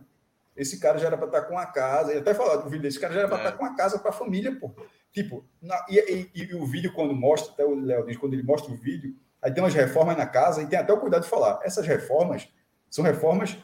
[0.56, 2.10] Esse cara já era para estar com uma casa.
[2.10, 3.98] Ele até falou do vídeo desse cara já era para estar tá com uma casa
[3.98, 4.70] para a família, pô.
[5.12, 5.98] Tipo, na, e,
[6.34, 9.14] e, e, o vídeo, quando mostra, até o Léo diz, quando ele mostra o vídeo,
[9.40, 11.60] aí tem umas reformas na casa, e tem até o cuidado de falar.
[11.62, 12.48] Essas reformas
[12.90, 13.58] são reformas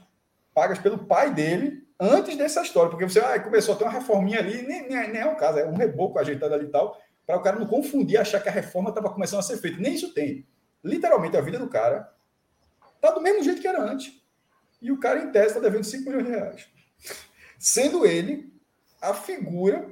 [0.54, 4.38] pagas pelo pai dele antes dessa história, porque você ah, começou a ter uma reforminha
[4.38, 7.36] ali, nem, nem, nem é o caso, é um reboco ajeitado ali e tal, para
[7.36, 9.78] o cara não confundir, achar que a reforma estava começando a ser feita.
[9.78, 10.46] Nem isso tem.
[10.82, 12.10] Literalmente, a vida do cara
[13.00, 14.18] tá do mesmo jeito que era antes.
[14.80, 16.68] E o cara, em tese, está devendo 5 milhões de reais.
[17.58, 18.52] Sendo ele
[19.00, 19.88] a figura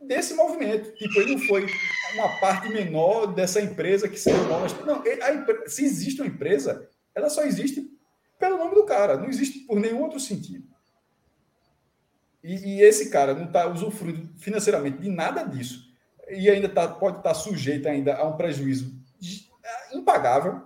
[0.00, 0.92] desse movimento.
[0.94, 1.66] Tipo, ele não foi
[2.14, 7.42] uma parte menor dessa empresa que se Não, a, se existe uma empresa, ela só
[7.42, 7.90] existe
[8.38, 10.66] pelo nome do cara, não existe por nenhum outro sentido.
[12.42, 15.92] E, e esse cara não está usufruindo financeiramente de nada disso
[16.28, 18.92] e ainda tá, pode estar tá sujeito ainda a um prejuízo
[19.92, 20.62] impagável.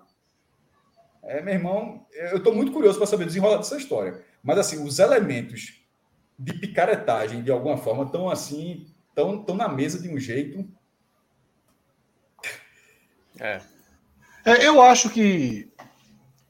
[1.23, 4.25] É, meu irmão, eu estou muito curioso para saber desenrolar dessa história.
[4.47, 5.83] Mas, assim, os elementos
[6.39, 10.69] de picaretagem, de alguma forma, estão assim estão tão na mesa de um jeito.
[13.41, 13.61] É.
[14.45, 14.67] é.
[14.67, 15.71] Eu acho que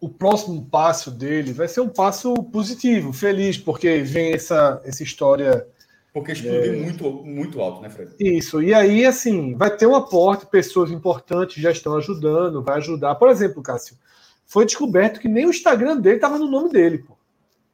[0.01, 5.67] o próximo passo dele vai ser um passo positivo, feliz, porque vem essa, essa história.
[6.13, 6.77] Porque explodiu é...
[6.77, 8.15] muito, muito alto, né, Fred?
[8.19, 8.61] Isso.
[8.61, 13.15] E aí, assim, vai ter um aporte, pessoas importantes já estão ajudando, vai ajudar.
[13.15, 13.97] Por exemplo, Cássio,
[14.45, 17.16] foi descoberto que nem o Instagram dele estava no nome dele, pô.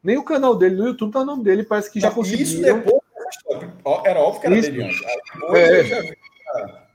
[0.02, 1.62] Nem o canal dele no YouTube estava no nome dele.
[1.62, 2.42] Parece que já conseguiu.
[2.42, 3.02] Isso depois
[4.04, 4.70] era óbvio que era isso.
[4.70, 5.00] dele antes.
[5.54, 6.02] É, já...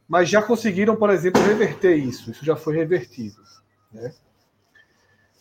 [0.07, 2.31] Mas já conseguiram, por exemplo, reverter isso.
[2.31, 3.37] Isso já foi revertido.
[3.91, 4.13] Né?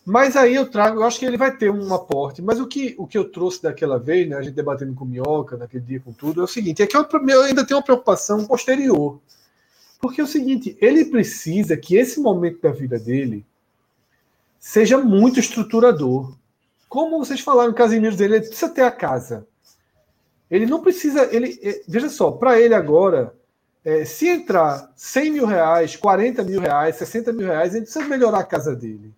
[0.05, 2.41] Mas aí eu trago, eu acho que ele vai ter um aporte.
[2.41, 5.57] Mas o que, o que eu trouxe daquela vez, né, a gente debatendo com Minhoca,
[5.57, 8.45] naquele dia com tudo, é o seguinte: é que eu, eu ainda tenho uma preocupação
[8.47, 9.20] posterior.
[10.01, 13.45] Porque é o seguinte, ele precisa que esse momento da vida dele
[14.59, 16.36] seja muito estruturador
[16.97, 19.47] como vocês falaram, o Casimiro dele, ele precisa ter a casa.
[20.50, 21.28] Ele não precisa.
[21.31, 23.36] Ele, é, veja só, para ele agora,
[23.84, 28.39] é, se entrar 100 mil reais, 40 mil reais, 60 mil reais, ele precisa melhorar
[28.39, 29.15] a casa dele.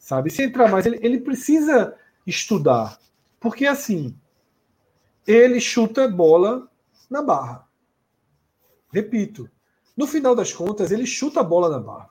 [0.00, 0.30] Sabe?
[0.30, 1.94] Se entrar mais, ele, ele precisa
[2.26, 2.98] estudar.
[3.38, 4.18] Porque assim,
[5.24, 6.68] ele chuta bola
[7.08, 7.68] na barra.
[8.92, 9.48] Repito,
[9.96, 12.10] no final das contas, ele chuta a bola na barra.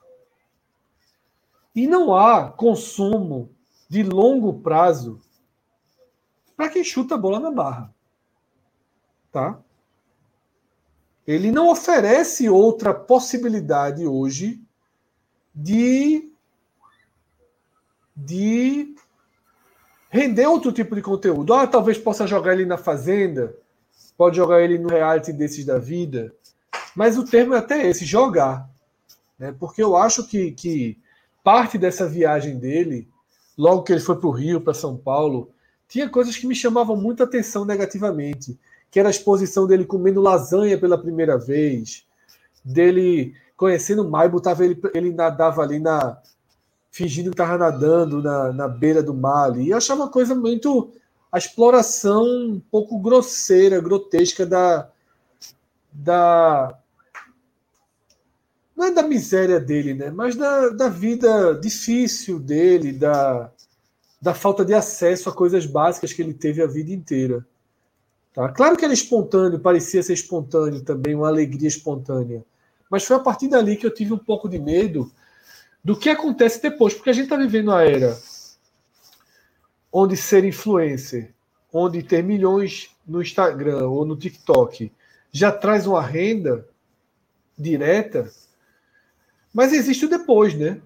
[1.74, 3.54] E não há consumo
[3.92, 5.20] de longo prazo
[6.56, 7.94] para quem chuta a bola na barra.
[9.30, 9.60] Tá?
[11.26, 14.58] Ele não oferece outra possibilidade hoje
[15.54, 16.32] de
[18.16, 18.94] de
[20.08, 21.52] render outro tipo de conteúdo.
[21.52, 23.54] Ah, talvez possa jogar ele na fazenda,
[24.16, 26.34] pode jogar ele no reality desses da vida,
[26.96, 28.70] mas o termo é até esse, jogar.
[29.38, 29.54] Né?
[29.60, 30.98] Porque eu acho que, que
[31.44, 33.11] parte dessa viagem dele,
[33.56, 35.50] logo que ele foi para o Rio, para São Paulo,
[35.88, 38.58] tinha coisas que me chamavam muita atenção negativamente,
[38.90, 42.06] que era a exposição dele comendo lasanha pela primeira vez,
[42.64, 46.18] dele conhecendo o Maibo, tava ele, ele nadava ali na,
[46.92, 49.64] fingindo que estava nadando na, na beira do mar ali.
[49.64, 50.92] E eu achava uma coisa muito.
[51.32, 54.88] a exploração um pouco grosseira, grotesca da.
[55.92, 56.78] da
[58.82, 60.10] não é da miséria dele, né?
[60.10, 63.48] mas da, da vida difícil dele, da,
[64.20, 67.46] da falta de acesso a coisas básicas que ele teve a vida inteira.
[68.34, 68.48] Tá?
[68.48, 72.44] Claro que era espontâneo, parecia ser espontâneo também, uma alegria espontânea.
[72.90, 75.10] Mas foi a partir dali que eu tive um pouco de medo
[75.84, 78.18] do que acontece depois, porque a gente está vivendo a era
[79.92, 81.32] onde ser influencer,
[81.72, 84.90] onde ter milhões no Instagram ou no TikTok
[85.30, 86.66] já traz uma renda
[87.56, 88.30] direta,
[89.52, 90.80] mas existe o depois, né?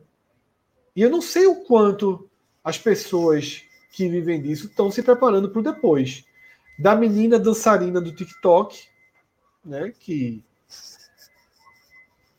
[0.95, 2.29] E eu não sei o quanto
[2.65, 3.63] as pessoas
[3.93, 6.25] que vivem disso estão se preparando para o depois.
[6.79, 8.87] Da menina dançarina do TikTok,
[9.65, 9.93] né?
[9.99, 10.43] Que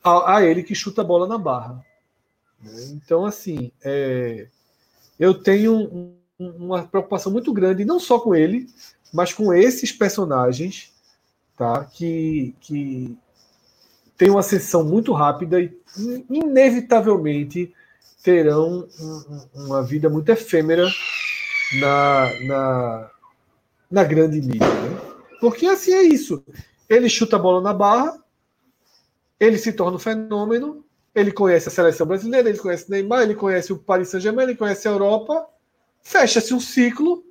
[0.02, 1.84] a, a ele que chuta a bola na barra.
[2.62, 2.72] Né?
[2.92, 4.48] Então, assim, é,
[5.18, 8.68] eu tenho um, uma preocupação muito grande, não só com ele,
[9.12, 10.92] mas com esses personagens,
[11.56, 11.84] tá?
[11.84, 13.18] Que, que
[14.18, 15.72] tem uma sessão muito rápida e
[16.28, 17.72] inevitavelmente
[18.22, 18.86] terão
[19.54, 20.90] uma vida muito efêmera
[21.80, 23.10] na, na,
[23.88, 24.66] na grande mídia.
[24.66, 25.00] Né?
[25.40, 26.44] Porque assim é isso.
[26.88, 28.18] Ele chuta a bola na barra,
[29.38, 33.72] ele se torna um fenômeno, ele conhece a seleção brasileira, ele conhece Neymar, ele conhece
[33.72, 35.46] o Paris Saint-Germain, ele conhece a Europa,
[36.02, 37.24] fecha-se um ciclo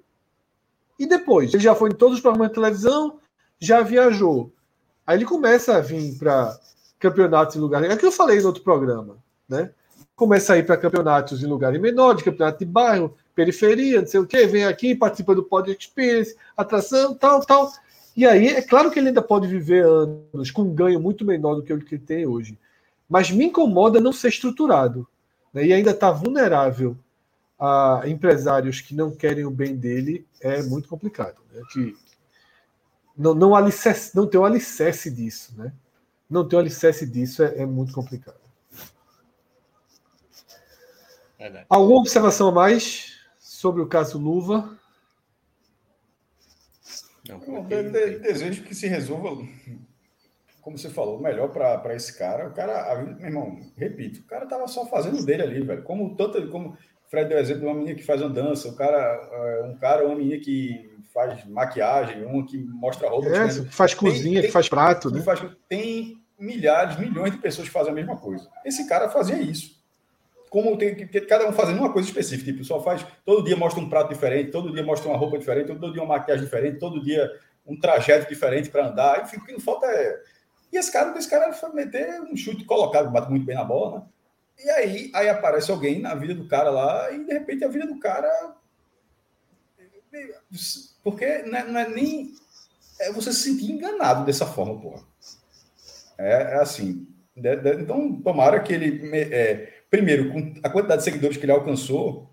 [0.98, 3.20] e depois ele já foi em todos os programas de televisão,
[3.60, 4.54] já viajou.
[5.06, 6.58] Aí ele começa a vir para
[7.00, 7.90] campeonatos em lugares.
[7.90, 9.17] É que eu falei no outro programa,
[9.48, 9.72] né?
[10.16, 14.26] Começa a ir para campeonatos em lugares menores, campeonato de bairro, periferia, não sei o
[14.26, 17.72] quê, vem aqui, participa do Pod Experience, atração, tal, tal.
[18.16, 21.53] E aí, é claro que ele ainda pode viver anos com um ganho muito menor
[21.53, 22.58] do que o que tem hoje.
[23.08, 25.08] Mas me incomoda não ser estruturado.
[25.53, 25.67] Né?
[25.67, 26.98] E ainda está vulnerável
[27.59, 31.38] a empresários que não querem o bem dele, é muito complicado.
[31.53, 31.61] Né?
[31.72, 31.95] Que
[33.16, 35.53] não, não, alicerce, não tem o alicerce disso.
[35.56, 35.72] Né?
[36.30, 38.40] Não ter o alicerce disso é, é muito complicado.
[41.38, 41.66] Verdade.
[41.70, 44.78] Alguma observação a mais sobre o caso Luva?
[47.28, 47.92] Não, eu
[48.22, 49.38] desejo que se resolva
[50.68, 52.50] como você falou, melhor para esse cara.
[52.50, 55.82] O cara, meu irmão, repito, o cara tava só fazendo dele ali, velho.
[55.82, 56.78] Como tanto, como o
[57.10, 59.00] Fred deu exemplo de uma menina que faz uma dança, o cara,
[59.32, 60.87] é, um cara, uma menina que
[61.18, 63.28] faz maquiagem, uma que mostra roupa.
[63.30, 65.20] É, que faz cozinha, tem, que faz prato, né?
[65.22, 68.48] Faz, tem milhares, milhões de pessoas que fazem a mesma coisa.
[68.64, 69.76] Esse cara fazia isso.
[70.48, 73.82] Como tem que cada um fazendo uma coisa específica, tipo, só faz todo dia mostra
[73.82, 77.04] um prato diferente, todo dia mostra uma roupa diferente, todo dia uma maquiagem diferente, todo
[77.04, 77.32] dia
[77.66, 79.24] um trajeto diferente para andar.
[79.24, 80.22] Enfim, o que não falta é
[80.72, 84.00] e esse cara, esse cara foi meter um chute colocado, bate muito bem na bola,
[84.00, 84.06] né?
[84.64, 87.88] E aí, aí aparece alguém na vida do cara lá, e de repente a vida
[87.88, 88.56] do cara.
[91.08, 92.34] Porque não é, não é nem.
[93.00, 95.02] É você se sentir enganado dessa forma, porra.
[96.18, 97.08] É, é assim.
[97.34, 99.10] De, de, então, tomara que ele.
[99.16, 102.30] É, primeiro, com a quantidade de seguidores que ele alcançou,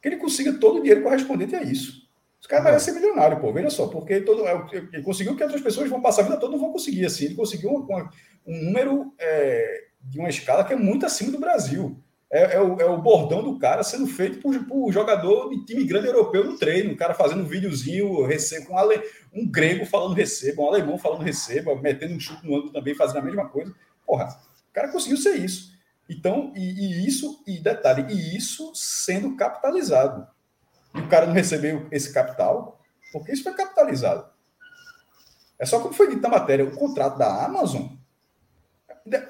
[0.00, 2.08] que ele consiga todo o dinheiro correspondente a isso.
[2.40, 3.52] Os caras vai ser milionário, pô.
[3.52, 6.52] Veja só, porque todo, é ele conseguiu que outras pessoas vão passar a vida toda
[6.52, 7.04] não vão conseguir.
[7.04, 7.86] Assim, ele conseguiu um,
[8.46, 12.02] um número é, de uma escala que é muito acima do Brasil.
[12.30, 15.84] É, é, o, é o bordão do cara sendo feito por, por jogador de time
[15.84, 16.92] grande europeu no treino.
[16.92, 19.00] O cara fazendo um videozinho, recebo, um, ale,
[19.32, 23.18] um grego falando receba, um alemão falando receba, metendo um chute no ângulo também, fazendo
[23.18, 23.72] a mesma coisa.
[24.04, 24.26] Porra,
[24.70, 25.76] o cara conseguiu ser isso.
[26.08, 30.26] Então, e, e isso, e detalhe, e isso sendo capitalizado.
[30.94, 32.80] e o cara não recebeu esse capital,
[33.12, 34.28] porque isso foi capitalizado.
[35.58, 37.95] É só como foi dito na matéria, o contrato da Amazon.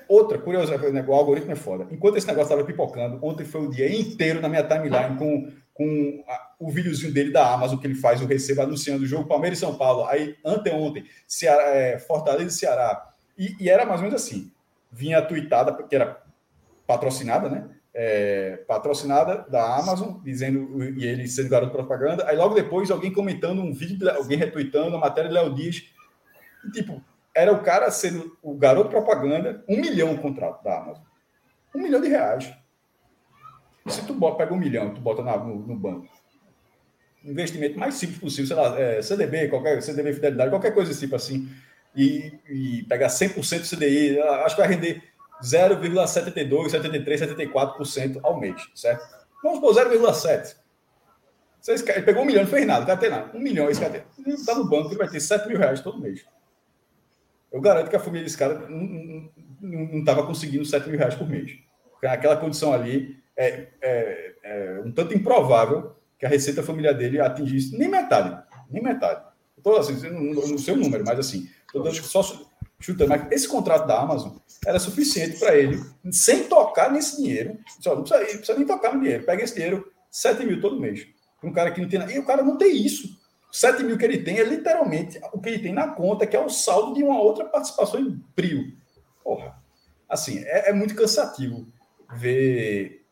[0.09, 1.87] Outra, curiosa, o algoritmo é foda.
[1.91, 6.25] Enquanto esse negócio estava pipocando, ontem foi o dia inteiro na minha timeline com, com
[6.27, 9.59] a, o videozinho dele da Amazon que ele faz, o recebo anunciando o jogo Palmeiras
[9.59, 10.07] e São Paulo.
[10.07, 13.11] Aí, anteontem, Ceará, é, Fortaleza e Ceará.
[13.37, 14.51] E, e, era mais ou menos assim.
[14.91, 16.23] Vinha a tweetada, que era
[16.87, 17.69] patrocinada, né?
[17.93, 22.27] É, patrocinada da Amazon, dizendo, e ele sendo garoto propaganda.
[22.29, 25.85] Aí logo depois, alguém comentando um vídeo, alguém retweetando a matéria de Léo Dias
[26.65, 27.03] e, tipo,
[27.37, 31.05] era o cara sendo o garoto propaganda, um milhão o contrato da Amazon.
[31.75, 32.51] Um milhão de reais.
[33.87, 36.09] Se tu bota, pega um milhão, tu bota na, no, no, banco.
[37.23, 41.47] Investimento mais simples possível, sei lá, é, CDB, qualquer CDB Fidelidade, qualquer coisa tipo assim,
[41.95, 45.03] e, e pegar 100% do CDI, acho que vai render
[45.43, 49.05] 0,72, 73, 74% ao mês, certo?
[49.43, 50.57] Vamos por 0,7.
[51.69, 53.37] Ele pegou um milhão, não fez nada, não ter nada.
[53.37, 56.25] Um milhão, esse cara está no banco, ele vai ter 7 mil reais todo mês.
[57.57, 61.53] Eu garanto que a família desse cara não estava conseguindo 7 mil reais por mês.
[61.91, 67.19] Porque naquela condição ali é, é, é, um tanto improvável que a receita familiar dele
[67.19, 68.45] atingisse nem metade.
[68.71, 69.25] Nem metade.
[69.57, 72.23] Estou assim, não, sei o número, mas assim, estou dando só
[72.79, 73.09] chutando.
[73.09, 74.37] Mas esse contrato da Amazon
[74.67, 77.59] era suficiente para ele, sem tocar nesse dinheiro.
[77.81, 79.25] Só, não precisa, precisa, nem tocar no dinheiro.
[79.25, 81.07] Pega esse dinheiro, 7 mil todo mês.
[81.43, 82.13] Um cara que não tem nada.
[82.13, 83.19] E o cara não tem isso.
[83.51, 86.41] 7 mil que ele tem é literalmente o que ele tem na conta, que é
[86.45, 88.77] o saldo de uma outra participação em brio.
[89.23, 89.57] Porra.
[90.09, 91.67] Assim, é, é muito cansativo
[92.15, 93.05] ver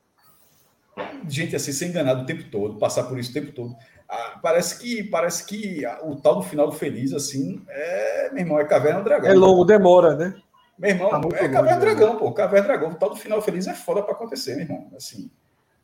[1.29, 3.75] gente assim ser enganado o tempo todo, passar por isso o tempo todo.
[4.09, 8.61] Ah, parece que parece que o tal do final do feliz, assim, é, meu irmão,
[8.61, 9.31] é caverna do dragão.
[9.31, 10.41] É longo, demora, né?
[10.79, 12.33] Meu irmão, tá é caverna do dragão, pô.
[12.33, 12.91] Caverna do dragão.
[12.91, 14.91] O tal do final feliz é foda para acontecer, meu irmão.
[14.97, 15.31] Assim,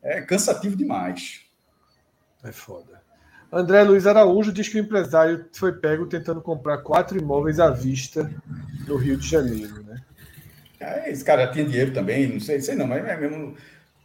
[0.03, 1.47] é cansativo demais.
[2.45, 3.03] É foda.
[3.53, 8.31] André Luiz Araújo diz que o empresário foi pego tentando comprar quatro imóveis à vista
[8.87, 10.01] no Rio de Janeiro, né?
[10.79, 13.57] É, esse cara tinha dinheiro também, não sei, sei não, mas é mesmo.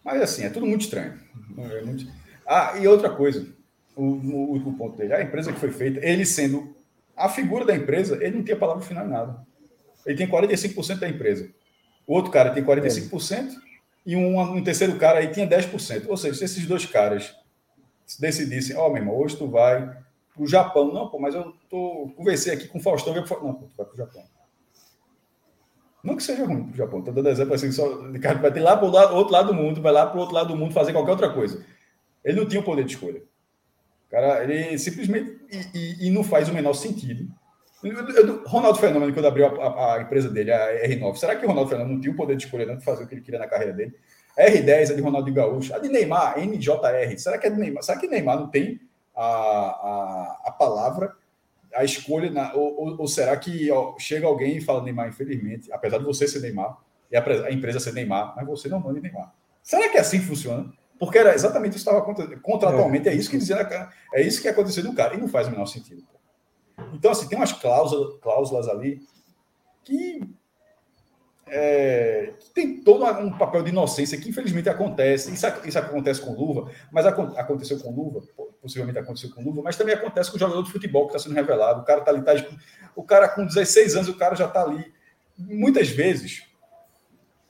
[0.04, 1.14] Mas assim, é tudo muito estranho.
[1.58, 2.08] É muito...
[2.46, 3.48] Ah, e outra coisa,
[3.96, 6.76] o, último ponto dele, a empresa que foi feita, ele sendo
[7.16, 9.38] a figura da empresa, ele não tinha palavra final em nada.
[10.06, 11.50] Ele tem 45% da empresa.
[12.06, 13.56] O outro cara tem 45% é.
[14.06, 16.08] e um, um terceiro cara aí tinha 10%.
[16.08, 17.34] Ou seja, se esses dois caras
[18.20, 19.82] decidissem, ó, oh, meu irmão, hoje tu vai
[20.34, 20.94] para o Japão.
[20.94, 23.14] Não, pô, mas eu tô, conversei aqui com o Faustão.
[23.14, 24.24] Não, pô, tu vai para o Japão.
[26.04, 27.00] Não que seja ruim para o Japão.
[27.00, 27.90] Estou dando exemplo assim, só,
[28.22, 30.36] cara vai ter lá para o outro lado do mundo, vai lá para o outro
[30.36, 31.66] lado do mundo fazer qualquer outra coisa.
[32.24, 33.24] Ele não tinha o poder de escolha.
[34.10, 37.28] Cara, ele simplesmente e, e, e não faz o menor sentido.
[38.46, 41.70] Ronaldo Fenômeno, quando abriu a, a, a, empresa dele, a R9, será que o Ronaldo
[41.70, 43.48] Fenômeno não tinha o poder de escolha não de fazer o que ele queria na
[43.48, 43.94] carreira dele?
[44.38, 45.74] R10 é de Ronaldo Gaúcho.
[45.74, 47.18] A de Neymar, NJR.
[47.18, 47.84] Será que é de Neymar?
[47.84, 48.82] Será que Neymar não tem
[49.16, 51.16] a, a, a palavra,
[51.74, 52.30] a escolha?
[52.30, 56.28] Na, ou, ou, será que ó, chega alguém e fala Neymar, infelizmente, apesar de você
[56.28, 56.78] ser Neymar
[57.12, 59.34] e a, a empresa ser Neymar, mas você não manda Neymar?
[59.64, 60.72] Será que é assim que funciona?
[61.00, 62.40] Porque era exatamente isso que estava acontecendo.
[62.42, 65.16] Contratualmente, é, é isso que dizia, é isso que aconteceu no cara.
[65.16, 66.04] E não faz o menor sentido.
[66.94, 69.02] Então, assim, tem umas cláusulas, cláusulas ali
[69.84, 70.22] que
[71.48, 75.32] é, tem todo um papel de inocência que infelizmente acontece.
[75.32, 78.22] Isso, isso acontece com luva, mas aconteceu com luva,
[78.62, 81.36] possivelmente aconteceu com luva, mas também acontece com o jogador de futebol que está sendo
[81.36, 81.82] revelado.
[81.82, 82.34] O cara está ali, tá,
[82.96, 84.92] o cara com 16 anos, o cara já está ali.
[85.38, 86.44] Muitas vezes,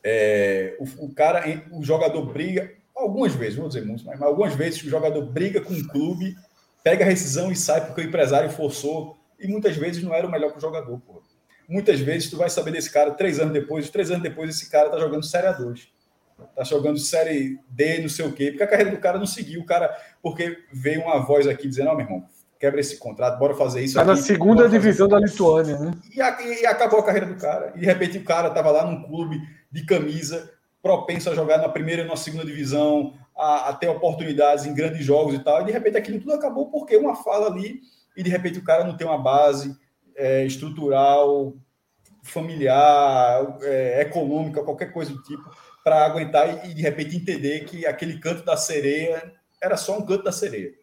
[0.03, 4.55] é, o, o, cara, o jogador briga, algumas vezes, vou dizer muito, mas, mas algumas
[4.55, 6.35] vezes o jogador briga com o clube,
[6.83, 10.31] pega a rescisão e sai porque o empresário forçou, e muitas vezes não era o
[10.31, 10.99] melhor para o jogador.
[10.99, 11.24] Porra.
[11.67, 14.89] Muitas vezes tu vai saber desse cara três anos depois, três anos depois esse cara
[14.89, 15.87] tá jogando Série A2.
[16.55, 19.61] Tá jogando Série D, não sei o quê, porque a carreira do cara não seguiu.
[19.61, 22.25] O cara, porque veio uma voz aqui dizendo, ó, oh, meu irmão,
[22.59, 23.95] quebra esse contrato, bora fazer isso.
[23.95, 25.93] Tá na segunda divisão da Lituânia, né?
[26.11, 27.71] E, e, e, acabou a carreira do cara.
[27.75, 29.39] E de repente o cara tava lá num clube
[29.71, 34.65] de camisa, propenso a jogar na primeira e na segunda divisão, a, a ter oportunidades
[34.65, 35.61] em grandes jogos e tal.
[35.61, 37.81] E de repente aquilo tudo acabou porque uma fala ali,
[38.15, 39.77] e de repente o cara não tem uma base
[40.15, 41.53] é, estrutural,
[42.23, 45.49] familiar, é, econômica, qualquer coisa do tipo,
[45.83, 50.23] para aguentar e, de repente entender que aquele canto da sereia era só um canto
[50.23, 50.73] da sereia.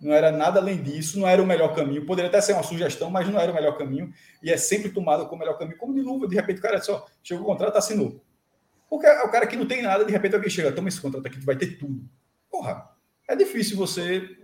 [0.00, 2.06] Não era nada além disso, não era o melhor caminho.
[2.06, 4.10] Poderia até ser uma sugestão, mas não era o melhor caminho.
[4.42, 6.26] E é sempre tomado como o melhor caminho, como de luva.
[6.26, 8.20] De repente o cara só chegou o contrato, assinou.
[8.88, 11.26] Porque é o cara que não tem nada, de repente alguém chega, toma esse contrato
[11.26, 12.02] aqui, tu vai ter tudo.
[12.50, 12.90] Porra,
[13.28, 14.36] é difícil você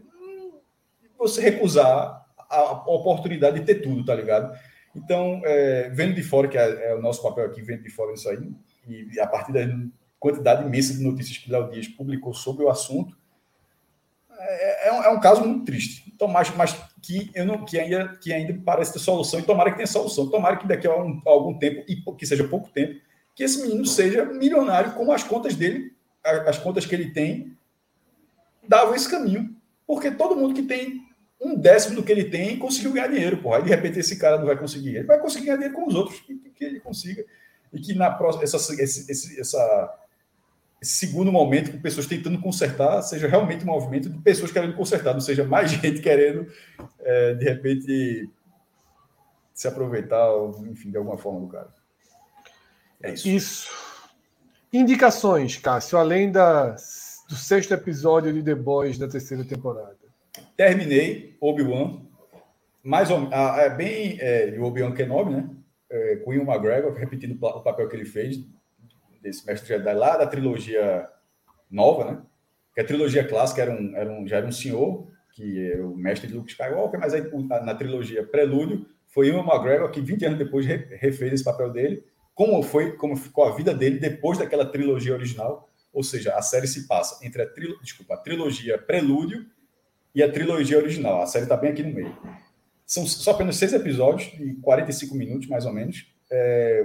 [1.19, 4.57] você recusar a oportunidade de ter tudo, tá ligado?
[4.95, 8.15] Então, é, vendo de fora, que é, é, o nosso papel aqui, vendo de fora
[8.15, 8.51] isso aí,
[8.89, 9.61] e a partir da
[10.19, 13.17] quantidade imensa de notícias que Léo Dias publicou sobre o assunto,
[14.39, 16.11] é, é, um, é um caso muito triste.
[16.15, 19.71] Então, mas, mas que, eu não, que, ainda, que ainda parece ter solução, e tomara
[19.71, 20.31] que tenha solução.
[20.31, 23.01] Tomara que daqui a, um, a algum tempo, e que seja pouco tempo,
[23.35, 25.95] que esse menino seja milionário, como as contas dele,
[26.25, 27.57] as contas que ele tem,
[28.67, 29.55] davam esse caminho.
[29.87, 31.06] Porque todo mundo que tem
[31.41, 33.59] um décimo do que ele tem conseguiu ganhar dinheiro, porra.
[33.59, 34.97] Aí, de repente, esse cara não vai conseguir.
[34.97, 37.25] Ele vai conseguir ganhar dinheiro com os outros, que, que ele consiga.
[37.73, 39.99] E que na próxima, essa, esse, esse, essa,
[40.81, 45.13] esse segundo momento, com pessoas tentando consertar, seja realmente um movimento de pessoas querendo consertar,
[45.13, 46.51] não seja mais gente querendo,
[47.01, 48.31] é, de repente,
[49.53, 50.29] se aproveitar,
[50.71, 51.69] enfim, de alguma forma do cara.
[53.03, 53.29] É isso.
[53.29, 53.71] Isso.
[54.73, 56.77] Indicações, Cássio, além da,
[57.29, 59.96] do sexto episódio de The Boys da terceira temporada.
[60.57, 62.03] Terminei Obi-Wan.
[62.83, 65.51] Mais ou ah, é bem é, o Obi-Wan Kenobi, né?
[65.91, 68.39] É, com Ian McGregor, repetindo o papel que ele fez
[69.23, 71.09] desse mestre Jedi lá da trilogia
[71.71, 72.23] nova, né?
[72.75, 75.97] Que a trilogia clássica era um, era um, já era um senhor, que é o
[75.97, 77.23] mestre de Luke Skywalker, mas aí
[77.63, 82.05] na trilogia Prelúdio foi Ian McGregor que 20 anos depois refez esse papel dele
[82.37, 85.71] como foi, como ficou a vida dele depois daquela trilogia original.
[85.91, 87.47] Ou seja, a série se passa entre a,
[87.83, 89.47] desculpa, a trilogia Prelúdio
[90.17, 91.23] e a trilogia original.
[91.23, 92.17] A série está bem aqui no meio.
[92.87, 96.07] São só apenas seis episódios, de 45 minutos, mais ou menos.
[96.31, 96.85] É,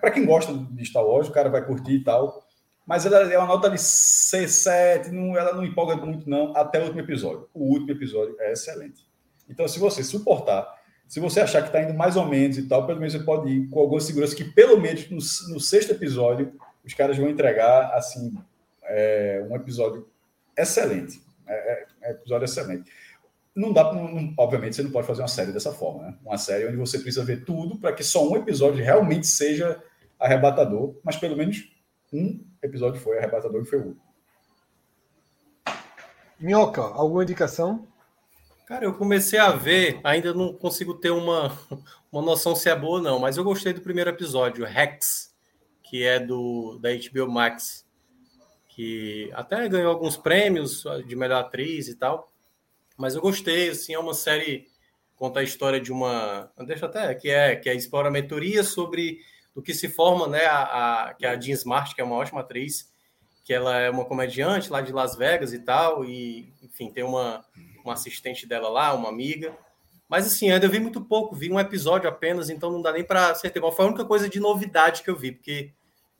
[0.00, 2.42] para quem gosta de Star Wars, o cara vai curtir e tal.
[2.86, 6.84] Mas ela é uma nota de C7, não, ela não empolga muito, não, até o
[6.84, 7.46] último episódio.
[7.52, 9.06] O último episódio é excelente.
[9.46, 10.78] Então, se você suportar
[11.08, 13.50] se você achar que está indo mais ou menos e tal, pelo menos você pode
[13.50, 15.16] ir com alguma segurança que, pelo menos no,
[15.54, 16.52] no sexto episódio,
[16.84, 18.36] os caras vão entregar assim
[18.82, 20.06] é, um episódio
[20.56, 21.18] excelente.
[21.48, 22.90] É, é, é episódio excelente.
[23.54, 26.18] Não dá, não, obviamente, você não pode fazer uma série dessa forma, né?
[26.24, 29.82] Uma série onde você precisa ver tudo para que só um episódio realmente seja
[30.18, 31.68] arrebatador, mas pelo menos
[32.12, 34.08] um episódio foi arrebatador e foi o último.
[36.38, 37.86] Minhoca, alguma indicação?
[38.64, 41.58] Cara, eu comecei a ver, ainda não consigo ter uma,
[42.12, 45.34] uma noção se é boa ou não, mas eu gostei do primeiro episódio, Rex,
[45.82, 47.87] que é do da HBO Max,
[48.78, 52.32] que até ganhou alguns prêmios de melhor atriz e tal.
[52.96, 54.68] Mas eu gostei, assim, é uma série
[55.16, 59.18] conta a história de uma, deixa até que é que é explora mentoria sobre
[59.52, 62.14] o que se forma, né, a, a que é a Jean Smart, que é uma
[62.14, 62.88] ótima atriz,
[63.44, 67.44] que ela é uma comediante lá de Las Vegas e tal, e enfim, tem uma
[67.84, 69.58] uma assistente dela lá, uma amiga.
[70.08, 73.34] Mas assim, ainda vi muito pouco, vi um episódio apenas, então não dá nem para
[73.58, 75.72] qual foi a única coisa de novidade que eu vi, porque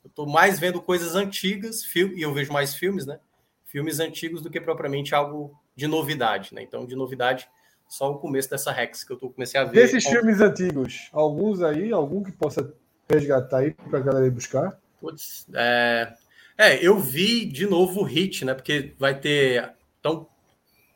[0.08, 3.20] eu estou mais vendo coisas antigas, e eu vejo mais filmes, né?
[3.66, 6.62] Filmes antigos do que propriamente algo de novidade, né?
[6.62, 7.46] Então, de novidade,
[7.86, 9.72] só o começo dessa Rex que eu tô, comecei a ver.
[9.72, 12.72] Desses filmes antigos, alguns aí, algum que possa
[13.08, 14.78] resgatar aí para a galera buscar?
[15.00, 16.14] Putz, é...
[16.56, 18.54] é, eu vi de novo o Hit, né?
[18.54, 19.74] Porque vai ter.
[20.00, 20.26] Então,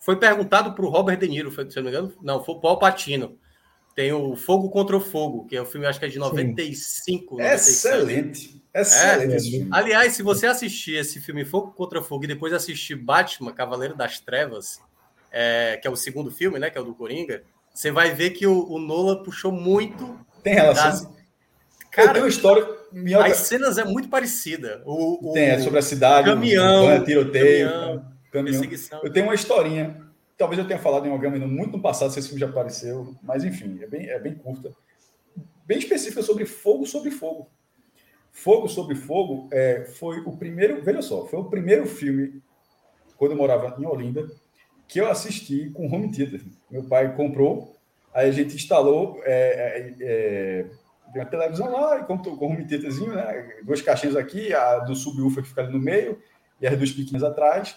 [0.01, 2.15] foi perguntado para o Robert De Niro, se não me engano.
[2.23, 3.39] Não, foi o Paul Patino.
[3.95, 7.37] Tem o Fogo contra o Fogo, que é o filme, acho que é de 95.
[7.37, 7.43] Sim.
[7.43, 8.47] Excelente.
[8.49, 8.62] Excelente.
[8.75, 8.83] É.
[9.71, 14.19] Aliás, se você assistir esse filme Fogo contra Fogo e depois assistir Batman, Cavaleiro das
[14.19, 14.81] Trevas,
[15.31, 16.71] é, que é o segundo filme, né?
[16.71, 17.43] Que é o do Coringa,
[17.73, 20.19] você vai ver que o, o Nola puxou muito.
[20.43, 20.85] Tem relação.
[20.85, 21.23] Das...
[21.91, 22.67] Cara, tem uma história.
[22.91, 23.27] Minhoca...
[23.27, 24.83] As cenas é muito parecida.
[24.87, 25.33] O, o...
[25.35, 27.69] Tem, é sobre a cidade, caminhão, o tiroteio.
[27.69, 28.65] Caminhão caminhão.
[29.03, 29.97] Eu tenho uma historinha,
[30.37, 33.15] talvez eu tenha falado em algum momento muito no passado, se esse filme já apareceu,
[33.23, 34.73] mas enfim, é bem, é bem curta.
[35.67, 37.49] Bem específica sobre fogo sobre fogo.
[38.33, 42.43] Fogo sobre Fogo é, foi o primeiro, veja só, foi o primeiro filme,
[43.17, 44.27] quando eu morava em Olinda,
[44.89, 46.43] que eu assisti com home theater.
[46.71, 47.77] Meu pai comprou,
[48.13, 50.67] aí a gente instalou é, é,
[51.15, 53.61] é uma televisão lá, e com, com home theaterzinho, né?
[53.63, 56.19] Duas caixinhas aqui, a do subwoofer que fica ali no meio,
[56.61, 57.77] e as duas pequenas atrás.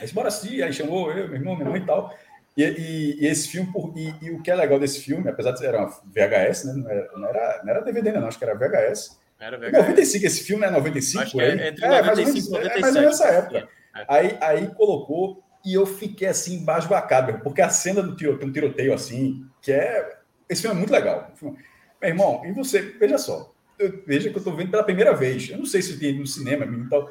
[0.00, 2.16] Aí bora assistir, aí chamou eu, meu irmão, minha mãe e tal.
[2.56, 5.52] E, e, e esse filme, por, e, e, o que é legal desse filme, apesar
[5.52, 6.72] de ser uma VHS, né?
[6.74, 9.18] Não era, não era, não era DVD, não, acho que era VHS.
[9.38, 9.72] Era VHS.
[9.72, 12.76] 95, esse filme é 95, acho que é, entre é, 95 e 97.
[12.76, 13.68] É mais ou menos nessa época.
[13.96, 14.04] É.
[14.08, 18.94] Aí, aí colocou e eu fiquei assim, embasbacado, porque a cena do tiroteio, um tiroteio
[18.94, 20.18] assim, que é.
[20.48, 21.32] Esse filme é muito legal.
[21.42, 21.56] Meu
[22.02, 25.50] irmão, e você, veja só, eu, veja que eu estou vendo pela primeira vez.
[25.50, 27.10] Eu não sei se tem no cinema e tal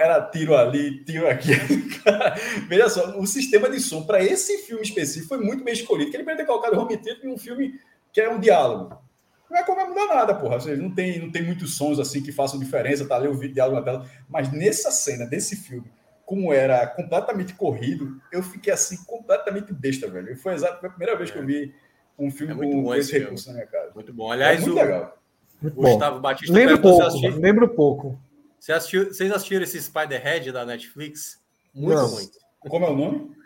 [0.00, 1.50] era tiro ali, tiro aqui.
[2.68, 6.16] Veja só, o sistema de som para esse filme específico foi muito bem escolhido, que
[6.16, 7.80] ele poderia ter colocado o home theater em um filme
[8.12, 8.96] que é um diálogo.
[9.50, 10.60] Não é como vai mudar nada, porra.
[10.60, 13.78] Seja, não tem, não tem muitos sons assim que façam diferença, tá ali o diálogo
[13.78, 14.06] na tela.
[14.28, 15.90] Mas nessa cena desse filme,
[16.24, 20.36] como era completamente corrido, eu fiquei assim, completamente besta, velho.
[20.36, 21.74] Foi exato, foi a primeira vez que eu vi
[22.18, 23.92] um filme é com esse recurso na minha casa.
[23.94, 24.30] Muito bom.
[24.30, 25.18] Aliás, é muito o legal.
[25.62, 28.20] Gustavo Batista lembro pouco, lembro pouco.
[28.58, 31.42] Você assistiu, vocês assistiram esse Spider-Head da Netflix?
[31.74, 32.28] Muito não, ruim.
[32.60, 33.36] Como é o nome?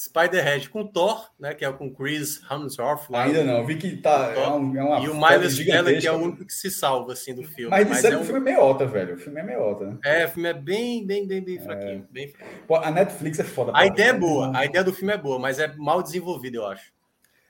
[0.00, 1.54] Spider-Head com Thor, né?
[1.54, 3.12] Que é com Chris Hemsworth.
[3.12, 3.66] Ainda não.
[3.66, 4.32] Vi que tá.
[4.32, 7.14] É, um, é uma E o Miles Teller, que é o único que se salva,
[7.14, 7.70] assim, do filme.
[7.70, 8.24] Mas disseram é o um...
[8.24, 9.16] filme é meiota, velho.
[9.16, 9.96] O filme é meiota, né?
[10.04, 12.06] É, o filme é bem, bem, bem, bem fraquinho.
[12.12, 12.60] Bem fraquinho.
[12.68, 13.72] Pô, a Netflix é foda.
[13.74, 16.66] A ideia é boa, a ideia do filme é boa, mas é mal desenvolvida, eu
[16.66, 16.92] acho.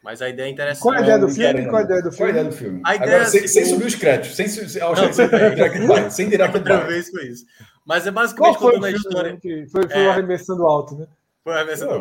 [0.02, 0.82] Mas a ideia é interessante.
[0.82, 1.66] Qual é a ideia do filme?
[1.66, 2.40] Qual é a ideia do Qual é a filme?
[2.40, 2.82] ideia do filme?
[2.86, 4.36] A ideia Agora, é sem, sem o- subir os créditos.
[4.36, 5.12] Sem, sem, sem, Não,
[6.10, 7.44] sem, direct Outra vez foi isso.
[7.84, 9.32] Mas é Qual basicamente foi o contando a filme história.
[9.32, 10.06] né, que foi, foi É.
[10.06, 11.06] o arremessando alto, né?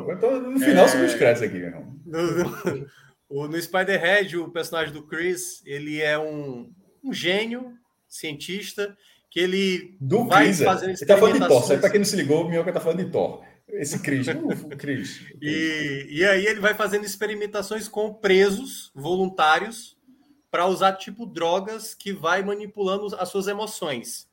[0.03, 0.87] Pô, então, no final, É.
[0.87, 1.95] subir os créditos aqui, meu irmão.
[2.05, 2.87] No,
[3.29, 6.71] no, no Spider-Head, o personagem do Chris, ele é um,
[7.03, 7.73] um gênio,
[8.07, 8.95] cientista,
[9.29, 10.65] que ele Do vai Chris, é.
[10.65, 11.63] fazendo Ele tá falando de Thor.
[11.63, 13.43] Sabe pra quem não se ligou, o Minhoca tá falando de Thor.
[13.69, 14.27] Esse Chris.
[14.29, 15.21] o Chris.
[15.41, 19.97] E, e aí ele vai fazendo experimentações com presos voluntários
[20.49, 24.26] para usar tipo drogas que vai manipulando as suas emoções.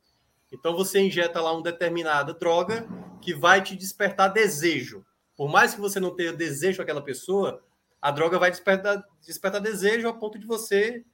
[0.55, 2.87] Então você injeta lá uma determinada droga
[3.21, 5.05] que vai te despertar desejo.
[5.37, 7.63] Por mais que você não tenha desejo àquela pessoa,
[8.01, 11.05] a droga vai despertar, despertar desejo a ponto de você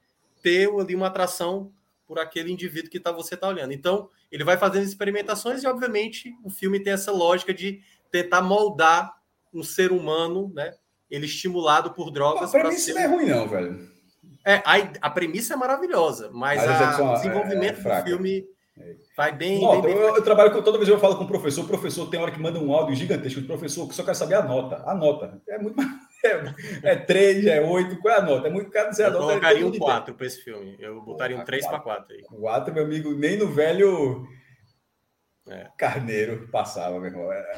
[0.42, 1.72] ter ali uma atração
[2.06, 3.72] por aquele indivíduo que tá, você está olhando.
[3.72, 9.14] Então, ele vai fazendo experimentações e, obviamente, o filme tem essa lógica de tentar moldar
[9.54, 10.74] um ser humano, né?
[11.08, 12.94] Ele estimulado por drogas mim isso ser.
[12.94, 13.88] não é ruim, não, velho.
[14.44, 18.44] É, a, a premissa é maravilhosa, mas a a- o é- desenvolvimento é do filme
[19.16, 19.60] vai bem.
[19.60, 21.64] Nota, bem, bem eu, eu trabalho com toda vez que eu falo com o professor,
[21.64, 23.42] o professor tem hora que manda um áudio gigantesco.
[23.42, 24.82] Professor que só quer saber a nota.
[24.86, 25.40] A nota.
[25.48, 25.76] É muito
[26.22, 28.46] É, é 3, é 8, qual é a nota?
[28.48, 29.26] É muito caro dizer a Eu nota.
[29.28, 30.76] colocaria todo um mundo 4 para esse filme.
[30.78, 32.22] Eu botaria um 3 para 4 aí.
[32.24, 34.26] 4, meu amigo, nem no velho
[35.48, 35.66] É.
[35.78, 37.32] Carneiro passava, meu irmão.
[37.32, 37.56] É,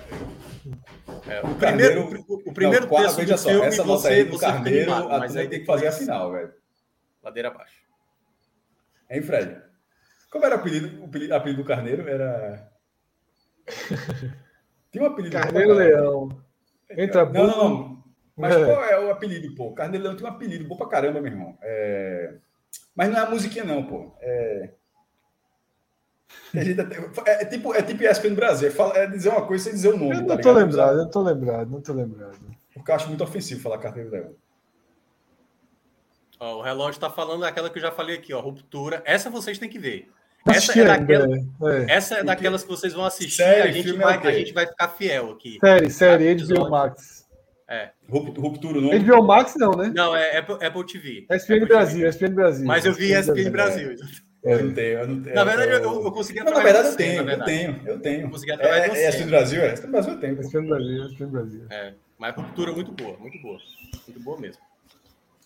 [1.29, 3.67] É, o, O primeiro, Carneiro- o, o primeiro não, quatro, texto veja do só, filme,
[3.67, 6.31] essa nota você, aí do Carneiro, animado, a mas aí tem que fazer a final,
[6.31, 6.53] velho.
[7.21, 7.83] Ladeira abaixo.
[9.11, 9.61] Hein, Fred?
[10.33, 11.01] Como era o apelido?
[11.03, 12.73] O apelido, apelido do Carneiro era.
[14.91, 15.37] Tinha um apelido.
[15.37, 16.43] Carneiro Leão.
[16.91, 18.05] Entra Não, não, não.
[18.37, 18.65] Mas É.
[18.65, 19.73] qual é o apelido, pô?
[19.75, 21.57] Carneiro Leão tem um apelido bom pra caramba, meu irmão.
[21.61, 22.35] É...
[22.97, 24.17] Mas não é a musiquinha, não, pô.
[24.21, 24.71] É.
[26.55, 28.71] Até- É, tipo, é tipo ESPN Brasil.
[28.95, 30.11] É, é dizer uma coisa sem dizer o nome.
[30.17, 30.57] Eu tá não tô ligado?
[30.57, 32.57] lembrado, eu não tô lembrado, não tô lembrado.
[32.75, 34.35] Porque eu acho muito ofensivo falar Carneiro Leão.
[36.41, 39.03] Ó, o relógio está falando aquela que eu já falei aqui, ó, ruptura.
[39.05, 40.11] Essa vocês têm que ver.
[40.45, 41.85] Não Essa é, daquela, é.
[41.89, 44.67] essa é daquelas que vocês vão assistir Série, a, gente é vai, a gente vai
[44.67, 45.59] ficar fiel aqui.
[45.61, 46.71] Série, série, Cada HBO episódio.
[46.71, 47.23] Max.
[47.71, 47.91] É.
[48.09, 48.99] Rupt- Ruptura o nome.
[48.99, 49.93] HBO Max não, né?
[49.95, 51.27] Não, é Apple, Apple TV.
[51.31, 52.09] ESPN Apple Brasil, TV.
[52.09, 52.67] ESPN Brasil.
[52.67, 53.95] Mas eu vi ESPN Brasil.
[54.45, 54.55] É.
[54.55, 55.37] Eu não tenho, eu não tenho.
[55.37, 57.99] Na verdade, eu- eu, eu consegui Não, na verdade, de eu tenho, eu tenho, eu
[58.01, 58.21] tenho.
[58.23, 59.01] Eu consegui através de É, você.
[59.01, 59.63] é ESPN Brasil?
[59.63, 60.35] É, ESPN Brasil eu tenho.
[60.37, 60.43] pô.
[60.43, 61.61] ESPN Brasil, ESPN Brasil.
[61.71, 63.59] É, mas ruptura muito boa, muito boa.
[64.09, 64.61] Muito boa mesmo.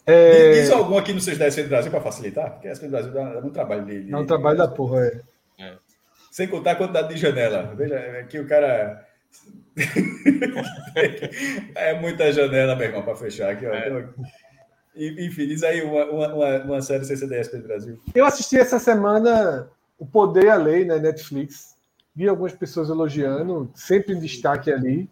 [0.06, 2.52] É, Diz algum aqui no seus da ESPN Brasil para facilitar?
[2.52, 5.10] Porque a ESPN Brasil dá, um trabalho de, de- é um trabalho da porra,
[5.58, 5.74] é.
[6.30, 7.74] Sem contar a quantidade de janela.
[7.74, 9.04] Veja, aqui o cara.
[11.74, 13.66] é muita janela, meu irmão, para fechar aqui.
[13.66, 13.72] Ó.
[13.72, 14.06] É.
[14.94, 17.98] E- Enfim, diz aí uma, uma, uma, série CCDS do Brasil.
[18.14, 19.68] Eu assisti essa semana
[19.98, 21.74] O Poder e a Lei na Netflix.
[22.14, 25.08] Vi algumas pessoas elogiando, sempre em destaque ali.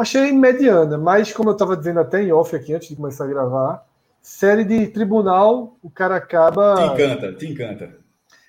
[0.00, 3.28] Achei mediana, mas como eu estava dizendo até em off aqui antes de começar a
[3.28, 3.86] gravar,
[4.22, 6.74] série de tribunal, o cara acaba.
[6.74, 7.96] Te encanta, te encanta.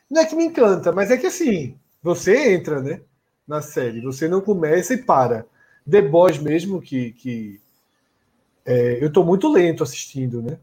[0.10, 3.02] Não é que me encanta, mas é que assim, você entra, né,
[3.46, 5.46] na série, você não começa e para.
[5.90, 7.60] The Boys mesmo, que, que
[8.66, 10.58] é, eu tô muito lento assistindo, né?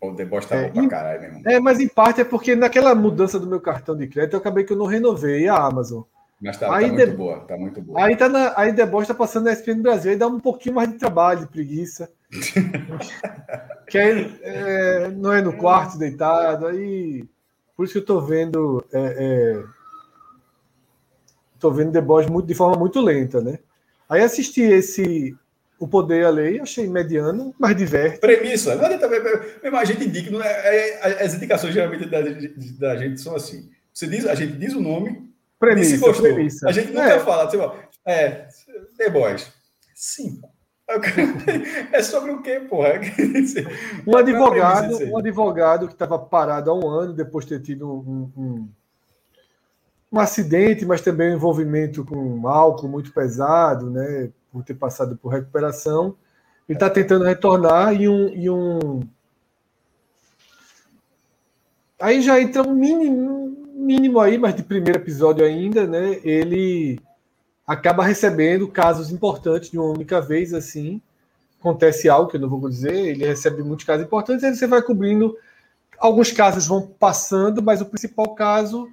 [0.00, 1.42] O The Boys tá É, bom pra caralho, meu irmão.
[1.44, 4.64] É, mas em parte é porque naquela mudança do meu cartão de crédito eu acabei
[4.64, 6.02] que eu não renovei a Amazon.
[6.42, 8.04] Mas tá, Aí tá muito boa, tá muito boa.
[8.04, 10.74] Aí tá na, aí The Boys tá passando na ESPN Brasil, aí dá um pouquinho
[10.74, 12.10] mais de trabalho, de preguiça.
[13.86, 17.24] que aí é, não é no quarto deitado, aí
[17.76, 19.64] por isso que eu tô vendo é, é,
[21.60, 23.60] tô vendo The Boys muito, de forma muito lenta, né?
[24.08, 25.36] Aí assisti esse
[25.78, 28.18] O Poder e a Lei, achei mediano, mas diverte.
[28.18, 28.74] Premissa.
[28.74, 32.20] Não adianta, mesmo a gente indica, é- é- as indicações geralmente da,
[32.78, 33.70] da gente são assim.
[33.94, 35.31] Você diz, a gente diz o nome,
[35.62, 36.68] Premissa, premissa.
[36.68, 36.92] A gente É.
[36.92, 37.72] nunca fala, tipo,
[38.04, 38.48] é,
[38.98, 39.52] The Boys.
[39.94, 40.50] Cinco.
[41.92, 42.94] É sobre o quê, porra?
[44.06, 45.10] Um advogado, disso aí.
[45.10, 48.68] um advogado que estava parado há um ano depois de ter tido um, um,
[50.10, 54.30] um acidente, mas também um envolvimento com álcool muito pesado, né?
[54.50, 56.16] Por ter passado por recuperação.
[56.68, 59.00] Ele está tentando retornar e um, e um.
[62.00, 63.51] Aí já entra um mínimo,
[63.82, 66.20] mínimo aí, mas de primeiro episódio ainda, né?
[66.24, 67.00] Ele
[67.66, 71.00] acaba recebendo casos importantes de uma única vez, assim
[71.62, 74.82] acontece algo que eu não vou dizer, ele recebe muitos casos importantes, aí você vai
[74.82, 75.38] cobrindo.
[75.96, 78.90] Alguns casos vão passando, mas o principal caso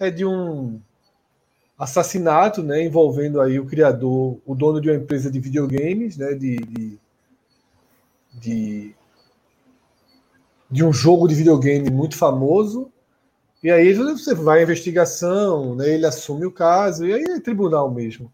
[0.00, 0.80] é de um
[1.78, 6.56] assassinato, né, envolvendo aí o criador, o dono de uma empresa de videogames, né, de,
[6.56, 6.98] de,
[8.34, 8.94] de,
[10.68, 12.90] de um jogo de videogame muito famoso.
[13.62, 17.90] E aí você vai à investigação, né, ele assume o caso, e aí é tribunal
[17.90, 18.32] mesmo.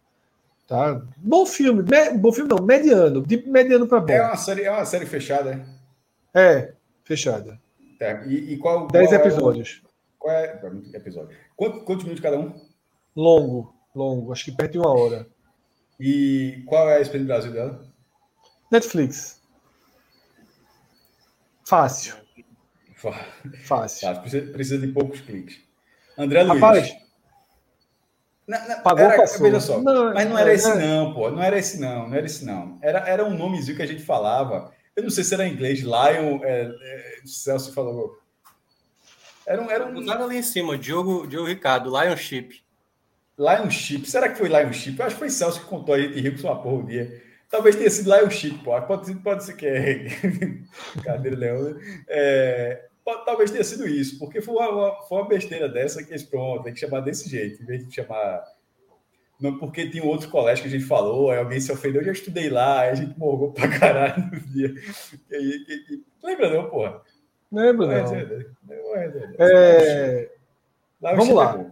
[0.67, 1.01] Tá?
[1.17, 4.13] Bom filme, me, bom filme não, mediano, de mediano para bom.
[4.13, 5.67] É uma série, é uma série fechada,
[6.35, 6.43] é?
[6.59, 6.73] É,
[7.05, 7.61] fechada.
[7.99, 9.83] Tá, E, e qual, Dez qual é o- episódios.
[10.19, 10.61] qual é
[10.95, 11.37] episódio?
[11.57, 12.53] Quanto- quantos minutos cada um?
[13.15, 15.27] Longo, longo, acho que perto de uma hora.
[16.01, 17.87] E qual é a experiência do Brasil dela?
[18.71, 19.41] Netflix.
[21.67, 22.15] Fácil,
[23.65, 24.09] Fácil.
[24.09, 25.59] Tá, precisa, precisa de poucos cliques.
[26.17, 26.61] André Luiz.
[26.61, 26.97] Rapaz,
[28.47, 30.75] Na- na- Pagou era, veja só, Não, mas não era é, esse é.
[30.75, 31.31] não, pô.
[31.31, 32.79] Não era esse não, não era esse não.
[32.83, 34.73] Era, era um nomezinho que a gente falava.
[34.95, 38.19] Eu não sei se era em inglês, Lion, é, é, Celso falou.
[39.47, 42.63] Era um, era um Botaram ali em cima, Diogo, Diogo Ricardo, Lionship.
[43.39, 44.09] Lionship.
[44.09, 44.99] Será que foi Lionship?
[44.99, 47.23] Eu acho que foi Celso que contou a gente riu com sua porra um dia.
[47.51, 48.81] Talvez tenha sido Lionship, pô.
[48.83, 50.07] Pode, ser- pode ser que é.
[51.05, 51.63] Cadê Leão?
[51.63, 52.05] né?
[52.09, 56.65] É, talvez tenha sido isso, porque foi uma, foi uma besteira dessa que eles, pronto,
[56.65, 58.43] tem que chamar desse jeito, em vez de chamar.
[59.41, 62.07] Não, porque tinha um outro colégio que a gente falou, aí alguém se ofendeu, eu
[62.07, 64.73] já estudei lá, aí a gente morgou pra caralho no dia.
[65.31, 67.03] E que- que- lembra não, porra?
[67.53, 68.05] lembro Não é não.
[68.05, 69.37] dizer, não é.
[69.39, 70.31] É,
[71.01, 71.65] vamos lá.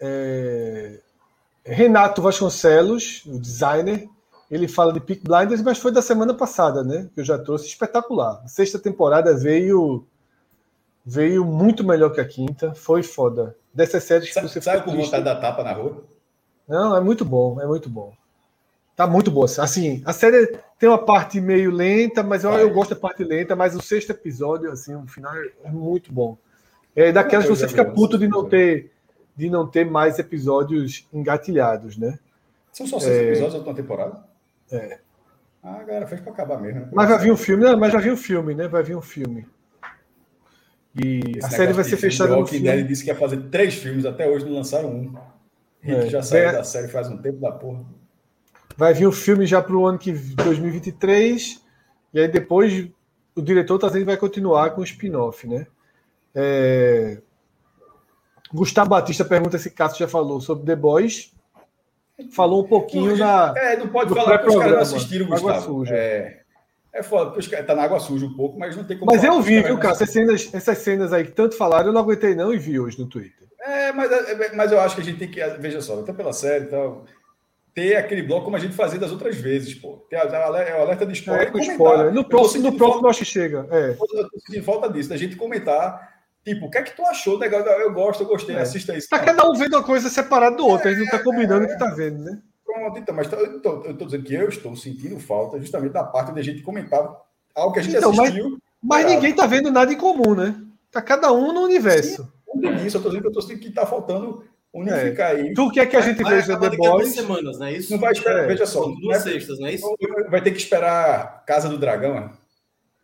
[0.00, 0.98] é,
[1.64, 4.08] Renato Vasconcelos, o designer,
[4.50, 7.08] ele fala de Peak Blinders, mas foi da semana passada, né?
[7.14, 8.42] Que eu já trouxe espetacular.
[8.44, 10.04] A sexta temporada veio
[11.04, 13.56] veio muito melhor que a quinta, foi foda.
[13.72, 16.02] Dessas séries que você fica com vontade da tapa na rua?
[16.68, 18.12] Não, é muito bom, é muito bom.
[18.94, 19.46] Tá muito boa.
[19.46, 22.62] Assim, a série tem uma parte meio lenta, mas eu, Vai.
[22.62, 25.32] eu gosto da parte lenta, mas o sexto episódio, assim, o final
[25.64, 26.36] é muito bom.
[26.94, 28.50] É daquelas que você fica puto de eu não vi.
[28.50, 28.92] ter
[29.36, 32.18] de não ter mais episódios engatilhados, né?
[32.72, 33.28] São só seis É.
[33.30, 34.22] episódios da temporada?
[34.72, 34.98] É.
[35.62, 36.80] Ah, galera, fez pra acabar mesmo.
[36.80, 36.88] né?
[36.92, 37.76] Mas vai vir um filme, né?
[37.76, 38.66] Mas já vi um filme, né?
[38.68, 39.46] Vai vir um filme.
[40.94, 42.64] E Esse a série vai ser fechada no filme.
[42.64, 45.14] Dead disse que ia fazer três filmes, até hoje não lançaram um.
[45.84, 46.00] E É.
[46.04, 46.52] que já saiu É.
[46.52, 47.84] da série faz um tempo da porra.
[48.76, 51.62] Vai vir o filme já para o ano que 2023
[52.14, 52.88] e aí depois
[53.36, 55.66] o diretor tá dizendo vai continuar com o spin-off, né?
[56.34, 57.20] É,
[58.52, 61.32] Gustavo Batista pergunta se Cássio já falou sobre The Boys.
[62.32, 63.54] Falou um pouquinho na.
[63.56, 65.64] É, não pode falar que os caras não assistiram, Água Gustavo.
[65.64, 65.94] Suja.
[65.94, 66.40] É,
[66.92, 69.10] é foda, porque os caras tá na água suja um pouco, mas não tem como
[69.10, 70.02] Mas falar eu vi, viu, Cássio?
[70.02, 72.98] Essas cenas, essas cenas aí que tanto falaram, eu não aguentei não e vi hoje
[72.98, 73.48] no Twitter.
[73.62, 76.32] É, mas, é, mas eu acho que a gente tem que, veja só, até pela
[76.32, 77.04] série e tal,
[77.74, 79.98] ter aquele bloco como a gente fazia das outras vezes, pô.
[80.10, 81.52] Ter a alerta de spoiler.
[81.54, 82.12] É, spoiler.
[82.12, 83.66] No próximo, no próximo falta- eu acho que chega.
[83.70, 83.90] É.
[83.90, 83.96] Eu
[84.28, 87.60] tô sentindo falta disso, da gente comentar, tipo, o que é que tu achou legal?
[87.62, 88.60] Eu gosto, eu gostei, É.
[88.60, 89.08] assista isso.
[89.08, 91.64] Tá Não, cada um vendo uma coisa separada do outro, a gente não tá combinando
[91.64, 92.40] o que tá vendo, né?
[92.64, 96.04] Pronto, então, mas eu tô, eu tô dizendo que eu estou sentindo falta justamente da
[96.04, 97.00] parte da gente comentar
[97.54, 98.58] algo que a gente Então, mas- assistiu.
[98.82, 99.14] Mas Bravo.
[99.16, 100.54] ninguém tá vendo nada em comum, né?
[100.90, 102.32] Tá cada um no universo.
[102.50, 105.52] Tudo isso, eu tô dizendo que eu tô sentindo que tá faltando unificar aí.
[105.52, 107.14] Tu quer que a gente Vai veja acabar The daqui a duas Boys?
[107.14, 107.92] semanas, não é isso?
[107.92, 108.84] Não vai esperar, É, veja só.
[108.84, 109.96] São duas é- sextas, não é isso?
[110.30, 112.30] vai ter que esperar Casa do Dragão, né?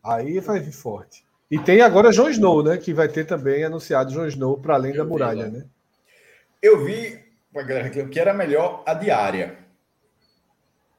[0.02, 1.25] Aí vai vir forte.
[1.50, 2.76] E tem agora Jon Snow, né?
[2.76, 5.58] Que vai ter também anunciado Jon Snow para além da Eu vi, muralha, né?
[5.58, 5.66] né?
[6.60, 7.26] Eu vi
[7.62, 9.58] galera que era melhor a diária.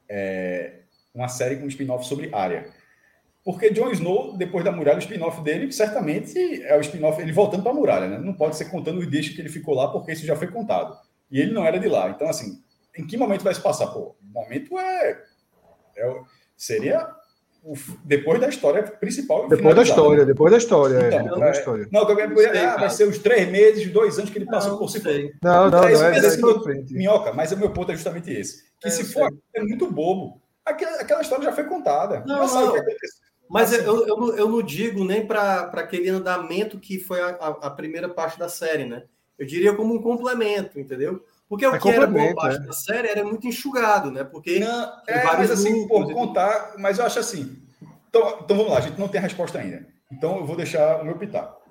[0.09, 0.80] É,
[1.14, 2.72] uma série com um spin-off sobre área.
[3.43, 7.64] Porque Jon Snow, depois da muralha, o spin-off dele, certamente é o spin-off, ele voltando
[7.64, 8.17] para a muralha, né?
[8.17, 10.98] Não pode ser contando os dias que ele ficou lá, porque isso já foi contado.
[11.32, 12.09] E ele não era de lá.
[12.09, 12.61] Então, assim,
[12.98, 13.88] em que momento vai se passar?
[13.88, 15.24] Pô, o momento é.
[15.98, 16.22] é
[16.56, 17.08] seria
[18.04, 19.48] depois da história principal.
[19.48, 20.26] Depois da história, né?
[20.26, 20.96] depois da história.
[20.98, 21.88] é, Então, depois da é, história.
[21.92, 24.72] Não, que alguém podia- ah, vai ser os três meses, dois anos que ele passou
[24.72, 25.02] Não, por si.
[25.44, 26.94] Não, não, É não, é, que é frente.
[26.94, 28.64] Minhoca, mas o meu ponto é justamente esse.
[28.80, 30.42] Que É, se for é muito bobo.
[30.66, 32.24] Aquela, aquela história já foi contada.
[32.26, 32.76] Não, já não.
[33.50, 37.30] Mas eu, eu, eu não- eu não digo nem para aquele andamento que foi a,
[37.30, 39.04] a- a primeira parte da série, né?
[39.40, 41.24] Eu diria como um complemento, entendeu?
[41.50, 42.66] Porque o É que era boa parte é.
[42.66, 44.24] da série era muito enxugado, né?
[44.24, 47.61] Porque Não, é, vários mas assim, por contar, mas eu acho assim.
[48.09, 49.88] Então, então vamos lá, a gente não tem a resposta ainda.
[50.11, 51.61] Então eu vou deixar o meu pitaco.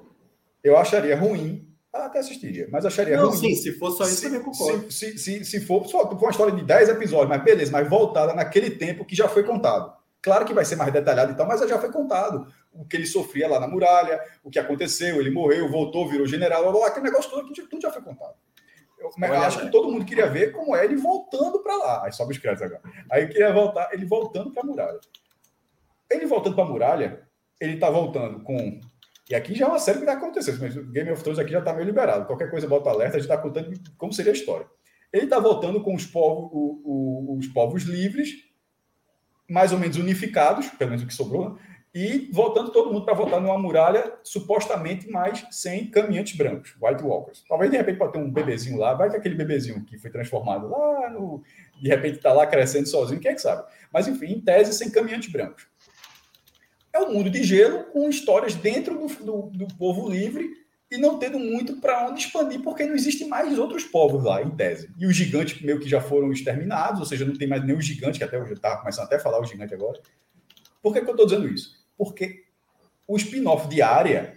[0.63, 3.39] Eu acharia ruim, ah, até assistiria, mas acharia Não, ruim.
[3.39, 4.91] sim, se for só isso, se, também concordo.
[4.91, 7.89] se, se, se, se for só for uma história de 10 episódios, mas beleza, mas
[7.89, 9.95] voltada naquele tempo que já foi contado.
[10.21, 12.47] Claro que vai ser mais detalhado e tal, mas já foi contado.
[12.73, 16.63] O que ele sofria lá na muralha, o que aconteceu, ele morreu, voltou, virou general,
[16.63, 18.35] blá, blá, blá, aquele negócio todo, que tudo já foi contado.
[19.19, 22.05] Eu, acho que todo mundo queria ver como é ele voltando para lá.
[22.05, 22.83] Aí sobe os créditos agora.
[23.11, 25.01] Aí eu queria voltar, ele voltando para a muralha.
[26.11, 27.29] Ele voltando para a muralha,
[27.61, 28.81] ele está voltando com
[29.29, 31.53] E aqui já é uma série que vai acontecer, mas o Game of Thrones aqui
[31.53, 32.27] já está meio liberado.
[32.27, 34.67] Qualquer coisa bota alerta, a gente está contando como seria a história.
[35.13, 38.31] Ele está voltando com os povos, o, o, os povos livres,
[39.49, 41.61] mais ou menos unificados, pelo menos o que sobrou, né?
[41.99, 47.43] E voltando todo mundo para votar numa muralha supostamente mais sem caminhantes brancos, White Walkers.
[47.49, 50.69] Talvez de repente pode ter um bebezinho lá, vai que aquele bebezinho que foi transformado
[50.69, 51.43] lá, no,
[51.81, 53.67] de repente está lá crescendo sozinho, quem é que sabe?
[53.91, 55.67] Mas enfim, em tese, sem caminhantes brancos.
[56.93, 60.51] É um mundo de gelo com histórias dentro do, do, do povo livre
[60.91, 64.51] e não tendo muito para onde expandir, porque não existem mais outros povos lá, em
[64.51, 64.91] tese.
[64.99, 68.19] E os gigantes meio que já foram exterminados, ou seja, não tem mais nenhum gigante,
[68.19, 69.99] que até eu estava começando até a falar o gigante agora.
[70.83, 71.86] Por que, que eu estou dizendo isso?
[71.97, 72.45] Porque
[73.07, 74.35] o spin-off de área,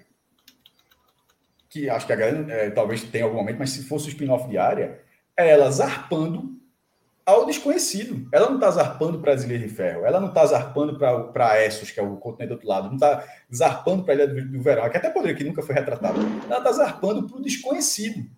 [1.69, 4.47] que acho que a galera é, talvez tenha algum momento, mas se fosse o spin-off
[4.47, 5.01] de área,
[5.35, 6.59] é ela zarpando
[7.25, 8.27] ao desconhecido.
[8.31, 11.91] Ela não está zarpando para as Ilhas de Ferro, ela não está zarpando para Essos,
[11.91, 13.23] que é o continente do outro lado, não está
[13.53, 16.19] zarpando para a Ilha do, do Verão, que até poderia, que nunca foi retratado.
[16.47, 18.29] Ela está zarpando para o desconhecido.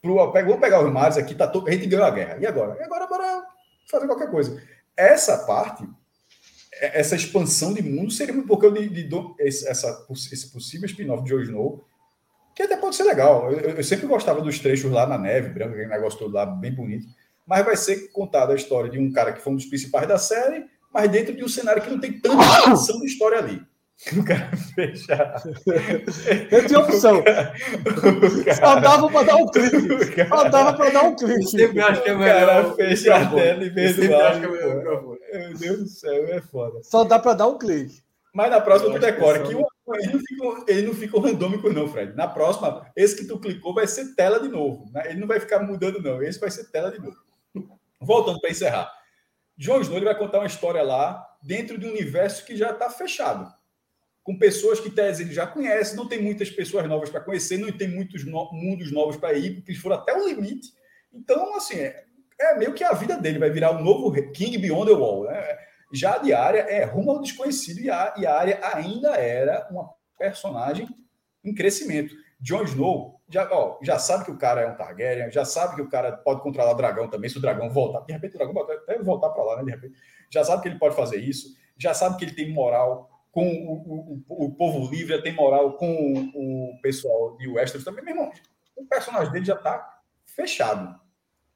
[0.00, 2.38] Pro, vamos pegar os mares aqui, tá todo, a gente ganhou a guerra.
[2.40, 2.76] E agora?
[2.78, 3.44] E agora, bora
[3.90, 4.62] fazer qualquer coisa.
[4.96, 5.86] Essa parte,
[6.80, 11.22] essa expansão de mundo seria muito porque eu de, de, de, essa, esse possível spin-off
[11.22, 11.84] de Joe Snow,
[12.54, 13.52] que até pode ser legal.
[13.52, 16.72] Eu, eu, sempre gostava dos trechos lá na neve branca, aquele negócio todo lá, bem
[16.72, 17.06] bonito
[17.50, 20.16] mas vai ser contada a história de um cara que foi um dos principais da
[20.16, 23.60] série, mas dentro de um cenário que não tem tanta expansão de história ali.
[24.16, 25.42] O cara fechar.
[26.50, 27.22] Eu tinha opção.
[27.22, 27.54] Cara...
[28.54, 30.14] Só dava para dar um clique.
[30.14, 30.28] Cara...
[30.28, 31.42] Só dava para dar um clique.
[31.42, 32.42] Eu sempre acho que é melhor.
[32.42, 35.09] O cara fecha a tela e vê do lado.
[35.32, 36.82] Meu Deus do céu, é foda.
[36.82, 38.02] Só dá para dar um clique.
[38.32, 41.88] Mas na próxima tu decora que, que ele, não fica, ele não fica randômico, não,
[41.88, 42.14] Fred.
[42.14, 44.90] Na próxima, esse que tu clicou vai ser tela de novo.
[44.92, 45.02] Né?
[45.06, 46.22] Ele não vai ficar mudando, não.
[46.22, 47.16] Esse vai ser tela de novo.
[48.00, 48.90] Voltando para encerrar.
[49.58, 53.52] João Snow vai contar uma história lá dentro de um universo que já está fechado.
[54.22, 57.70] Com pessoas que tese ele já conhece, não tem muitas pessoas novas para conhecer, não
[57.72, 60.72] tem muitos no mundos novos para ir, porque eles foram até o limite.
[61.12, 62.04] Então, assim, é,
[62.40, 65.24] é, meio que a vida dele vai virar um novo King Beyond the Wall.
[65.24, 65.58] Né?
[65.92, 70.88] Já a diária é rumo ao desconhecido e a, área ainda era uma personagem
[71.44, 72.14] em crescimento.
[72.40, 75.82] Jon Snow já, ó, já sabe que o cara é um Targaryen, já sabe que
[75.82, 78.00] o cara pode controlar o dragão também, se o dragão voltar.
[78.00, 79.64] De repente o dragão pode até voltar para lá, né?
[79.64, 79.94] De repente.
[80.30, 84.24] Já sabe que ele pode fazer isso, já sabe que ele tem moral com o,
[84.28, 88.04] o, o povo livre, tem moral com o, pessoal de Westeros também.
[88.04, 88.32] Meu irmão,
[88.76, 90.99] o personagem dele já está fechado.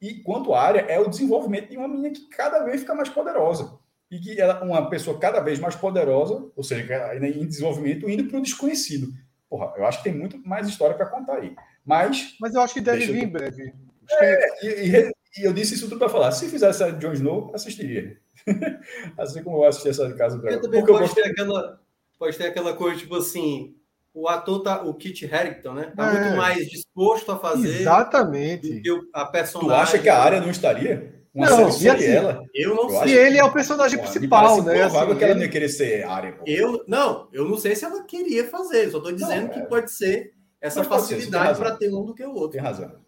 [0.05, 3.09] E quanto à área, é o desenvolvimento de uma menina que cada vez fica mais
[3.09, 3.79] poderosa.
[4.11, 8.39] E que ela, uma pessoa cada vez mais poderosa, ou seja, em desenvolvimento, indo para
[8.39, 9.09] o desconhecido
[9.55, 11.55] porra, eu acho que tem muito mais história para contar aí.
[11.85, 12.35] Mas.
[12.41, 13.73] Mas eu acho que deve vir em breve.
[14.21, 16.33] É, e, e, e, eu disse isso tudo para falar.
[16.33, 18.19] Se fizesse a Jon Snow, assistiria.
[19.17, 20.61] assim como eu assisti essa Casa do Dragão.
[20.61, 21.81] Também pode, eu ter aquela,
[22.19, 23.77] pode ter aquela coisa, tipo assim.
[24.15, 25.93] O ator tá, o Kit Harington, né?
[25.97, 26.21] Tá é.
[26.21, 27.81] muito mais disposto a fazer.
[27.81, 28.81] Exatamente.
[29.13, 29.69] a personagem.
[29.69, 31.13] Tu acha que a área não estaria?
[31.35, 32.41] Uma não, e assim, ela.
[32.55, 33.09] Eu não eu sei.
[33.09, 34.83] E ele é o personagem pô, principal, né?
[34.83, 36.33] Assim, que ela não ia querer ser área.
[36.33, 36.45] Pô.
[36.47, 38.89] Eu, não, eu não sei se ela queria fazer.
[38.89, 39.61] Só estou dizendo não, é.
[39.61, 42.51] que pode ser essa facilidade para ter um do que o outro.
[42.51, 43.05] Tem razão.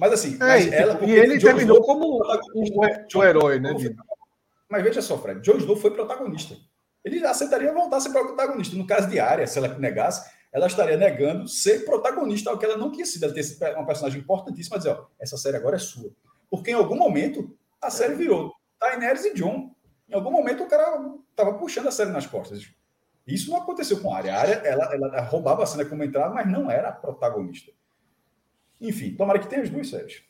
[0.00, 2.24] Mas assim, é, mas ela, e ele terminou Snow, como
[2.54, 3.74] um, um, herói, né?
[4.68, 6.56] Mas veja só, Fred, Jon Snow foi protagonista.
[7.04, 8.76] Ele aceitaria voltar a ser protagonista.
[8.76, 12.76] No caso de área, se ela negasse, ela estaria negando ser protagonista, ao que ela
[12.76, 13.24] não quis ser.
[13.24, 16.10] Ela ter uma personagem importantíssima, dizer, ó, essa série agora é sua.
[16.50, 19.74] Porque em algum momento a série virou Daenerys e John.
[20.08, 22.68] Em algum momento o cara estava puxando a série nas costas.
[23.26, 24.34] Isso não aconteceu com a Arya.
[24.34, 27.70] A Arya ela, ela roubava a cena como entrava, mas não era a protagonista.
[28.80, 30.22] Enfim, tomara que tenha as duas séries.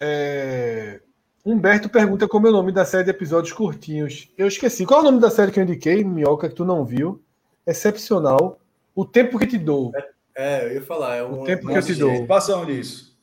[0.00, 1.00] É...
[1.44, 4.32] Humberto pergunta como é o nome da série de episódios curtinhos.
[4.38, 4.86] Eu esqueci.
[4.86, 7.22] Qual é o nome da série que eu indiquei, Minhoca, que tu não viu?
[7.66, 8.58] Excepcional.
[8.94, 9.92] O Tempo que te dou.
[9.94, 11.16] É, é eu ia falar.
[11.16, 11.42] É um...
[11.42, 12.26] O Tempo que eu te dou.
[12.26, 13.14] Passa onde isso?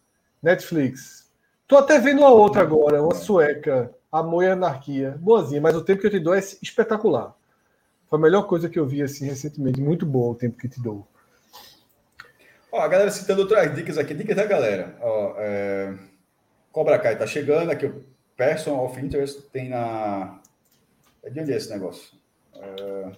[0.41, 1.31] Netflix.
[1.67, 5.17] Tô até vendo uma outra agora, uma sueca, Amor e Anarquia.
[5.19, 7.33] Boazinha, mas o tempo que eu te dou é espetacular.
[8.07, 9.81] Foi a melhor coisa que eu vi assim recentemente.
[9.81, 11.07] Muito bom o tempo que te dou.
[12.71, 14.13] Ó, a galera citando outras dicas aqui.
[14.13, 14.95] Dicas da galera.
[15.01, 15.95] Ó, é...
[16.71, 17.71] Cobra Kai tá chegando.
[17.71, 17.91] Aqui
[18.41, 20.39] Person of Interest tem na.
[21.23, 22.17] É de onde é esse negócio?
[22.55, 23.11] É...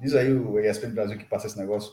[0.00, 1.92] Diz aí o ESPN Brasil que passa esse negócio.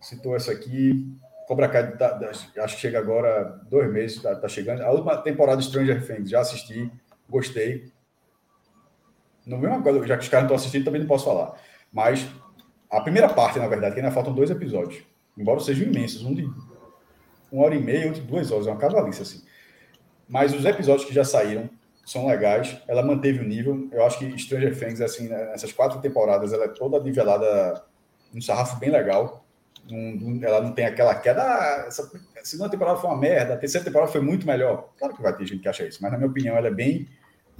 [0.00, 1.12] Citou essa aqui.
[1.48, 4.82] Cobra Kai, tá, tá, acho que chega agora dois meses, tá, tá, chegando.
[4.82, 6.88] A última temporada de Stranger Things, já assisti,
[7.28, 7.90] gostei.
[9.44, 11.60] No mesmo coisa, já que os caras não estão assistindo, também não posso falar.
[11.92, 12.24] Mas
[12.88, 15.02] a primeira parte, na verdade, que ainda faltam dois episódios,
[15.36, 16.48] embora sejam imensos, um de
[17.50, 19.42] uma hora e meia, outro de duas horas, é uma cavalice, assim.
[20.28, 21.68] Mas os episódios que já saíram
[22.12, 23.88] são legais, ela manteve o nível.
[23.90, 27.82] Eu acho que Stranger Things, assim, né, nessas quatro temporadas, ela é toda nivelada
[28.34, 29.44] um sarrafo bem legal.
[30.42, 31.42] Ela não tem aquela queda.
[31.42, 32.08] "Ah, Essa
[32.40, 34.88] a segunda temporada foi uma merda, a terceira temporada foi muito melhor.
[34.98, 37.08] Claro que vai ter gente que acha isso, mas na minha opinião ela é bem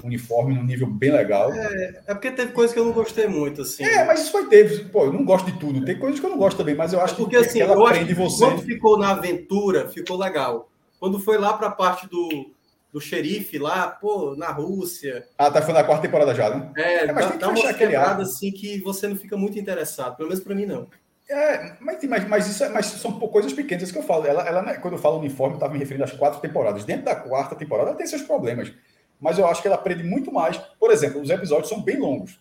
[0.03, 1.53] uniforme, num nível bem legal.
[1.53, 3.85] É, É porque teve coisa que eu não gostei muito, assim.
[4.07, 4.85] mas isso foi teve.
[4.87, 5.85] Pô, eu não gosto de tudo.
[5.85, 7.75] Tem coisas que eu não gosto também, mas eu acho Porque que, assim, que ela
[7.75, 8.45] eu acho prende que você.
[8.45, 10.69] quando ficou na aventura, ficou legal.
[10.99, 12.51] Quando foi lá pra parte do,
[12.93, 16.71] do xerife lá, pô, na Rússia, Ah, tá foi na quarta temporada já, né?
[16.77, 19.17] é, É, mas dá, tem que dá achar uma aquele quebrada assim que você não
[19.17, 20.17] fica muito interessado.
[20.17, 20.89] Pelo menos pra mim, não.
[21.31, 24.27] É, mas, mas, mas isso é- mas são coisas pequenas que eu falo.
[24.27, 26.85] Ela, ela, né, quando eu falo uniforme, eu estava me referindo às quatro temporadas.
[26.85, 28.71] Dentro da quarta temporada, ela tem seus problemas.
[29.19, 30.59] Mas eu acho que ela aprende muito mais.
[30.59, 32.39] Por exemplo, os episódios são bem longos.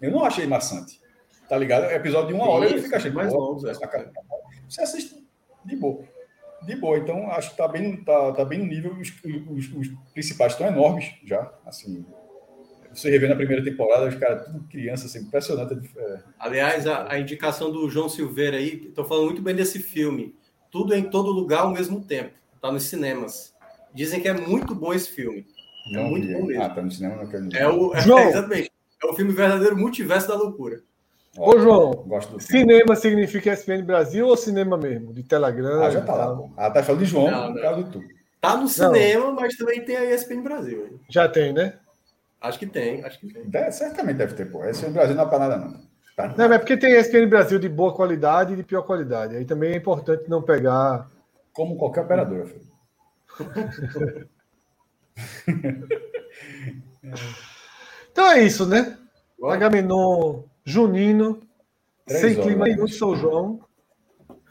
[0.00, 1.00] Eu não achei maçante.
[1.48, 1.84] Tá ligado?
[1.90, 3.74] Episódio de uma hora, ele fica achando mais pô, longos, é.
[3.74, 4.12] saca-
[4.68, 5.26] Você assiste
[5.64, 6.04] de boa.
[6.62, 6.98] De boa.
[6.98, 8.92] Então, acho que tá bem, tá, tá bem no nível.
[8.98, 9.12] Os,
[9.50, 11.52] os- os principais estão enormes já.
[11.64, 12.04] Assim,
[12.92, 15.90] você revê na primeira temporada, os caras, tudo criança, assim, impressionante.
[15.96, 20.34] É, Aliás, a, a indicação do João Silveira aí, tô falando muito bem desse filme.
[20.70, 22.32] Tudo em todo lugar ao mesmo tempo.
[22.60, 23.54] Tá nos cinemas.
[23.94, 25.46] Dizem que é muito bom esse filme.
[25.88, 26.32] É não muito vi.
[26.34, 26.62] bom mesmo.
[26.62, 28.18] Ah, tá no cinema, não quero É o, é, João.
[28.28, 28.72] exatamente.
[29.02, 30.82] É o filme verdadeiro multiverso da loucura.
[31.38, 32.72] Ô, João, Gosto do filme.
[32.72, 35.12] cinema significa ESPN Brasil ou cinema mesmo?
[35.12, 35.82] De Telegram?
[35.82, 36.34] Ah, já tá lá.
[36.36, 36.50] pô.
[36.56, 37.62] Ah, tá falando de João, Não, no não.
[37.62, 38.02] caso do tu.
[38.40, 40.86] Tá no cinema, mas também tem a ESPN Brasil.
[40.86, 41.00] hein?
[41.10, 41.74] Já tem, né?
[42.40, 43.44] Acho que tem, acho que tem.
[43.48, 44.64] Deve- certamente deve ter, pô.
[44.64, 45.80] Esse no Brasil não é pra nada, não.
[46.16, 46.34] Tá?
[46.36, 49.36] Não, é porque tem ESPN Brasil de boa qualidade e de pior qualidade.
[49.36, 51.06] Aí também é importante não pegar.
[51.52, 52.66] Como qualquer operadora, filho.
[58.12, 58.96] Então é isso, né?
[59.44, 61.40] Agamenon Junino,
[62.06, 63.60] Três sem horas, clima nenhum de São João,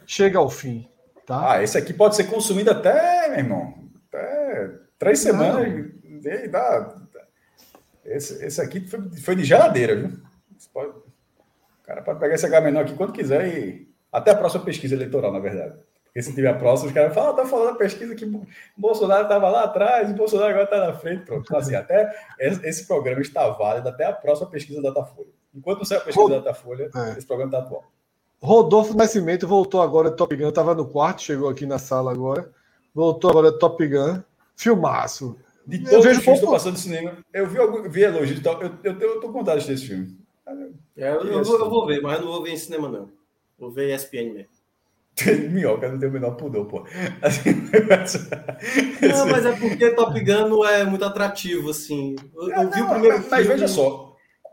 [0.08, 0.88] chega ao fim.
[1.26, 1.52] Tá?
[1.54, 3.74] Ah, esse aqui pode ser consumido até, meu irmão,
[4.08, 5.32] até três Não.
[5.32, 5.92] semanas.
[6.24, 6.96] E dá,
[8.06, 10.18] esse, esse aqui foi, foi de geladeira, viu?
[10.74, 14.96] Pode- o cara pode pegar esse H aqui quando quiser e até a próxima pesquisa
[14.96, 15.76] eleitoral, na verdade.
[16.06, 18.46] Porque se tiver a próxima, os caras falam, ah, tá falando da pesquisa que o
[18.78, 21.26] Bolsonaro estava lá atrás, o Bolsonaro agora está na frente.
[21.26, 21.44] Pronto.
[21.46, 25.30] Então, assim, até esse esse programa está válido até a próxima pesquisa da Datafolha.
[25.56, 27.18] Enquanto não sair a pesquisa da Datafolha, É.
[27.18, 27.84] esse programa está atual.
[28.42, 32.52] Rodolfo Nascimento voltou agora de Top Gun, estava no quarto, chegou aqui na sala agora.
[32.94, 34.22] Voltou agora de Top Gun.
[34.56, 35.36] Filmaço.
[35.66, 38.40] De Eu todos vejo os filmes que passando no cinema, eu vi, algum, vi elogios
[38.40, 38.62] e tal.
[38.62, 40.16] Eu, eu, eu tô com vontade desse filme.
[40.96, 43.10] É, eu, eu vou, eu vou ver, mas eu não vou ver em cinema, não.
[43.58, 44.50] Vou ver ESPN mesmo.
[45.50, 46.84] Minhoca não tem o menor pudor, pô.
[49.02, 52.16] Não, mas é porque Top Gun não é muito atrativo, assim.
[52.36, 54.05] Eu, eu vi o Não, primeiro mas, mas filme- veja só,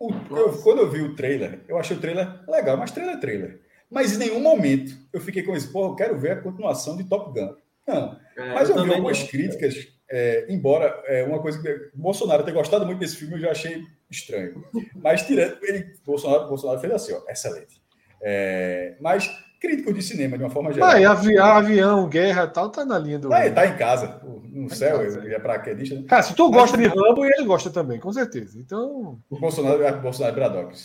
[0.08, 3.20] o- eu- quando eu vi o trailer, eu achei o trailer legal, mas trailer é
[3.20, 3.60] trailer.
[3.90, 7.04] Mas em nenhum momento eu fiquei com isso, pô, eu quero ver a continuação de
[7.04, 7.54] Top Gun.
[7.86, 9.26] Não, É, mas eu, vi também algumas não.
[9.26, 13.50] críticas, é, embora é, uma coisa que Bolsonaro ter gostado muito desse filme, eu já
[13.50, 14.64] achei estranho.
[14.96, 17.82] Mas tirando, ele, Bolsonaro, Bolsonaro fez assim, ó, excelente.
[18.20, 19.28] É, mas
[19.62, 20.90] críticos de cinema, de uma forma geral.
[20.90, 23.28] Vai, avião, avião, guerra tal, tá na linha do.
[23.28, 25.18] Tá, tá em casa, no Tá céu, casa.
[25.20, 25.94] ele é paraquedista.
[25.94, 26.02] né?
[26.08, 28.58] Cara, se tu gosta de Rambo, ele gosta também, com certeza.
[28.58, 30.78] Então, O Bolsonaro, é Bolsonaro é Braddock.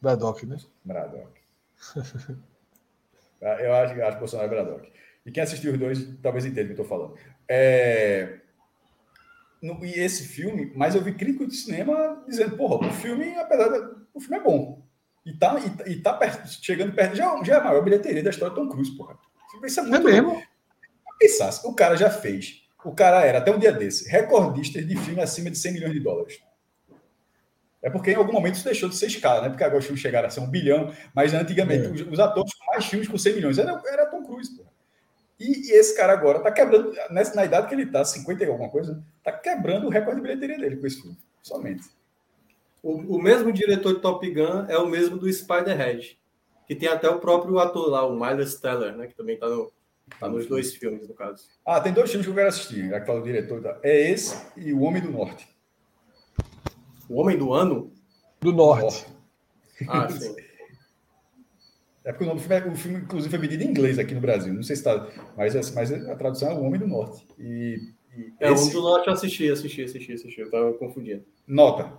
[0.00, 0.56] Braddock, né?
[0.84, 1.40] Braddock.
[3.44, 4.92] Ah, eu acho, acho que Bolsonaro é Braddock.
[5.26, 7.14] E quem assistiu os dois talvez entenda o que eu estou falando.
[7.48, 8.38] É,
[9.60, 13.68] no- e esse filme, mas eu vi crítico de cinema dizendo, porra, o filme, apesar
[13.68, 14.81] de, o filme é bom.
[15.24, 18.22] E tá, e, tá- e tá perto- chegando perto, já, já é a maior bilheteria
[18.22, 19.16] da história do Tom Cruise, porra.
[19.64, 20.42] Isso é É muito mesmo?
[21.18, 22.62] pensasse, o cara já fez.
[22.84, 26.00] O cara era, até um dia desse, recordista de filme acima de 100 milhões de
[26.00, 26.40] dólares.
[27.80, 29.48] É porque em algum momento isso deixou de ser escala, né?
[29.48, 31.90] Porque agora os filmes chegaram a ser um bilhão, mas antigamente É.
[31.90, 34.64] os, os atores com mais filmes com 100 milhões era, era Tom Cruise, pô.
[35.38, 38.46] E, e esse cara agora tá quebrando, nessa, na idade que ele tá, 50 e
[38.48, 41.16] alguma coisa, tá quebrando o recorde de bilheteria dele com esse filme.
[41.42, 41.84] Somente.
[42.82, 46.18] O, o mesmo diretor de Top Gun é o mesmo do Spider-Head,
[46.66, 49.06] que tem até o próprio ator lá, o Miles Teller, né?
[49.06, 49.72] Que também tá, no,
[50.18, 51.46] tá nos dois filmes, no caso.
[51.64, 53.62] Ah, tem dois filmes que eu quero assistir, já que fala o diretor.
[53.62, 53.78] tá?
[53.82, 55.46] É esse e O Homem do Norte.
[57.08, 57.92] O Homem do Ano?
[58.40, 59.06] Do norte.
[59.86, 60.34] Ah, sim.
[62.04, 64.12] É porque o nome do filme, é- o filme, inclusive, foi medido em inglês aqui
[64.14, 64.52] no Brasil.
[64.52, 65.08] Não sei se está.
[65.36, 67.24] Mas, mas a tradução é O Homem do Norte.
[67.38, 67.78] E,
[68.16, 70.40] e É, o esse- Homem do Norte eu assisti, assisti, assisti, assisti.
[70.40, 71.24] Eu tava confundindo.
[71.46, 71.92] Nota.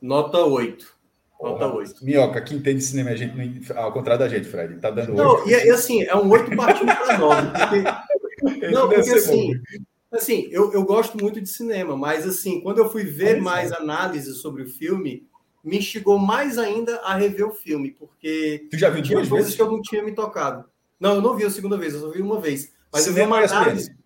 [0.00, 0.98] Nota 8.
[1.40, 2.04] Nota Porra, 8.
[2.04, 4.76] Minhoca, que entende cinema, a gente não, ao contrário da gente, Fred.
[4.80, 5.48] Tá dando Não, oito.
[5.48, 7.48] e, e assim, é um 8 partindo para 9.
[7.50, 10.16] Porque Não, porque assim, bom.
[10.16, 14.34] assim eu, eu gosto muito de cinema, mas assim, quando eu fui ver mais análise
[14.34, 15.26] sobre o filme,
[15.62, 19.46] me instigou mais ainda a rever o filme, porque Tu já viu tinha duas coisas
[19.48, 19.56] vezes?
[19.56, 20.64] que eu não tinha me tocado.
[21.00, 22.72] Não, eu não vi a segunda vez, eu só vi uma vez.
[22.92, 23.96] Mas eu vi Cinema uma análise.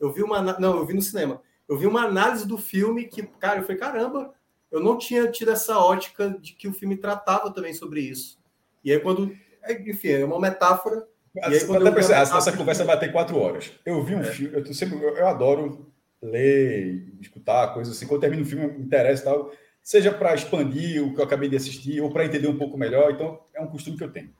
[0.00, 0.42] Eu vi uma.
[0.58, 1.40] Não, eu vi no cinema.
[1.68, 4.34] Eu vi uma análise do filme que, cara, eu falei, caramba,
[4.72, 8.38] eu não tinha tido essa ótica de que o filme tratava também sobre isso.
[8.82, 9.32] E aí quando.
[9.62, 11.06] é, Enfim, é uma metáfora.
[11.34, 13.70] E aí, quando eu- pensei, se essa conversa vai ter quatro horas.
[13.86, 18.06] Eu vi um filme, eu, sempre, eu, eu adoro ler, escutar coisas assim.
[18.06, 19.52] Quando termino um filme, me interessa e tal.
[19.82, 23.10] Seja para expandir o que eu acabei de assistir ou para entender um pouco melhor.
[23.12, 24.30] Então, é um costume que eu tenho.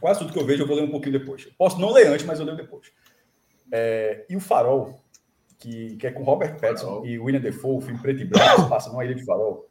[0.00, 1.44] Quase tudo que eu vejo, eu vou ler um pouquinho depois.
[1.46, 2.90] Eu posso não ler antes, mas eu leio depois.
[3.72, 5.00] É, e o Farol,
[5.60, 8.90] que, que é com Robert Pattinson e William Defoe, o filme preto e branco, passa
[8.90, 9.68] numa ilha de farol.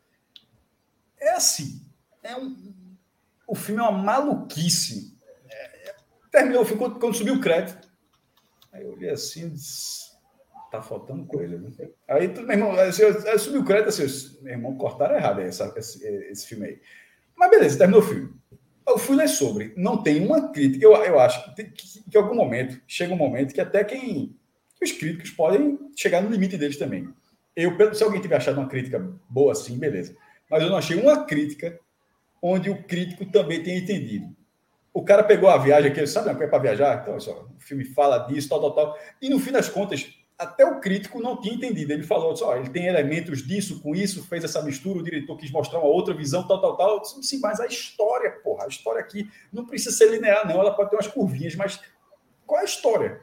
[1.20, 1.82] É assim.
[2.24, 2.56] É um,
[3.48, 5.18] o filme é uma maluquice.
[5.50, 5.96] É, é,
[6.32, 7.88] terminou o filme quando, quando subiu o crédito.
[8.72, 10.12] Aí eu olhei assim e disse,
[10.72, 11.58] tá faltando coisa.
[11.58, 11.94] Viu?
[12.08, 16.06] Aí, meu irmão, eu- aí subiu o crédito assim, meu irmão, cortaram errado essa, esse,
[16.06, 16.82] esse filme aí.
[17.36, 18.34] Mas beleza, terminou o filme.
[18.88, 19.74] Eu fui ler sobre.
[19.78, 20.84] Não tem uma crítica.
[20.84, 23.84] Eu, eu acho que, tem- que, que em algum momento, chega um momento que até
[23.84, 24.36] quem.
[24.82, 27.08] Os críticos podem chegar no limite deles também.
[27.56, 29.00] Eu, se alguém tiver achado uma crítica
[29.30, 30.16] boa assim, beleza.
[30.50, 31.80] Mas eu não achei uma crítica
[32.42, 34.36] onde o crítico também tenha entendido.
[34.94, 37.02] O cara pegou a viagem aqui, sabe, não é para viajar?
[37.02, 39.00] Então, só, o filme fala disso, tal, tal, tal.
[39.22, 41.92] E no fim das contas, até o crítico não tinha entendido.
[41.92, 45.52] Ele falou, só, ele tem elementos disso com isso, fez essa mistura, o diretor quis
[45.52, 47.02] mostrar uma outra visão, tal, tal, tal.
[47.02, 50.60] Disse, Sim, mas a história, porra, a história aqui não precisa ser linear, não.
[50.60, 51.80] Ela pode ter umas curvinhas, mas
[52.46, 53.20] qual é a história?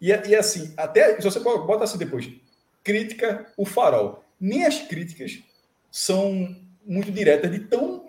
[0.00, 2.28] E, é- e é assim, até se você bota assim depois,
[2.82, 4.24] crítica o farol.
[4.40, 5.38] Nem as críticas
[5.90, 6.56] são
[6.86, 8.06] muito diretas de tão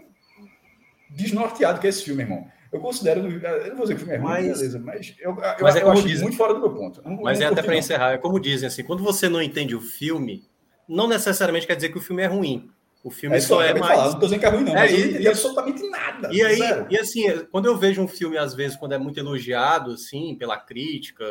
[1.09, 2.47] desnorteado que é esse filme, irmão.
[2.71, 5.31] Eu considero, eu não vou dizer que o filme é ruim, Mas- beleza, mas eu,
[5.31, 6.23] eu, Mas é eu achei dizem.
[6.23, 7.01] muito fora do meu ponto.
[7.03, 7.77] Eu não- Mas eu é não até para não.
[7.79, 10.45] encerrar, é como dizem assim, quando você não entende o filme,
[10.87, 12.69] não necessariamente quer dizer que o filme é ruim.
[13.03, 13.91] O filme É eu só é de mais.
[13.91, 15.27] falar, não estou dizendo que é ruim, não, É, mas eu e- não entendi e-
[15.27, 16.29] absolutamente nada.
[16.31, 16.87] E aí, zero.
[16.89, 20.55] e assim, quando eu vejo um filme, às vezes, quando é muito elogiado, assim, pela
[20.57, 21.25] crítica,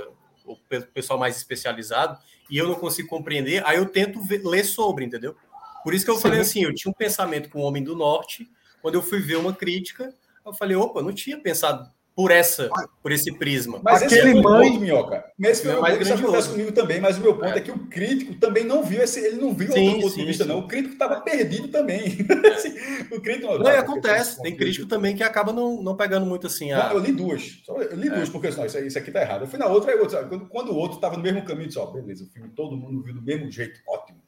[0.68, 5.04] pelo pessoal mais especializado, e eu não consigo compreender, aí eu tento ver- ler sobre,
[5.04, 5.36] entendeu?
[5.82, 6.22] Por isso que eu Sim.
[6.22, 8.50] falei assim, eu tinha um pensamento com o Homem do Norte,
[8.82, 11.88] quando eu fui ver uma crítica, eu falei, opa, não tinha pensado
[12.20, 12.68] por essa,
[13.02, 13.80] por esse prisma.
[13.82, 15.24] Mas esse Aquele é o meu mãe- ponto, Minhoca.
[15.42, 17.60] Esse É meu mais isso acontece comigo também, mas o meu ponto é, É.
[17.60, 20.26] que o crítico também não viu esse, ele não viu Sim, outro ponto sim, de
[20.26, 20.50] vista, sim.
[20.50, 20.58] não.
[20.60, 22.18] O crítico estava perdido também.
[22.54, 22.74] Assim,
[23.10, 26.72] o crítico Não, e acontece, tem crítico também que acaba não, não pegando muito assim
[26.72, 26.88] a...
[26.88, 27.60] Não, eu li duas.
[27.64, 28.10] Só Eu li É.
[28.14, 29.42] duas, porque senão, isso, aí- isso aqui tá errado.
[29.42, 31.68] Eu fui na outra, eu, sabe, quando, quando o outro estava no mesmo caminho, eu
[31.68, 34.20] disse, ó, beleza, o filme todo mundo viu do mesmo jeito, ótimo.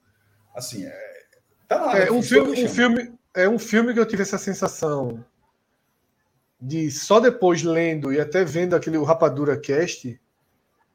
[0.54, 1.12] Assim, é.
[1.68, 4.36] Tá na É, um, todo filme, um, filme, é um filme que eu tive essa
[4.38, 5.24] sensação
[6.64, 10.18] de só depois lendo e até vendo aquele o Rapadura Cast,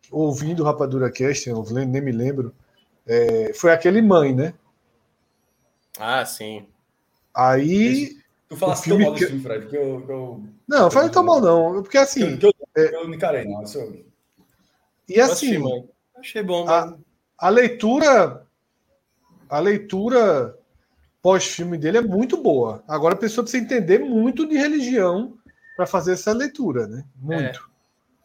[0.10, 2.56] ouvindo o Rapadura Cast, eu nem me lembro,
[3.06, 4.54] é, foi aquele Mãe, né?
[6.00, 6.66] Ah, sim.
[7.36, 8.16] Aí.
[8.48, 10.02] Tu falasse o tão mal desse que- filme, Fred, que eu.
[10.06, 11.84] que eu Não, não foi tão mal, não.
[11.84, 12.38] Porque assim.
[12.38, 13.62] que eu, que eu não encarei, não.
[13.64, 14.06] Isso eu-
[15.10, 15.58] E Eu assim.
[15.58, 15.86] mãe.
[16.16, 16.96] Achei bom, A-.
[17.38, 18.46] A leitura.
[19.50, 20.58] A leitura
[21.22, 22.84] pós-filme dele é muito boa.
[22.88, 25.37] Agora a pessoa precisa entender muito de religião
[25.78, 27.06] para fazer essa leitura, né?
[27.16, 27.70] Muito.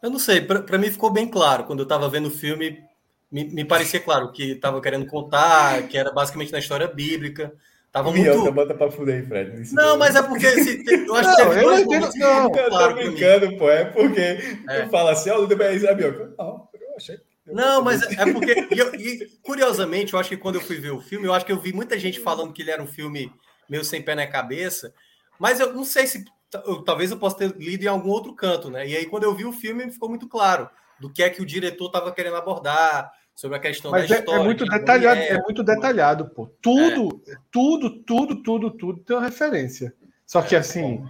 [0.01, 1.63] Eu não sei, pra pra mim ficou bem claro.
[1.63, 2.83] Quando eu tava vendo o filme,
[3.31, 7.53] me, me parecia claro que tava querendo contar, que era basicamente na história bíblica.
[7.91, 8.51] Tava Minhoca, muito.
[8.53, 9.71] bota pra fuder aí, Fred.
[9.71, 12.43] Não, mas é porque esse- eu acho que Não, teve eu dois entendo- não.
[12.45, 13.69] Eu tô claro brincando, pô.
[13.69, 14.19] É porque
[14.67, 14.81] É.
[14.81, 16.33] tu fala assim, ó, o Luda é Minhoca.
[16.37, 17.17] Não, eu achei.
[17.45, 20.91] Não, mas é porque, e, eu- e, curiosamente, eu acho que quando eu fui ver
[20.91, 23.31] o filme, eu acho que eu vi muita gente falando que ele era um filme
[23.69, 24.91] meio sem pé na cabeça,
[25.39, 26.25] mas eu não sei se,
[26.65, 28.87] eu- talvez eu possa ter lido em algum outro canto, né?
[28.87, 31.45] E aí, quando eu vi o filme, ficou muito claro do que é que o
[31.45, 34.41] diretor estava querendo abordar, sobre a questão Mas da é, história.
[34.41, 35.35] é muito de detalhado, mulher.
[35.35, 36.47] é muito detalhado, pô.
[36.61, 37.19] Tudo,
[37.51, 39.91] tudo, tudo, tudo, tudo tem uma referência.
[40.25, 41.03] Só que É, assim,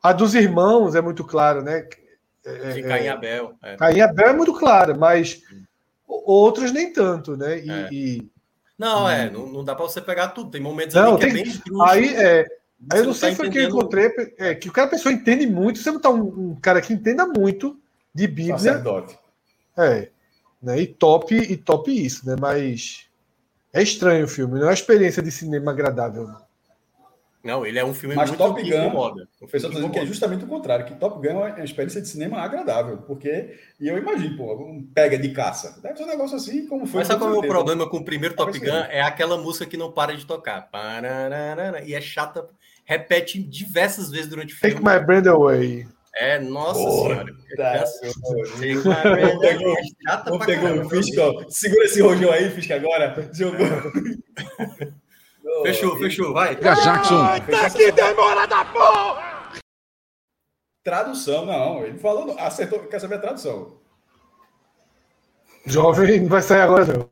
[0.00, 1.84] a dos irmãos é muito claro, né?
[2.44, 3.54] É, de é, Caim Abel.
[3.60, 3.76] é.
[3.76, 5.42] Caim Abel é muito clara, mas
[6.06, 7.58] outros nem tanto, né?
[7.58, 7.88] E, É.
[7.92, 8.30] e-
[8.78, 10.50] Não, é, não, não dá para você pegar tudo.
[10.50, 11.82] Tem momentos Não, ali que tem- é bem esdrúxulo.
[11.84, 12.46] aí é,
[12.90, 14.90] aí eu não sei tá foi o que eu encontrei, é, que o cara a
[14.90, 17.78] pessoa entende muito, você botar um, um cara que entenda muito
[18.14, 19.18] de Bíblia, Sacerdote.
[19.76, 20.08] é,
[20.62, 20.80] né?
[20.80, 22.36] E top e top isso, né?
[22.40, 23.06] Mas
[23.72, 26.26] é estranho o filme, não é uma experiência de cinema agradável.
[26.26, 26.44] não.
[27.44, 29.28] Não, ele é um filme Mas muito Top Gun- incomoda.
[29.38, 32.00] O pessoal está dizendo que é justamente o contrário, que Top Gun é uma experiência
[32.00, 35.78] de cinema agradável, porque, e eu imagino, pô, um pega de caça.
[35.82, 37.00] Deve ser um negócio assim, como foi.
[37.00, 38.66] Mas sabe qual é o problema com o primeiro Top Gun?
[38.88, 40.70] É aquela música que não para de tocar.
[41.84, 42.48] E é chata,
[42.84, 44.90] repete diversas vezes durante o Take filme.
[44.90, 45.86] my brand away.
[46.16, 47.34] É, nossa Pô, senhora.
[47.56, 47.84] tá.
[48.60, 48.88] Take.
[50.06, 51.44] É Não pegou o Fisca, ó.
[51.48, 53.30] Segura esse rojão aí, Fisca, agora.
[53.32, 53.66] Jogou.
[55.62, 56.56] Fechou, fechou, vai.
[56.56, 57.26] Jackson.
[57.76, 59.52] que demora da porra!
[60.82, 61.84] Tradução, não.
[61.84, 63.78] Ele falou, acertou, quer saber a tradução.
[65.66, 67.10] Jovem não vai sair agora, não.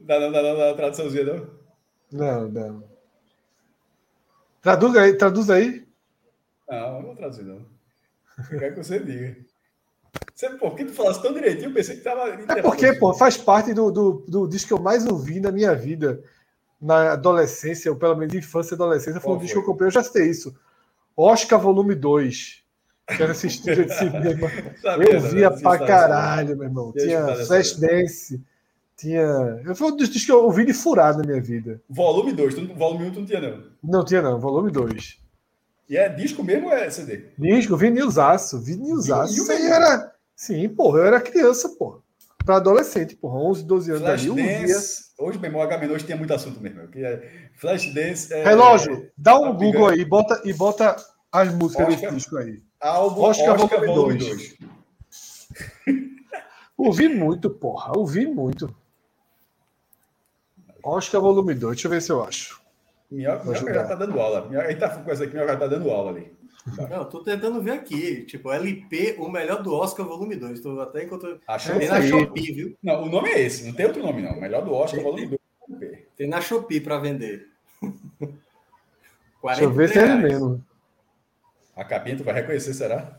[0.00, 1.57] Dá, não, dá, não, dá a traduçãozinha, não.
[2.10, 2.84] Não, não.
[4.62, 5.86] Traduz aí, traduz aí.
[6.68, 7.64] Não, não vou traduzir, não.
[8.50, 9.36] Eu quero que você diga.
[10.34, 11.70] Você, por que tu falasse tão direitinho?
[11.70, 12.28] Eu pensei que tava.
[12.28, 15.74] É porque, pô, faz parte do, do, do disco que eu mais ouvi na minha
[15.74, 16.22] vida,
[16.80, 19.62] na adolescência, ou pelo menos infância e adolescência, foi um disco foi?
[19.62, 20.54] que eu comprei, eu já citei isso.
[21.16, 22.62] Oscar Volume 2.
[23.16, 24.48] Que era esse de cinema.
[24.80, 26.92] Sabia, Eu via pra caralho, meu irmão.
[26.92, 28.40] Tinha Flashdance,
[28.98, 29.62] tinha.
[29.76, 31.80] Foi um dos que eu ouvi de furado na minha vida.
[31.88, 33.62] Volume 2, tu, não- volume 1 um, tu não tinha, não.
[33.82, 35.18] Não tinha, não, volume 2.
[35.88, 37.24] E é disco mesmo ou é CD?
[37.38, 39.34] Disco, vinilzaço, vinilzaço.
[39.34, 40.12] E o Isso aí era.
[40.36, 42.00] Sim, porra, eu era criança, porra.
[42.44, 44.46] Pra adolescente, porra, 11, 12 anos ali, eu ouvia.
[44.58, 45.02] Flashdance.
[45.18, 46.88] Hoje, meu irmão, H hoje tinha muito assunto mesmo.
[46.88, 48.32] Que é Flashdance.
[48.32, 49.88] É, Relógio, dá um Google Gun.
[49.88, 50.96] aí, bota, e bota
[51.32, 52.00] as músicas Oscar.
[52.00, 52.62] desse disco aí.
[52.80, 54.56] Álbum Oscar Oscar, Volume Volume dois.
[55.86, 55.98] 2.
[56.76, 58.72] Ouvi muito, porra, ouvi muito.
[60.88, 62.60] Oscar Volume 2, deixa eu ver se eu acho.
[63.10, 64.46] Minhoca, já tá dando aula.
[64.48, 66.32] Minhoca, gente tá com essa aqui, Minhoca já tá dando aula ali.
[66.90, 68.24] Não, tô tentando ver aqui.
[68.24, 70.60] Tipo, LP, o melhor do Oscar, volume 2.
[70.60, 71.40] Tô até enquanto.
[71.46, 71.74] Achou?
[71.76, 72.08] É Tem na aí.
[72.08, 72.76] Shopee, viu?
[72.82, 74.38] Não, o nome é esse, não tem outro nome, não.
[74.38, 75.98] Melhor do Oscar, volume 2.
[76.16, 77.46] Tem na Shopee para vender.
[79.44, 80.22] Deixa eu ver se é ele reais.
[80.32, 80.64] mesmo.
[81.76, 83.18] A capinha tu vai reconhecer, será?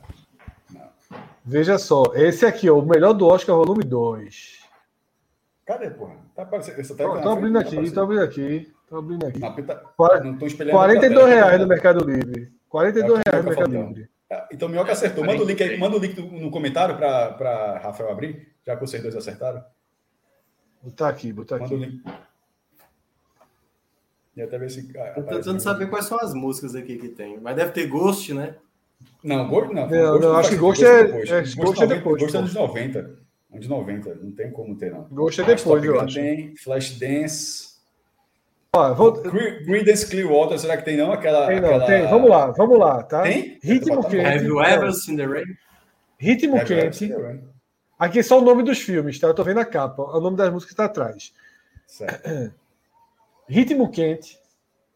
[1.45, 4.58] Veja só, esse aqui, ó, o melhor do Oscar Volume 2.
[5.69, 6.15] Cadê, porra?
[6.35, 6.77] Tá aparecendo.
[6.77, 8.73] Tá, tá tô tá tá abrindo aqui, tá tô abrindo aqui.
[8.87, 9.39] Tô abrindo aqui.
[9.39, 9.83] Não, tá...
[10.23, 10.75] Não tô espelhando.
[10.75, 12.51] 42 reais no Mercado Livre.
[12.67, 14.09] 42 é reais no Mercado Livre.
[14.51, 15.23] Então, Minhoca acertou.
[15.23, 18.99] Manda o link aí, manda o link no comentário para Rafael abrir, já que vocês
[19.03, 19.63] dois acertaram.
[20.81, 21.65] Botar aqui, botar aqui.
[21.65, 22.03] Manda o link.
[24.37, 24.91] E até ver se.
[25.15, 27.39] Eu tô tentando saber quais são as músicas aqui que tem.
[27.39, 28.55] Mas deve ter Ghost, né?
[29.23, 29.87] Não, Ghost não.
[29.91, 31.29] Eu acho que Ghost, é-, é, depois.
[31.29, 32.21] É, Ghost, é depois.
[32.23, 33.28] Ghost é dos 90.
[33.51, 35.07] Um de 90, não tem como ter, não.
[35.09, 36.15] Ghost é ah, depois, eu acho.
[36.15, 37.69] Tem, Flashdance.
[38.73, 39.13] Ó, vou...
[39.23, 41.11] Creedence Clearwater, será que tem não?
[41.11, 41.47] Aquela.
[41.47, 41.85] Tem, não, aquela...
[41.87, 42.07] tem.
[42.07, 43.23] Vamos lá, vamos lá, tá?
[43.23, 43.57] Tem?
[43.63, 44.25] Ritmo quente.
[44.25, 45.57] Have you ever seen the rain?
[46.19, 47.11] Ritmo Have quente.
[47.11, 47.43] Rain?
[47.97, 49.27] Aqui é só o nome dos filmes, tá?
[49.27, 50.03] Eu tô vendo a capa.
[50.03, 51.33] É o nome das músicas tá atrás.
[51.87, 52.53] Certo.
[53.49, 54.37] Ritmo quente.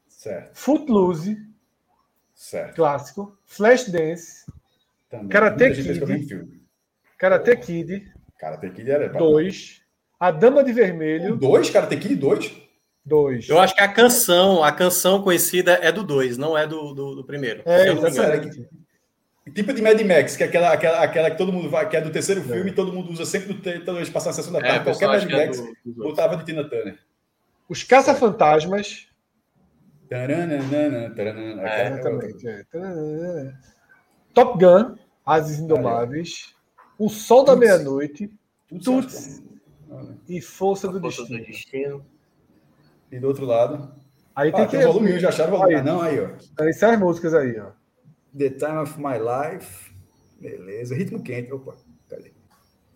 [0.08, 0.56] Certo.
[0.56, 1.38] Footloose.
[2.36, 2.76] Certo.
[2.76, 3.38] Clássico.
[3.46, 4.46] Flashdance.
[5.30, 6.62] Karate Kid.
[7.18, 8.14] Karate Kid.
[8.40, 9.08] Karate Kid era.
[9.10, 9.82] 2,
[10.20, 12.52] A Dama de O Vermelho dois, Karate Kid 2?
[13.06, 13.50] 2.
[13.50, 17.16] Eu acho que a canção, a canção conhecida é do 2, não é do, do,
[17.16, 17.62] do primeiro.
[17.66, 18.02] É, eu não.
[19.54, 22.02] Tipo de Mad Max, que é aquela, aquela, aquela que todo mundo vai, que é
[22.02, 23.54] do terceiro filme e todo mundo usa sempre
[23.94, 24.80] vez que passar a sessão da É, tarde.
[24.80, 26.98] o qualquer Mad que é Max do- botava de Tina Turner.
[27.68, 29.08] Os Caça-Fantasmas.
[30.10, 32.02] Taranana, taranana, aquela é
[32.78, 33.54] é.
[34.34, 34.96] Top Gun,
[35.26, 36.54] Ases Indomáveis,
[37.06, 37.56] O Sol da.
[37.56, 38.30] Meia-Noite
[38.84, 39.42] Tuts.
[40.28, 41.46] e Força do Força do Destino.
[41.46, 42.06] Destino.
[43.12, 43.92] E do outro lado.
[44.36, 44.86] Aí Ah, tem tem que.
[44.86, 45.76] o volume 1, já acharam o volume.
[45.76, 45.80] Aí.
[45.82, 46.30] Ah, não, aí, ó.
[46.64, 47.68] Aí são as músicas aí, ó.
[48.38, 49.94] The Time of My Life.
[50.40, 50.96] Beleza.
[50.96, 51.52] Ritmo quente.
[51.54, 51.76] Opa,
[52.10, 52.32] cadê?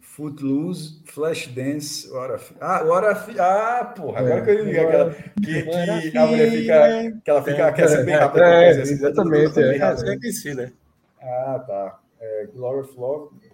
[0.01, 4.41] Footloose, Flashdance, Hora Ah, Hora Ah, porra, agora É.
[4.43, 5.11] que eu liguei aquela.
[5.13, 7.21] Que, que a mulher fica.
[7.23, 7.71] Que ela fica.
[7.73, 8.45] Quer ser bem rápida.
[8.45, 9.77] É, exatamente, é.
[9.77, 9.85] rápida.
[9.85, 10.73] Essa eu conheci, né?
[11.21, 11.99] Ah, tá.
[12.19, 13.35] É, Glory of Love.
[13.43, 13.46] Eu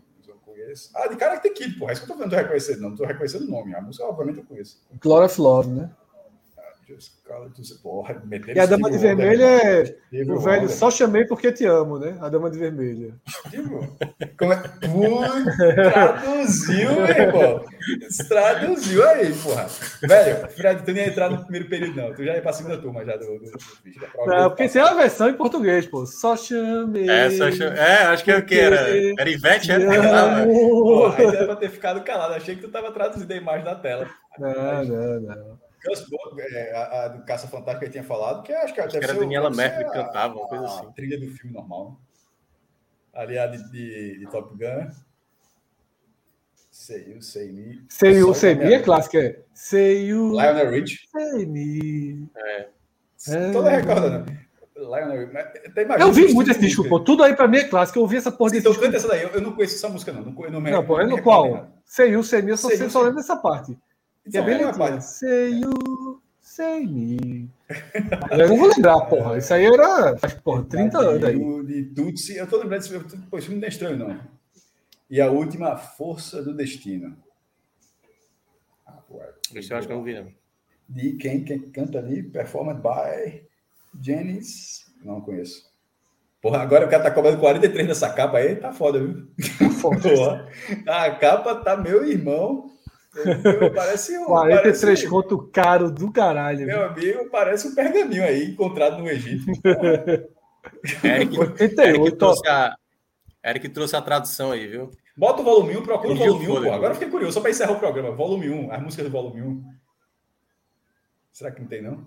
[0.73, 0.89] conheço.
[0.95, 1.91] Ah, de cara que tem Kid, porra.
[1.91, 2.95] É isso que eu tô falando, tô reconhecendo, não.
[2.95, 3.75] Tô reconhecendo o nome.
[3.75, 4.81] A música, obviamente, eu conheço.
[4.99, 5.89] Glory of Love, né?
[7.81, 8.21] Porra,
[8.53, 9.85] E a Dama de Vermelho é.
[9.85, 10.75] Stevie O velho Wonder.
[10.75, 12.17] só chamei porque te amo, né?
[12.21, 13.15] A Dama de Vermelho.
[13.49, 13.87] Tipo,
[14.37, 14.57] como é?
[14.57, 17.65] Pô, traduziu, meu irmão.
[18.27, 19.67] Traduziu aí, porra.
[20.01, 22.13] Velho, Fred, tu nem ia entrar no primeiro período, não.
[22.13, 24.35] Tu já ia pra segunda turma já do, do, do bicho da prova.
[24.35, 26.05] Não, porque tem a versão em português, pô.
[26.05, 27.09] Só chamei.
[27.09, 28.75] É, só cho- é, acho que é o que era.
[29.19, 30.45] Era Ivete, te era?
[30.45, 32.33] Porra, aí era pra ter ficado calado.
[32.33, 34.07] Achei que tu tava traduzindo a imagem da tela.
[34.39, 35.62] Não, não, não.
[35.85, 38.81] Gus Bo- é, a, a do Caça Fantasma que eu tinha falado, que acho que,
[38.87, 40.91] que era Daniela Mercury que a- cantava, uma coisa a assim.
[40.91, 41.91] trilha do filme normal.
[41.91, 41.97] né?
[43.21, 44.89] Ali a de, de, de Top Gun.
[46.71, 47.85] Sei, eu sei me.
[47.87, 49.39] Sei Só o o Sei nome Me é é- clássico, é.
[49.53, 51.07] Sei o Lionel Rich.
[51.11, 52.27] Sei Me.
[52.35, 52.67] É.
[53.51, 54.39] Toda recorda, né?
[54.75, 55.29] Lionel
[55.67, 56.99] até Eu vi muito esse disco, pô.
[56.99, 57.99] Tudo aí pra mim é clássico.
[57.99, 58.85] Eu ouvi essa porra Sim, desse Então disco.
[58.85, 59.21] canta essa daí.
[59.21, 60.23] Eu, eu não conheço essa música, não.
[60.23, 61.51] Não, eu não, me- Não, pô, é no qual?
[61.53, 61.71] nada.
[61.85, 63.77] Sei o Sei Me, eu só, Sei só lembro dessa parte.
[64.25, 64.71] E é bem é, lentinha.
[64.71, 65.05] rapaz.
[65.05, 67.49] Sei o Sei Me.
[68.31, 69.37] Eu não vou lembrar, porra.
[69.37, 71.65] Isso aí era, faz, porra, 30 de, anos aí.
[71.65, 72.35] De Tutsi.
[72.35, 73.27] Eu tô lembrando desse filme.
[73.29, 74.19] Pô, esse filme não é estranho, não.
[75.09, 77.17] E a última, Força do Destino.
[78.85, 80.27] Ah, pô, é- Isso eu acho que eu não vi, não.
[80.87, 82.21] De quem, quem canta ali?
[82.21, 83.47] Performed by
[84.01, 84.85] Janice.
[85.03, 85.71] Não conheço.
[86.41, 89.27] Porra, agora o cara tá cobrando 43 nessa capa aí, tá foda, viu?
[89.81, 90.47] Porra,
[90.87, 92.69] a capa tá meu irmão.
[93.75, 94.25] Parece um.
[94.25, 96.65] 43 parece, conto caro do caralho.
[96.65, 99.45] Meu amigo, parece um pergaminho aí encontrado no Egito.
[101.03, 102.75] Eric, 88, Eric, trouxe a,
[103.43, 104.89] Eric trouxe a tradução aí, viu?
[105.15, 106.73] Bota o volume 1, procura o volume 1, pô.
[106.73, 108.11] Agora eu fiquei curioso, só para encerrar o programa.
[108.11, 109.63] Volume 1, as músicas do volume 1.
[111.31, 112.05] Será que não tem, não?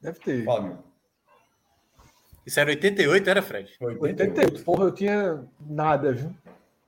[0.00, 0.44] Deve ter.
[0.44, 0.78] Fala, meu.
[2.44, 3.76] Isso era 88, era, Fred?
[3.80, 4.64] 88.
[4.64, 6.34] Porra, eu tinha nada, viu?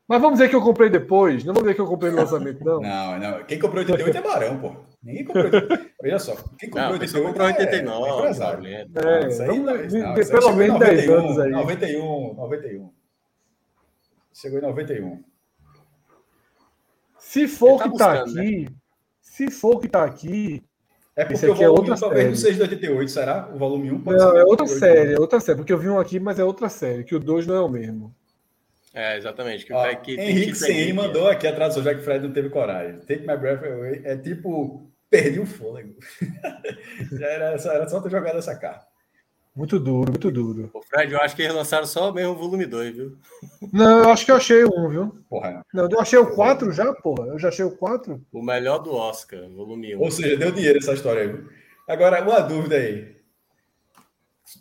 [0.06, 1.44] Mas vamos dizer que eu comprei depois.
[1.44, 2.80] Não vamos dizer que eu comprei no lançamento, não.
[2.82, 3.44] Não, não.
[3.44, 4.76] Quem comprou 88 é barão, pô.
[5.02, 5.90] Ninguém comprou 88.
[6.02, 6.34] Veja só.
[6.58, 8.06] Quem comprou Não, a 88 pessoa comprou é- 89.
[8.10, 8.58] É empresário.
[8.62, 9.08] 90.
[9.08, 10.78] É, Isso aí, vamos não, de- isso não, de- isso aí pelo chegou em menos
[10.80, 11.50] 10 91, anos aí.
[11.50, 12.90] 91, 91.
[14.34, 15.22] Chegou em 91.
[17.18, 18.68] Se for tá que tá buscando, aqui,
[19.20, 20.62] se for que tá aqui,
[21.16, 23.48] É porque o aqui é outra 1 talvez não seja de 88, será?
[23.54, 24.78] O volume 1 pode não, ser é de outra 88.
[24.78, 27.18] série, é outra série, porque eu vi um aqui, mas é outra série, que o
[27.20, 28.14] 2 não é o mesmo.
[28.94, 29.66] É, exatamente.
[29.66, 33.00] Que, Ó, que, Henrique mandou aqui a tradução, já que o Fred não teve coragem.
[33.00, 35.96] Take my breath away é tipo, perdi o fôlego.
[37.18, 38.86] já era, só- era só ter jogado essa carta.
[39.56, 40.70] Muito duro, muito duro.
[40.72, 43.18] Ô, Fred, eu acho que eles lançaram só mesmo o volume 2, viu?
[43.72, 45.16] Não, eu acho que eu achei um, viu?
[45.28, 45.62] Porra.
[45.72, 47.28] Não, eu achei o 4 já, porra.
[47.28, 48.20] Eu já achei o 4.
[48.32, 50.00] O melhor do Oscar, volume 1.
[50.00, 51.28] Ou seja, deu dinheiro essa história aí.
[51.28, 51.48] viu?
[51.88, 53.14] Agora, uma dúvida aí.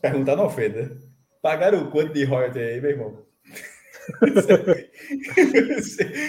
[0.02, 0.82] Perguntar não ofenda.
[0.84, 0.98] né?
[1.42, 3.26] Pagaram o quanto de royalty aí, meu irmão?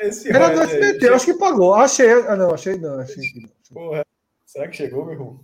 [0.00, 1.74] Esse Era do SBT, eu acho que pagou.
[1.74, 2.10] Achei.
[2.12, 3.00] Ah, não, achei não.
[3.00, 3.48] Achei que não.
[3.72, 4.04] Porra,
[4.44, 5.40] será que chegou, meu irmão?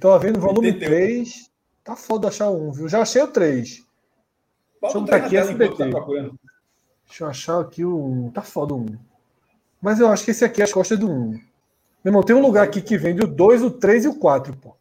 [0.00, 0.90] Tô vendo o volume 88.
[0.90, 1.50] 3.
[1.84, 2.88] Tá foda achar um, viu?
[2.88, 3.84] Já achei o 3.
[4.80, 5.90] Bota eu o botar aqui SBT.
[5.90, 6.00] tá.
[7.06, 8.30] Deixa eu achar aqui o 1.
[8.32, 8.86] Tá foda o 1.
[9.80, 11.30] Mas eu acho que esse aqui é as costas do 1.
[11.30, 11.40] Meu
[12.06, 14.74] irmão, tem um lugar aqui que vende o 2, o 3 e o 4, pô.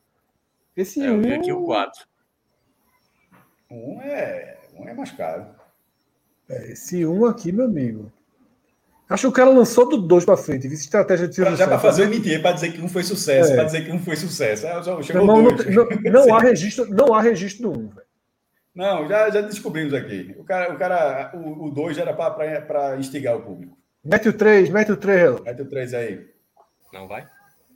[0.75, 1.21] Esse É, eu 1.
[1.21, 2.07] vi aqui o 4.
[3.75, 5.45] Um é, um é mais caro.
[6.49, 8.11] É, esse 1 aqui, meu amigo.
[9.09, 10.67] Acho que o cara lançou do 2 pra frente.
[10.67, 10.73] Viu?
[10.77, 13.55] Estratégia de já para fazer o mentir, para dizer que um foi sucesso, É.
[13.55, 14.65] para dizer que um foi sucesso.
[14.67, 15.75] Ah, já Meu chegou não, dois.
[15.75, 18.05] não, não há registro, não há registro do 1, velho.
[18.73, 20.35] Não, já, já descobrimos aqui.
[20.39, 23.77] O cara, o cara, o 2 era para instigar o público.
[24.03, 25.43] Mete o 3, mete o 3, Hello.
[25.43, 26.27] Mete o 3 aí.
[26.91, 27.27] Não vai?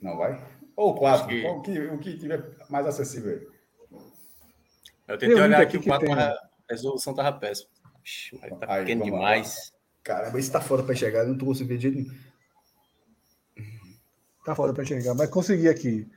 [0.02, 0.42] Não vai?
[0.76, 3.46] Ou o 4, Acho que- o, que, o que tiver mais acessível aí.
[5.10, 6.34] Eu tentei Tem olhar aqui o 4, que mas tem.
[6.34, 6.38] a
[6.70, 7.68] resolução tava péssima.
[8.04, 9.18] Ixi, mas tá Aí, pequeno vamos lá.
[9.20, 9.72] demais.
[10.02, 12.30] Caramba, isso tá foda para chegar, eu não tô conseguindo ver de jeito nenhum.
[14.44, 16.08] Tá foda pra enxergar, mas consegui aqui.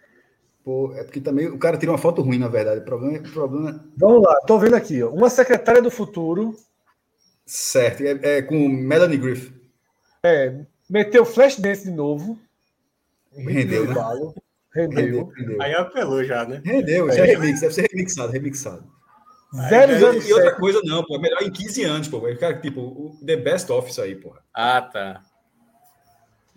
[0.64, 2.80] Pô, é porque também o cara tira uma foto ruim, na verdade.
[2.80, 5.10] O problema, o problema Vamos lá, tô vendo aqui, ó.
[5.10, 6.56] Uma secretária do futuro
[7.46, 9.54] Certo, é, é com Melanie Griffith.
[10.24, 12.40] é, meteu flash dance de novo.
[13.36, 14.34] Rendeu, de né?
[14.74, 14.98] Rendeu.
[15.06, 15.62] Rendeu, rendeu.
[15.62, 16.62] Aí apelou já, né?
[16.66, 18.92] Rendeu, já é remix, deve ser remixado, remixado.
[19.70, 22.22] Zero, E, zero, e outra coisa, não, pô, é melhor em 15 anos, pô.
[22.40, 24.42] Cara, tipo, o The Best of isso aí, porra.
[24.54, 25.22] Ah, tá.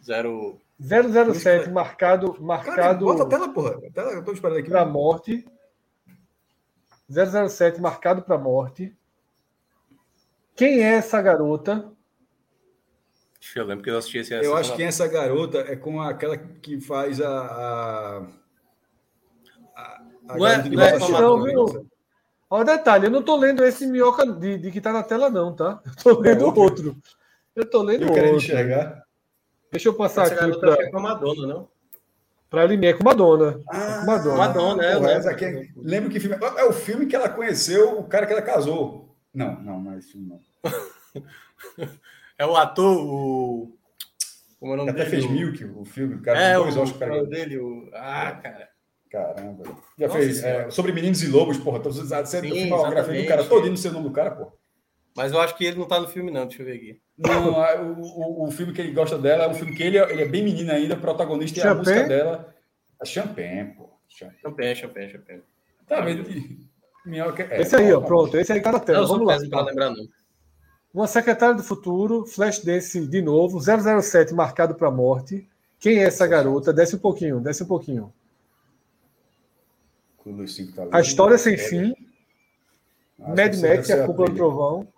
[0.02, 0.58] Zero.
[0.80, 3.78] 007 marcado, Cara, marcado bota a tela, porra.
[3.86, 4.70] A tela, eu tô esperando aqui.
[4.70, 5.46] para morte.
[7.08, 8.96] 007 marcado para morte.
[10.54, 11.92] Quem é essa garota?
[13.46, 16.36] Deixa eu lembrar que eu assisti esse Eu acho que essa garota é com aquela
[16.36, 17.28] que faz a.
[17.30, 18.22] a,
[19.76, 21.78] a, a Não é- não é Bota com a Chico, Madonna.
[21.78, 21.86] né?
[22.50, 25.54] Ó, detalhe, eu não tô lendo esse minhoca de, de que tá na tela, não,
[25.54, 25.80] tá?
[25.84, 26.62] Eu tô lendo outro.
[26.62, 26.96] outro.
[27.54, 28.44] Eu tô lendo Eu querendo outro.
[28.44, 29.02] enxergar.
[29.70, 31.68] Deixa eu passar Essa aqui que é com a Madonna, não?
[32.50, 33.60] pra Limeia com Madonna.
[33.68, 34.36] Ah, Madonna.
[34.38, 35.12] Madonna, é, porra, né?
[35.14, 36.36] essa aqui é- Lembro que filme.
[36.56, 39.14] É o filme que ela conheceu o cara que ela casou.
[39.34, 40.40] Não, não, não é esse filme, não.
[42.38, 43.76] É o ator, o.
[44.58, 45.10] Como é o nome Até dele?
[45.10, 47.22] fez Milk, o filme, o cara É, com o, dois Oscars.
[47.22, 47.90] o dele, o.
[47.94, 48.68] Ah, cara.
[49.10, 49.64] Caramba.
[49.98, 51.80] Já Nossa fez é, sobre meninos e lobos, porra.
[51.80, 53.28] Tô dizendo, você Sim, filmografia do exatamente.
[53.28, 54.52] cara todinho no seu nome do cara, porra.
[55.16, 56.46] Mas eu acho que ele não tá no filme, não.
[56.46, 57.00] Deixa eu ver aqui.
[57.16, 59.96] Não, a- o, o, o filme que ele gosta dela é um filme que ele,
[59.98, 61.90] é- ele é bem menino ainda, protagonista é a Champagne?
[61.96, 62.54] música dela.
[63.00, 63.88] A Champagne, pô.
[64.08, 64.40] Champagne.
[64.42, 65.42] Champagne, champagne, champagne.
[65.86, 66.24] Tá vendo?
[67.06, 68.36] Minhoca é- Esse aí, ó, pronto.
[68.36, 69.06] Esse aí tá na Não, tela.
[69.06, 69.48] sou Vamos lá.
[69.48, 70.04] pra lembrar, não.
[70.96, 75.46] Uma secretária do futuro, flash dance de novo, 007 marcado para morte.
[75.78, 76.72] Quem é essa garota?
[76.72, 78.10] Desce um pouquinho, desce um pouquinho.
[80.74, 80.88] Tá.
[80.90, 81.94] A história sem fim,
[83.20, 84.36] Acho Mad Max e a Cúpula do.
[84.36, 84.88] Trovão.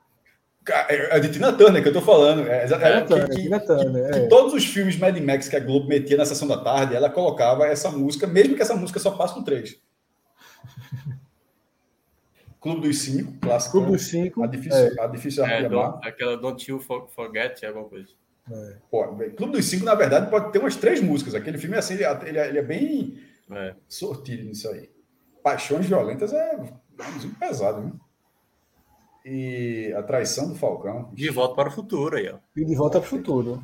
[0.89, 2.47] É a de Tina Turner que eu tô falando.
[2.47, 4.27] É, é, Turner, que- Turner, que é.
[4.29, 7.67] todos os filmes Mad Max que a Globo metia na sessão da tarde, ela colocava
[7.67, 9.77] essa música, mesmo que essa música só passe no 3.
[12.61, 13.73] Clube dos Cinco, clássico.
[13.73, 13.97] Clube né?
[13.97, 14.43] dos Cinco.
[14.43, 18.09] A difícil, a difícil É, de don't- aquela Don't You For- Forget, alguma coisa.
[18.91, 19.07] Pô,
[19.37, 21.35] Clube dos Cinco, na verdade, pode ter umas três músicas.
[21.35, 23.19] Aquele filme, assim, ele, ele é, ele é bem
[23.51, 23.75] É.
[23.87, 24.91] sortido nisso aí.
[25.43, 28.01] Paixões Violentas é um músico pesado, viu?
[29.25, 31.11] e A Traição do Falcão.
[31.13, 32.39] De volta para o futuro aí, ó.
[32.57, 33.63] E de volta para o futuro.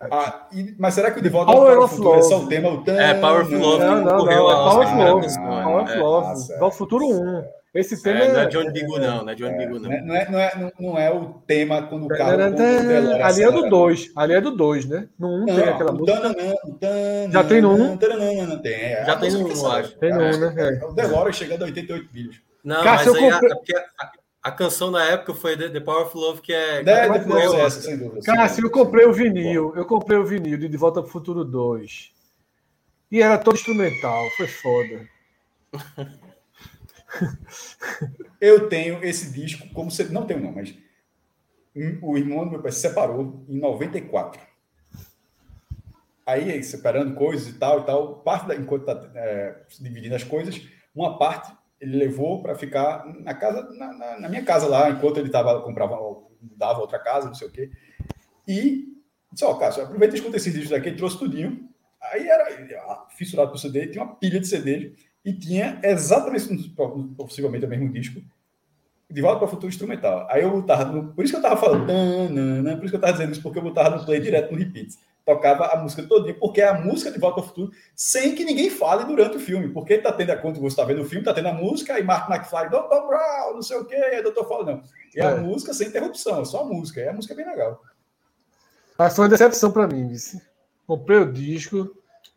[0.00, 2.44] Ah, e- mas será que o De Volta Power para o Futuro é só Love.
[2.44, 2.68] o tema?
[2.70, 3.84] O tan, É, Power of Love.
[3.84, 4.30] Não, não, não.
[4.30, 5.26] É ao Power of Love.
[5.26, 5.62] né?
[5.64, 5.96] Power of É.
[5.96, 6.52] Love.
[6.60, 7.44] Ah, Futuro 1.
[7.74, 8.46] Esse tema É, não é é.
[8.46, 9.90] Johnny Bigu, não, não é Johnny Bigu, não.
[9.90, 12.30] Não é, não, é, não, é, é o tema quando o carro.
[12.30, 13.68] Ali é do acelera.
[13.70, 14.12] 2.
[14.16, 15.08] Ali é do 2, né?
[15.18, 16.36] No 1 tem Não, aquela música.
[17.30, 17.96] Já tem no um?
[17.98, 19.04] tananã, Tem, é.
[19.04, 19.80] Já tem no música um, que sai.
[19.82, 19.98] acho.
[19.98, 20.54] Tem no É, um, né?
[20.56, 20.78] É.
[20.82, 22.36] é O DeLorean chegando a 88 milhas.
[22.64, 23.40] Não, Cássio, mas eu aí
[24.46, 26.82] a, é canção na época foi The, The Power of Love, que é.
[26.82, 28.20] É, ao essa, sem dúvida.
[28.22, 29.72] Cássio, eu comprei o vinil.
[29.74, 32.12] Eu comprei o vinil de De Volta pro Futuro 2.
[33.10, 34.24] E era todo instrumental.
[34.36, 35.08] Foi foda.
[38.38, 40.04] Eu tenho esse disco, como você.
[40.04, 40.74] Não tenho, não, mas.
[42.02, 44.40] O irmão do meu pai se separou em 94.
[46.26, 50.60] Aí, separando coisas e tal e tal, parte da, enquanto tá é, dividindo as coisas,
[50.94, 55.18] uma parte ele levou para ficar na casa, na, na- na minha casa lá, enquanto
[55.18, 55.96] ele tava, comprava,
[56.40, 57.70] dava outra casa, não sei o quê.
[58.48, 58.88] E
[59.32, 61.68] disse, ó, Cássio, aproveita e escuta esses discos daqui, ele trouxe tudinho.
[62.12, 62.46] Aí era
[63.16, 64.92] fissurado por CD, tinha uma pilha de CDs
[65.24, 66.70] e tinha exatamente,
[67.16, 68.20] possivelmente o mesmo disco,
[69.10, 70.26] de volta para o futuro instrumental.
[70.30, 73.12] Aí eu botava, no, por isso que eu tava falando, por isso que eu tava
[73.12, 74.94] dizendo isso, porque eu botava no play direto no repeat.
[75.26, 78.44] Tocava a música todinha, porque é a música de volta para o futuro, sem que
[78.44, 81.04] ninguém fale durante o filme, porque tá tendo a conta que você está vendo o
[81.04, 83.06] filme, tá tendo a música, e Mark McFly, Dr.
[83.08, 84.44] Brown, não sei o quê, aí Dr.
[84.48, 84.82] Fala, não.
[85.16, 85.40] É a É.
[85.40, 87.82] música sem interrupção, é só a música, é a música bem legal.
[88.96, 90.40] Mas foi uma decepção pra mim, vice.
[90.86, 91.90] Comprei o disco.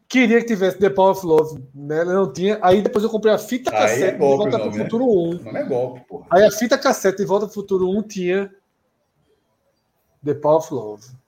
[0.07, 2.03] Queria que tivesse The Power of Love, né?
[2.03, 2.57] Não tinha.
[2.63, 4.77] Aí depois eu comprei a fita Aí cassete é de golpe Volta o pro nome,
[4.79, 4.83] né?
[4.85, 5.07] Futuro 1.
[5.09, 6.25] O nome é golpe, porra.
[6.31, 8.51] Aí a fita cassete de Volta pro Futuro 1 tinha
[10.25, 11.18] The Power of Love.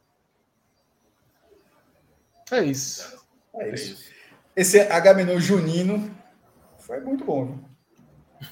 [2.52, 3.24] É isso.
[3.56, 4.04] É isso.
[4.56, 6.12] Esse Agamenon Junino
[6.80, 7.46] foi muito bom.
[7.46, 7.60] viu?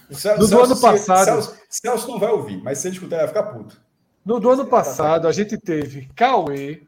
[0.18, 1.26] Celso, Do Celso- ano passado.
[1.26, 3.82] Celso, Celso não vai ouvir, mas se ele escutar, ele vai ficar puto.
[4.26, 6.84] No do ano passado, a gente teve Cauê,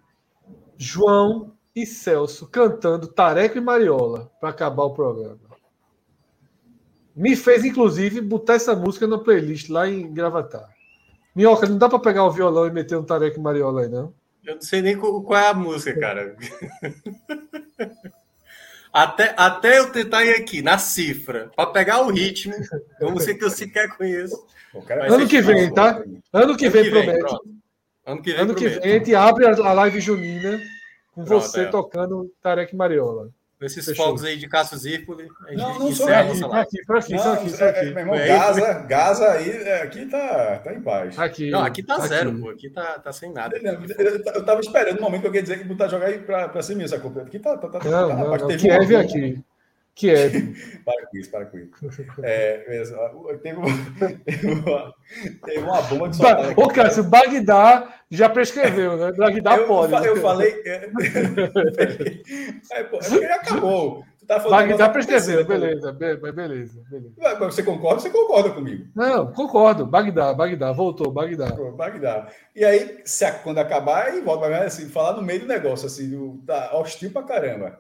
[0.78, 5.40] João e Celso cantando Tareco e Mariola para acabar o programa.
[7.16, 10.70] Me fez, inclusive, botar essa música na playlist lá em Gravatar.
[11.36, 14.14] Minhoca, não dá para pegar o violão e meter um Tareco e Mariola aí, não?
[14.46, 16.36] Eu não sei nem qual é a música, cara.
[18.94, 22.54] Até, até eu tentar ir aqui na cifra, para pegar o ritmo,
[23.00, 24.46] é uma música que eu sequer conheço.
[25.10, 26.04] Ano que vem, fácil, tá?
[26.34, 27.20] Ano que Ano vem, que vem, promete.
[27.20, 27.44] pronto.
[28.06, 30.60] Ano que vem, Ano que vem, a gente abre a live junina
[31.14, 31.66] com Pronto, você é.
[31.68, 33.30] tocando Tareco e Mariola.
[33.62, 34.06] Esses Fechou.
[34.06, 36.44] fogos aí de Cássio Zirpoli, Não, não sou Foi live.
[36.56, 37.86] aqui, foi aqui, Não, aqui, é, é, aqui.
[37.92, 41.20] meu irmão, Gaza, Gaza aí, é, aqui tá, tá em paz.
[41.20, 41.52] Aqui.
[41.52, 42.42] Não, aqui tá zero, aqui.
[42.42, 42.50] pô.
[42.50, 43.60] Aqui tá, tá sem nada.
[43.62, 46.18] Não, Eu, eu tava esperando o momento que eu ia dizer que botar jogar aí
[46.20, 46.96] pra, pra cima essa.
[46.96, 48.58] Aqui tá, tá, tá, Não, tá não, não.
[48.58, 49.08] Kiev uma- é
[49.92, 50.08] aqui.
[50.08, 50.82] Kiev.
[50.86, 52.06] Para com isso, para com isso.
[52.24, 52.98] É, mesmo,
[53.42, 53.68] teve, uma,
[55.46, 56.60] teve, uma, bomba de aqui.
[56.60, 59.12] Ô, Cássio, Bagdá já prescreveu, né?
[59.12, 59.94] Bagdá eu, pode.
[60.08, 60.22] eu né?
[60.22, 60.62] falei.
[60.66, 60.90] É,
[62.74, 64.04] é, pô, é ele acabou.
[64.18, 65.60] Tu tá falando Bagdá prescreveu, acontecendo.
[65.60, 67.14] beleza, be- mas beleza, beleza.
[67.18, 68.02] Mas Você concorda?
[68.02, 68.88] Você concorda comigo.
[68.96, 69.86] Não, concordo.
[69.86, 71.56] Bagdá, Bagdá, voltou, Bagdá.
[71.56, 72.28] Pô, Bagdá.
[72.56, 76.10] E aí, se quando acabar, aí volta mas assim, falar no meio do negócio, assim,
[76.10, 77.80] do, tá hostil pra caramba.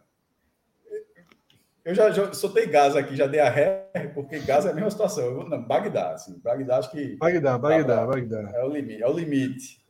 [1.83, 4.91] Eu já, já soltei gás aqui, já dei a ré, porque gás é a mesma
[4.91, 5.23] situação.
[5.25, 8.51] Eu, não, Bagdá, assim, Bagdá acho que Bagdá, Bagdá, Bagdá.
[8.53, 9.01] é o limite.
[9.03, 9.81] É o limite.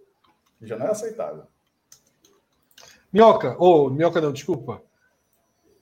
[0.62, 1.44] Já não é aceitável.
[3.12, 4.82] Minhoca, ou Minhoca não, desculpa.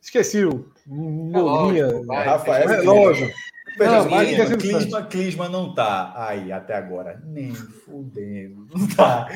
[0.01, 2.01] Esqueci o Molinha.
[2.05, 2.25] vai.
[2.25, 3.31] Rafael, É, lógico.
[3.77, 4.57] Veja, Não, mas Clisma, é.
[4.57, 7.21] Clisma, Clisma não tá aí até agora.
[7.23, 8.65] Nem fudendo.
[8.75, 9.29] Não tá.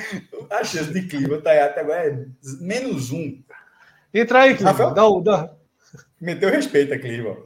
[0.50, 2.26] A chance de Clisma tá aí até agora é
[2.60, 3.42] menos um.
[4.14, 4.72] Entra aí, Clisma.
[4.72, 4.94] Rafael?
[4.94, 5.52] Dá, o- dá.
[6.24, 7.36] Meteu respeito a Clisma.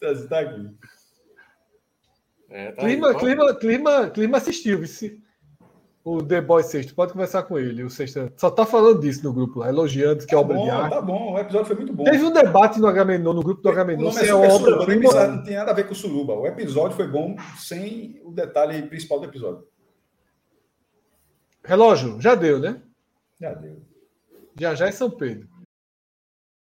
[0.00, 0.74] Você tá aqui.
[2.48, 3.14] É, tá aí, Clima, ó.
[3.14, 5.22] clima, clima, clima assistiu, vice.
[6.02, 6.94] O The Boy Sexto.
[6.94, 7.84] Pode conversar com ele.
[7.84, 10.64] O Sexta só tá falando disso no grupo lá, elogiando que é Tá obra bom,
[10.64, 10.90] de arte.
[10.94, 11.34] tá bom.
[11.34, 12.04] O episódio foi muito bom.
[12.04, 15.56] Teve um debate no Agamenon, no grupo do O Agamenon, é é Suruba, não, tem
[15.56, 16.32] nada a ver com Suruba.
[16.32, 19.68] O episódio foi bom sem o detalhe principal do episódio.
[21.62, 22.80] Relógio, já deu, né?
[23.38, 23.82] Já deu.
[24.58, 25.46] Já já é São Pedro.